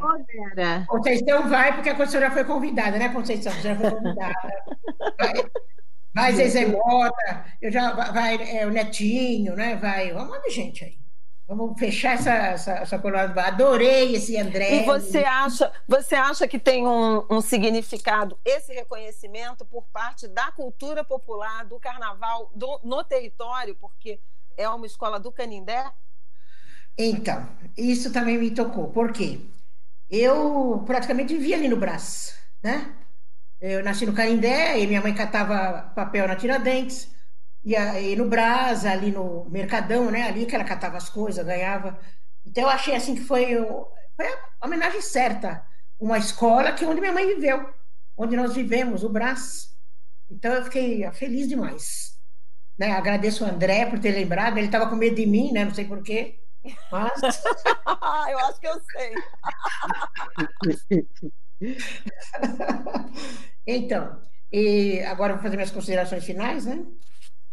Conceição 0.88 1.48
vai, 1.48 1.74
porque 1.74 1.90
a 1.90 1.96
Conceição 1.96 2.22
já 2.22 2.32
foi 2.32 2.44
convidada, 2.44 2.98
né, 2.98 3.10
Conceição? 3.10 3.54
Já 3.54 3.76
foi 3.76 3.92
convidada. 3.92 4.34
Vai, 5.20 5.34
vai 6.14 6.34
Zezé 6.34 6.66
Mota, 6.66 7.46
eu 7.62 7.72
já, 7.72 7.92
vai 8.12 8.58
é, 8.58 8.66
o 8.66 8.72
Netinho, 8.72 9.56
né? 9.56 9.76
Vai, 9.76 10.14
um 10.14 10.26
monte 10.26 10.48
de 10.48 10.50
gente 10.50 10.84
aí. 10.84 11.01
Vamos 11.54 11.78
fechar 11.78 12.14
essa, 12.14 12.32
essa, 12.32 12.72
essa 12.76 12.98
coluna. 12.98 13.24
Adorei 13.42 14.16
esse 14.16 14.38
André. 14.38 14.84
E 14.84 14.86
você 14.86 15.18
acha, 15.18 15.70
você 15.86 16.16
acha 16.16 16.48
que 16.48 16.58
tem 16.58 16.88
um, 16.88 17.26
um, 17.30 17.42
significado 17.42 18.40
esse 18.46 18.74
reconhecimento 18.74 19.66
por 19.66 19.84
parte 19.92 20.30
da 20.30 20.50
cultura 20.54 21.04
popular 21.04 21.66
do 21.66 21.78
carnaval 21.78 22.50
do, 22.56 22.80
no 22.86 23.04
território, 23.04 23.76
porque 23.76 24.18
é 24.56 24.70
uma 24.70 24.86
escola 24.86 25.20
do 25.20 25.30
Canindé? 25.30 25.92
Então, 26.98 27.46
isso 27.76 28.14
também 28.14 28.38
me 28.38 28.52
tocou. 28.52 28.88
Por 28.88 29.12
quê? 29.12 29.42
Eu 30.10 30.82
praticamente 30.88 31.34
vivia 31.36 31.58
ali 31.58 31.68
no 31.68 31.76
Brás, 31.76 32.34
né? 32.64 32.96
Eu 33.60 33.84
nasci 33.84 34.06
no 34.06 34.14
Canindé 34.14 34.80
e 34.80 34.88
minha 34.88 35.02
mãe 35.02 35.14
catava 35.14 35.92
papel 35.94 36.30
na 36.30 36.36
Tiradentes. 36.38 37.14
E 37.64 37.76
aí 37.76 38.16
no 38.16 38.28
Brasa, 38.28 38.92
ali 38.92 39.12
no 39.12 39.46
Mercadão, 39.50 40.10
né? 40.10 40.24
Ali 40.24 40.46
que 40.46 40.56
ela 40.56 40.64
catava 40.64 40.98
as 40.98 41.10
coisas, 41.10 41.46
ganhava. 41.46 42.00
Então 42.46 42.64
eu 42.64 42.70
achei 42.70 42.96
assim 42.96 43.16
que 43.16 43.22
foi, 43.22 43.56
foi 44.16 44.26
a 44.60 44.66
homenagem 44.66 45.02
certa. 45.02 45.66
Uma 46.00 46.18
escola 46.18 46.72
que 46.72 46.84
é 46.84 46.88
onde 46.88 47.00
minha 47.00 47.14
mãe 47.14 47.28
viveu, 47.28 47.72
onde 48.18 48.36
nós 48.36 48.56
vivemos, 48.56 49.04
o 49.04 49.10
Brás. 49.10 49.76
Então 50.30 50.54
eu 50.54 50.64
fiquei 50.64 51.10
feliz 51.12 51.48
demais. 51.48 52.20
Né? 52.78 52.92
Agradeço 52.94 53.46
o 53.46 53.48
André 53.48 53.86
por 53.86 54.00
ter 54.00 54.12
lembrado, 54.12 54.58
ele 54.58 54.66
estava 54.66 54.90
com 54.90 54.96
medo 54.96 55.16
de 55.16 55.28
mim, 55.28 55.52
né? 55.52 55.66
Não 55.66 55.74
sei 55.74 55.86
porquê. 55.86 56.40
Mas... 56.92 57.22
eu 58.30 58.40
acho 58.40 58.60
que 58.60 58.68
eu 58.68 58.82
sei. 58.92 59.14
então, 63.68 64.20
e 64.52 65.02
agora 65.04 65.34
vou 65.34 65.44
fazer 65.44 65.58
minhas 65.58 65.72
considerações 65.72 66.26
finais, 66.26 66.66
né? 66.66 66.84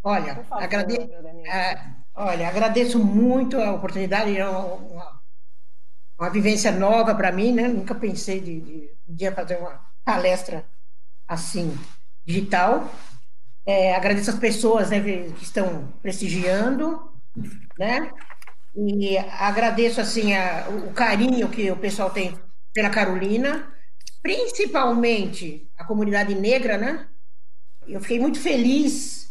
Olha, 0.02 0.34
favor, 0.44 0.62
agrade... 0.62 0.94
É, 1.46 1.80
olha, 2.14 2.48
agradeço 2.48 2.98
muito 3.04 3.56
a 3.60 3.72
oportunidade, 3.72 4.36
é 4.36 4.48
uma, 4.48 5.20
uma 6.18 6.30
vivência 6.30 6.72
nova 6.72 7.14
para 7.14 7.32
mim, 7.32 7.52
né? 7.52 7.68
Nunca 7.68 7.94
pensei 7.94 8.40
de, 8.40 8.60
de 8.60 8.90
um 9.08 9.14
dia 9.14 9.32
fazer 9.34 9.56
uma 9.58 9.80
palestra 10.04 10.64
assim, 11.28 11.76
digital. 12.26 12.90
É, 13.66 13.94
agradeço 13.94 14.30
as 14.30 14.38
pessoas 14.38 14.90
né, 14.90 15.00
que 15.00 15.44
estão 15.44 15.88
prestigiando, 16.02 17.12
né? 17.78 18.12
E 18.76 19.18
agradeço 19.18 20.00
assim 20.00 20.34
a, 20.34 20.68
o 20.70 20.92
carinho 20.92 21.50
que 21.50 21.70
o 21.70 21.76
pessoal 21.76 22.10
tem 22.10 22.38
pela 22.74 22.90
Carolina, 22.90 23.72
principalmente 24.22 25.70
a 25.78 25.84
comunidade 25.84 26.34
negra, 26.34 26.78
né? 26.78 27.08
Eu 27.86 28.00
fiquei 28.00 28.20
muito 28.20 28.40
feliz 28.40 29.27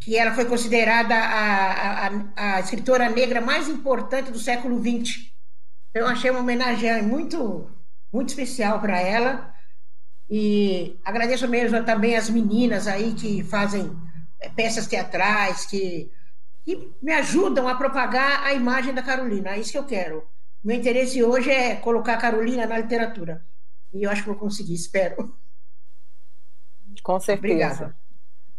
que 0.00 0.16
ela 0.16 0.32
foi 0.32 0.46
considerada 0.46 1.14
a, 1.14 2.06
a, 2.06 2.56
a 2.56 2.60
escritora 2.60 3.10
negra 3.10 3.40
mais 3.40 3.68
importante 3.68 4.32
do 4.32 4.38
século 4.38 4.78
XX. 4.78 5.30
Então, 5.90 6.02
eu 6.02 6.06
achei 6.06 6.30
uma 6.30 6.40
homenagem 6.40 7.02
muito, 7.02 7.70
muito 8.10 8.30
especial 8.30 8.80
para 8.80 8.98
ela. 8.98 9.54
E 10.28 10.98
agradeço 11.04 11.46
mesmo 11.46 11.84
também 11.84 12.16
as 12.16 12.30
meninas 12.30 12.86
aí 12.86 13.12
que 13.12 13.44
fazem 13.44 13.94
é, 14.40 14.48
peças 14.48 14.86
teatrais, 14.86 15.66
que, 15.66 16.10
que 16.64 16.92
me 17.02 17.12
ajudam 17.12 17.68
a 17.68 17.74
propagar 17.74 18.44
a 18.44 18.54
imagem 18.54 18.94
da 18.94 19.02
Carolina. 19.02 19.50
É 19.50 19.60
isso 19.60 19.72
que 19.72 19.78
eu 19.78 19.84
quero. 19.84 20.26
Meu 20.64 20.76
interesse 20.76 21.22
hoje 21.22 21.50
é 21.50 21.76
colocar 21.76 22.14
a 22.14 22.20
Carolina 22.20 22.66
na 22.66 22.78
literatura. 22.78 23.44
E 23.92 24.04
eu 24.04 24.10
acho 24.10 24.22
que 24.22 24.28
vou 24.28 24.38
conseguir, 24.38 24.74
espero. 24.74 25.34
Com 27.02 27.20
certeza. 27.20 27.54
Obrigada. 27.54 28.09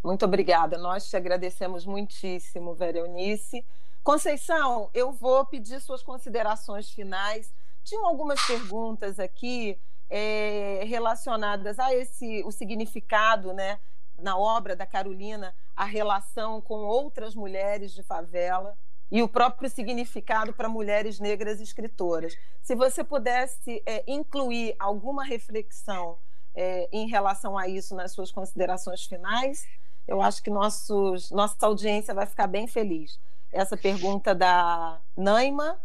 Muito 0.03 0.25
obrigada. 0.25 0.77
Nós 0.77 1.07
te 1.09 1.15
agradecemos 1.15 1.85
muitíssimo, 1.85 2.73
Vera 2.73 2.99
Eunice. 2.99 3.65
Conceição, 4.03 4.89
eu 4.93 5.11
vou 5.11 5.45
pedir 5.45 5.79
suas 5.79 6.01
considerações 6.01 6.89
finais. 6.89 7.53
Tinham 7.83 8.07
algumas 8.07 8.41
perguntas 8.47 9.19
aqui 9.19 9.79
é, 10.09 10.83
relacionadas 10.85 11.77
a 11.77 11.93
esse 11.93 12.43
o 12.43 12.51
significado, 12.51 13.53
né, 13.53 13.79
na 14.17 14.37
obra 14.37 14.75
da 14.75 14.85
Carolina, 14.85 15.53
a 15.75 15.85
relação 15.85 16.61
com 16.61 16.79
outras 16.79 17.35
mulheres 17.35 17.93
de 17.93 18.01
favela 18.01 18.75
e 19.11 19.21
o 19.21 19.27
próprio 19.27 19.69
significado 19.69 20.51
para 20.53 20.67
mulheres 20.67 21.19
negras 21.19 21.61
escritoras. 21.61 22.35
Se 22.61 22.73
você 22.73 23.03
pudesse 23.03 23.83
é, 23.85 24.03
incluir 24.07 24.75
alguma 24.79 25.23
reflexão 25.23 26.17
é, 26.55 26.89
em 26.91 27.07
relação 27.07 27.57
a 27.57 27.67
isso 27.67 27.95
nas 27.95 28.13
suas 28.13 28.31
considerações 28.31 29.05
finais, 29.05 29.65
eu 30.07 30.21
acho 30.21 30.41
que 30.41 30.49
nossos, 30.49 31.31
nossa 31.31 31.55
audiência 31.65 32.13
vai 32.13 32.25
ficar 32.25 32.47
bem 32.47 32.67
feliz. 32.67 33.19
Essa 33.51 33.75
pergunta 33.75 34.33
da 34.33 34.99
Naima 35.15 35.79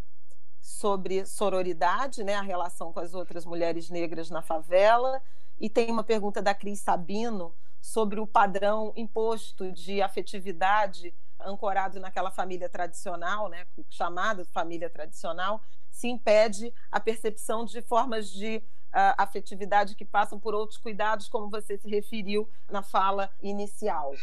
sobre 0.59 1.25
sororidade, 1.25 2.23
né, 2.23 2.35
a 2.35 2.41
relação 2.41 2.91
com 2.91 2.99
as 2.99 3.13
outras 3.13 3.45
mulheres 3.45 3.89
negras 3.89 4.29
na 4.29 4.41
favela, 4.41 5.21
e 5.59 5.69
tem 5.69 5.89
uma 5.91 6.03
pergunta 6.03 6.41
da 6.41 6.53
Cris 6.53 6.79
Sabino 6.79 7.53
sobre 7.81 8.19
o 8.19 8.27
padrão 8.27 8.91
imposto 8.95 9.71
de 9.71 10.01
afetividade 10.01 11.13
ancorado 11.39 11.99
naquela 11.99 12.31
família 12.31 12.67
tradicional, 12.67 13.47
né, 13.49 13.65
chamada 13.89 14.43
família 14.45 14.89
tradicional, 14.89 15.61
se 15.89 16.07
impede 16.07 16.73
a 16.91 16.99
percepção 16.99 17.63
de 17.65 17.81
formas 17.81 18.29
de 18.29 18.61
afetividade 18.91 19.95
que 19.95 20.05
passam 20.05 20.39
por 20.39 20.53
outros 20.53 20.77
cuidados, 20.77 21.27
como 21.27 21.49
você 21.49 21.77
se 21.77 21.89
referiu 21.89 22.49
na 22.71 22.81
fala 22.81 23.29
inicial. 23.41 24.13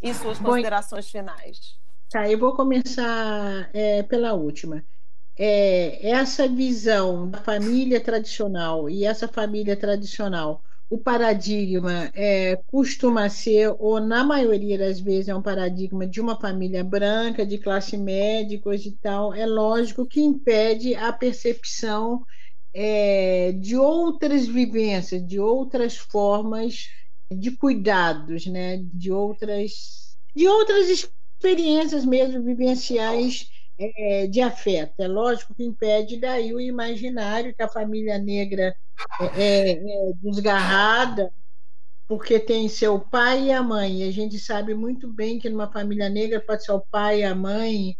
E 0.00 0.14
suas 0.14 0.38
considerações 0.38 1.06
Bom, 1.06 1.10
finais. 1.10 1.78
Tá, 2.10 2.28
eu 2.28 2.38
vou 2.38 2.54
começar 2.54 3.68
é, 3.72 4.02
pela 4.02 4.32
última. 4.32 4.84
É, 5.36 6.10
essa 6.10 6.48
visão 6.48 7.28
da 7.30 7.38
família 7.38 8.00
tradicional 8.00 8.88
e 8.88 9.04
essa 9.04 9.28
família 9.28 9.76
tradicional 9.76 10.62
o 10.90 10.96
paradigma 10.96 12.10
é, 12.14 12.56
costuma 12.66 13.28
ser, 13.28 13.74
ou 13.78 14.00
na 14.00 14.24
maioria 14.24 14.78
das 14.78 14.98
vezes, 14.98 15.28
é 15.28 15.34
um 15.34 15.42
paradigma 15.42 16.06
de 16.06 16.20
uma 16.20 16.40
família 16.40 16.82
branca, 16.82 17.44
de 17.44 17.58
classe 17.58 17.96
média, 17.96 18.58
coisa 18.58 18.88
e 18.88 18.92
tal, 18.92 19.34
é 19.34 19.44
lógico 19.44 20.06
que 20.06 20.20
impede 20.20 20.94
a 20.94 21.12
percepção 21.12 22.24
é, 22.74 23.52
de 23.52 23.76
outras 23.76 24.46
vivências, 24.46 25.26
de 25.26 25.38
outras 25.38 25.96
formas 25.96 26.88
de 27.30 27.50
cuidados, 27.50 28.46
né? 28.46 28.78
de, 28.92 29.12
outras, 29.12 30.16
de 30.34 30.46
outras 30.48 30.88
experiências 30.88 32.04
mesmo 32.04 32.42
vivenciais 32.42 33.48
é, 33.78 34.26
de 34.26 34.40
afeto. 34.40 34.94
É 35.00 35.08
lógico 35.08 35.54
que 35.54 35.64
impede 35.64 36.18
daí 36.18 36.52
o 36.52 36.60
imaginário 36.60 37.54
que 37.54 37.62
a 37.62 37.68
família 37.68 38.18
negra 38.18 38.74
é, 39.36 39.72
é, 39.72 40.12
desgarrada, 40.22 41.32
porque 42.06 42.40
tem 42.40 42.68
seu 42.68 42.98
pai 42.98 43.46
e 43.46 43.52
a 43.52 43.62
mãe. 43.62 44.02
E 44.02 44.08
a 44.08 44.12
gente 44.12 44.38
sabe 44.38 44.74
muito 44.74 45.12
bem 45.12 45.38
que 45.38 45.48
numa 45.48 45.70
família 45.70 46.08
negra 46.08 46.40
pode 46.40 46.64
ser 46.64 46.72
o 46.72 46.84
pai, 46.90 47.22
a 47.22 47.34
mãe, 47.34 47.96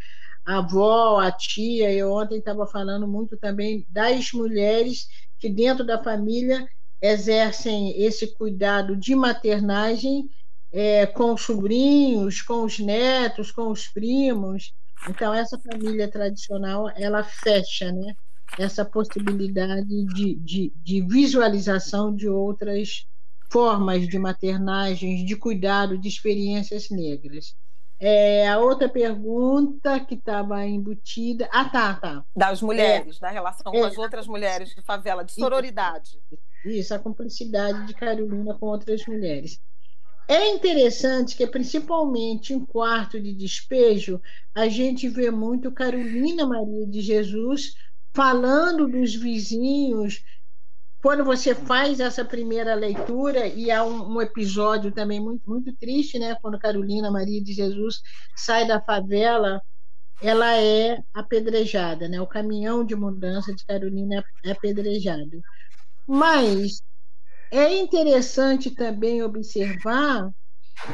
a 0.48 0.58
avó, 0.58 1.20
a 1.20 1.30
tia. 1.30 1.92
Eu 1.92 2.10
ontem 2.10 2.38
estava 2.38 2.66
falando 2.66 3.06
muito 3.06 3.36
também 3.36 3.86
das 3.90 4.32
mulheres 4.32 5.06
que 5.38 5.50
dentro 5.50 5.84
da 5.84 6.02
família 6.02 6.66
exercem 7.02 8.02
esse 8.02 8.34
cuidado 8.34 8.96
de 8.96 9.14
maternagem 9.14 10.28
é, 10.72 11.04
com 11.06 11.34
os 11.34 11.42
sobrinhos, 11.42 12.40
com 12.40 12.64
os 12.64 12.78
netos, 12.78 13.50
com 13.52 13.70
os 13.70 13.88
primos. 13.88 14.72
Então 15.08 15.34
essa 15.34 15.58
família 15.58 16.10
tradicional 16.10 16.88
ela 16.96 17.22
fecha, 17.22 17.92
né? 17.92 18.14
essa 18.58 18.86
possibilidade 18.86 20.04
de, 20.14 20.34
de, 20.36 20.72
de 20.74 21.02
visualização 21.02 22.14
de 22.14 22.26
outras 22.26 23.06
formas 23.50 24.08
de 24.08 24.18
maternagens, 24.18 25.26
de 25.26 25.36
cuidado, 25.36 25.98
de 25.98 26.08
experiências 26.08 26.88
negras. 26.88 27.54
É, 28.00 28.48
a 28.48 28.60
outra 28.60 28.88
pergunta 28.88 29.98
que 30.00 30.14
estava 30.14 30.64
embutida. 30.64 31.48
Ah, 31.52 31.68
tá, 31.68 31.94
tá. 31.94 32.24
Das 32.34 32.62
mulheres, 32.62 33.16
é, 33.16 33.20
da 33.20 33.28
relação 33.30 33.72
é, 33.74 33.80
com 33.80 33.84
as 33.86 33.98
outras 33.98 34.26
mulheres 34.26 34.74
de 34.74 34.82
favela, 34.82 35.24
de 35.24 35.32
sororidade. 35.32 36.20
Isso, 36.64 36.94
a 36.94 36.98
cumplicidade 36.98 37.86
de 37.86 37.94
Carolina 37.94 38.54
com 38.54 38.66
outras 38.66 39.04
mulheres. 39.06 39.60
É 40.28 40.50
interessante 40.50 41.34
que, 41.36 41.46
principalmente 41.46 42.52
em 42.52 42.64
quarto 42.64 43.18
de 43.18 43.32
despejo, 43.32 44.20
a 44.54 44.68
gente 44.68 45.08
vê 45.08 45.30
muito 45.30 45.72
Carolina 45.72 46.46
Maria 46.46 46.86
de 46.86 47.00
Jesus 47.00 47.74
falando 48.14 48.86
dos 48.86 49.14
vizinhos. 49.14 50.22
Quando 51.00 51.24
você 51.24 51.54
faz 51.54 52.00
essa 52.00 52.24
primeira 52.24 52.74
leitura, 52.74 53.46
e 53.46 53.70
há 53.70 53.84
um, 53.84 54.16
um, 54.16 54.20
episódio 54.20 54.92
também 54.92 55.20
muito, 55.20 55.48
muito 55.48 55.74
triste, 55.76 56.18
né? 56.18 56.36
quando 56.42 56.58
Carolina 56.58 57.10
Maria 57.10 57.42
de 57.42 57.52
Jesus 57.52 58.00
sai 58.36 58.66
da 58.66 58.80
favela, 58.80 59.62
ela 60.20 60.56
é 60.56 60.98
apedrejada, 61.14 62.08
né? 62.08 62.20
o 62.20 62.26
caminhão 62.26 62.84
de 62.84 62.96
mudança 62.96 63.54
de 63.54 63.64
Carolina 63.64 64.24
é 64.44 64.50
apedrejado. 64.50 65.40
Mas 66.06 66.82
é 67.50 67.76
interessante 67.76 68.70
também 68.70 69.22
observar 69.22 70.30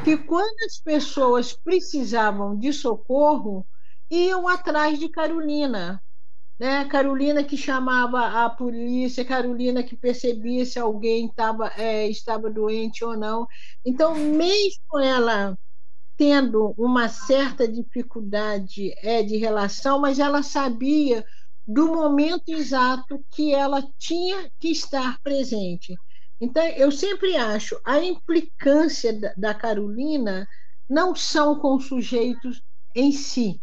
que 0.04 0.16
quando 0.18 0.54
as 0.66 0.78
pessoas 0.78 1.52
precisavam 1.52 2.58
de 2.58 2.72
socorro, 2.72 3.66
iam 4.10 4.48
atrás 4.48 4.98
de 4.98 5.08
Carolina, 5.08 6.02
né? 6.58 6.84
Carolina 6.86 7.42
que 7.44 7.56
chamava 7.56 8.44
a 8.44 8.50
polícia, 8.50 9.24
Carolina 9.24 9.82
que 9.82 9.96
percebia 9.96 10.64
se 10.64 10.78
alguém 10.78 11.28
tava, 11.28 11.68
é, 11.76 12.08
estava 12.08 12.50
doente 12.50 13.04
ou 13.04 13.16
não. 13.16 13.46
Então, 13.84 14.14
mesmo 14.14 15.00
ela 15.02 15.56
tendo 16.16 16.74
uma 16.78 17.08
certa 17.08 17.66
dificuldade 17.66 18.94
é, 19.02 19.22
de 19.22 19.36
relação, 19.36 20.00
mas 20.00 20.18
ela 20.18 20.42
sabia 20.42 21.24
do 21.66 21.88
momento 21.88 22.50
exato 22.50 23.24
que 23.30 23.54
ela 23.54 23.82
tinha 23.98 24.50
que 24.60 24.68
estar 24.68 25.18
presente. 25.22 25.94
Então, 26.40 26.62
eu 26.62 26.92
sempre 26.92 27.36
acho 27.36 27.80
a 27.84 27.98
implicância 28.00 29.12
da, 29.18 29.34
da 29.36 29.54
Carolina 29.54 30.46
não 30.88 31.14
são 31.14 31.58
com 31.58 31.76
os 31.76 31.86
sujeitos 31.86 32.62
em 32.94 33.10
si, 33.12 33.60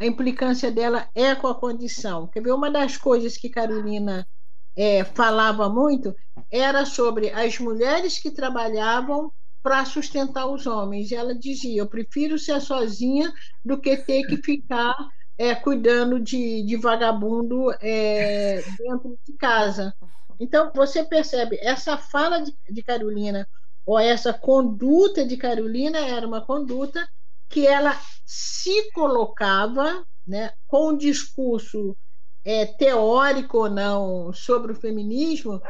a 0.00 0.06
implicância 0.06 0.70
dela 0.70 1.08
é 1.14 1.34
com 1.34 1.46
a 1.46 1.54
condição. 1.54 2.26
Quer 2.26 2.42
ver? 2.42 2.52
Uma 2.52 2.70
das 2.70 2.96
coisas 2.96 3.36
que 3.36 3.50
Carolina 3.50 4.26
é, 4.74 5.04
falava 5.04 5.68
muito 5.68 6.16
era 6.50 6.86
sobre 6.86 7.30
as 7.30 7.58
mulheres 7.58 8.18
que 8.18 8.30
trabalhavam 8.30 9.30
para 9.62 9.84
sustentar 9.84 10.46
os 10.46 10.66
homens. 10.66 11.12
Ela 11.12 11.34
dizia: 11.34 11.82
Eu 11.82 11.86
prefiro 11.86 12.38
ser 12.38 12.60
sozinha 12.62 13.30
do 13.62 13.78
que 13.78 13.94
ter 13.98 14.26
que 14.26 14.38
ficar 14.38 14.96
é, 15.36 15.54
cuidando 15.54 16.18
de, 16.18 16.62
de 16.62 16.76
vagabundo 16.76 17.70
é, 17.82 18.62
dentro 18.78 19.18
de 19.26 19.34
casa. 19.34 19.94
Então, 20.38 20.72
você 20.74 21.04
percebe, 21.04 21.58
essa 21.60 21.98
fala 21.98 22.38
de, 22.38 22.54
de 22.70 22.82
Carolina, 22.82 23.46
ou 23.84 23.98
essa 23.98 24.32
conduta 24.32 25.26
de 25.26 25.36
Carolina, 25.36 25.98
era 25.98 26.26
uma 26.26 26.40
conduta 26.40 27.06
que 27.50 27.66
ela 27.66 28.00
se 28.24 28.90
colocava 28.92 30.04
né, 30.26 30.52
com 30.66 30.90
um 30.90 30.96
discurso 30.96 31.96
é, 32.44 32.64
teórico 32.64 33.58
ou 33.58 33.68
não 33.68 34.32
sobre 34.32 34.72
o 34.72 34.76
feminismo, 34.76 35.60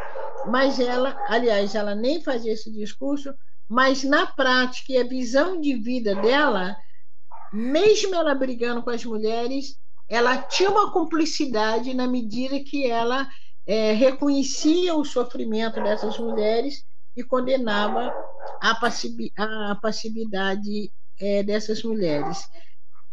mas 0.47 0.79
ela, 0.79 1.17
aliás, 1.27 1.75
ela 1.75 1.95
nem 1.95 2.23
fazia 2.23 2.53
esse 2.53 2.71
discurso, 2.71 3.35
mas 3.67 4.05
na 4.05 4.27
prática 4.27 4.93
e 4.93 4.99
a 4.99 5.05
visão 5.05 5.61
de 5.61 5.75
vida 5.75 6.15
dela, 6.15 6.77
mesmo 7.53 8.15
ela 8.15 8.35
brigando 8.35 8.83
com 8.83 8.91
as 8.91 9.05
mulheres, 9.05 9.77
ela 10.09 10.39
tinha 10.39 10.71
uma 10.71 10.93
cumplicidade 10.93 11.95
na 11.95 12.07
medida 12.07 12.61
que 12.61 12.91
ela 12.91 13.27
é, 13.67 13.93
reconhecia 13.93 14.95
o 14.95 15.05
sofrimento 15.05 15.83
dessas 15.83 16.19
mulheres 16.19 16.85
e 17.17 17.23
condenava 17.23 18.13
a, 18.61 18.75
passividade 19.81 20.93
é, 21.21 21.43
dessas 21.43 21.83
mulheres. 21.83 22.49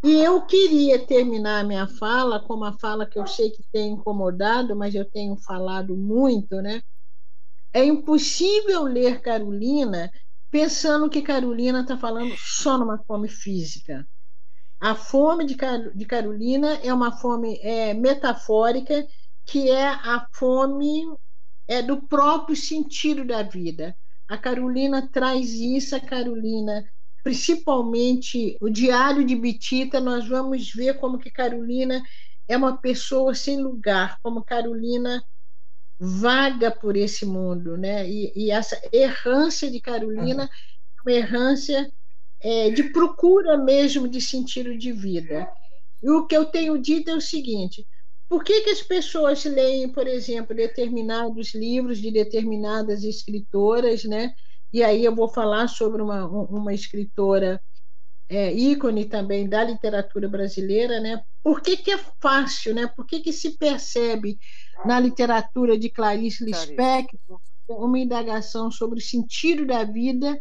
E 0.04 0.14
eu 0.14 0.46
queria 0.46 1.06
terminar 1.06 1.66
minha 1.66 1.88
fala 1.88 2.40
com 2.40 2.54
uma 2.54 2.78
fala 2.80 3.06
que 3.06 3.18
eu 3.18 3.28
sei 3.28 3.50
que 3.50 3.64
tem 3.72 3.94
incomodado, 3.94 4.76
mas 4.76 4.96
eu 4.96 5.04
tenho 5.04 5.36
falado 5.38 5.96
muito, 5.98 6.62
né? 6.62 6.82
É 7.74 7.84
impossível 7.84 8.84
ler 8.84 9.22
Carolina 9.22 10.12
pensando 10.50 11.10
que 11.10 11.22
Carolina 11.22 11.82
está 11.82 11.98
falando 11.98 12.34
só 12.38 12.78
numa 12.78 13.04
fome 13.04 13.28
física. 13.28 14.08
A 14.80 14.94
fome 14.96 15.46
de, 15.46 15.56
Car 15.56 15.92
de 15.94 16.06
Carolina 16.06 16.76
é 16.84 16.94
uma 16.94 17.12
fome 17.18 17.60
é, 17.62 17.94
metafórica, 17.94 19.06
que 19.46 19.70
é 19.70 19.88
a 19.88 20.28
fome 20.32 21.04
é, 21.68 21.82
do 21.82 22.08
próprio 22.08 22.56
sentido 22.56 23.26
da 23.26 23.42
vida. 23.42 23.96
A 24.28 24.38
Carolina 24.38 25.10
traz 25.12 25.52
isso, 25.54 25.96
a 25.96 26.00
Carolina 26.00 26.88
principalmente 27.28 28.56
o 28.62 28.70
Diário 28.70 29.26
de 29.26 29.36
Bitita, 29.36 30.00
nós 30.00 30.26
vamos 30.26 30.72
ver 30.72 30.98
como 30.98 31.20
que 31.20 31.30
Carolina 31.30 32.02
é 32.48 32.56
uma 32.56 32.78
pessoa 32.78 33.36
sem 33.36 33.62
lugar, 33.62 34.18
como 34.24 34.46
Carolina 34.46 35.22
vaga 36.00 36.72
por 36.72 36.96
esse 36.96 37.26
mundo, 37.26 37.76
né? 37.76 38.10
E, 38.10 38.32
e 38.34 38.50
essa 38.50 38.80
errância 38.94 39.70
de 39.70 39.82
Carolina 39.82 40.44
uhum. 40.44 40.50
é 40.50 41.02
uma 41.02 41.12
errância 41.12 41.92
é, 42.40 42.70
de 42.70 42.94
procura 42.94 43.58
mesmo 43.58 44.08
de 44.08 44.22
sentido 44.22 44.78
de 44.78 44.94
vida. 44.94 45.52
E 46.02 46.10
o 46.10 46.26
que 46.28 46.38
eu 46.38 46.46
tenho 46.46 46.78
dito 46.78 47.12
é 47.12 47.16
o 47.16 47.20
seguinte: 47.20 47.86
por 48.30 48.42
que, 48.42 48.62
que 48.62 48.70
as 48.70 48.82
pessoas 48.82 49.44
leem, 49.44 49.90
por 49.90 50.08
exemplo, 50.08 50.56
determinados 50.56 51.54
livros 51.54 51.98
de 51.98 52.10
determinadas 52.10 53.04
escritoras, 53.04 54.06
né? 54.06 54.34
E 54.72 54.84
aí 54.84 55.04
eu 55.04 55.16
vou 55.16 55.30
falar 55.30 55.68
sobre 55.68 56.02
uma, 56.02 56.26
uma 56.28 56.74
escritora 56.74 57.62
é, 58.30 58.54
ícone 58.54 59.06
também 59.06 59.48
da 59.48 59.64
literatura 59.64 60.28
brasileira, 60.28 61.00
né? 61.00 61.22
Por 61.42 61.62
que, 61.62 61.78
que 61.78 61.92
é 61.92 61.98
fácil, 62.22 62.76
né? 62.76 62.88
Por 62.88 63.06
que, 63.06 63.22
que 63.22 63.32
se 63.32 63.58
percebe 63.58 64.38
na 64.86 65.00
literatura 65.00 65.78
de 65.78 65.90
Clarice 65.90 66.44
Lispector 66.44 67.40
uma 67.70 68.00
indagação 68.00 68.70
sobre 68.72 69.00
o 69.00 69.04
sentido 69.04 69.66
da 69.66 69.84
vida 69.84 70.40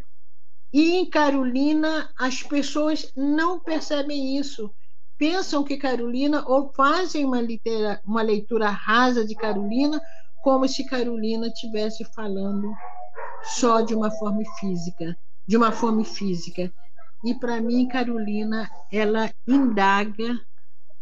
e 0.73 0.97
em 0.97 1.09
Carolina 1.09 2.11
as 2.19 2.43
pessoas 2.43 3.12
não 3.16 3.61
percebem 3.61 4.36
isso. 4.36 4.73
Pensam 5.16 5.65
que 5.65 5.78
Carolina 5.78 6.44
ou 6.47 6.73
fazem 6.74 7.24
uma, 7.24 7.40
litera, 7.40 8.01
uma 8.05 8.20
leitura 8.20 8.69
rasa 8.69 9.24
de 9.24 9.35
Carolina 9.35 10.01
como 10.43 10.69
se 10.69 10.85
Carolina 10.85 11.47
estivesse 11.47 12.05
falando 12.15 12.70
só 13.47 13.81
de 13.81 13.94
uma 13.94 14.10
forma 14.10 14.43
física, 14.59 15.16
de 15.47 15.56
uma 15.56 15.73
fome 15.73 16.05
física. 16.05 16.73
E 17.24 17.35
para 17.35 17.60
mim, 17.60 17.89
Carolina, 17.89 18.70
ela 18.93 19.31
indaga 19.47 20.39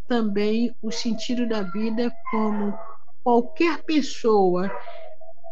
também 0.07 0.75
o 0.83 0.91
sentido 0.91 1.49
da 1.49 1.63
vida 1.63 2.15
como 2.31 2.77
qualquer 3.23 3.83
pessoa 3.83 4.71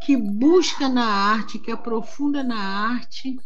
que 0.05 0.17
busca 0.17 0.89
na 0.89 1.07
arte, 1.07 1.59
que 1.59 1.71
aprofunda 1.71 2.43
na 2.43 2.59
arte, 2.59 3.37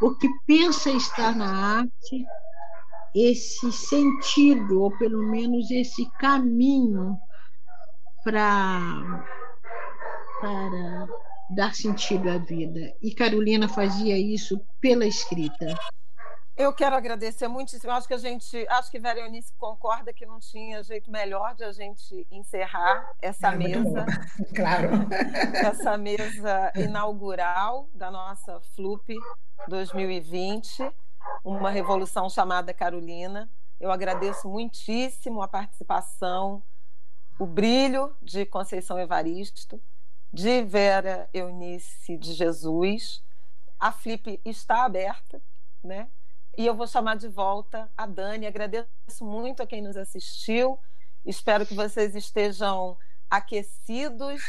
ou 0.00 0.14
que 0.16 0.28
pensa 0.46 0.90
estar 0.90 1.34
na 1.34 1.80
arte, 1.80 2.26
esse 3.14 3.72
sentido, 3.72 4.82
ou 4.82 4.96
pelo 4.98 5.22
menos 5.22 5.70
esse 5.70 6.06
caminho 6.18 7.18
para 8.22 9.24
para 10.40 11.08
dar 11.50 11.74
sentido 11.74 12.30
à 12.30 12.38
vida. 12.38 12.94
E 13.00 13.14
Carolina 13.14 13.68
fazia 13.68 14.18
isso 14.18 14.60
pela 14.80 15.06
escrita. 15.06 15.74
Eu 16.56 16.72
quero 16.72 16.96
agradecer 16.96 17.46
muitíssimo. 17.48 17.92
Acho 17.92 18.08
que 18.08 18.14
a 18.14 18.18
gente, 18.18 18.66
acho 18.70 18.90
que 18.90 18.98
Veronice 18.98 19.52
concorda 19.58 20.10
que 20.10 20.24
não 20.24 20.40
tinha 20.40 20.82
jeito 20.82 21.10
melhor 21.10 21.54
de 21.54 21.62
a 21.62 21.70
gente 21.70 22.26
encerrar 22.30 23.12
essa 23.20 23.52
é 23.52 23.56
mesa. 23.56 24.06
Claro. 24.56 24.88
Essa 25.54 25.98
mesa 25.98 26.72
inaugural 26.74 27.90
da 27.92 28.10
nossa 28.10 28.58
FLUP 28.74 29.14
2020, 29.68 30.90
uma 31.44 31.70
revolução 31.70 32.30
chamada 32.30 32.72
Carolina. 32.72 33.50
Eu 33.78 33.92
agradeço 33.92 34.48
muitíssimo 34.48 35.42
a 35.42 35.48
participação, 35.48 36.62
o 37.38 37.44
brilho 37.44 38.16
de 38.22 38.46
Conceição 38.46 38.98
Evaristo, 38.98 39.78
de 40.32 40.62
Vera 40.62 41.28
Eunice 41.32 42.16
de 42.16 42.34
Jesus. 42.34 43.22
A 43.78 43.92
Flip 43.92 44.40
está 44.44 44.84
aberta, 44.84 45.40
né? 45.82 46.08
E 46.56 46.64
eu 46.64 46.74
vou 46.74 46.86
chamar 46.86 47.16
de 47.16 47.28
volta 47.28 47.90
a 47.96 48.06
Dani. 48.06 48.46
Agradeço 48.46 48.88
muito 49.22 49.62
a 49.62 49.66
quem 49.66 49.82
nos 49.82 49.96
assistiu. 49.96 50.78
Espero 51.24 51.66
que 51.66 51.74
vocês 51.74 52.14
estejam 52.14 52.96
aquecidos, 53.28 54.42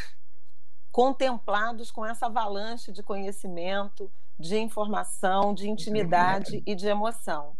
contemplados 0.92 1.92
com 1.92 2.06
essa 2.06 2.28
avalanche 2.28 2.92
de 2.92 3.04
conhecimento, 3.04 4.12
de 4.40 4.58
informação, 4.58 5.54
de 5.54 5.70
intimidade 5.70 6.64
e 6.66 6.76
de 6.76 6.88
emoção. 6.88 7.58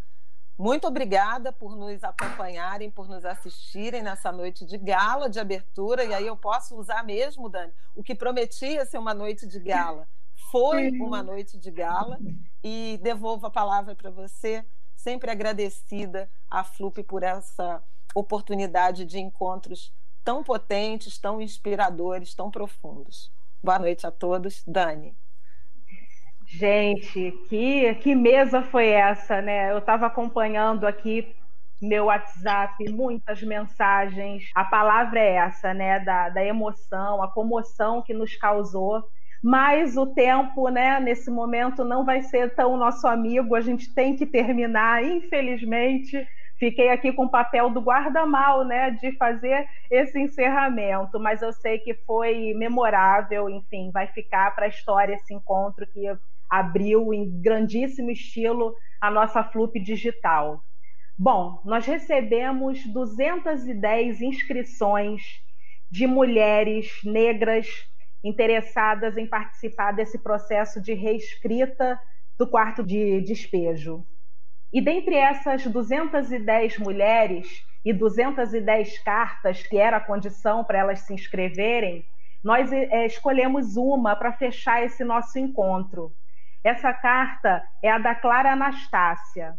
Muito 0.58 0.88
obrigada 0.88 1.52
por 1.52 1.76
nos 1.76 2.04
acompanharem, 2.04 2.90
por 2.90 3.08
nos 3.08 3.24
assistirem 3.24 4.02
nessa 4.02 4.32
noite 4.32 4.66
de 4.66 4.78
gala, 4.78 5.30
de 5.30 5.40
abertura. 5.40 6.04
E 6.04 6.14
aí 6.14 6.26
eu 6.26 6.36
posso 6.36 6.76
usar 6.76 7.04
mesmo, 7.04 7.48
Dani, 7.48 7.72
o 7.96 8.02
que 8.02 8.16
prometia 8.16 8.86
ser 8.86 8.98
uma 8.98 9.14
noite 9.14 9.46
de 9.46 9.60
gala 9.60 10.08
foi 10.52 10.92
uma 11.00 11.22
noite 11.22 11.58
de 11.58 11.70
gala 11.72 12.18
e 12.64 13.00
devolvo 13.02 13.48
a 13.48 13.52
palavra 13.52 13.96
para 13.96 14.10
você, 14.10 14.66
sempre 14.96 15.30
agradecida 15.30 16.30
à 16.50 16.64
FLUP 16.64 17.04
por 17.04 17.24
essa 17.24 17.84
oportunidade 18.16 19.06
de 19.06 19.20
encontros 19.20 19.94
tão 20.24 20.44
potentes, 20.44 21.18
tão 21.18 21.42
inspiradores, 21.42 22.34
tão 22.34 22.50
profundos. 22.50 23.32
Boa 23.62 23.80
noite 23.80 24.08
a 24.08 24.12
todos. 24.12 24.64
Dani. 24.66 25.16
Gente, 26.50 27.32
que, 27.50 27.94
que 27.96 28.16
mesa 28.16 28.62
foi 28.64 28.88
essa, 28.88 29.42
né? 29.42 29.72
Eu 29.72 29.80
estava 29.80 30.06
acompanhando 30.08 30.86
aqui 30.88 31.36
meu 31.82 32.06
WhatsApp, 32.06 32.90
muitas 32.90 33.42
mensagens. 33.44 34.50
A 34.56 34.64
palavra 34.66 35.20
é 35.20 35.36
essa, 35.36 35.74
né? 35.74 36.00
Da, 36.00 36.30
da 36.30 36.44
emoção, 36.44 37.22
a 37.22 37.32
comoção 37.32 38.02
que 38.02 38.14
nos 38.14 38.36
causou 38.36 39.04
mas 39.44 39.96
o 39.96 40.08
tempo, 40.08 40.68
né, 40.70 41.00
nesse 41.00 41.30
momento 41.30 41.86
não 41.86 42.04
vai 42.04 42.22
ser 42.24 42.56
tão 42.56 42.76
nosso 42.76 43.08
amigo, 43.08 43.54
a 43.56 43.62
gente 43.62 43.94
tem 43.94 44.16
que 44.16 44.26
terminar, 44.26 45.04
infelizmente. 45.04 46.28
Fiquei 46.60 46.90
aqui 46.90 47.14
com 47.14 47.26
o 47.26 47.30
papel 47.30 47.70
do 47.70 47.80
guarda-mal, 47.80 48.66
né, 48.66 48.90
de 48.92 49.16
fazer 49.16 49.68
esse 49.92 50.20
encerramento, 50.20 51.20
mas 51.20 51.42
eu 51.44 51.54
sei 51.54 51.78
que 51.80 51.94
foi 51.94 52.54
memorável, 52.56 53.48
enfim, 53.48 53.92
vai 53.92 54.08
ficar 54.08 54.56
para 54.56 54.66
a 54.66 54.70
história 54.70 55.14
esse 55.14 55.34
encontro 55.34 55.86
que 55.86 56.08
abriu 56.50 57.14
em 57.14 57.42
grandíssimo 57.42 58.12
estilo 58.12 58.76
a 59.02 59.12
nossa 59.12 59.44
Flup 59.44 59.80
digital. 59.80 60.64
Bom, 61.18 61.62
nós 61.66 61.86
recebemos 61.86 62.86
210 62.86 64.22
inscrições 64.22 65.22
de 65.90 66.06
mulheres 66.06 66.90
negras 67.04 67.68
interessadas 68.24 69.18
em 69.18 69.26
participar 69.26 69.94
desse 69.94 70.20
processo 70.20 70.82
de 70.82 70.94
reescrita 70.94 72.00
do 72.38 72.48
quarto 72.48 72.84
de 72.84 73.22
despejo. 73.22 74.06
E 74.72 74.82
dentre 74.82 75.16
essas 75.16 75.66
210 75.66 76.78
mulheres 76.78 77.66
e 77.84 77.94
210 77.94 79.00
cartas, 79.00 79.64
que 79.64 79.78
era 79.78 79.98
a 79.98 80.06
condição 80.06 80.64
para 80.64 80.80
elas 80.80 81.00
se 81.02 81.14
inscreverem, 81.14 82.06
nós 82.44 82.72
é, 82.72 83.06
escolhemos 83.06 83.78
uma 83.78 84.16
para 84.16 84.34
fechar 84.34 84.84
esse 84.84 85.04
nosso 85.04 85.40
encontro. 85.40 86.12
Essa 86.68 86.92
carta 86.92 87.64
é 87.82 87.90
a 87.90 87.98
da 87.98 88.14
Clara 88.14 88.52
Anastácia. 88.52 89.58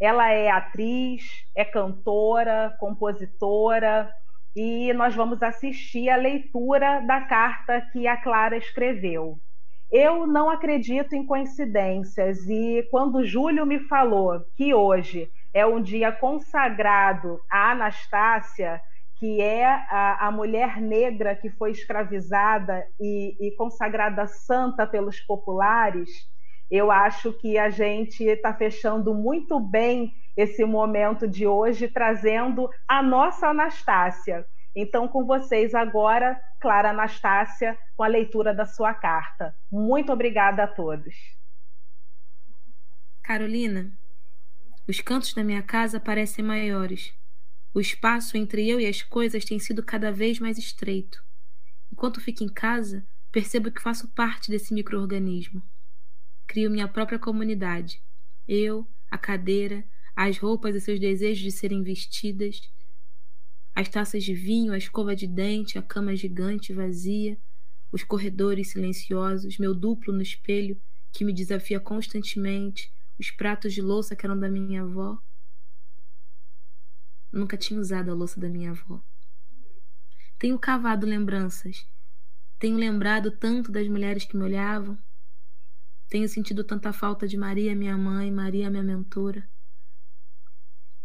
Ela 0.00 0.32
é 0.32 0.50
atriz, 0.50 1.22
é 1.54 1.64
cantora, 1.64 2.74
compositora, 2.80 4.12
e 4.56 4.92
nós 4.94 5.14
vamos 5.14 5.40
assistir 5.40 6.10
a 6.10 6.16
leitura 6.16 6.98
da 7.02 7.20
carta 7.20 7.80
que 7.92 8.08
a 8.08 8.16
Clara 8.16 8.56
escreveu. 8.56 9.38
Eu 9.88 10.26
não 10.26 10.50
acredito 10.50 11.14
em 11.14 11.24
coincidências 11.24 12.48
e 12.48 12.84
quando 12.90 13.24
Júlio 13.24 13.64
me 13.64 13.78
falou 13.86 14.44
que 14.56 14.74
hoje 14.74 15.30
é 15.54 15.64
um 15.64 15.80
dia 15.80 16.10
consagrado 16.10 17.38
a 17.48 17.70
Anastácia, 17.70 18.80
que 19.14 19.40
é 19.40 19.64
a, 19.64 20.26
a 20.26 20.32
mulher 20.32 20.80
negra 20.80 21.36
que 21.36 21.50
foi 21.50 21.70
escravizada 21.70 22.84
e, 22.98 23.36
e 23.38 23.52
consagrada 23.52 24.26
santa 24.26 24.84
pelos 24.84 25.20
populares, 25.20 26.10
eu 26.70 26.90
acho 26.90 27.32
que 27.32 27.56
a 27.56 27.70
gente 27.70 28.24
está 28.24 28.52
fechando 28.52 29.14
muito 29.14 29.58
bem 29.58 30.14
esse 30.36 30.64
momento 30.64 31.26
de 31.26 31.46
hoje, 31.46 31.88
trazendo 31.88 32.70
a 32.86 33.02
nossa 33.02 33.48
Anastácia. 33.48 34.46
Então, 34.74 35.08
com 35.08 35.24
vocês 35.24 35.74
agora, 35.74 36.40
Clara 36.60 36.90
Anastácia, 36.90 37.76
com 37.96 38.02
a 38.02 38.06
leitura 38.06 38.54
da 38.54 38.64
sua 38.64 38.94
carta. 38.94 39.54
Muito 39.70 40.12
obrigada 40.12 40.62
a 40.62 40.68
todos. 40.68 41.14
Carolina, 43.22 43.90
os 44.86 45.00
cantos 45.00 45.34
da 45.34 45.42
minha 45.42 45.62
casa 45.62 45.98
parecem 45.98 46.44
maiores. 46.44 47.12
O 47.74 47.80
espaço 47.80 48.36
entre 48.36 48.68
eu 48.68 48.80
e 48.80 48.86
as 48.86 49.02
coisas 49.02 49.44
tem 49.44 49.58
sido 49.58 49.82
cada 49.82 50.12
vez 50.12 50.38
mais 50.38 50.56
estreito. 50.56 51.22
Enquanto 51.92 52.20
fico 52.20 52.44
em 52.44 52.48
casa, 52.48 53.04
percebo 53.32 53.70
que 53.70 53.82
faço 53.82 54.08
parte 54.14 54.50
desse 54.50 54.72
microorganismo. 54.72 55.62
Crio 56.48 56.70
minha 56.70 56.88
própria 56.88 57.18
comunidade. 57.18 58.02
Eu, 58.48 58.88
a 59.10 59.18
cadeira, 59.18 59.84
as 60.16 60.38
roupas 60.38 60.74
e 60.74 60.80
seus 60.80 60.98
desejos 60.98 61.44
de 61.44 61.52
serem 61.52 61.82
vestidas, 61.82 62.60
as 63.74 63.88
taças 63.88 64.24
de 64.24 64.34
vinho, 64.34 64.72
a 64.72 64.78
escova 64.78 65.14
de 65.14 65.26
dente, 65.26 65.78
a 65.78 65.82
cama 65.82 66.16
gigante 66.16 66.72
vazia, 66.72 67.38
os 67.92 68.02
corredores 68.02 68.70
silenciosos, 68.70 69.58
meu 69.58 69.74
duplo 69.74 70.12
no 70.12 70.22
espelho 70.22 70.80
que 71.12 71.24
me 71.24 71.34
desafia 71.34 71.78
constantemente, 71.78 72.90
os 73.18 73.30
pratos 73.30 73.74
de 73.74 73.82
louça 73.82 74.16
que 74.16 74.24
eram 74.24 74.38
da 74.38 74.48
minha 74.48 74.82
avó. 74.82 75.18
Nunca 77.30 77.58
tinha 77.58 77.78
usado 77.78 78.10
a 78.10 78.14
louça 78.14 78.40
da 78.40 78.48
minha 78.48 78.70
avó. 78.70 79.02
Tenho 80.38 80.58
cavado 80.58 81.06
lembranças. 81.06 81.86
Tenho 82.58 82.78
lembrado 82.78 83.30
tanto 83.30 83.70
das 83.70 83.86
mulheres 83.86 84.24
que 84.24 84.36
me 84.36 84.44
olhavam. 84.44 84.98
Tenho 86.08 86.26
sentido 86.26 86.64
tanta 86.64 86.90
falta 86.90 87.28
de 87.28 87.36
Maria, 87.36 87.76
minha 87.76 87.96
mãe, 87.96 88.30
Maria, 88.30 88.70
minha 88.70 88.82
mentora. 88.82 89.46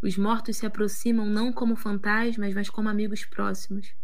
Os 0.00 0.16
mortos 0.16 0.56
se 0.56 0.66
aproximam 0.66 1.26
não 1.26 1.52
como 1.52 1.76
fantasmas, 1.76 2.54
mas 2.54 2.70
como 2.70 2.88
amigos 2.88 3.24
próximos. 3.24 3.94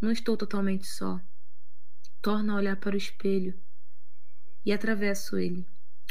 Não 0.00 0.10
estou 0.10 0.36
totalmente 0.36 0.86
só. 0.86 1.20
Torno 2.20 2.52
a 2.52 2.56
olhar 2.56 2.76
para 2.76 2.94
o 2.94 2.98
espelho 2.98 3.54
e 4.64 4.72
atravesso 4.72 5.36
ele. 5.36 5.64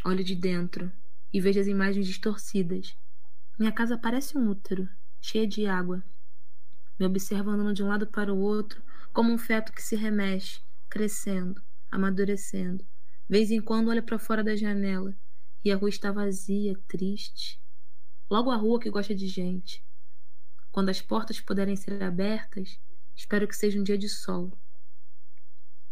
Olho 0.05 0.23
de 0.23 0.35
dentro 0.35 0.89
e 1.33 1.41
vejo 1.41 1.59
as 1.59 1.67
imagens 1.67 2.07
distorcidas. 2.07 2.97
Minha 3.59 3.71
casa 3.71 3.97
parece 3.97 4.37
um 4.37 4.49
útero, 4.49 4.87
cheia 5.19 5.45
de 5.45 5.65
água. 5.65 6.01
Me 6.97 7.05
observo 7.05 7.49
andando 7.49 7.73
de 7.73 7.83
um 7.83 7.87
lado 7.89 8.07
para 8.07 8.33
o 8.33 8.37
outro, 8.37 8.81
como 9.11 9.33
um 9.33 9.37
feto 9.37 9.73
que 9.73 9.83
se 9.83 9.97
remexe, 9.97 10.61
crescendo, 10.89 11.61
amadurecendo. 11.91 12.85
Vez 13.27 13.49
em 13.49 13.59
quando 13.59 13.87
olho 13.87 14.03
para 14.03 14.19
fora 14.19 14.43
da 14.43 14.55
janela 14.55 15.15
e 15.63 15.71
a 15.71 15.75
rua 15.75 15.89
está 15.89 16.11
vazia, 16.11 16.79
triste. 16.87 17.59
Logo 18.29 18.51
a 18.51 18.55
rua 18.55 18.79
que 18.79 18.89
gosta 18.89 19.15
de 19.15 19.27
gente. 19.27 19.83
Quando 20.71 20.89
as 20.89 21.01
portas 21.01 21.41
puderem 21.41 21.75
ser 21.75 22.03
abertas, 22.03 22.79
espero 23.15 23.47
que 23.47 23.55
seja 23.55 23.79
um 23.79 23.83
dia 23.83 23.97
de 23.97 24.07
sol. 24.07 24.55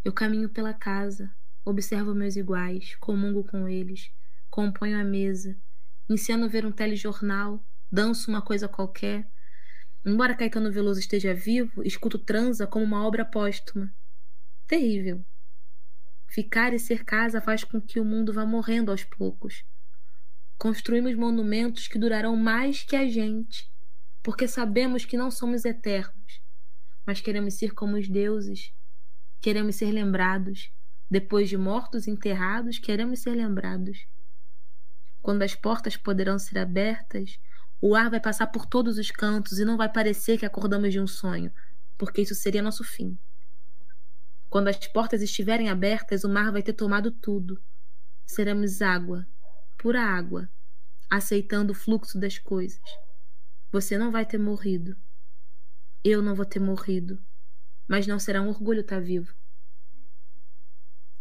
Eu 0.05 0.13
caminho 0.13 0.47
pela 0.47 0.75
casa, 0.75 1.33
observo 1.65 2.13
meus 2.13 2.35
iguais, 2.35 2.95
comungo 2.97 3.43
com 3.43 3.67
eles, 3.67 4.11
componho 4.49 4.99
a 4.99 5.03
mesa, 5.03 5.57
ensino 6.07 6.47
ver 6.47 6.67
um 6.67 6.71
telejornal, 6.71 7.65
danço 7.91 8.29
uma 8.29 8.43
coisa 8.43 8.67
qualquer. 8.67 9.27
Embora 10.05 10.35
Caetano 10.35 10.71
Veloso 10.71 10.99
esteja 10.99 11.33
vivo, 11.33 11.81
escuto 11.81 12.19
transa 12.19 12.67
como 12.67 12.85
uma 12.85 13.07
obra 13.07 13.25
póstuma. 13.25 13.91
Terrível. 14.67 15.25
Ficar 16.33 16.73
e 16.73 16.79
ser 16.79 17.05
casa 17.05 17.39
faz 17.39 17.63
com 17.63 17.79
que 17.79 17.99
o 17.99 18.03
mundo 18.03 18.33
vá 18.33 18.43
morrendo 18.43 18.89
aos 18.89 19.03
poucos. 19.03 19.63
Construímos 20.57 21.13
monumentos 21.13 21.87
que 21.87 21.99
durarão 21.99 22.35
mais 22.35 22.81
que 22.81 22.95
a 22.95 23.07
gente, 23.07 23.71
porque 24.23 24.47
sabemos 24.47 25.05
que 25.05 25.15
não 25.15 25.29
somos 25.29 25.63
eternos, 25.63 26.41
mas 27.05 27.21
queremos 27.21 27.53
ser 27.53 27.75
como 27.75 27.97
os 27.97 28.09
deuses, 28.09 28.73
queremos 29.39 29.75
ser 29.75 29.91
lembrados. 29.91 30.71
Depois 31.07 31.49
de 31.49 31.55
mortos 31.55 32.07
e 32.07 32.09
enterrados, 32.09 32.79
queremos 32.79 33.19
ser 33.19 33.35
lembrados. 33.35 34.07
Quando 35.21 35.43
as 35.43 35.53
portas 35.53 35.95
poderão 35.95 36.39
ser 36.39 36.57
abertas, 36.57 37.39
o 37.79 37.93
ar 37.93 38.09
vai 38.09 38.19
passar 38.19 38.47
por 38.47 38.65
todos 38.65 38.97
os 38.97 39.11
cantos 39.11 39.59
e 39.59 39.65
não 39.65 39.77
vai 39.77 39.87
parecer 39.87 40.39
que 40.39 40.47
acordamos 40.47 40.91
de 40.91 40.99
um 40.99 41.05
sonho, 41.05 41.53
porque 41.95 42.23
isso 42.23 42.33
seria 42.33 42.63
nosso 42.63 42.83
fim. 42.83 43.19
Quando 44.53 44.67
as 44.67 44.85
portas 44.85 45.23
estiverem 45.23 45.67
abertas, 45.67 46.23
o 46.23 46.29
mar 46.29 46.51
vai 46.51 46.61
ter 46.61 46.73
tomado 46.73 47.09
tudo. 47.09 47.59
Seremos 48.23 48.83
água, 48.83 49.27
pura 49.79 49.99
água, 49.99 50.47
aceitando 51.09 51.71
o 51.71 51.75
fluxo 51.75 52.19
das 52.19 52.37
coisas. 52.37 52.79
Você 53.71 53.97
não 53.97 54.11
vai 54.11 54.27
ter 54.27 54.37
morrido. 54.37 54.95
Eu 56.03 56.21
não 56.21 56.35
vou 56.35 56.45
ter 56.45 56.59
morrido. 56.59 57.19
Mas 57.87 58.05
não 58.05 58.19
será 58.19 58.43
um 58.43 58.49
orgulho 58.49 58.81
estar 58.81 59.01
vivo. 59.01 59.33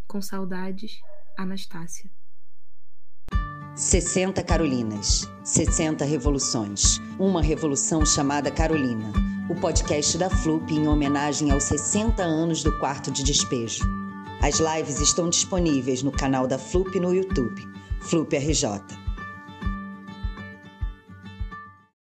Com 0.07 0.21
saudades, 0.21 1.01
Anastácia. 1.35 2.11
60 3.75 4.43
Carolinas, 4.43 5.27
60 5.43 6.05
revoluções. 6.05 7.01
Uma 7.19 7.41
revolução 7.41 8.05
chamada 8.05 8.51
Carolina. 8.51 9.11
O 9.49 9.55
podcast 9.55 10.19
da 10.19 10.29
Flup 10.29 10.71
em 10.71 10.87
homenagem 10.87 11.51
aos 11.51 11.65
60 11.65 12.23
anos 12.23 12.63
do 12.63 12.79
quarto 12.79 13.11
de 13.11 13.23
despejo. 13.23 13.83
As 14.43 14.59
lives 14.59 15.01
estão 15.01 15.31
disponíveis 15.31 16.03
no 16.03 16.13
canal 16.13 16.47
da 16.47 16.59
Flup 16.59 17.01
no 17.01 17.15
YouTube, 17.15 17.67
Flup 18.01 18.37
RJ. 18.37 19.02